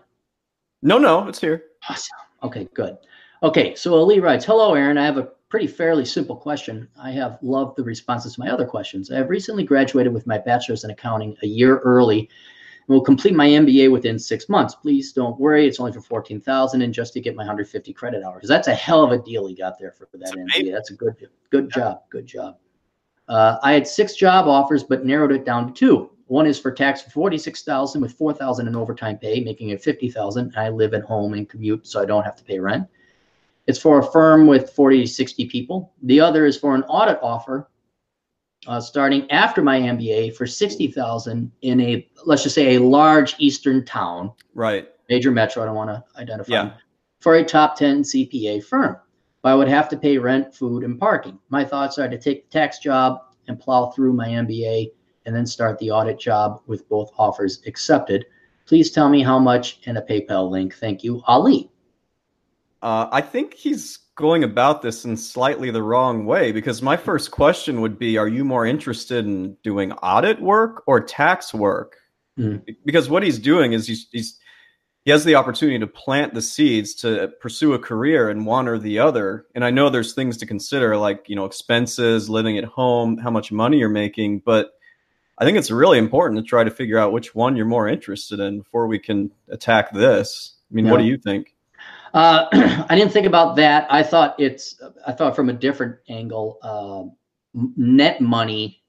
No, 0.83 0.99
no, 0.99 1.27
it's 1.27 1.41
here. 1.41 1.65
Awesome. 1.91 2.17
Okay, 2.45 2.69
good. 2.75 2.97
Okay, 3.43 3.75
so 3.75 3.93
Ali 3.93 4.21
writes, 4.21 4.45
Hello, 4.45 4.75
Aaron. 4.75 4.97
I 4.97 5.05
have 5.05 5.17
a 5.17 5.31
pretty 5.49 5.67
fairly 5.67 6.05
simple 6.05 6.37
question. 6.37 6.87
I 6.97 7.11
have 7.11 7.41
loved 7.43 7.77
the 7.77 7.83
responses 7.83 8.35
to 8.35 8.41
my 8.41 8.51
other 8.51 8.65
questions. 8.65 9.11
I 9.11 9.17
have 9.17 9.31
recently 9.31 9.65
graduated 9.65 10.15
with 10.15 10.29
my 10.29 10.39
bachelor's 10.39 10.85
in 10.85 10.91
accounting 10.91 11.37
a 11.43 11.47
year 11.49 11.79
early 11.79 12.21
and 12.21 12.95
will 12.95 13.01
complete 13.01 13.35
my 13.35 13.49
MBA 13.49 13.91
within 13.91 14.17
six 14.17 14.49
months. 14.49 14.77
Please 14.77 15.13
don't 15.13 15.41
worry, 15.41 15.67
it's 15.67 15.81
only 15.81 15.91
for 15.91 16.01
14,000 16.01 16.81
and 16.81 16.95
just 16.95 17.13
to 17.15 17.21
get 17.21 17.35
my 17.35 17.43
150 17.43 17.93
credit 17.95 18.23
hours. 18.23 18.47
That's 18.47 18.69
a 18.69 18.75
hell 18.77 19.03
of 19.03 19.11
a 19.11 19.19
deal 19.21 19.49
he 19.49 19.57
got 19.57 19.77
there 19.81 19.91
for, 19.91 20.07
for 20.07 20.19
that 20.19 20.33
MBA. 20.33 20.71
That's 20.71 20.93
a 20.93 20.95
good 20.95 21.17
good 21.51 21.69
job. 21.73 22.03
Good 22.11 22.27
job. 22.27 22.59
Uh, 23.29 23.59
I 23.61 23.73
had 23.73 23.89
six 23.89 24.15
job 24.15 24.47
offers, 24.47 24.85
but 24.85 25.05
narrowed 25.05 25.33
it 25.33 25.45
down 25.45 25.67
to 25.67 25.73
two. 25.73 26.11
One 26.29 26.47
is 26.47 26.59
for 26.59 26.71
tax 26.71 27.03
for 27.03 27.11
forty-six 27.11 27.63
thousand 27.65 28.01
with 28.01 28.13
four 28.13 28.33
thousand 28.33 28.69
in 28.69 28.77
overtime 28.77 29.19
pay, 29.19 29.41
making 29.41 29.71
it 29.71 29.83
fifty 29.83 30.11
thousand. 30.11 30.55
I 30.57 30.69
live 30.69 30.95
at 30.95 31.03
home 31.03 31.35
and 31.35 31.49
commute, 31.49 31.87
so 31.87 32.01
I 32.01 32.05
don't 32.05 32.25
have 32.25 32.37
to 32.37 32.45
pay 32.45 32.59
rent. 32.59 32.87
It's 33.69 33.79
for 33.79 33.99
a 33.99 34.03
firm 34.03 34.47
with 34.47 34.71
40 34.71 35.03
to 35.03 35.07
60 35.07 35.47
people. 35.47 35.93
The 36.03 36.21
other 36.21 36.47
is 36.47 36.57
for 36.57 36.75
an 36.75 36.85
audit 36.85 37.19
offer 37.23 37.69
uh, 38.67 38.81
starting 38.81 39.31
after 39.31 39.63
my 39.63 39.79
MBA 39.79 40.35
for 40.35 40.47
60,000 40.47 41.53
in 41.61 41.81
a, 41.81 42.09
let's 42.25 42.43
just 42.43 42.55
say 42.55 42.77
a 42.77 42.81
large 42.81 43.37
Eastern 43.39 43.85
town. 43.85 44.33
Right. 44.55 44.89
Major 45.11 45.31
metro. 45.31 45.63
I 45.63 45.67
don't 45.67 45.75
want 45.75 45.91
to 45.91 46.03
identify. 46.19 46.53
Yeah. 46.53 46.73
For 47.21 47.35
a 47.37 47.45
top 47.45 47.77
10 47.77 48.05
CPA 48.05 48.65
firm. 48.65 48.97
But 49.43 49.51
I 49.51 49.55
would 49.55 49.69
have 49.69 49.89
to 49.91 49.99
pay 49.99 50.17
rent, 50.17 50.55
food, 50.55 50.83
and 50.83 50.99
parking. 50.99 51.39
My 51.51 51.63
thoughts 51.63 51.99
are 51.99 52.09
to 52.09 52.19
take 52.19 52.49
the 52.49 52.59
tax 52.59 52.79
job 52.79 53.21
and 53.49 53.61
plow 53.61 53.91
through 53.91 54.15
my 54.15 54.29
MBA 54.29 54.93
and 55.29 55.37
then 55.37 55.45
start 55.45 55.79
the 55.79 55.91
audit 55.91 56.19
job 56.19 56.63
with 56.67 56.89
both 56.89 57.13
offers 57.19 57.61
accepted. 57.67 58.25
Please 58.65 58.91
tell 58.91 59.11
me 59.11 59.23
how 59.23 59.39
much 59.39 59.79
and 59.85 59.99
a 59.99 60.01
PayPal 60.01 60.51
link. 60.51 60.75
Thank 60.75 61.05
you, 61.05 61.23
Ali. 61.27 61.71
Uh, 62.81 63.09
I 63.13 63.21
think 63.21 63.53
he's 63.53 63.99
going 64.15 64.43
about 64.43 64.81
this 64.81 65.05
in 65.05 65.19
slightly 65.19 65.71
the 65.71 65.83
wrong 65.83 66.25
way 66.25 66.51
because 66.51 66.81
my 66.81 66.97
first 66.97 67.31
question 67.31 67.83
would 67.83 67.99
be 67.99 68.17
Are 68.17 68.27
you 68.27 68.43
more 68.43 68.65
interested 68.65 69.27
in 69.27 69.55
doing 69.63 69.93
audit 69.93 70.41
work 70.41 70.83
or 70.87 70.99
tax 70.99 71.53
work? 71.53 71.99
Mm. 72.39 72.65
Because 72.87 73.11
what 73.11 73.23
he's 73.23 73.39
doing 73.39 73.75
is 73.75 73.87
he's, 73.87 74.09
he's 74.11 74.39
he 75.05 75.11
has 75.11 75.25
the 75.25 75.35
opportunity 75.35 75.79
to 75.79 75.87
plant 75.87 76.33
the 76.33 76.43
seeds 76.43 76.95
to 76.97 77.29
pursue 77.41 77.75
a 77.75 77.79
career 77.79 78.31
in 78.31 78.47
one 78.47 78.67
or 78.67 78.79
the 78.79 78.99
other. 78.99 79.47
And 79.55 79.63
I 79.63 79.71
know 79.71 79.91
there's 79.91 80.15
things 80.15 80.39
to 80.39 80.47
consider 80.47 80.97
like, 80.97 81.27
you 81.29 81.37
know, 81.37 81.45
expenses, 81.45 82.31
living 82.31 82.57
at 82.57 82.65
home, 82.65 83.19
how 83.19 83.31
much 83.31 83.53
money 83.53 83.79
you're 83.79 83.89
making, 83.91 84.41
but 84.41 84.73
I 85.39 85.45
think 85.45 85.57
it's 85.57 85.71
really 85.71 85.99
important 85.99 86.39
to 86.39 86.49
try 86.49 86.65
to 86.65 86.71
figure 86.71 86.99
out 86.99 87.13
which 87.13 87.35
one 87.35 87.57
you're 87.57 87.67
more 87.67 87.89
interested 87.89 88.41
in 88.41 88.59
before 88.59 88.87
we 88.87 88.99
can 88.99 89.31
attack 89.49 89.93
this. 89.93 90.57
I 90.71 90.75
mean, 90.75 90.87
yeah. 90.87 90.91
what 90.91 90.99
do 90.99 91.05
you 91.05 91.17
think? 91.17 91.55
Uh, 92.13 92.47
I 92.89 92.97
didn't 92.97 93.13
think 93.13 93.27
about 93.27 93.57
that. 93.57 93.87
I 93.91 94.03
thought 94.03 94.35
it's, 94.39 94.81
I 95.07 95.13
thought 95.13 95.37
from 95.37 95.49
a 95.49 95.53
different 95.53 95.97
angle, 96.09 96.59
uh, 96.63 97.05
net 97.77 98.21
money, 98.21 98.83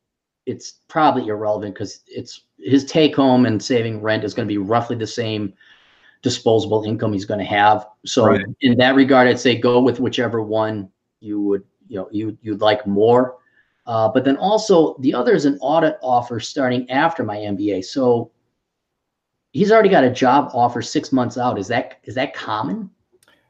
it's 0.46 0.80
probably 0.88 1.28
irrelevant 1.28 1.76
because 1.76 2.02
it's 2.08 2.42
his 2.58 2.86
take 2.86 3.16
home 3.16 3.46
and 3.46 3.62
saving 3.62 4.02
rent 4.02 4.24
is 4.24 4.34
going 4.34 4.48
to 4.48 4.52
be 4.52 4.58
roughly 4.58 4.96
the 4.96 5.08
same 5.08 5.54
disposable 6.22 6.84
income 6.84 7.14
he's 7.14 7.26
going 7.26 7.40
to 7.40 7.46
have. 7.46 7.88
So 8.06 8.26
right. 8.26 8.46
in 8.62 8.78
that 8.78 8.96
regard, 8.96 9.28
I'd 9.28 9.40
say 9.40 9.56
go 9.58 9.80
with 9.80 10.00
whichever 10.00 10.42
one 10.42 10.90
you 11.20 11.42
would, 11.42 11.64
you 11.88 11.98
know, 11.98 12.10
you 12.12 12.38
you'd 12.42 12.62
like 12.62 12.86
more. 12.86 13.38
Uh, 13.90 14.08
but 14.08 14.24
then 14.24 14.38
also 14.38 14.96
the 15.00 15.12
other 15.12 15.34
is 15.34 15.46
an 15.46 15.58
audit 15.62 15.98
offer 16.04 16.40
starting 16.40 16.88
after 16.92 17.24
my 17.24 17.38
MBA. 17.38 17.84
So 17.84 18.30
he's 19.52 19.72
already 19.72 19.90
got 19.90 20.04
a 20.04 20.12
job 20.12 20.52
offer 20.54 20.84
six 20.84 21.12
months 21.12 21.40
out. 21.40 21.58
Is 21.58 21.68
that 21.70 21.98
is 22.04 22.14
that 22.14 22.36
common? 22.36 22.92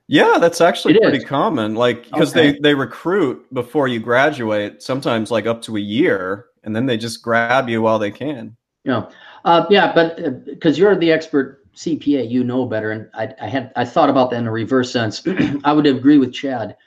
Yeah, 0.07 0.37
that's 0.39 0.61
actually 0.61 0.95
it 0.95 1.01
pretty 1.01 1.17
is. 1.17 1.25
common. 1.25 1.75
Like 1.75 2.05
because 2.05 2.31
okay. 2.31 2.53
they 2.53 2.59
they 2.59 2.73
recruit 2.73 3.53
before 3.53 3.89
you 3.89 3.99
graduate, 3.99 4.81
sometimes 4.81 5.29
like 5.29 5.45
up 5.45 5.61
to 5.63 5.75
a 5.75 5.81
year, 5.81 6.45
and 6.63 6.73
then 6.73 6.85
they 6.85 6.95
just 6.95 7.21
grab 7.21 7.67
you 7.67 7.81
while 7.81 7.99
they 7.99 8.09
can. 8.09 8.55
Yeah, 8.85 9.09
uh, 9.43 9.65
yeah, 9.69 9.91
but 9.93 10.45
because 10.45 10.77
uh, 10.77 10.79
you're 10.79 10.95
the 10.95 11.11
expert 11.11 11.69
CPA, 11.75 12.31
you 12.31 12.45
know 12.45 12.65
better. 12.65 12.91
And 12.91 13.09
I, 13.13 13.33
I 13.41 13.47
had 13.49 13.73
I 13.75 13.83
thought 13.83 14.09
about 14.09 14.29
that 14.29 14.37
in 14.37 14.47
a 14.47 14.51
reverse 14.53 14.89
sense. 14.89 15.21
I 15.65 15.73
would 15.73 15.85
agree 15.85 16.17
with 16.17 16.31
Chad. 16.31 16.77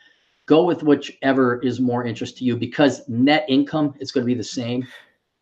Go 0.46 0.64
with 0.64 0.82
whichever 0.82 1.60
is 1.60 1.80
more 1.80 2.04
interest 2.04 2.38
to 2.38 2.44
you 2.44 2.56
because 2.56 3.08
net 3.08 3.44
income 3.48 3.94
is 4.00 4.10
going 4.10 4.24
to 4.24 4.26
be 4.26 4.34
the 4.34 4.44
same. 4.44 4.86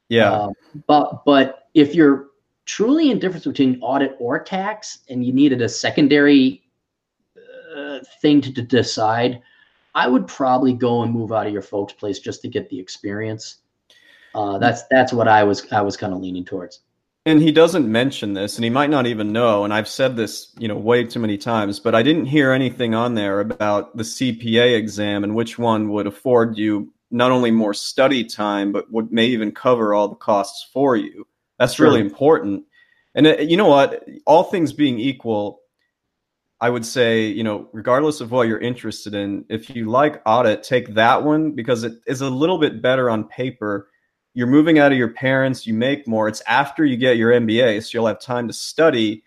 Yeah. 0.08 0.32
Uh, 0.32 0.48
but 0.86 1.24
but 1.24 1.68
if 1.74 1.94
you're 1.94 2.26
truly 2.66 3.10
indifferent 3.10 3.44
between 3.44 3.80
audit 3.80 4.16
or 4.18 4.38
tax 4.38 4.98
and 5.08 5.24
you 5.24 5.32
needed 5.32 5.62
a 5.62 5.68
secondary 5.68 6.62
uh, 7.74 8.00
thing 8.20 8.40
to, 8.40 8.52
to 8.52 8.62
decide, 8.62 9.40
I 9.94 10.06
would 10.06 10.26
probably 10.26 10.72
go 10.72 11.02
and 11.02 11.12
move 11.12 11.32
out 11.32 11.46
of 11.46 11.52
your 11.52 11.62
folks' 11.62 11.92
place 11.92 12.18
just 12.18 12.42
to 12.42 12.48
get 12.48 12.68
the 12.68 12.78
experience. 12.78 13.58
Uh, 14.34 14.58
that's 14.58 14.84
that's 14.84 15.12
what 15.12 15.26
I 15.26 15.42
was 15.42 15.66
I 15.72 15.80
was 15.80 15.96
kind 15.96 16.12
of 16.12 16.20
leaning 16.20 16.44
towards 16.44 16.80
and 17.30 17.42
he 17.42 17.52
doesn't 17.52 17.90
mention 17.90 18.34
this 18.34 18.56
and 18.56 18.64
he 18.64 18.70
might 18.70 18.90
not 18.90 19.06
even 19.06 19.32
know 19.32 19.64
and 19.64 19.72
i've 19.72 19.88
said 19.88 20.16
this 20.16 20.52
you 20.58 20.68
know 20.68 20.76
way 20.76 21.04
too 21.04 21.18
many 21.18 21.38
times 21.38 21.80
but 21.80 21.94
i 21.94 22.02
didn't 22.02 22.26
hear 22.26 22.52
anything 22.52 22.94
on 22.94 23.14
there 23.14 23.40
about 23.40 23.96
the 23.96 24.02
cpa 24.02 24.76
exam 24.76 25.24
and 25.24 25.34
which 25.34 25.58
one 25.58 25.90
would 25.90 26.06
afford 26.06 26.58
you 26.58 26.92
not 27.10 27.32
only 27.32 27.50
more 27.50 27.74
study 27.74 28.24
time 28.24 28.72
but 28.72 28.90
would 28.90 29.12
may 29.12 29.26
even 29.26 29.52
cover 29.52 29.94
all 29.94 30.08
the 30.08 30.14
costs 30.14 30.68
for 30.72 30.96
you. 30.96 31.26
That's 31.58 31.74
sure. 31.74 31.86
really 31.86 32.00
important. 32.00 32.64
And 33.14 33.26
uh, 33.26 33.36
you 33.38 33.56
know 33.56 33.66
what? 33.66 34.04
All 34.26 34.44
things 34.44 34.72
being 34.72 34.98
equal 34.98 35.60
i 36.60 36.68
would 36.68 36.84
say 36.84 37.26
you 37.26 37.42
know 37.42 37.68
regardless 37.72 38.20
of 38.20 38.30
what 38.30 38.46
you're 38.46 38.58
interested 38.58 39.14
in 39.14 39.44
if 39.48 39.74
you 39.74 39.90
like 39.90 40.20
audit 40.26 40.62
take 40.62 40.94
that 40.94 41.22
one 41.22 41.52
because 41.52 41.84
it 41.84 41.94
is 42.06 42.20
a 42.20 42.28
little 42.28 42.58
bit 42.58 42.82
better 42.82 43.08
on 43.08 43.24
paper 43.24 43.88
you're 44.34 44.46
moving 44.46 44.78
out 44.78 44.92
of 44.92 44.98
your 44.98 45.08
parents, 45.08 45.66
you 45.66 45.74
make 45.74 46.06
more. 46.06 46.28
It's 46.28 46.42
after 46.46 46.84
you 46.84 46.96
get 46.96 47.16
your 47.16 47.32
MBA, 47.32 47.82
so 47.82 47.90
you'll 47.92 48.06
have 48.06 48.20
time 48.20 48.46
to 48.48 48.54
study. 48.54 49.24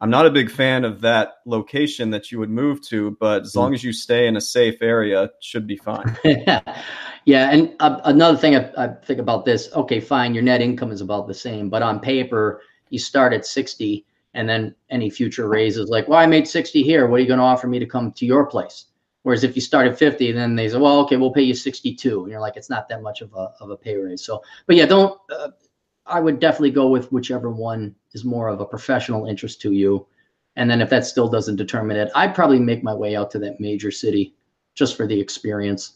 I'm 0.00 0.08
not 0.08 0.24
a 0.24 0.30
big 0.30 0.50
fan 0.50 0.84
of 0.84 1.02
that 1.02 1.34
location 1.44 2.10
that 2.10 2.32
you 2.32 2.38
would 2.38 2.48
move 2.48 2.80
to, 2.88 3.16
but 3.20 3.42
as 3.42 3.54
long 3.54 3.74
as 3.74 3.84
you 3.84 3.92
stay 3.92 4.26
in 4.26 4.36
a 4.36 4.40
safe 4.40 4.80
area, 4.80 5.24
it 5.24 5.32
should 5.40 5.66
be 5.66 5.76
fine. 5.76 6.16
yeah, 6.24 7.50
and 7.50 7.74
uh, 7.80 8.00
another 8.04 8.38
thing 8.38 8.56
I, 8.56 8.72
I, 8.78 8.88
think 8.88 9.20
about 9.20 9.44
this. 9.44 9.70
Okay, 9.74 10.00
fine, 10.00 10.32
your 10.32 10.42
net 10.42 10.62
income 10.62 10.90
is 10.90 11.02
about 11.02 11.28
the 11.28 11.34
same, 11.34 11.68
but 11.68 11.82
on 11.82 12.00
paper, 12.00 12.62
you 12.88 12.98
start 12.98 13.34
at 13.34 13.44
60, 13.44 14.06
and 14.32 14.48
then 14.48 14.74
any 14.88 15.10
future 15.10 15.48
raises, 15.48 15.90
like, 15.90 16.08
well, 16.08 16.18
I 16.18 16.24
made 16.24 16.48
60 16.48 16.82
here. 16.82 17.06
What 17.06 17.16
are 17.16 17.22
you 17.22 17.28
going 17.28 17.38
to 17.38 17.44
offer 17.44 17.66
me 17.66 17.78
to 17.78 17.86
come 17.86 18.10
to 18.12 18.24
your 18.24 18.46
place? 18.46 18.86
Whereas 19.22 19.44
if 19.44 19.54
you 19.54 19.60
start 19.60 19.86
at 19.86 19.98
50, 19.98 20.32
then 20.32 20.56
they 20.56 20.68
say, 20.68 20.78
well, 20.78 21.00
okay, 21.00 21.16
we'll 21.16 21.32
pay 21.32 21.42
you 21.42 21.54
62. 21.54 22.22
And 22.22 22.30
you're 22.30 22.40
like, 22.40 22.56
it's 22.56 22.70
not 22.70 22.88
that 22.88 23.02
much 23.02 23.20
of 23.20 23.32
a, 23.34 23.52
of 23.60 23.70
a 23.70 23.76
pay 23.76 23.96
raise. 23.96 24.24
So, 24.24 24.42
but 24.66 24.76
yeah, 24.76 24.86
don't, 24.86 25.18
uh, 25.30 25.50
I 26.06 26.20
would 26.20 26.40
definitely 26.40 26.70
go 26.70 26.88
with 26.88 27.12
whichever 27.12 27.50
one 27.50 27.94
is 28.12 28.24
more 28.24 28.48
of 28.48 28.60
a 28.60 28.64
professional 28.64 29.26
interest 29.26 29.60
to 29.62 29.72
you. 29.72 30.06
And 30.56 30.70
then 30.70 30.80
if 30.80 30.90
that 30.90 31.04
still 31.04 31.28
doesn't 31.28 31.56
determine 31.56 31.96
it, 31.96 32.10
I'd 32.14 32.34
probably 32.34 32.58
make 32.58 32.82
my 32.82 32.94
way 32.94 33.14
out 33.14 33.30
to 33.32 33.38
that 33.40 33.60
major 33.60 33.90
city 33.90 34.34
just 34.74 34.96
for 34.96 35.06
the 35.06 35.20
experience. 35.20 35.94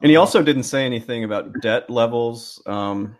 And 0.00 0.10
he 0.10 0.16
also 0.16 0.42
didn't 0.42 0.64
say 0.64 0.84
anything 0.84 1.24
about 1.24 1.60
debt 1.60 1.88
levels. 1.88 2.60
Um, 2.66 3.16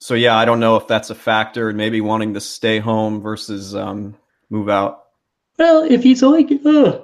so 0.00 0.14
yeah, 0.14 0.36
I 0.36 0.44
don't 0.44 0.60
know 0.60 0.76
if 0.76 0.86
that's 0.86 1.10
a 1.10 1.14
factor 1.14 1.68
and 1.68 1.76
maybe 1.76 2.00
wanting 2.00 2.34
to 2.34 2.40
stay 2.40 2.78
home 2.78 3.20
versus 3.20 3.74
um, 3.74 4.16
move 4.48 4.68
out. 4.68 5.04
Well, 5.58 5.84
if 5.84 6.02
he's 6.02 6.22
like, 6.22 6.50
uh, 6.64 7.00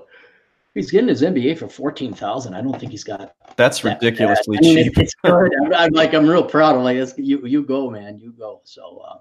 He's 0.74 0.90
getting 0.90 1.08
his 1.08 1.22
MBA 1.22 1.58
for 1.58 1.68
fourteen 1.68 2.14
thousand. 2.14 2.54
I 2.54 2.62
don't 2.62 2.78
think 2.78 2.92
he's 2.92 3.04
got. 3.04 3.34
That's 3.56 3.80
that 3.80 4.00
ridiculously 4.00 4.56
I 4.56 4.60
mean, 4.60 4.84
cheap. 4.84 4.98
It's 4.98 5.14
good. 5.22 5.52
I'm, 5.64 5.74
I'm, 5.74 5.92
like, 5.92 6.14
I'm 6.14 6.26
real 6.26 6.44
proud. 6.44 6.76
I'm 6.76 6.82
like, 6.82 6.96
you, 7.18 7.46
you 7.46 7.62
go, 7.62 7.90
man, 7.90 8.18
you 8.18 8.32
go. 8.32 8.62
So, 8.64 9.02
uh, 9.06 9.18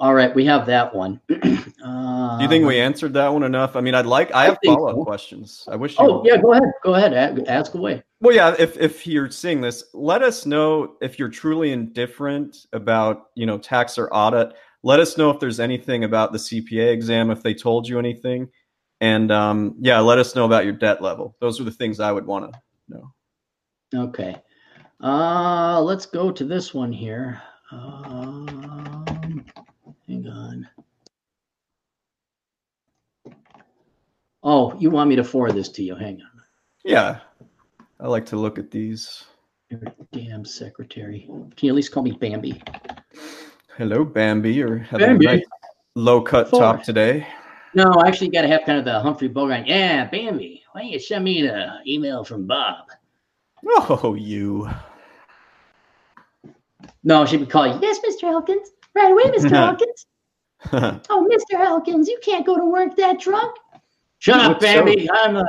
all 0.00 0.12
right, 0.12 0.34
we 0.34 0.44
have 0.46 0.66
that 0.66 0.92
one. 0.92 1.20
uh, 1.30 2.38
Do 2.38 2.42
you 2.42 2.48
think 2.48 2.66
we 2.66 2.80
answered 2.80 3.12
that 3.14 3.32
one 3.32 3.44
enough? 3.44 3.76
I 3.76 3.80
mean, 3.80 3.94
I'd 3.94 4.06
like. 4.06 4.34
I, 4.34 4.42
I 4.42 4.44
have 4.46 4.58
follow 4.64 4.88
up 4.88 4.96
so. 4.96 5.04
questions. 5.04 5.68
I 5.70 5.76
wish. 5.76 5.98
You 5.98 6.04
oh 6.04 6.22
yeah, 6.24 6.36
go 6.36 6.52
ahead. 6.52 6.64
Go 6.82 6.94
ahead. 6.94 7.44
Ask 7.46 7.74
away. 7.74 8.02
Well, 8.20 8.34
yeah. 8.34 8.56
If 8.58 8.76
if 8.76 9.06
you're 9.06 9.30
seeing 9.30 9.60
this, 9.60 9.84
let 9.94 10.22
us 10.22 10.46
know 10.46 10.96
if 11.00 11.16
you're 11.16 11.28
truly 11.28 11.70
indifferent 11.70 12.66
about 12.72 13.26
you 13.36 13.46
know 13.46 13.58
tax 13.58 13.98
or 13.98 14.12
audit. 14.12 14.52
Let 14.82 14.98
us 14.98 15.16
know 15.16 15.30
if 15.30 15.38
there's 15.38 15.60
anything 15.60 16.02
about 16.02 16.32
the 16.32 16.38
CPA 16.38 16.92
exam. 16.92 17.30
If 17.30 17.42
they 17.44 17.54
told 17.54 17.88
you 17.88 18.00
anything 18.00 18.48
and 19.00 19.30
um, 19.30 19.74
yeah, 19.80 20.00
let 20.00 20.18
us 20.18 20.34
know 20.34 20.44
about 20.44 20.64
your 20.64 20.74
debt 20.74 21.02
level. 21.02 21.36
Those 21.40 21.60
are 21.60 21.64
the 21.64 21.70
things 21.70 22.00
I 22.00 22.12
would 22.12 22.26
want 22.26 22.52
to 22.52 22.60
know. 22.88 23.12
Okay. 23.94 24.36
Uh, 25.02 25.80
let's 25.80 26.06
go 26.06 26.30
to 26.32 26.44
this 26.44 26.74
one 26.74 26.92
here. 26.92 27.40
Um, 27.70 29.44
hang 30.08 30.26
on. 30.26 30.68
Oh, 34.42 34.74
you 34.78 34.90
want 34.90 35.10
me 35.10 35.16
to 35.16 35.24
forward 35.24 35.52
this 35.52 35.68
to 35.70 35.82
you? 35.82 35.94
Hang 35.94 36.20
on. 36.22 36.42
Yeah. 36.84 37.20
I 38.00 38.06
like 38.06 38.26
to 38.26 38.36
look 38.36 38.58
at 38.58 38.70
these. 38.70 39.24
damn 40.12 40.44
secretary. 40.44 41.26
Can 41.28 41.66
you 41.66 41.72
at 41.72 41.76
least 41.76 41.92
call 41.92 42.02
me 42.02 42.12
Bambi? 42.12 42.62
Hello, 43.76 44.04
Bambi. 44.04 44.52
You're 44.54 44.78
having 44.78 45.06
Bambi. 45.06 45.26
a 45.26 45.32
nice 45.36 45.44
low 45.94 46.22
cut 46.22 46.50
top 46.50 46.82
today. 46.82 47.26
No, 47.74 47.84
I 47.84 48.08
actually 48.08 48.30
got 48.30 48.42
to 48.42 48.48
have 48.48 48.62
kind 48.64 48.78
of 48.78 48.84
the 48.84 48.98
Humphrey 49.00 49.28
Bogart. 49.28 49.66
Yeah, 49.66 50.06
Bambi, 50.06 50.62
why 50.72 50.82
don't 50.82 50.90
you 50.90 50.98
send 50.98 51.24
me 51.24 51.42
the 51.42 51.78
email 51.86 52.24
from 52.24 52.46
Bob? 52.46 52.86
Oh, 53.66 54.14
you. 54.14 54.68
No, 57.04 57.26
she 57.26 57.36
would 57.36 57.50
call 57.50 57.66
you. 57.66 57.78
Yes, 57.82 57.98
Mr. 58.00 58.24
Elkins. 58.24 58.70
Right 58.94 59.10
away, 59.10 59.24
Mr. 59.24 59.52
Elkins. 59.52 60.06
oh, 61.10 61.28
Mr. 61.30 61.60
Elkins, 61.60 62.08
you 62.08 62.18
can't 62.22 62.46
go 62.46 62.56
to 62.56 62.64
work 62.64 62.96
that 62.96 63.20
drunk. 63.20 63.56
Shut 64.18 64.42
you 64.42 64.50
up, 64.50 64.60
Bambi. 64.60 65.06
So, 65.06 65.14
I'm 65.14 65.36
a. 65.36 65.46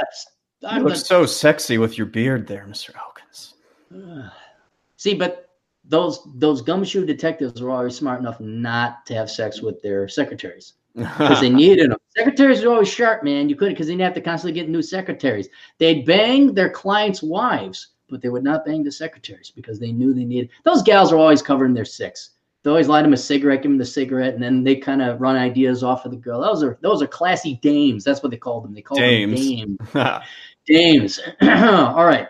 I'm 0.67 0.77
you 0.79 0.83
look 0.83 0.93
the, 0.93 0.99
so 0.99 1.25
sexy 1.25 1.77
with 1.77 1.97
your 1.97 2.07
beard 2.07 2.47
there, 2.47 2.65
Mr. 2.67 2.91
Elkins. 2.95 3.53
Uh, 3.93 4.29
see, 4.97 5.13
but 5.13 5.49
those 5.85 6.21
those 6.35 6.61
gumshoe 6.61 7.05
detectives 7.05 7.61
were 7.61 7.71
always 7.71 7.95
smart 7.95 8.19
enough 8.19 8.39
not 8.39 9.05
to 9.07 9.15
have 9.15 9.29
sex 9.29 9.61
with 9.61 9.81
their 9.81 10.07
secretaries 10.07 10.73
because 10.95 11.41
they 11.41 11.49
needed 11.63 11.91
them 11.91 11.98
Secretaries 12.15 12.63
are 12.63 12.69
always 12.69 12.89
sharp, 12.89 13.23
man. 13.23 13.49
You 13.49 13.55
couldn't 13.55 13.75
because 13.75 13.87
they 13.87 13.93
didn't 13.93 14.05
have 14.05 14.13
to 14.15 14.21
constantly 14.21 14.59
get 14.59 14.69
new 14.69 14.81
secretaries. 14.81 15.47
They'd 15.77 16.05
bang 16.05 16.53
their 16.53 16.69
clients' 16.69 17.21
wives, 17.21 17.89
but 18.09 18.21
they 18.21 18.29
would 18.29 18.43
not 18.43 18.65
bang 18.65 18.83
the 18.83 18.91
secretaries 18.91 19.51
because 19.51 19.79
they 19.79 19.91
knew 19.91 20.13
they 20.13 20.25
needed. 20.25 20.49
Those 20.63 20.81
gals 20.81 21.13
are 21.13 21.17
always 21.17 21.41
covering 21.41 21.73
their 21.73 21.85
six. 21.85 22.31
They 22.63 22.69
always 22.69 22.87
light 22.87 23.03
them 23.03 23.13
a 23.13 23.17
cigarette, 23.17 23.61
give 23.61 23.71
them 23.71 23.77
the 23.77 23.85
cigarette, 23.85 24.33
and 24.33 24.43
then 24.43 24.63
they 24.63 24.75
kind 24.75 25.01
of 25.01 25.21
run 25.21 25.37
ideas 25.37 25.81
off 25.81 26.03
of 26.03 26.11
the 26.11 26.17
girl. 26.17 26.41
Those 26.41 26.61
are 26.61 26.77
those 26.81 27.01
are 27.01 27.07
classy 27.07 27.55
dames. 27.61 28.03
That's 28.03 28.21
what 28.21 28.31
they 28.31 28.37
called 28.37 28.65
them. 28.65 28.73
They 28.73 28.81
called 28.81 28.99
dames. 28.99 29.39
them 29.39 29.79
dames. 29.95 30.23
dames. 30.65 31.19
All 31.41 32.05
right. 32.05 32.27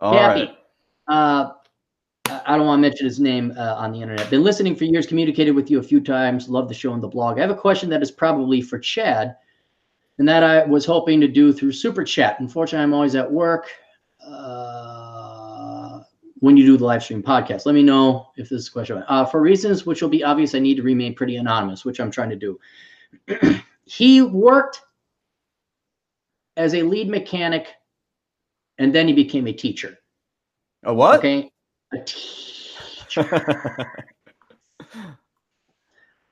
All 0.00 0.12
Happy. 0.12 0.40
right. 0.40 0.58
Uh, 1.08 1.52
I 2.46 2.56
don't 2.56 2.66
want 2.66 2.78
to 2.78 2.82
mention 2.82 3.06
his 3.06 3.20
name 3.20 3.52
uh, 3.56 3.74
on 3.74 3.92
the 3.92 4.00
internet. 4.00 4.30
Been 4.30 4.44
listening 4.44 4.76
for 4.76 4.84
years, 4.84 5.06
communicated 5.06 5.52
with 5.52 5.70
you 5.70 5.78
a 5.78 5.82
few 5.82 6.00
times. 6.00 6.48
Love 6.48 6.68
the 6.68 6.74
show 6.74 6.92
and 6.92 7.02
the 7.02 7.08
blog. 7.08 7.38
I 7.38 7.42
have 7.42 7.50
a 7.50 7.56
question 7.56 7.88
that 7.90 8.02
is 8.02 8.10
probably 8.10 8.60
for 8.60 8.78
Chad, 8.78 9.36
and 10.18 10.28
that 10.28 10.42
I 10.42 10.64
was 10.64 10.84
hoping 10.84 11.20
to 11.20 11.28
do 11.28 11.52
through 11.52 11.72
Super 11.72 12.04
Chat. 12.04 12.40
Unfortunately, 12.40 12.82
I'm 12.82 12.94
always 12.94 13.14
at 13.14 13.30
work 13.30 13.68
uh, 14.26 16.00
when 16.40 16.56
you 16.56 16.66
do 16.66 16.76
the 16.76 16.84
live 16.84 17.02
stream 17.02 17.22
podcast. 17.22 17.66
Let 17.66 17.74
me 17.74 17.82
know 17.82 18.28
if 18.36 18.48
this 18.48 18.62
is 18.62 18.68
a 18.68 18.72
question. 18.72 19.04
Uh, 19.08 19.24
for 19.24 19.40
reasons 19.40 19.86
which 19.86 20.02
will 20.02 20.08
be 20.08 20.24
obvious, 20.24 20.54
I 20.54 20.58
need 20.58 20.76
to 20.76 20.82
remain 20.82 21.14
pretty 21.14 21.36
anonymous, 21.36 21.84
which 21.84 22.00
I'm 22.00 22.10
trying 22.10 22.30
to 22.30 22.36
do. 22.36 22.58
he 23.84 24.22
worked 24.22 24.82
as 26.56 26.74
a 26.74 26.82
lead 26.82 27.08
mechanic, 27.08 27.68
and 28.78 28.94
then 28.94 29.08
he 29.08 29.14
became 29.14 29.46
a 29.46 29.52
teacher. 29.52 29.98
A 30.84 30.92
what? 30.92 31.18
Okay 31.18 31.50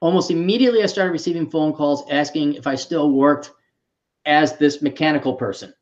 Almost 0.00 0.30
immediately, 0.30 0.82
I 0.82 0.86
started 0.86 1.12
receiving 1.12 1.48
phone 1.48 1.72
calls 1.72 2.04
asking 2.10 2.54
if 2.54 2.66
I 2.66 2.74
still 2.74 3.12
worked 3.12 3.52
as 4.26 4.56
this 4.56 4.82
mechanical 4.82 5.34
person. 5.34 5.72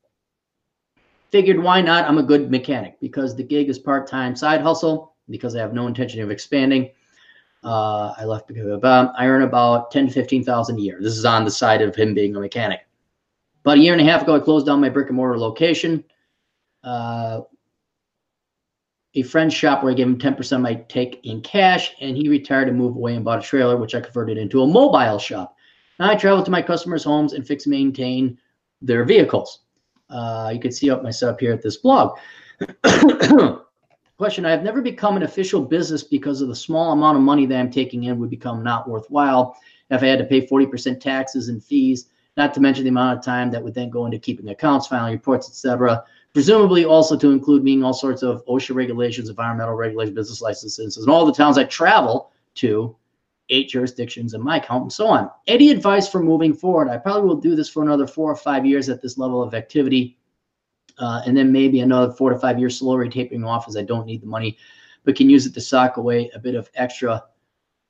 Figured 1.31 1.63
why 1.63 1.81
not? 1.81 2.07
I'm 2.07 2.19
a 2.19 2.23
good 2.23 2.51
mechanic 2.51 2.99
because 3.01 3.37
the 3.37 3.43
gig 3.43 3.69
is 3.71 3.79
part 3.79 4.07
time 4.07 4.35
side 4.37 4.61
hustle 4.61 5.15
because 5.29 5.55
I 5.55 5.61
have 5.61 5.73
no 5.73 5.87
intention 5.87 6.21
of 6.23 6.31
expanding. 6.31 6.91
Uh, 7.63 8.15
I 8.19 8.25
left 8.25 8.49
because 8.49 8.67
of, 8.67 8.85
um, 8.85 9.13
I 9.17 9.27
earn 9.27 9.43
about 9.43 9.91
ten 9.91 10.07
to 10.07 10.13
fifteen 10.13 10.43
thousand 10.43 10.79
a 10.79 10.81
year. 10.81 10.99
This 11.01 11.17
is 11.17 11.25
on 11.25 11.45
the 11.45 11.51
side 11.51 11.83
of 11.83 11.95
him 11.95 12.15
being 12.15 12.35
a 12.35 12.41
mechanic. 12.41 12.81
About 13.65 13.77
a 13.77 13.81
year 13.81 13.93
and 13.93 14.01
a 14.01 14.05
half 14.05 14.23
ago, 14.23 14.35
I 14.35 14.41
closed 14.41 14.67
down 14.67 14.81
my 14.81 14.89
brick 14.89 15.09
and 15.09 15.17
mortar 15.17 15.39
location. 15.39 16.03
Uh, 16.83 17.43
a 19.15 19.23
friend's 19.23 19.55
shop 19.55 19.83
where 19.83 19.93
I 19.93 19.95
gave 19.97 20.07
him 20.07 20.19
10% 20.19 20.53
of 20.53 20.61
my 20.61 20.75
take 20.75 21.21
in 21.25 21.41
cash, 21.41 21.95
and 22.01 22.17
he 22.17 22.29
retired 22.29 22.69
and 22.69 22.79
moved 22.79 22.97
away 22.97 23.17
and 23.17 23.25
bought 23.25 23.41
a 23.41 23.43
trailer, 23.43 23.77
which 23.77 23.95
I 23.95 24.01
converted 24.01 24.39
into 24.39 24.63
a 24.63 24.67
mobile 24.67 25.19
shop. 25.19 25.57
Now 25.99 26.11
I 26.11 26.15
travel 26.15 26.45
to 26.45 26.51
my 26.51 26.63
customers' 26.63 27.05
homes 27.05 27.33
and 27.33 27.47
fix 27.47 27.67
and 27.67 27.73
maintain 27.73 28.39
their 28.81 29.05
vehicles. 29.05 29.61
Uh, 30.09 30.51
you 30.55 30.61
can 30.61 30.73
see 30.73 30.91
up 30.91 31.03
my 31.03 31.11
setup 31.11 31.41
here 31.41 31.53
at 31.53 31.63
this 31.63 31.77
blog. 31.79 32.19
Question 34.17 34.45
I 34.45 34.51
have 34.51 34.63
never 34.63 34.83
become 34.83 35.17
an 35.17 35.23
official 35.23 35.63
business 35.63 36.03
because 36.03 36.41
of 36.41 36.49
the 36.49 36.55
small 36.55 36.93
amount 36.93 37.17
of 37.17 37.23
money 37.23 37.47
that 37.47 37.59
I'm 37.59 37.71
taking 37.71 38.05
in 38.05 38.19
would 38.19 38.31
become 38.31 38.63
not 38.63 38.89
worthwhile 38.89 39.57
if 39.91 40.03
I 40.03 40.07
had 40.07 40.19
to 40.19 40.25
pay 40.25 40.47
40% 40.47 41.01
taxes 41.01 41.49
and 41.49 41.63
fees, 41.63 42.11
not 42.37 42.55
to 42.55 42.61
mention 42.61 42.85
the 42.85 42.91
amount 42.91 43.19
of 43.19 43.25
time 43.25 43.51
that 43.51 43.63
would 43.63 43.75
then 43.75 43.91
go 43.91 44.05
into 44.07 44.19
keeping 44.19 44.49
accounts, 44.51 44.87
filing 44.87 45.15
reports, 45.15 45.49
etc 45.49 46.05
presumably 46.33 46.85
also 46.85 47.17
to 47.17 47.31
include 47.31 47.65
meeting 47.65 47.85
all 47.85 47.93
sorts 47.93 48.23
of 48.23 48.45
OSHA 48.47 48.75
regulations, 48.75 49.29
environmental 49.29 49.75
regulations, 49.75 50.15
business 50.15 50.41
licenses, 50.41 50.97
and 50.97 51.11
all 51.11 51.27
the 51.27 51.33
towns 51.33 51.59
I 51.59 51.65
travel 51.65 52.31
to, 52.57 52.97
eight 53.51 53.69
jurisdictions 53.69 54.35
in 54.35 54.41
my 54.41 54.61
count, 54.61 54.83
and 54.83 54.93
so 54.93 55.09
on. 55.09 55.29
Any 55.47 55.71
advice 55.71 56.09
for 56.09 56.23
moving 56.23 56.55
forward? 56.55 56.89
I 56.89 56.99
probably 56.99 57.29
will 57.29 57.41
do 57.41 57.57
this 57.57 57.69
for 57.69 57.83
another 57.83 58.07
four 58.07 58.31
or 58.31 58.37
five 58.37 58.65
years 58.65 58.89
at 58.89 59.03
this 59.03 59.19
level 59.19 59.43
of 59.43 59.55
activity, 59.55 60.19
uh, 60.99 61.23
and 61.27 61.37
then 61.37 61.51
maybe 61.51 61.81
another 61.81 62.13
four 62.13 62.31
to 62.31 62.39
five 62.39 62.59
years 62.59 62.79
slowly 62.79 63.09
tapering 63.09 63.45
off 63.45 63.67
as 63.69 63.77
I 63.77 63.83
don't 63.83 64.07
need 64.07 64.23
the 64.23 64.27
money, 64.27 64.57
but 65.05 65.17
can 65.17 65.29
use 65.29 65.47
it 65.47 65.55
to 65.55 65.61
sock 65.61 65.97
away 65.97 66.31
a 66.35 66.39
bit 66.39 66.55
of 66.55 66.71
extra 66.75 67.25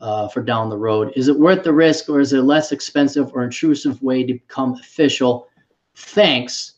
uh, 0.00 0.28
for 0.28 0.42
down 0.42 0.70
the 0.70 0.78
road. 0.78 1.12
Is 1.14 1.28
it 1.28 1.38
worth 1.38 1.62
the 1.62 1.72
risk, 1.72 2.08
or 2.08 2.20
is 2.20 2.32
it 2.32 2.38
a 2.38 2.42
less 2.42 2.72
expensive 2.72 3.32
or 3.34 3.44
intrusive 3.44 4.02
way 4.02 4.24
to 4.24 4.34
become 4.34 4.74
official? 4.74 5.48
Thanks. 5.94 6.74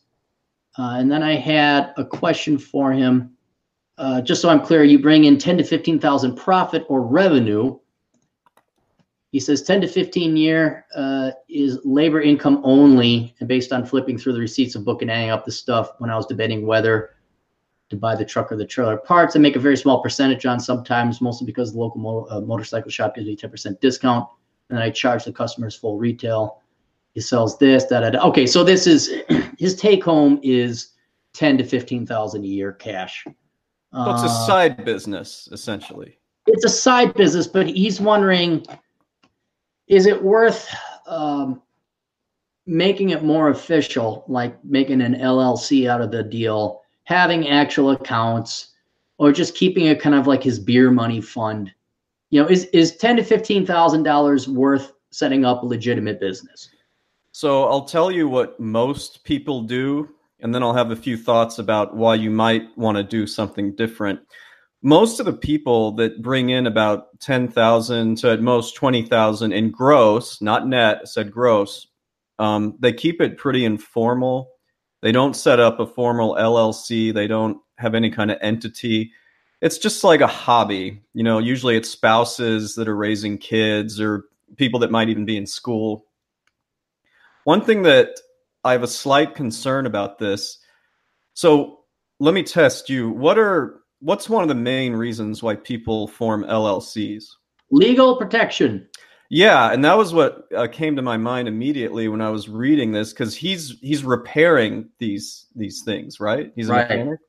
Uh, 0.77 0.95
and 0.97 1.11
then 1.11 1.21
I 1.21 1.35
had 1.35 1.93
a 1.97 2.05
question 2.05 2.57
for 2.57 2.91
him. 2.91 3.31
Uh, 3.97 4.21
just 4.21 4.41
so 4.41 4.49
I'm 4.49 4.61
clear, 4.61 4.83
you 4.83 4.99
bring 4.99 5.25
in 5.25 5.37
10 5.37 5.57
to 5.59 5.63
15,000 5.63 6.35
profit 6.35 6.85
or 6.89 7.01
revenue. 7.01 7.77
He 9.31 9.39
says 9.39 9.61
10 9.63 9.81
to 9.81 9.87
15 9.87 10.35
year 10.35 10.85
uh, 10.95 11.31
is 11.47 11.79
labor 11.83 12.21
income 12.21 12.61
only, 12.63 13.35
and 13.39 13.47
based 13.47 13.71
on 13.71 13.85
flipping 13.85 14.17
through 14.17 14.33
the 14.33 14.39
receipts 14.39 14.75
of 14.75 14.85
book 14.85 15.01
and 15.01 15.11
adding 15.11 15.29
up 15.29 15.45
the 15.45 15.51
stuff 15.51 15.91
when 15.99 16.09
I 16.09 16.15
was 16.15 16.25
debating 16.25 16.65
whether 16.65 17.11
to 17.89 17.95
buy 17.95 18.15
the 18.15 18.25
truck 18.25 18.51
or 18.51 18.57
the 18.57 18.65
trailer 18.65 18.97
parts. 18.97 19.35
I 19.35 19.39
make 19.39 19.55
a 19.55 19.59
very 19.59 19.77
small 19.77 20.01
percentage 20.01 20.45
on 20.45 20.59
sometimes, 20.59 21.21
mostly 21.21 21.45
because 21.45 21.73
the 21.73 21.79
local 21.79 22.01
mo- 22.01 22.27
uh, 22.29 22.41
motorcycle 22.41 22.89
shop 22.89 23.15
gives 23.15 23.27
me 23.27 23.35
10% 23.35 23.79
discount, 23.79 24.27
and 24.69 24.79
I 24.79 24.89
charge 24.89 25.25
the 25.25 25.33
customers 25.33 25.75
full 25.75 25.97
retail 25.97 26.62
he 27.13 27.21
sells 27.21 27.57
this, 27.59 27.85
da 27.85 28.01
da 28.01 28.09
da. 28.09 28.27
Okay, 28.27 28.45
so 28.45 28.63
this 28.63 28.87
is 28.87 29.11
his 29.57 29.75
take 29.75 30.03
home 30.03 30.39
is 30.43 30.89
ten 31.33 31.57
to 31.57 31.63
fifteen 31.63 32.05
thousand 32.05 32.43
a 32.43 32.47
year 32.47 32.73
cash. 32.73 33.23
So 33.25 34.11
it's 34.11 34.23
a 34.23 34.25
uh, 34.25 34.45
side 34.47 34.83
business 34.83 35.47
essentially. 35.51 36.17
It's 36.47 36.65
a 36.65 36.69
side 36.69 37.13
business, 37.13 37.47
but 37.47 37.67
he's 37.67 38.01
wondering, 38.01 38.65
is 39.87 40.07
it 40.07 40.21
worth 40.21 40.67
um, 41.07 41.61
making 42.65 43.11
it 43.11 43.23
more 43.23 43.49
official, 43.49 44.25
like 44.27 44.63
making 44.65 45.01
an 45.01 45.13
LLC 45.13 45.87
out 45.87 46.01
of 46.01 46.11
the 46.11 46.23
deal, 46.23 46.81
having 47.03 47.47
actual 47.47 47.91
accounts, 47.91 48.69
or 49.19 49.31
just 49.31 49.55
keeping 49.55 49.85
it 49.85 50.01
kind 50.01 50.15
of 50.15 50.25
like 50.25 50.41
his 50.41 50.59
beer 50.59 50.89
money 50.89 51.21
fund? 51.21 51.71
You 52.31 52.41
know, 52.41 52.49
is 52.49 52.65
is 52.65 52.95
ten 52.97 53.15
to 53.17 53.23
fifteen 53.23 53.63
thousand 53.63 54.01
dollars 54.01 54.49
worth 54.49 54.93
setting 55.11 55.45
up 55.45 55.61
a 55.61 55.67
legitimate 55.67 56.19
business? 56.19 56.69
So 57.35 57.63
I'll 57.63 57.85
tell 57.85 58.11
you 58.11 58.27
what 58.27 58.59
most 58.59 59.23
people 59.23 59.63
do, 59.63 60.07
and 60.41 60.53
then 60.53 60.61
I'll 60.61 60.75
have 60.75 60.91
a 60.91 60.95
few 60.95 61.17
thoughts 61.17 61.57
about 61.57 61.95
why 61.95 62.13
you 62.13 62.29
might 62.29 62.61
want 62.77 62.97
to 62.97 63.03
do 63.03 63.25
something 63.25 63.75
different. 63.75 64.19
Most 64.83 65.19
of 65.19 65.25
the 65.25 65.33
people 65.33 65.93
that 65.93 66.21
bring 66.21 66.51
in 66.51 66.67
about 66.67 67.19
10,000 67.21 68.17
to 68.19 68.29
at 68.29 68.41
most 68.41 68.75
20,000 68.75 69.51
in 69.51 69.71
gross, 69.71 70.43
not 70.43 70.67
net, 70.67 71.07
said 71.07 71.31
gross, 71.31 71.87
um, 72.37 72.75
they 72.79 72.93
keep 72.93 73.19
it 73.19 73.39
pretty 73.39 73.65
informal. 73.65 74.51
They 75.01 75.11
don't 75.11 75.35
set 75.35 75.59
up 75.59 75.79
a 75.79 75.87
formal 75.87 76.35
LLC. 76.35 77.11
They 77.11 77.25
don't 77.25 77.57
have 77.79 77.95
any 77.95 78.11
kind 78.11 78.29
of 78.29 78.37
entity. 78.41 79.11
It's 79.59 79.79
just 79.79 80.03
like 80.03 80.21
a 80.21 80.27
hobby. 80.27 81.01
You 81.15 81.23
know, 81.23 81.39
usually 81.39 81.77
it's 81.77 81.89
spouses 81.89 82.75
that 82.75 82.87
are 82.87 82.95
raising 82.95 83.39
kids 83.39 83.99
or 83.99 84.25
people 84.55 84.79
that 84.81 84.91
might 84.91 85.09
even 85.09 85.25
be 85.25 85.35
in 85.35 85.47
school 85.47 86.05
one 87.43 87.61
thing 87.61 87.83
that 87.83 88.19
I 88.63 88.71
have 88.71 88.83
a 88.83 88.87
slight 88.87 89.35
concern 89.35 89.85
about 89.85 90.19
this. 90.19 90.59
So 91.33 91.79
let 92.19 92.33
me 92.33 92.43
test 92.43 92.89
you. 92.89 93.09
What 93.09 93.37
are 93.37 93.81
what's 93.99 94.29
one 94.29 94.43
of 94.43 94.49
the 94.49 94.55
main 94.55 94.93
reasons 94.93 95.41
why 95.41 95.55
people 95.55 96.07
form 96.07 96.43
LLCs? 96.43 97.25
Legal 97.71 98.17
protection. 98.17 98.87
Yeah, 99.29 99.71
and 99.71 99.83
that 99.83 99.97
was 99.97 100.13
what 100.13 100.43
uh, 100.55 100.67
came 100.67 100.95
to 100.95 101.01
my 101.01 101.17
mind 101.17 101.47
immediately 101.47 102.07
when 102.07 102.21
I 102.21 102.29
was 102.29 102.47
reading 102.47 102.91
this 102.91 103.11
because 103.13 103.35
he's 103.35 103.79
he's 103.81 104.03
repairing 104.03 104.89
these 104.99 105.47
these 105.55 105.81
things, 105.83 106.19
right? 106.19 106.51
He's 106.55 106.69
a 106.69 106.73
right. 106.73 106.89
mechanic, 106.89 107.19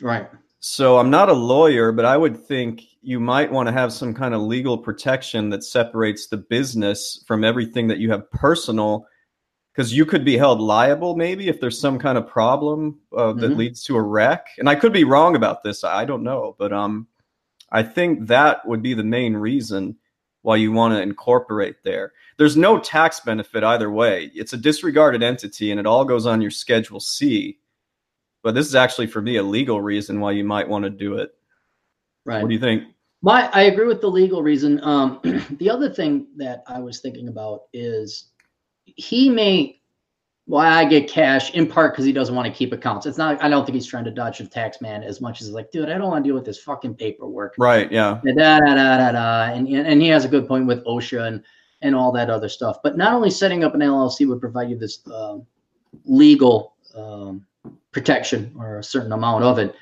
right? 0.00 0.28
So 0.60 0.98
I'm 0.98 1.10
not 1.10 1.28
a 1.28 1.34
lawyer, 1.34 1.92
but 1.92 2.04
I 2.04 2.16
would 2.16 2.36
think 2.46 2.82
you 3.00 3.20
might 3.20 3.50
want 3.50 3.68
to 3.68 3.72
have 3.72 3.92
some 3.92 4.12
kind 4.12 4.34
of 4.34 4.40
legal 4.40 4.78
protection 4.78 5.50
that 5.50 5.64
separates 5.64 6.28
the 6.28 6.36
business 6.36 7.22
from 7.26 7.44
everything 7.44 7.88
that 7.88 7.98
you 7.98 8.10
have 8.10 8.30
personal 8.30 9.06
because 9.78 9.94
you 9.94 10.04
could 10.04 10.24
be 10.24 10.36
held 10.36 10.60
liable 10.60 11.14
maybe 11.14 11.46
if 11.46 11.60
there's 11.60 11.80
some 11.80 12.00
kind 12.00 12.18
of 12.18 12.26
problem 12.26 12.98
uh, 13.16 13.32
that 13.34 13.50
mm-hmm. 13.50 13.60
leads 13.60 13.84
to 13.84 13.94
a 13.94 14.02
wreck. 14.02 14.48
And 14.58 14.68
I 14.68 14.74
could 14.74 14.92
be 14.92 15.04
wrong 15.04 15.36
about 15.36 15.62
this. 15.62 15.84
I 15.84 16.04
don't 16.04 16.24
know, 16.24 16.56
but 16.58 16.72
um, 16.72 17.06
I 17.70 17.84
think 17.84 18.26
that 18.26 18.66
would 18.66 18.82
be 18.82 18.92
the 18.92 19.04
main 19.04 19.36
reason 19.36 19.96
why 20.42 20.56
you 20.56 20.72
want 20.72 20.94
to 20.94 21.00
incorporate 21.00 21.76
there. 21.84 22.12
There's 22.38 22.56
no 22.56 22.80
tax 22.80 23.20
benefit 23.20 23.62
either 23.62 23.88
way. 23.88 24.32
It's 24.34 24.52
a 24.52 24.56
disregarded 24.56 25.22
entity, 25.22 25.70
and 25.70 25.78
it 25.78 25.86
all 25.86 26.04
goes 26.04 26.26
on 26.26 26.42
your 26.42 26.50
Schedule 26.50 26.98
C. 26.98 27.60
But 28.42 28.56
this 28.56 28.66
is 28.66 28.74
actually 28.74 29.06
for 29.06 29.22
me 29.22 29.36
a 29.36 29.44
legal 29.44 29.80
reason 29.80 30.18
why 30.18 30.32
you 30.32 30.42
might 30.42 30.68
want 30.68 30.86
to 30.86 30.90
do 30.90 31.18
it. 31.18 31.30
Right. 32.24 32.42
What 32.42 32.48
do 32.48 32.54
you 32.54 32.60
think? 32.60 32.82
My, 33.22 33.48
I 33.52 33.62
agree 33.62 33.86
with 33.86 34.00
the 34.00 34.10
legal 34.10 34.42
reason. 34.42 34.82
Um, 34.82 35.20
the 35.58 35.70
other 35.70 35.88
thing 35.88 36.26
that 36.36 36.64
I 36.66 36.80
was 36.80 36.98
thinking 36.98 37.28
about 37.28 37.66
is 37.72 38.32
he 38.98 39.30
may 39.30 39.78
well, 40.48 40.62
I 40.62 40.86
get 40.86 41.10
cash 41.10 41.52
in 41.52 41.66
part 41.66 41.92
because 41.92 42.06
he 42.06 42.12
doesn't 42.12 42.34
want 42.34 42.46
to 42.46 42.52
keep 42.52 42.72
accounts. 42.72 43.04
It's 43.04 43.18
not. 43.18 43.42
I 43.42 43.50
don't 43.50 43.66
think 43.66 43.74
he's 43.74 43.86
trying 43.86 44.04
to 44.04 44.10
dodge 44.10 44.38
the 44.38 44.46
tax 44.46 44.80
man 44.80 45.02
as 45.02 45.20
much 45.20 45.42
as 45.42 45.50
like, 45.50 45.70
dude, 45.70 45.90
I 45.90 45.98
don't 45.98 46.08
want 46.08 46.24
to 46.24 46.28
deal 46.28 46.34
with 46.34 46.46
this 46.46 46.58
fucking 46.58 46.94
paperwork. 46.94 47.54
Right. 47.58 47.92
Yeah. 47.92 48.18
Da, 48.24 48.32
da, 48.32 48.60
da, 48.60 48.96
da, 48.96 49.12
da. 49.12 49.52
And 49.52 49.68
and 49.68 50.00
he 50.00 50.08
has 50.08 50.24
a 50.24 50.28
good 50.28 50.48
point 50.48 50.66
with 50.66 50.82
OSHA 50.86 51.28
and 51.28 51.44
and 51.82 51.94
all 51.94 52.10
that 52.12 52.30
other 52.30 52.48
stuff. 52.48 52.78
But 52.82 52.96
not 52.96 53.12
only 53.12 53.28
setting 53.28 53.62
up 53.62 53.74
an 53.74 53.80
LLC 53.80 54.26
would 54.26 54.40
provide 54.40 54.70
you 54.70 54.78
this 54.78 55.06
uh, 55.06 55.36
legal 56.06 56.76
um, 56.96 57.44
protection 57.92 58.54
or 58.58 58.78
a 58.78 58.82
certain 58.82 59.12
amount 59.12 59.44
of 59.44 59.58
it. 59.58 59.74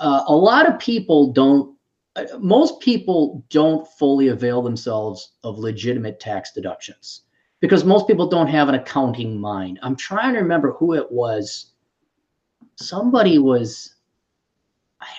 Uh, 0.00 0.24
a 0.26 0.34
lot 0.34 0.68
of 0.68 0.76
people 0.80 1.32
don't. 1.32 1.76
Uh, 2.16 2.24
most 2.40 2.80
people 2.80 3.44
don't 3.48 3.86
fully 3.96 4.28
avail 4.28 4.60
themselves 4.60 5.34
of 5.44 5.56
legitimate 5.56 6.18
tax 6.18 6.50
deductions 6.50 7.22
because 7.60 7.84
most 7.84 8.06
people 8.06 8.26
don't 8.26 8.46
have 8.46 8.68
an 8.68 8.74
accounting 8.74 9.40
mind. 9.40 9.78
I'm 9.82 9.96
trying 9.96 10.34
to 10.34 10.40
remember 10.40 10.72
who 10.72 10.94
it 10.94 11.10
was. 11.10 11.72
Somebody 12.76 13.38
was. 13.38 13.94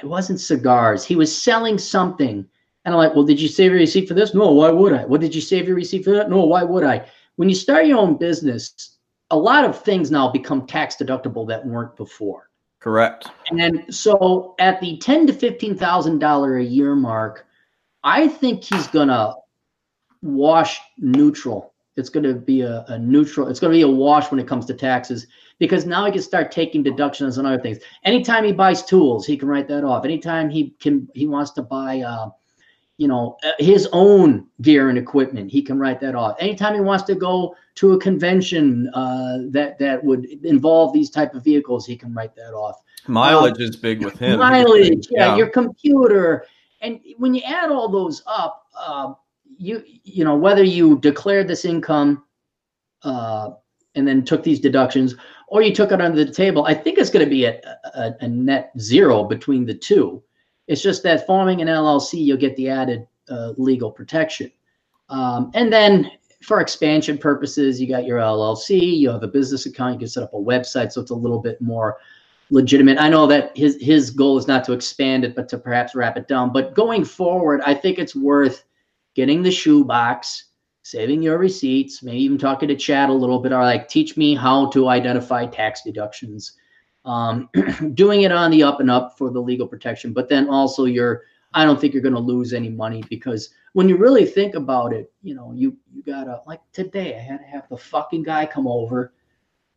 It 0.01 0.05
wasn't 0.05 0.39
cigars. 0.39 1.03
He 1.03 1.15
was 1.15 1.35
selling 1.35 1.79
something 1.79 2.47
and 2.85 2.93
I'm 2.93 2.99
like, 2.99 3.13
well, 3.13 3.23
did 3.23 3.39
you 3.39 3.47
save 3.47 3.71
your 3.71 3.79
receipt 3.79 4.07
for 4.07 4.15
this? 4.15 4.33
No, 4.33 4.51
why 4.51 4.69
would 4.69 4.93
I? 4.93 5.05
What 5.05 5.21
did 5.21 5.35
you 5.35 5.41
save 5.41 5.67
your 5.67 5.75
receipt 5.75 6.03
for 6.03 6.11
that? 6.11 6.29
No, 6.29 6.45
why 6.45 6.63
would 6.63 6.83
I? 6.83 7.05
When 7.35 7.47
you 7.47 7.55
start 7.55 7.85
your 7.85 7.99
own 7.99 8.17
business, 8.17 8.97
a 9.29 9.37
lot 9.37 9.65
of 9.65 9.81
things 9.81 10.09
now 10.09 10.29
become 10.29 10.65
tax 10.65 10.95
deductible 10.95 11.47
that 11.47 11.65
weren't 11.65 11.95
before. 11.95 12.49
Correct. 12.79 13.27
And 13.51 13.93
so 13.93 14.55
at 14.57 14.81
the 14.81 14.97
ten 14.97 15.27
to 15.27 15.33
fifteen 15.33 15.77
thousand 15.77 16.17
dollar 16.17 16.57
a 16.57 16.63
year 16.63 16.95
mark, 16.95 17.45
I 18.03 18.27
think 18.27 18.63
he's 18.63 18.87
gonna 18.87 19.35
wash 20.23 20.79
neutral. 20.97 21.70
It's 21.97 22.09
gonna 22.09 22.33
be 22.33 22.61
a, 22.61 22.85
a 22.87 22.97
neutral, 22.97 23.47
it's 23.47 23.59
gonna 23.59 23.73
be 23.73 23.81
a 23.81 23.87
wash 23.87 24.31
when 24.31 24.39
it 24.39 24.47
comes 24.47 24.65
to 24.67 24.73
taxes 24.73 25.27
because 25.59 25.85
now 25.85 26.05
he 26.05 26.11
can 26.11 26.21
start 26.21 26.51
taking 26.51 26.83
deductions 26.83 27.37
and 27.37 27.45
other 27.45 27.61
things. 27.61 27.79
Anytime 28.03 28.43
he 28.43 28.53
buys 28.53 28.83
tools, 28.83 29.25
he 29.25 29.37
can 29.37 29.47
write 29.47 29.67
that 29.67 29.83
off. 29.83 30.05
Anytime 30.05 30.49
he 30.49 30.73
can 30.79 31.07
he 31.13 31.27
wants 31.27 31.51
to 31.51 31.61
buy 31.61 32.01
uh, 32.01 32.29
you 32.97 33.07
know 33.07 33.37
uh, 33.43 33.51
his 33.59 33.89
own 33.91 34.47
gear 34.61 34.89
and 34.89 34.97
equipment 34.97 35.51
he 35.51 35.61
can 35.61 35.77
write 35.77 35.99
that 35.99 36.15
off. 36.15 36.35
Anytime 36.39 36.75
he 36.75 36.81
wants 36.81 37.03
to 37.05 37.15
go 37.15 37.55
to 37.75 37.93
a 37.93 37.99
convention 37.99 38.89
uh, 38.93 39.39
that 39.49 39.77
that 39.79 40.03
would 40.03 40.25
involve 40.43 40.93
these 40.93 41.09
type 41.09 41.33
of 41.35 41.43
vehicles 41.43 41.85
he 41.85 41.97
can 41.97 42.13
write 42.13 42.35
that 42.35 42.53
off. 42.53 42.81
Mileage 43.07 43.55
um, 43.55 43.61
is 43.61 43.75
big 43.75 44.03
with 44.03 44.17
him. 44.17 44.39
Mileage 44.39 45.07
yeah, 45.11 45.27
yeah, 45.27 45.35
your 45.35 45.49
computer. 45.49 46.45
And 46.81 46.99
when 47.17 47.33
you 47.33 47.41
add 47.41 47.71
all 47.71 47.89
those 47.89 48.23
up 48.25 48.67
uh, 48.77 49.13
you 49.61 49.83
you 50.03 50.23
know 50.23 50.35
whether 50.35 50.63
you 50.63 50.99
declared 50.99 51.47
this 51.47 51.65
income 51.65 52.23
uh, 53.03 53.51
and 53.95 54.07
then 54.07 54.23
took 54.23 54.43
these 54.43 54.59
deductions 54.59 55.15
or 55.47 55.61
you 55.61 55.73
took 55.73 55.91
it 55.91 56.01
under 56.01 56.23
the 56.23 56.31
table 56.31 56.65
i 56.65 56.73
think 56.73 56.97
it's 56.97 57.09
going 57.09 57.25
to 57.25 57.29
be 57.29 57.45
a, 57.45 57.59
a, 57.95 58.13
a 58.21 58.27
net 58.27 58.71
zero 58.79 59.23
between 59.23 59.65
the 59.65 59.73
two 59.73 60.21
it's 60.71 60.81
just 60.81 61.03
that 61.03 61.27
forming 61.27 61.61
an 61.61 61.67
LLC, 61.67 62.23
you'll 62.23 62.37
get 62.37 62.55
the 62.55 62.69
added 62.69 63.05
uh, 63.29 63.51
legal 63.57 63.91
protection. 63.91 64.49
Um, 65.09 65.51
and 65.53 65.71
then 65.71 66.11
for 66.41 66.61
expansion 66.61 67.17
purposes, 67.17 67.79
you 67.81 67.89
got 67.89 68.05
your 68.05 68.19
LLC, 68.19 68.97
you 68.97 69.09
have 69.09 69.21
a 69.21 69.27
business 69.27 69.65
account, 69.65 69.95
you 69.95 69.99
can 69.99 70.07
set 70.07 70.23
up 70.23 70.33
a 70.33 70.37
website, 70.37 70.93
so 70.93 71.01
it's 71.01 71.11
a 71.11 71.15
little 71.15 71.39
bit 71.39 71.61
more 71.61 71.97
legitimate. 72.51 72.99
I 72.99 73.09
know 73.09 73.27
that 73.27 73.55
his 73.55 73.77
his 73.81 74.11
goal 74.11 74.37
is 74.37 74.47
not 74.47 74.63
to 74.63 74.71
expand 74.71 75.25
it, 75.25 75.35
but 75.35 75.49
to 75.49 75.57
perhaps 75.57 75.93
wrap 75.93 76.15
it 76.15 76.29
down. 76.29 76.53
But 76.53 76.73
going 76.73 77.03
forward, 77.03 77.59
I 77.65 77.73
think 77.73 77.99
it's 77.99 78.15
worth 78.15 78.63
getting 79.15 79.41
the 79.43 79.51
shoebox, 79.51 80.45
saving 80.83 81.21
your 81.21 81.37
receipts, 81.37 82.03
maybe 82.03 82.21
even 82.23 82.37
talking 82.37 82.67
to 82.69 82.75
Chad 82.75 83.09
a 83.09 83.13
little 83.13 83.39
bit, 83.39 83.51
or 83.51 83.63
like 83.63 83.87
teach 83.87 84.17
me 84.17 84.35
how 84.35 84.69
to 84.71 84.89
identify 84.89 85.45
tax 85.45 85.81
deductions 85.83 86.57
um, 87.05 87.49
doing 87.93 88.21
it 88.21 88.31
on 88.31 88.51
the 88.51 88.63
up 88.63 88.79
and 88.79 88.91
up 88.91 89.17
for 89.17 89.31
the 89.31 89.41
legal 89.41 89.67
protection. 89.67 90.13
But 90.13 90.29
then 90.29 90.49
also 90.49 90.85
you're, 90.85 91.23
I 91.53 91.65
don't 91.65 91.79
think 91.79 91.93
you're 91.93 92.01
going 92.03 92.15
to 92.15 92.19
lose 92.19 92.53
any 92.53 92.69
money 92.69 93.03
because 93.09 93.49
when 93.73 93.87
you 93.87 93.97
really 93.97 94.25
think 94.25 94.55
about 94.55 94.93
it, 94.93 95.11
you 95.21 95.33
know, 95.33 95.53
you 95.53 95.77
you 95.93 96.03
gotta 96.03 96.41
like 96.45 96.59
today 96.73 97.15
I 97.15 97.19
had 97.19 97.37
to 97.37 97.45
have 97.45 97.69
the 97.69 97.77
fucking 97.77 98.23
guy 98.23 98.45
come 98.45 98.67
over, 98.67 99.13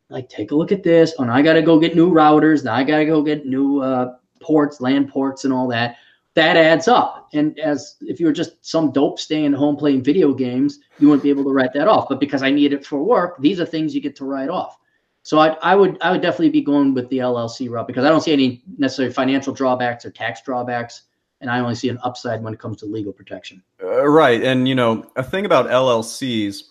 like 0.08 0.28
take 0.28 0.50
a 0.50 0.54
look 0.54 0.72
at 0.72 0.82
this, 0.82 1.14
and 1.18 1.30
I 1.30 1.42
gotta 1.42 1.62
go 1.62 1.78
get 1.78 1.94
new 1.94 2.10
routers. 2.10 2.64
Now 2.64 2.74
I 2.74 2.84
gotta 2.84 3.04
go 3.04 3.22
get 3.22 3.46
new 3.46 3.80
uh, 3.80 4.16
ports, 4.40 4.80
land 4.80 5.08
ports, 5.08 5.44
and 5.44 5.52
all 5.52 5.68
that. 5.68 5.96
That 6.34 6.56
adds 6.56 6.88
up. 6.88 7.28
And 7.32 7.58
as 7.60 7.96
if 8.00 8.18
you 8.18 8.26
were 8.26 8.32
just 8.32 8.64
some 8.64 8.90
dope 8.90 9.20
staying 9.20 9.52
home 9.52 9.76
playing 9.76 10.02
video 10.02 10.34
games, 10.34 10.80
you 10.98 11.08
wouldn't 11.08 11.22
be 11.22 11.30
able 11.30 11.44
to 11.44 11.52
write 11.52 11.72
that 11.74 11.86
off. 11.86 12.08
But 12.08 12.18
because 12.20 12.42
I 12.42 12.50
need 12.50 12.72
it 12.72 12.84
for 12.84 13.02
work, 13.02 13.40
these 13.40 13.60
are 13.60 13.66
things 13.66 13.94
you 13.94 14.00
get 14.00 14.16
to 14.16 14.24
write 14.24 14.48
off. 14.48 14.76
So 15.24 15.38
I, 15.38 15.56
I 15.62 15.74
would 15.74 15.96
I 16.02 16.12
would 16.12 16.20
definitely 16.20 16.50
be 16.50 16.60
going 16.60 16.92
with 16.92 17.08
the 17.08 17.18
LLC 17.18 17.70
route 17.70 17.86
because 17.86 18.04
I 18.04 18.10
don't 18.10 18.20
see 18.20 18.32
any 18.32 18.62
necessary 18.76 19.10
financial 19.10 19.54
drawbacks 19.54 20.04
or 20.04 20.10
tax 20.10 20.42
drawbacks, 20.42 21.04
and 21.40 21.50
I 21.50 21.60
only 21.60 21.74
see 21.74 21.88
an 21.88 21.98
upside 22.02 22.42
when 22.42 22.52
it 22.52 22.60
comes 22.60 22.76
to 22.78 22.86
legal 22.86 23.12
protection. 23.12 23.62
Uh, 23.82 24.06
right, 24.06 24.42
and 24.42 24.68
you 24.68 24.74
know 24.74 25.10
a 25.16 25.22
thing 25.22 25.46
about 25.46 25.68
LLCs, 25.68 26.64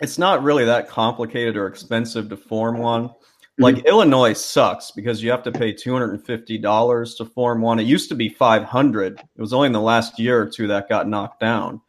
it's 0.00 0.16
not 0.16 0.42
really 0.42 0.64
that 0.64 0.88
complicated 0.88 1.54
or 1.58 1.66
expensive 1.66 2.30
to 2.30 2.36
form 2.36 2.78
one. 2.78 3.10
Mm-hmm. 3.54 3.62
Like 3.62 3.74
mm-hmm. 3.76 3.86
Illinois 3.86 4.32
sucks 4.32 4.90
because 4.90 5.22
you 5.22 5.30
have 5.30 5.44
to 5.44 5.52
pay 5.52 5.72
two 5.72 5.92
hundred 5.92 6.10
and 6.10 6.26
fifty 6.26 6.58
dollars 6.58 7.14
to 7.16 7.24
form 7.24 7.60
one. 7.60 7.78
It 7.78 7.84
used 7.84 8.08
to 8.08 8.16
be 8.16 8.28
five 8.28 8.64
hundred. 8.64 9.20
It 9.20 9.40
was 9.40 9.52
only 9.52 9.66
in 9.66 9.72
the 9.72 9.80
last 9.80 10.18
year 10.18 10.42
or 10.42 10.46
two 10.46 10.66
that 10.66 10.88
got 10.88 11.08
knocked 11.08 11.38
down. 11.38 11.80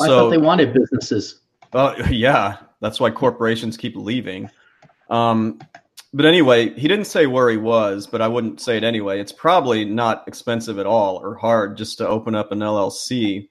I 0.00 0.06
so, 0.06 0.18
thought 0.18 0.30
they 0.30 0.38
wanted 0.38 0.72
businesses. 0.72 1.40
Well, 1.72 1.94
yeah, 2.10 2.56
that's 2.80 2.98
why 2.98 3.10
corporations 3.10 3.76
keep 3.76 3.94
leaving. 3.94 4.50
Um, 5.10 5.60
but 6.12 6.26
anyway, 6.26 6.74
he 6.74 6.88
didn't 6.88 7.06
say 7.06 7.26
where 7.26 7.48
he 7.48 7.56
was, 7.56 8.06
but 8.06 8.20
I 8.20 8.28
wouldn't 8.28 8.60
say 8.60 8.76
it 8.76 8.84
anyway. 8.84 9.20
It's 9.20 9.32
probably 9.32 9.84
not 9.84 10.26
expensive 10.26 10.78
at 10.78 10.86
all 10.86 11.16
or 11.16 11.36
hard 11.36 11.76
just 11.78 11.98
to 11.98 12.08
open 12.08 12.34
up 12.34 12.52
an 12.52 12.58
LLC. 12.58 13.48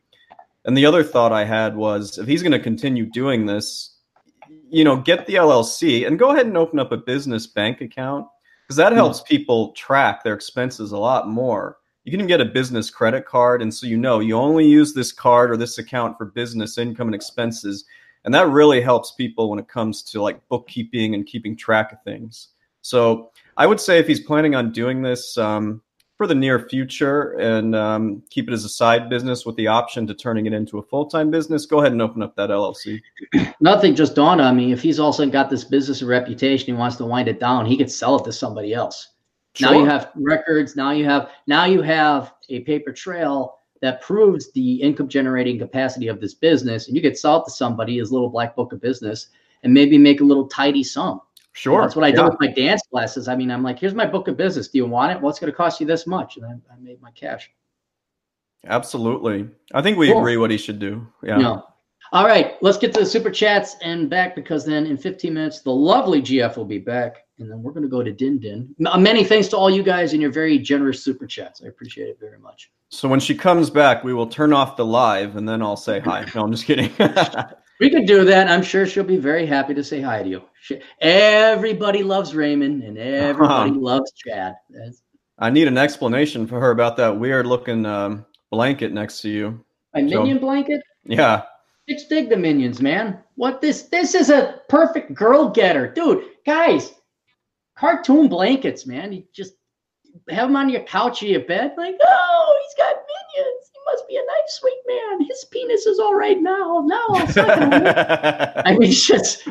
And 0.66 0.78
the 0.78 0.86
other 0.86 1.04
thought 1.04 1.32
I 1.32 1.46
had 1.46 1.76
was 1.76 2.20
if 2.20 2.28
he's 2.28 2.44
going 2.44 2.52
to 2.52 2.60
continue 2.60 3.06
doing 3.06 3.48
this, 3.48 3.91
you 4.72 4.84
know, 4.84 4.98
get 4.98 5.26
the 5.28 5.36
LLC 5.36 6.08
and 6.08 6.18
go 6.18 6.32
ahead 6.32 6.46
and 6.46 6.58
open 6.58 6.80
up 6.80 6.92
a 6.92 6.98
business 6.98 7.48
bank 7.48 7.82
account 7.82 8.26
because 8.64 8.78
that 8.78 8.94
helps 8.94 9.20
mm-hmm. 9.20 9.28
people 9.28 9.72
track 9.74 10.24
their 10.24 10.34
expenses 10.34 10.92
a 10.92 10.98
lot 10.98 11.28
more. 11.28 11.78
You 12.04 12.12
can 12.12 12.22
even 12.22 12.28
get 12.28 12.42
a 12.42 12.46
business 12.46 12.90
credit 12.90 13.26
card, 13.26 13.62
and 13.62 13.72
so 13.72 13.86
you 13.86 13.98
know 13.98 14.20
you 14.20 14.36
only 14.36 14.66
use 14.66 14.94
this 14.94 15.12
card 15.12 15.52
or 15.52 15.58
this 15.58 15.78
account 15.78 16.18
for 16.18 16.26
business 16.26 16.78
income 16.78 17.08
and 17.08 17.16
expenses 17.16 17.86
and 18.24 18.34
that 18.34 18.48
really 18.50 18.82
helps 18.82 19.12
people 19.12 19.50
when 19.50 19.60
it 19.60 19.68
comes 19.68 20.04
to 20.04 20.22
like 20.22 20.48
bookkeeping 20.48 21.16
and 21.16 21.26
keeping 21.26 21.56
track 21.56 21.92
of 21.92 22.02
things 22.04 22.50
so 22.82 23.32
i 23.58 23.66
would 23.66 23.80
say 23.80 24.00
if 24.00 24.08
he's 24.08 24.20
planning 24.20 24.56
on 24.56 24.72
doing 24.72 25.02
this 25.02 25.38
um, 25.38 25.82
for 26.22 26.28
the 26.28 26.36
near 26.36 26.60
future 26.60 27.32
and 27.40 27.76
um, 27.76 28.22
keep 28.30 28.48
it 28.48 28.54
as 28.54 28.64
a 28.64 28.70
side 28.70 29.10
business 29.10 29.44
with 29.44 29.56
the 29.56 29.66
option 29.66 30.06
to 30.06 30.14
turning 30.14 30.46
it 30.46 30.54
into 30.54 30.78
a 30.78 30.84
full-time 30.84 31.32
business 31.32 31.66
go 31.66 31.80
ahead 31.80 31.92
and 31.92 32.00
open 32.00 32.22
up 32.22 32.36
that 32.36 32.52
llc 32.52 33.02
nothing 33.60 33.96
just 33.96 34.14
dawned 34.14 34.40
on 34.40 34.56
me 34.56 34.72
if 34.72 34.84
he's 34.84 35.00
also 35.00 35.28
got 35.28 35.50
this 35.50 35.64
business 35.64 36.04
reputation 36.04 36.68
he 36.68 36.74
wants 36.74 36.96
to 36.96 37.06
wind 37.06 37.28
it 37.28 37.40
down 37.40 37.66
he 37.66 37.76
could 37.76 37.90
sell 37.90 38.18
it 38.18 38.24
to 38.24 38.32
somebody 38.32 38.72
else. 38.72 39.14
Sure. 39.56 39.72
now 39.72 39.80
you 39.80 39.86
have 39.86 40.12
records 40.14 40.76
now 40.76 40.92
you 40.92 41.06
have 41.06 41.32
now 41.48 41.66
you 41.66 41.82
have 41.82 42.36
a 42.50 42.60
paper 42.60 42.94
trail 42.94 43.58
that 43.82 44.00
proves 44.00 44.52
the 44.52 44.76
income 44.76 45.08
generating 45.08 45.58
capacity 45.58 46.08
of 46.08 46.22
this 46.22 46.36
business 46.36 46.86
and 46.86 46.96
you 46.96 47.02
could 47.02 47.18
sell 47.18 47.42
it 47.42 47.46
to 47.46 47.52
somebody 47.52 47.98
as 47.98 48.12
little 48.12 48.30
black 48.30 48.56
book 48.56 48.74
of 48.74 48.80
business 48.80 49.30
and 49.64 49.74
maybe 49.74 49.98
make 49.98 50.22
a 50.22 50.24
little 50.24 50.48
tidy 50.48 50.84
sum 50.84 51.20
sure 51.54 51.78
know, 51.78 51.82
that's 51.84 51.96
what 51.96 52.06
i 52.06 52.10
yeah. 52.10 52.16
do 52.16 52.24
with 52.26 52.38
my 52.40 52.48
dance 52.48 52.82
classes. 52.90 53.28
I 53.28 53.36
mean 53.36 53.52
i'm 53.52 53.64
like 53.64 53.80
here's 53.80 53.94
my 53.94 54.06
book 54.06 54.28
of 54.28 54.38
business. 54.38 54.68
Do 54.68 54.78
you 54.78 54.86
want 54.86 55.12
it? 55.12 55.22
Well 55.22 55.30
it's 55.30 55.40
going 55.40 55.52
to 55.52 55.56
cost 55.56 55.80
you 55.80 55.86
this 55.86 56.08
much. 56.08 56.38
And 56.38 56.46
I, 56.46 56.74
I, 56.74 56.78
made 56.80 57.02
my 57.02 57.12
cash. 57.12 57.52
Absolutely. 58.66 59.50
I 59.74 59.82
think 59.82 59.98
we 59.98 60.10
cool. 60.10 60.20
agree 60.20 60.38
what 60.38 60.52
he 60.52 60.58
should 60.58 60.80
do. 60.80 61.08
Yeah. 61.24 61.38
No. 61.38 61.66
all 62.14 62.26
right 62.26 62.56
let's 62.62 62.78
get 62.78 62.94
to 62.94 63.00
the 63.02 63.06
super 63.06 63.30
chats 63.30 63.76
and 63.82 64.10
back 64.10 64.36
because 64.36 64.66
then 64.66 64.86
in 64.86 64.98
15 64.98 65.34
minutes 65.34 65.62
the 65.62 65.72
lovely 65.72 66.22
gf 66.22 66.58
will 66.58 66.66
be 66.66 66.80
back 66.80 67.26
and 67.42 67.50
then 67.50 67.62
we're 67.62 67.72
going 67.72 67.84
to 67.84 67.90
go 67.90 68.04
to 68.04 68.12
din 68.12 68.38
din. 68.38 68.74
Uh, 68.86 68.98
many 68.98 69.24
thanks 69.24 69.48
to 69.50 69.58
all 69.58 69.70
you 69.70 69.84
guys 69.84 70.14
and 70.14 70.22
your 70.22 70.32
very 70.32 70.60
generous 70.60 71.04
super 71.04 71.26
chats. 71.26 71.62
I 71.64 71.68
appreciate 71.68 72.08
it 72.08 72.20
very 72.20 72.38
much. 72.38 72.72
So 72.90 73.10
when 73.10 73.20
she 73.20 73.36
comes 73.36 73.70
back, 73.70 74.04
we 74.04 74.14
will 74.14 74.28
turn 74.28 74.54
off 74.54 74.78
the 74.78 74.86
live 74.86 75.36
and 75.36 75.50
then 75.50 75.62
I'll 75.62 75.78
say 75.78 76.00
hi. 76.00 76.26
No, 76.36 76.44
I'm 76.44 76.52
just 76.52 76.66
kidding. 76.66 76.92
we 77.82 77.90
could 77.90 78.06
do 78.06 78.24
that. 78.26 78.48
I'm 78.48 78.62
sure 78.62 78.86
she'll 78.86 79.04
be 79.04 79.18
very 79.18 79.48
happy 79.48 79.74
to 79.74 79.84
say 79.84 80.02
hi 80.02 80.22
to 80.22 80.30
you. 80.30 80.44
She, 80.62 80.80
everybody 81.02 82.04
loves 82.04 82.36
Raymond 82.36 82.84
and 82.84 82.96
everybody 82.98 83.72
uh-huh. 83.72 83.80
loves 83.80 84.12
Chad. 84.14 84.54
That's, 84.70 85.02
I 85.40 85.50
need 85.50 85.68
an 85.68 85.80
explanation 85.80 86.46
for 86.46 86.60
her 86.60 86.70
about 86.70 86.96
that 86.98 87.20
weird 87.20 87.48
looking 87.48 87.88
um, 87.88 88.24
blanket 88.52 88.94
next 88.94 89.22
to 89.22 89.30
you. 89.30 89.66
My 89.96 90.04
minion 90.04 90.38
so, 90.38 90.42
blanket? 90.42 90.82
Yeah. 91.06 91.42
Bitch 91.90 92.08
dig 92.08 92.30
the 92.30 92.38
minions, 92.38 92.82
man. 92.82 93.18
What 93.34 93.60
this 93.60 93.84
this 93.84 94.14
is 94.14 94.30
a 94.30 94.62
perfect 94.70 95.16
girl 95.16 95.50
getter. 95.50 95.92
Dude, 95.92 96.24
guys, 96.46 96.94
cartoon 97.76 98.28
blankets, 98.30 98.86
man. 98.86 99.12
You 99.12 99.24
just 99.34 99.54
have 100.30 100.50
them 100.50 100.56
on 100.56 100.70
your 100.70 100.84
couch 100.84 101.24
or 101.24 101.26
your 101.26 101.42
bed, 101.42 101.74
like, 101.76 101.96
oh, 102.00 102.60
he's 102.62 102.86
got 102.86 102.96
minions. 102.96 103.71
Must 103.86 104.08
be 104.08 104.16
a 104.16 104.20
nice, 104.20 104.60
sweet 104.60 104.80
man. 104.88 105.28
His 105.28 105.46
penis 105.52 105.86
is 105.86 106.00
all 106.00 106.16
right 106.16 106.42
now. 106.42 106.84
Now 106.86 107.06
I 108.66 108.76
mean, 108.78 108.90
it's 108.90 109.06
just, 109.06 109.48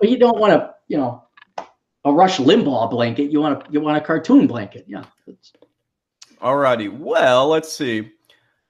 but 0.00 0.08
you 0.08 0.18
don't 0.18 0.38
want 0.38 0.52
to, 0.52 0.74
you 0.88 0.96
know, 0.96 1.24
a 2.04 2.12
Rush 2.12 2.38
Limbaugh 2.38 2.90
blanket. 2.90 3.30
You 3.30 3.40
want 3.40 3.62
a, 3.62 3.72
you 3.72 3.80
want 3.80 3.96
a 3.96 4.00
cartoon 4.00 4.46
blanket. 4.46 4.84
Yeah. 4.86 5.04
All 6.40 6.56
righty. 6.56 6.88
Well, 6.88 7.48
let's 7.48 7.72
see. 7.72 8.12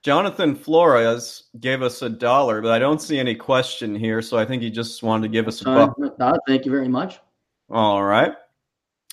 Jonathan 0.02 0.54
Flores 0.54 1.44
gave 1.60 1.80
us 1.80 2.02
a 2.02 2.10
dollar, 2.10 2.60
but 2.60 2.72
I 2.72 2.78
don't 2.78 3.00
see 3.00 3.18
any 3.18 3.34
question 3.34 3.94
here, 3.94 4.20
so 4.20 4.36
I 4.36 4.44
think 4.44 4.62
he 4.62 4.70
just 4.70 5.02
wanted 5.02 5.22
to 5.22 5.28
give 5.32 5.48
us 5.48 5.62
a 5.62 5.64
buck. 5.64 5.96
Uh, 6.20 6.36
thank 6.46 6.66
you 6.66 6.70
very 6.70 6.88
much. 6.88 7.20
All 7.70 8.04
right. 8.04 8.34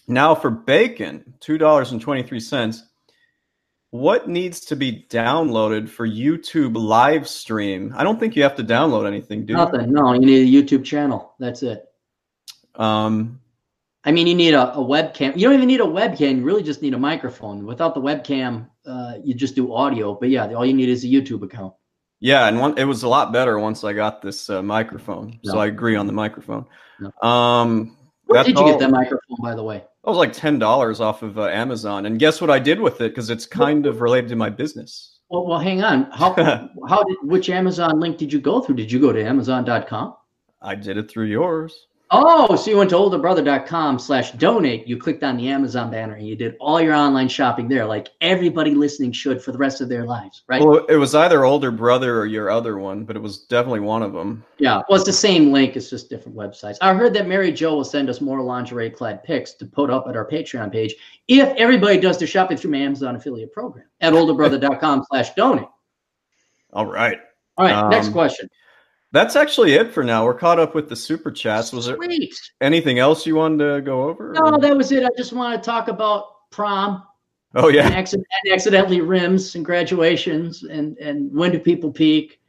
Now 0.07 0.35
for 0.35 0.49
bacon, 0.49 1.33
two 1.39 1.57
dollars 1.57 1.93
and 1.93 2.01
twenty 2.01 2.23
three 2.23 2.41
cents. 2.41 2.83
What 3.91 4.29
needs 4.29 4.61
to 4.61 4.77
be 4.77 5.05
downloaded 5.09 5.89
for 5.89 6.07
YouTube 6.07 6.77
live 6.77 7.27
stream? 7.27 7.93
I 7.95 8.03
don't 8.03 8.19
think 8.19 8.37
you 8.37 8.43
have 8.43 8.55
to 8.55 8.63
download 8.63 9.05
anything, 9.05 9.45
do 9.45 9.53
Nothing. 9.53 9.81
You? 9.81 9.91
No, 9.91 10.13
you 10.13 10.21
need 10.21 10.47
a 10.47 10.63
YouTube 10.63 10.85
channel. 10.85 11.33
That's 11.39 11.61
it. 11.61 11.85
Um, 12.75 13.41
I 14.05 14.13
mean, 14.13 14.27
you 14.27 14.33
need 14.33 14.53
a, 14.53 14.73
a, 14.73 14.77
webcam. 14.77 15.35
You 15.35 15.45
don't 15.45 15.55
even 15.55 15.67
need 15.67 15.81
a 15.81 15.85
webcam. 15.85 16.37
You 16.37 16.43
really 16.43 16.63
just 16.63 16.81
need 16.81 16.93
a 16.93 16.97
microphone. 16.97 17.65
Without 17.65 17.93
the 17.93 18.01
webcam, 18.01 18.67
uh, 18.85 19.15
you 19.23 19.33
just 19.33 19.55
do 19.55 19.73
audio. 19.73 20.15
But 20.15 20.29
yeah, 20.29 20.51
all 20.53 20.65
you 20.65 20.73
need 20.73 20.87
is 20.87 21.03
a 21.03 21.07
YouTube 21.07 21.43
account. 21.43 21.73
Yeah, 22.21 22.47
and 22.47 22.59
one, 22.59 22.77
it 22.77 22.85
was 22.85 23.03
a 23.03 23.09
lot 23.09 23.33
better 23.33 23.59
once 23.59 23.83
I 23.83 23.91
got 23.91 24.21
this 24.21 24.49
uh, 24.49 24.61
microphone. 24.61 25.39
So 25.43 25.59
I 25.59 25.67
agree 25.67 25.95
on 25.95 26.07
the 26.07 26.13
microphone. 26.13 26.65
Um, 27.21 27.97
Where 28.25 28.43
did 28.43 28.55
you 28.55 28.63
all, 28.63 28.69
get 28.69 28.79
that 28.79 28.91
microphone, 28.91 29.37
by 29.41 29.53
the 29.53 29.63
way? 29.63 29.83
It 30.03 30.09
was 30.09 30.17
like 30.17 30.33
ten 30.33 30.57
dollars 30.57 30.99
off 30.99 31.21
of 31.21 31.37
uh, 31.37 31.45
Amazon, 31.45 32.07
and 32.07 32.17
guess 32.17 32.41
what 32.41 32.49
I 32.49 32.57
did 32.57 32.79
with 32.79 33.01
it? 33.01 33.11
Because 33.11 33.29
it's 33.29 33.45
kind 33.45 33.85
of 33.85 34.01
related 34.01 34.29
to 34.29 34.35
my 34.35 34.49
business. 34.49 35.19
Well, 35.29 35.45
well, 35.45 35.59
hang 35.59 35.83
on. 35.83 36.09
How 36.11 36.33
how 36.89 37.03
did 37.03 37.17
which 37.21 37.49
Amazon 37.49 37.99
link 37.99 38.17
did 38.17 38.33
you 38.33 38.41
go 38.41 38.61
through? 38.61 38.75
Did 38.75 38.91
you 38.91 38.99
go 38.99 39.11
to 39.13 39.23
Amazon.com? 39.23 40.15
I 40.61 40.75
did 40.75 40.97
it 40.97 41.09
through 41.09 41.25
yours. 41.25 41.87
Oh, 42.13 42.57
so 42.57 42.69
you 42.69 42.75
went 42.75 42.89
to 42.89 42.97
olderbrother.com 42.97 43.97
slash 43.97 44.31
donate. 44.31 44.85
You 44.85 44.97
clicked 44.97 45.23
on 45.23 45.37
the 45.37 45.47
Amazon 45.47 45.89
banner 45.89 46.15
and 46.15 46.27
you 46.27 46.35
did 46.35 46.57
all 46.59 46.81
your 46.81 46.93
online 46.93 47.29
shopping 47.29 47.69
there, 47.69 47.85
like 47.85 48.09
everybody 48.19 48.75
listening 48.75 49.13
should 49.13 49.41
for 49.41 49.53
the 49.53 49.57
rest 49.57 49.79
of 49.79 49.87
their 49.87 50.05
lives, 50.05 50.43
right? 50.47 50.61
Well, 50.61 50.85
it 50.87 50.97
was 50.97 51.15
either 51.15 51.45
older 51.45 51.71
brother 51.71 52.19
or 52.19 52.25
your 52.25 52.49
other 52.49 52.77
one, 52.77 53.05
but 53.05 53.15
it 53.15 53.21
was 53.21 53.45
definitely 53.45 53.79
one 53.79 54.03
of 54.03 54.11
them. 54.11 54.43
Yeah, 54.57 54.81
well, 54.89 54.97
it's 54.97 55.05
the 55.05 55.13
same 55.13 55.53
link. 55.53 55.77
It's 55.77 55.89
just 55.89 56.09
different 56.09 56.37
websites. 56.37 56.77
I 56.81 56.93
heard 56.93 57.13
that 57.13 57.29
Mary 57.29 57.49
Jo 57.49 57.75
will 57.75 57.85
send 57.85 58.09
us 58.09 58.19
more 58.19 58.41
lingerie 58.41 58.89
clad 58.89 59.23
pics 59.23 59.53
to 59.53 59.65
put 59.65 59.89
up 59.89 60.05
at 60.09 60.17
our 60.17 60.27
Patreon 60.27 60.69
page 60.69 60.93
if 61.29 61.47
everybody 61.55 61.97
does 61.97 62.17
their 62.17 62.27
shopping 62.27 62.57
through 62.57 62.71
my 62.71 62.79
Amazon 62.79 63.15
affiliate 63.15 63.53
program 63.53 63.85
at 64.01 64.11
olderbrother.com 64.11 65.05
slash 65.09 65.33
donate. 65.35 65.69
All 66.73 66.85
right. 66.85 67.19
All 67.57 67.65
right. 67.65 67.75
Um, 67.75 67.89
next 67.89 68.09
question. 68.09 68.49
That's 69.13 69.35
actually 69.35 69.73
it 69.73 69.93
for 69.93 70.03
now. 70.03 70.23
We're 70.23 70.33
caught 70.33 70.59
up 70.59 70.73
with 70.73 70.87
the 70.87 70.95
super 70.95 71.31
chats. 71.31 71.73
Was 71.73 71.85
Sweet. 71.85 71.97
there 71.99 72.67
anything 72.67 72.99
else 72.99 73.25
you 73.25 73.35
wanted 73.35 73.75
to 73.75 73.81
go 73.81 74.03
over? 74.03 74.33
No, 74.33 74.57
that 74.57 74.75
was 74.75 74.91
it. 74.91 75.03
I 75.03 75.09
just 75.17 75.33
want 75.33 75.61
to 75.61 75.65
talk 75.65 75.89
about 75.89 76.49
prom. 76.49 77.03
Oh 77.53 77.67
yeah, 77.67 77.85
and, 77.85 77.95
accident, 77.95 78.25
and 78.45 78.53
accidentally 78.53 79.01
rims 79.01 79.55
and 79.55 79.65
graduations 79.65 80.63
and 80.63 80.97
and 80.99 81.33
when 81.33 81.51
do 81.51 81.59
people 81.59 81.91
peak? 81.91 82.39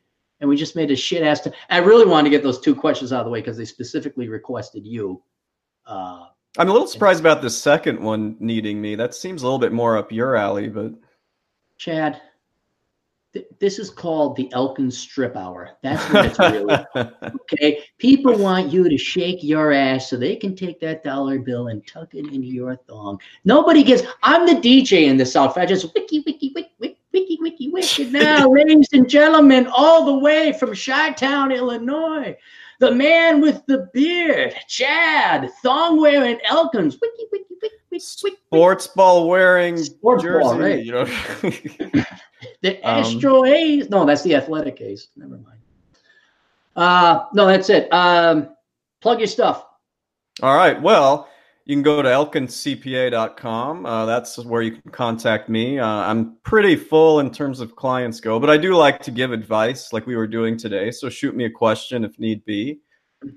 And 0.41 0.49
we 0.49 0.57
just 0.57 0.77
made 0.77 0.91
a 0.91 0.97
shit 0.97 1.23
ass. 1.23 1.41
T- 1.41 1.51
I 1.71 1.79
really 1.79 2.07
wanted 2.07 2.25
to 2.25 2.31
get 2.31 2.43
those 2.43 2.61
two 2.61 2.75
questions 2.75 3.13
out 3.13 3.21
of 3.21 3.27
the 3.27 3.31
way 3.31 3.41
because 3.41 3.57
they 3.57 3.65
specifically 3.65 4.29
requested 4.29 4.87
you. 4.87 5.23
Uh, 5.87 6.27
I'm 6.59 6.69
a 6.69 6.73
little 6.73 6.89
surprised 6.89 7.21
about 7.21 7.43
the 7.43 7.51
second 7.51 8.01
one 8.01 8.37
needing 8.39 8.81
me. 8.81 8.95
That 8.95 9.15
seems 9.15 9.43
a 9.43 9.47
little 9.47 9.59
bit 9.59 9.73
more 9.73 9.97
up 9.97 10.13
your 10.13 10.37
alley, 10.37 10.69
but 10.69 10.93
Chad, 11.79 12.21
this 13.59 13.79
is 13.79 13.91
called 13.91 14.37
the 14.37 14.53
Elkins 14.53 14.97
Strip 14.99 15.37
Hour. 15.37 15.71
That's 15.83 16.03
what 16.13 16.27
it's 16.27 16.39
really. 16.39 16.85
okay, 17.53 17.85
people 17.99 18.37
want 18.37 18.73
you 18.73 18.89
to 18.89 18.99
shake 18.99 19.43
your 19.43 19.73
ass 19.73 20.11
so 20.11 20.17
they 20.17 20.37
can 20.37 20.55
take 20.55 20.81
that 20.81 21.03
dollar 21.03 21.39
bill 21.39 21.69
and 21.69 21.87
tuck 21.87 22.15
it 22.15 22.27
into 22.27 22.47
your 22.47 22.77
thong. 22.77 23.19
Nobody 23.45 23.83
gets. 23.83 24.03
I'm 24.23 24.47
the 24.47 24.55
DJ 24.55 25.09
in 25.09 25.17
this 25.17 25.37
outfit. 25.37 25.63
I 25.63 25.67
just 25.67 25.95
wiki 25.95 26.23
wiki 26.27 26.53
wiki 26.55 26.75
wiki 26.79 26.99
wiki 27.13 27.39
wiki 27.41 27.69
wiki. 27.71 28.11
Now, 28.11 28.49
ladies 28.53 28.89
and 28.93 29.09
gentlemen, 29.09 29.67
all 29.75 30.05
the 30.05 30.19
way 30.19 30.53
from 30.53 30.75
Chi-Town, 30.75 31.53
Illinois, 31.53 32.37
the 32.81 32.93
man 32.93 33.41
with 33.41 33.65
the 33.67 33.89
beard, 33.95 34.55
Chad, 34.69 35.51
thong 35.63 36.01
wearing 36.01 36.39
Elkins. 36.45 36.99
Wiki 37.01 37.27
wiki. 37.33 37.55
wiki 37.63 37.77
Sports 37.99 38.87
ball 38.89 39.29
wearing 39.29 39.77
Sports 39.79 40.23
jersey. 40.23 40.43
Ball, 40.43 40.59
right? 40.59 40.85
You 40.85 40.93
know. 40.93 42.05
The 42.61 42.85
Astro 42.87 43.41
um, 43.41 43.47
A's. 43.47 43.91
No, 43.91 44.05
that's 44.05 44.23
the 44.23 44.35
Athletic 44.35 44.81
A's. 44.81 45.09
Never 45.17 45.39
mind. 45.39 45.59
Uh, 46.75 47.25
no, 47.35 47.47
that's 47.47 47.69
it. 47.71 47.93
Um, 47.93 48.55
plug 49.01 49.19
your 49.19 49.27
stuff. 49.27 49.67
All 50.43 50.57
right. 50.57 50.81
Well, 50.81 51.29
you 51.65 51.75
can 51.75 51.83
go 51.83 52.03
to 52.03 52.09
elkincpa.com. 52.09 53.87
Uh, 53.87 54.07
that's 54.07 54.39
where 54.39 54.63
you 54.63 54.73
can 54.73 54.91
contact 54.91 55.49
me. 55.49 55.79
Uh, 55.79 55.87
I'm 55.87 56.37
pretty 56.45 56.77
full 56.77 57.21
in 57.21 57.31
terms 57.31 57.61
of 57.61 57.77
clients 57.77 58.21
go, 58.21 58.41
but 58.41 58.51
I 58.51 58.57
do 58.57 58.75
like 58.75 59.01
to 59.03 59.11
give 59.11 59.33
advice 59.33 59.93
like 59.93 60.07
we 60.07 60.17
were 60.17 60.27
doing 60.27 60.57
today. 60.57 60.91
So 60.91 61.09
shoot 61.09 61.37
me 61.37 61.45
a 61.45 61.51
question 61.51 62.05
if 62.05 62.19
need 62.19 62.45
be. 62.45 62.81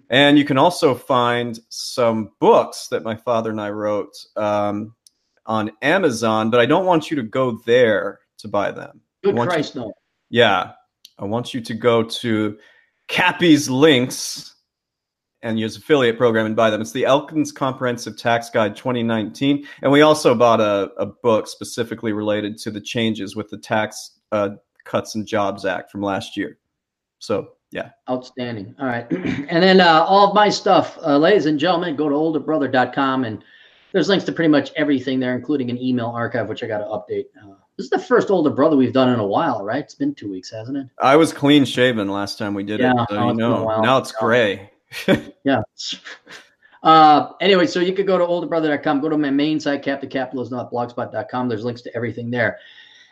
And 0.10 0.38
you 0.38 0.46
can 0.46 0.58
also 0.58 0.96
find 0.96 1.60
some 1.70 2.32
books 2.40 2.88
that 2.90 3.04
my 3.04 3.16
father 3.16 3.52
and 3.52 3.62
I 3.62 3.70
wrote 3.70 4.14
um, 4.36 4.96
on 5.46 5.72
Amazon, 5.82 6.50
but 6.50 6.60
I 6.60 6.66
don't 6.66 6.86
want 6.86 7.10
you 7.10 7.18
to 7.18 7.24
go 7.24 7.60
there 7.66 8.20
to 8.40 8.48
buy 8.48 8.72
them. 8.72 9.02
Good 9.24 9.36
Christ, 9.36 9.76
you, 9.76 9.82
no. 9.82 9.94
Yeah. 10.30 10.72
I 11.18 11.26
want 11.26 11.54
you 11.54 11.62
to 11.62 11.74
go 11.74 12.04
to 12.04 12.58
Cappy's 13.08 13.70
links 13.70 14.56
and 15.42 15.60
use 15.60 15.78
affiliate 15.78 16.18
program 16.18 16.48
and 16.48 16.56
buy 16.56 16.72
them. 16.72 16.82
It's 16.82 16.92
the 16.92 17.06
Elkins 17.06 17.52
Comprehensive 17.52 18.18
Tax 18.18 18.50
Guide 18.50 18.76
2019. 18.76 19.68
And 19.84 19.92
we 19.92 20.02
also 20.02 20.34
bought 20.34 20.60
a, 20.60 20.90
a 20.98 21.06
book 21.06 21.48
specifically 21.48 22.14
related 22.14 22.58
to 22.60 22.72
the 22.72 22.82
changes 22.82 23.36
with 23.36 23.50
the 23.50 23.58
Tax 23.60 24.20
uh, 24.32 24.50
Cuts 24.86 25.14
and 25.14 25.28
Jobs 25.28 25.64
Act 25.64 25.92
from 25.92 26.02
last 26.02 26.36
year. 26.36 26.58
So, 27.20 27.50
yeah. 27.72 27.90
Outstanding. 28.10 28.76
All 28.80 28.86
right. 28.86 29.10
and 29.12 29.64
then 29.64 29.82
uh, 29.82 30.06
all 30.08 30.30
of 30.30 30.36
my 30.36 30.50
stuff, 30.50 30.98
uh, 31.06 31.18
ladies 31.18 31.46
and 31.46 31.60
gentlemen, 31.60 31.96
go 31.96 32.10
to 32.10 32.16
olderbrother.com 32.16 33.26
and 33.26 33.44
there's 33.92 34.10
links 34.10 34.26
to 34.26 34.32
pretty 34.32 34.50
much 34.50 34.72
everything 34.76 35.20
there, 35.20 35.36
including 35.36 35.70
an 35.70 35.78
email 35.78 36.08
archive, 36.08 36.50
which 36.50 36.64
I 36.64 36.68
got 36.68 36.80
to 36.80 36.86
update. 36.86 37.26
Uh, 37.42 37.56
this 37.78 37.86
is 37.86 37.90
the 37.90 38.00
first 38.00 38.30
older 38.30 38.50
brother 38.50 38.78
we've 38.78 38.94
done 38.94 39.10
in 39.10 39.20
a 39.20 39.26
while, 39.26 39.64
right? 39.64 39.84
It's 39.84 39.96
been 39.96 40.16
two 40.16 40.30
weeks, 40.30 40.52
hasn't 40.52 40.78
it? 40.78 40.88
I 41.02 41.16
was 41.16 41.34
clean 41.34 41.66
shaven 41.66 42.10
last 42.10 42.38
time 42.38 42.54
we 42.54 42.64
did 42.64 42.80
yeah, 42.80 42.94
it. 42.94 43.10
So 43.10 43.28
you 43.30 43.34
know, 43.36 43.82
now 43.82 43.98
it's 43.98 44.12
gray. 44.12 44.72
yeah. 45.44 45.62
Uh, 46.84 47.32
anyway, 47.42 47.66
so 47.66 47.80
you 47.80 47.94
could 47.94 48.06
go 48.06 48.16
to 48.16 48.24
olderbrother.com, 48.24 49.02
go 49.02 49.10
to 49.10 49.18
my 49.18 49.32
main 49.32 49.60
site, 49.60 49.84
captaincapitalist.blogspot.com. 49.84 51.50
There's 51.50 51.66
links 51.66 51.82
to 51.82 51.96
everything 51.96 52.30
there. 52.30 52.60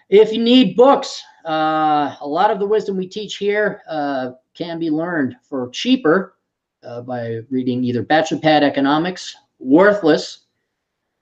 If 0.10 0.32
you 0.32 0.44
need 0.44 0.76
books, 0.76 1.24
uh, 1.44 2.16
a 2.22 2.28
lot 2.28 2.52
of 2.52 2.60
the 2.60 2.68
wisdom 2.68 2.98
we 2.98 3.08
teach 3.08 3.38
here 3.38 3.82
uh, 3.90 4.34
can 4.54 4.80
be 4.80 4.90
learned 4.90 5.36
for 5.44 5.70
cheaper 5.70 6.36
uh, 6.84 7.02
by 7.02 7.40
reading 7.50 7.84
either 7.84 8.04
Bachelor 8.04 8.40
Pad 8.40 8.64
Economics, 8.64 9.36
Worthless, 9.60 10.46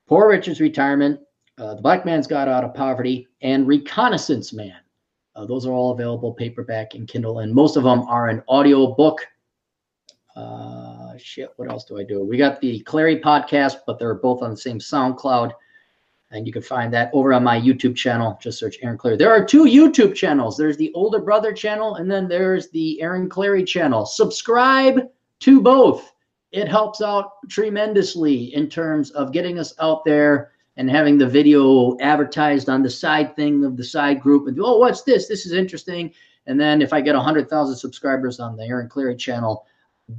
Poor 0.07 0.27
Richard's 0.29 0.59
Retirement, 0.59 1.19
uh, 1.57 1.75
The 1.75 1.81
Black 1.81 2.05
Man's 2.05 2.27
Guide 2.27 2.47
Out 2.47 2.63
of 2.63 2.73
Poverty, 2.73 3.27
and 3.41 3.67
Reconnaissance 3.67 4.51
Man. 4.51 4.75
Uh, 5.35 5.45
those 5.45 5.65
are 5.65 5.71
all 5.71 5.91
available 5.91 6.33
paperback 6.33 6.95
and 6.95 7.07
Kindle, 7.07 7.39
and 7.39 7.53
most 7.53 7.77
of 7.77 7.83
them 7.83 8.01
are 8.01 8.27
an 8.27 8.43
audio 8.49 8.93
book. 8.93 9.25
Uh, 10.35 11.13
shit, 11.17 11.51
what 11.55 11.69
else 11.69 11.85
do 11.85 11.97
I 11.97 12.03
do? 12.03 12.23
We 12.23 12.37
got 12.37 12.59
the 12.59 12.83
Clarey 12.83 13.21
podcast, 13.21 13.77
but 13.85 13.99
they're 13.99 14.15
both 14.15 14.41
on 14.41 14.51
the 14.51 14.57
same 14.57 14.79
SoundCloud. 14.79 15.51
And 16.31 16.47
you 16.47 16.53
can 16.53 16.61
find 16.61 16.93
that 16.93 17.11
over 17.13 17.33
on 17.33 17.43
my 17.43 17.59
YouTube 17.59 17.95
channel. 17.95 18.39
Just 18.41 18.57
search 18.57 18.77
Aaron 18.81 18.97
Clarey. 18.97 19.17
There 19.17 19.31
are 19.31 19.45
two 19.45 19.65
YouTube 19.65 20.15
channels. 20.15 20.57
There's 20.57 20.77
the 20.77 20.91
Older 20.93 21.19
Brother 21.19 21.51
channel, 21.51 21.95
and 21.95 22.09
then 22.09 22.27
there's 22.27 22.69
the 22.69 23.01
Aaron 23.01 23.29
Clarey 23.29 23.67
channel. 23.67 24.05
Subscribe 24.05 25.09
to 25.41 25.61
both 25.61 26.11
it 26.51 26.67
helps 26.67 27.01
out 27.01 27.47
tremendously 27.49 28.53
in 28.53 28.69
terms 28.69 29.11
of 29.11 29.31
getting 29.31 29.59
us 29.59 29.73
out 29.79 30.03
there 30.05 30.51
and 30.77 30.89
having 30.89 31.17
the 31.17 31.27
video 31.27 31.97
advertised 31.99 32.69
on 32.69 32.83
the 32.83 32.89
side 32.89 33.35
thing 33.35 33.63
of 33.63 33.77
the 33.77 33.83
side 33.83 34.19
group 34.21 34.47
and 34.47 34.59
oh 34.61 34.77
what's 34.77 35.03
this 35.03 35.27
this 35.27 35.45
is 35.45 35.53
interesting 35.53 36.11
and 36.47 36.59
then 36.59 36.81
if 36.81 36.93
i 36.93 37.01
get 37.01 37.15
100000 37.15 37.75
subscribers 37.75 38.39
on 38.39 38.55
the 38.55 38.63
aaron 38.63 38.89
Clarey 38.89 39.17
channel 39.17 39.65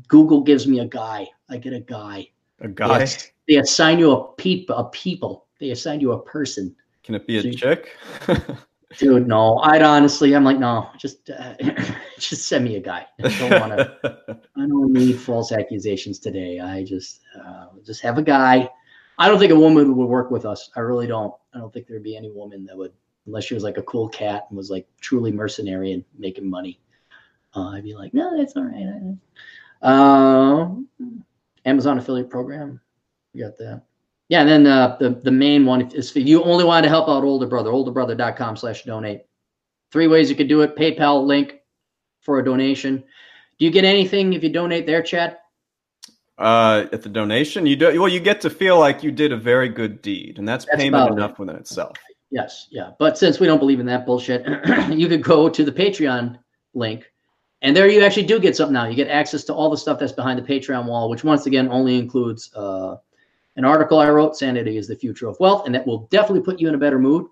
google 0.08 0.40
gives 0.40 0.66
me 0.66 0.80
a 0.80 0.86
guy 0.86 1.26
i 1.48 1.56
get 1.56 1.72
a 1.72 1.80
guy 1.80 2.28
a 2.60 2.68
guy 2.68 3.04
they, 3.04 3.12
they 3.48 3.56
assign 3.56 3.98
you 3.98 4.12
a 4.12 4.32
peep 4.34 4.70
a 4.70 4.84
people 4.84 5.46
they 5.62 5.70
assign 5.70 6.00
you 6.00 6.12
a 6.12 6.20
person. 6.20 6.74
Can 7.04 7.14
it 7.14 7.24
be 7.26 7.38
a 7.38 7.42
so 7.42 7.50
chick? 7.52 7.96
Dude 8.98 9.26
no. 9.26 9.58
I'd 9.58 9.80
honestly 9.80 10.34
i'm 10.34 10.44
like 10.44 10.58
no 10.58 10.90
just 10.98 11.30
uh, 11.30 11.54
just 12.18 12.48
send 12.48 12.64
me 12.64 12.76
a 12.76 12.80
guy. 12.80 13.06
I 13.24 13.28
don't 13.38 13.60
want 13.60 13.78
to 13.78 14.40
i 14.56 14.66
don't 14.66 14.92
need 14.92 15.14
false 15.14 15.52
accusations 15.52 16.18
today. 16.18 16.58
I 16.60 16.84
just 16.84 17.20
uh, 17.42 17.68
just 17.86 18.02
have 18.02 18.18
a 18.18 18.22
guy. 18.22 18.68
I 19.18 19.28
don't 19.28 19.38
think 19.38 19.52
a 19.52 19.58
woman 19.58 19.96
would 19.96 20.08
work 20.08 20.30
with 20.30 20.44
us. 20.44 20.70
I 20.76 20.80
really 20.80 21.06
don't. 21.06 21.32
I 21.54 21.58
don't 21.58 21.72
think 21.72 21.86
there'd 21.86 22.02
be 22.02 22.16
any 22.16 22.30
woman 22.30 22.66
that 22.66 22.76
would 22.76 22.92
unless 23.26 23.44
she 23.44 23.54
was 23.54 23.62
like 23.62 23.78
a 23.78 23.82
cool 23.82 24.08
cat 24.08 24.46
and 24.48 24.56
was 24.56 24.68
like 24.68 24.86
truly 25.00 25.30
mercenary 25.30 25.92
and 25.92 26.04
making 26.18 26.50
money. 26.50 26.80
Uh, 27.54 27.68
i'd 27.70 27.84
be 27.84 27.94
like 27.94 28.12
no 28.12 28.36
that's 28.36 28.56
all 28.56 28.64
right. 28.64 29.16
Uh, 29.80 30.68
amazon 31.64 31.98
affiliate 31.98 32.30
program. 32.30 32.80
You 33.32 33.44
got 33.44 33.56
that 33.58 33.82
yeah, 34.28 34.40
and 34.40 34.48
then 34.48 34.66
uh, 34.66 34.96
the 34.98 35.10
the 35.10 35.30
main 35.30 35.66
one 35.66 35.90
is 35.92 36.16
if 36.16 36.26
you 36.26 36.42
only 36.44 36.64
want 36.64 36.84
to 36.84 36.88
help 36.88 37.08
out 37.08 37.24
older 37.24 37.46
brother, 37.46 37.70
olderbrother.com 37.70 38.56
slash 38.56 38.84
donate. 38.84 39.22
Three 39.90 40.06
ways 40.06 40.30
you 40.30 40.36
could 40.36 40.48
do 40.48 40.62
it: 40.62 40.76
PayPal 40.76 41.24
link 41.24 41.60
for 42.20 42.38
a 42.38 42.44
donation. 42.44 43.04
Do 43.58 43.64
you 43.64 43.70
get 43.70 43.84
anything 43.84 44.32
if 44.32 44.42
you 44.42 44.48
donate 44.48 44.86
there, 44.86 45.02
Chad? 45.02 45.38
Uh, 46.38 46.86
at 46.92 47.02
the 47.02 47.08
donation, 47.08 47.66
you 47.66 47.76
do 47.76 48.00
well. 48.00 48.08
You 48.08 48.20
get 48.20 48.40
to 48.40 48.50
feel 48.50 48.78
like 48.78 49.02
you 49.02 49.12
did 49.12 49.32
a 49.32 49.36
very 49.36 49.68
good 49.68 50.00
deed, 50.02 50.38
and 50.38 50.48
that's, 50.48 50.64
that's 50.64 50.78
payment 50.78 51.12
enough 51.12 51.32
it. 51.32 51.38
within 51.38 51.56
itself. 51.56 51.96
Yes, 52.30 52.68
yeah. 52.70 52.92
But 52.98 53.18
since 53.18 53.38
we 53.38 53.46
don't 53.46 53.58
believe 53.58 53.78
in 53.78 53.86
that 53.86 54.06
bullshit, 54.06 54.46
you 54.88 55.08
could 55.08 55.22
go 55.22 55.50
to 55.50 55.64
the 55.64 55.70
Patreon 55.70 56.38
link, 56.72 57.04
and 57.60 57.76
there 57.76 57.88
you 57.88 58.02
actually 58.02 58.26
do 58.26 58.40
get 58.40 58.56
something 58.56 58.72
now. 58.72 58.86
You 58.86 58.96
get 58.96 59.08
access 59.08 59.44
to 59.44 59.54
all 59.54 59.70
the 59.70 59.76
stuff 59.76 59.98
that's 59.98 60.12
behind 60.12 60.38
the 60.38 60.42
Patreon 60.42 60.86
wall, 60.86 61.10
which 61.10 61.22
once 61.22 61.44
again 61.44 61.68
only 61.68 61.98
includes 61.98 62.50
uh, 62.56 62.96
an 63.56 63.64
article 63.64 63.98
I 63.98 64.10
wrote, 64.10 64.36
"Sanity 64.36 64.76
is 64.76 64.88
the 64.88 64.96
Future 64.96 65.28
of 65.28 65.38
Wealth," 65.40 65.66
and 65.66 65.74
that 65.74 65.86
will 65.86 66.08
definitely 66.10 66.42
put 66.42 66.60
you 66.60 66.68
in 66.68 66.74
a 66.74 66.78
better 66.78 66.98
mood. 66.98 67.26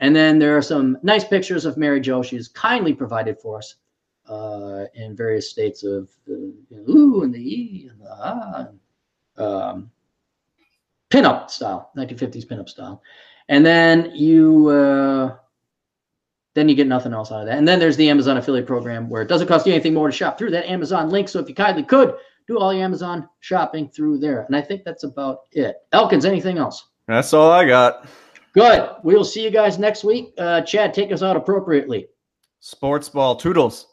And 0.00 0.14
then 0.14 0.38
there 0.38 0.56
are 0.56 0.62
some 0.62 0.98
nice 1.02 1.24
pictures 1.24 1.64
of 1.64 1.76
Mary 1.76 2.00
Jo. 2.00 2.22
She's 2.22 2.48
kindly 2.48 2.92
provided 2.92 3.38
for 3.38 3.58
us 3.58 3.76
uh, 4.28 4.86
in 4.94 5.16
various 5.16 5.48
states 5.48 5.84
of 5.84 6.10
the 6.26 6.54
ooh 6.88 7.22
and 7.22 7.32
the 7.32 7.38
e 7.38 7.88
and 7.90 8.00
the 8.00 8.10
ah, 8.10 8.68
um, 9.36 9.90
pinup 11.10 11.50
style, 11.50 11.90
1950s 11.96 12.46
pinup 12.46 12.68
style. 12.68 13.02
And 13.48 13.64
then 13.64 14.10
you 14.14 14.68
uh, 14.68 15.36
then 16.54 16.68
you 16.68 16.74
get 16.74 16.86
nothing 16.86 17.12
else 17.12 17.32
out 17.32 17.40
of 17.40 17.46
that. 17.46 17.58
And 17.58 17.66
then 17.66 17.78
there's 17.78 17.96
the 17.96 18.10
Amazon 18.10 18.36
affiliate 18.36 18.66
program 18.66 19.08
where 19.08 19.22
it 19.22 19.28
doesn't 19.28 19.48
cost 19.48 19.66
you 19.66 19.72
anything 19.72 19.94
more 19.94 20.08
to 20.08 20.16
shop 20.16 20.38
through 20.38 20.50
that 20.50 20.68
Amazon 20.68 21.10
link. 21.10 21.28
So 21.28 21.38
if 21.38 21.48
you 21.48 21.54
kindly 21.54 21.82
could 21.82 22.14
do 22.46 22.58
all 22.58 22.72
your 22.72 22.84
Amazon 22.84 23.28
shopping 23.40 23.88
through 23.88 24.18
there. 24.18 24.44
And 24.44 24.56
I 24.56 24.60
think 24.60 24.84
that's 24.84 25.04
about 25.04 25.40
it. 25.52 25.76
Elkins, 25.92 26.24
anything 26.24 26.58
else? 26.58 26.88
That's 27.06 27.32
all 27.32 27.50
I 27.50 27.66
got. 27.66 28.06
Good. 28.52 28.90
We'll 29.02 29.24
see 29.24 29.42
you 29.42 29.50
guys 29.50 29.78
next 29.78 30.04
week. 30.04 30.34
Uh, 30.38 30.60
Chad, 30.62 30.92
take 30.92 31.12
us 31.12 31.22
out 31.22 31.36
appropriately. 31.36 32.08
Sports 32.60 33.08
ball. 33.08 33.34
Toodles. 33.36 33.88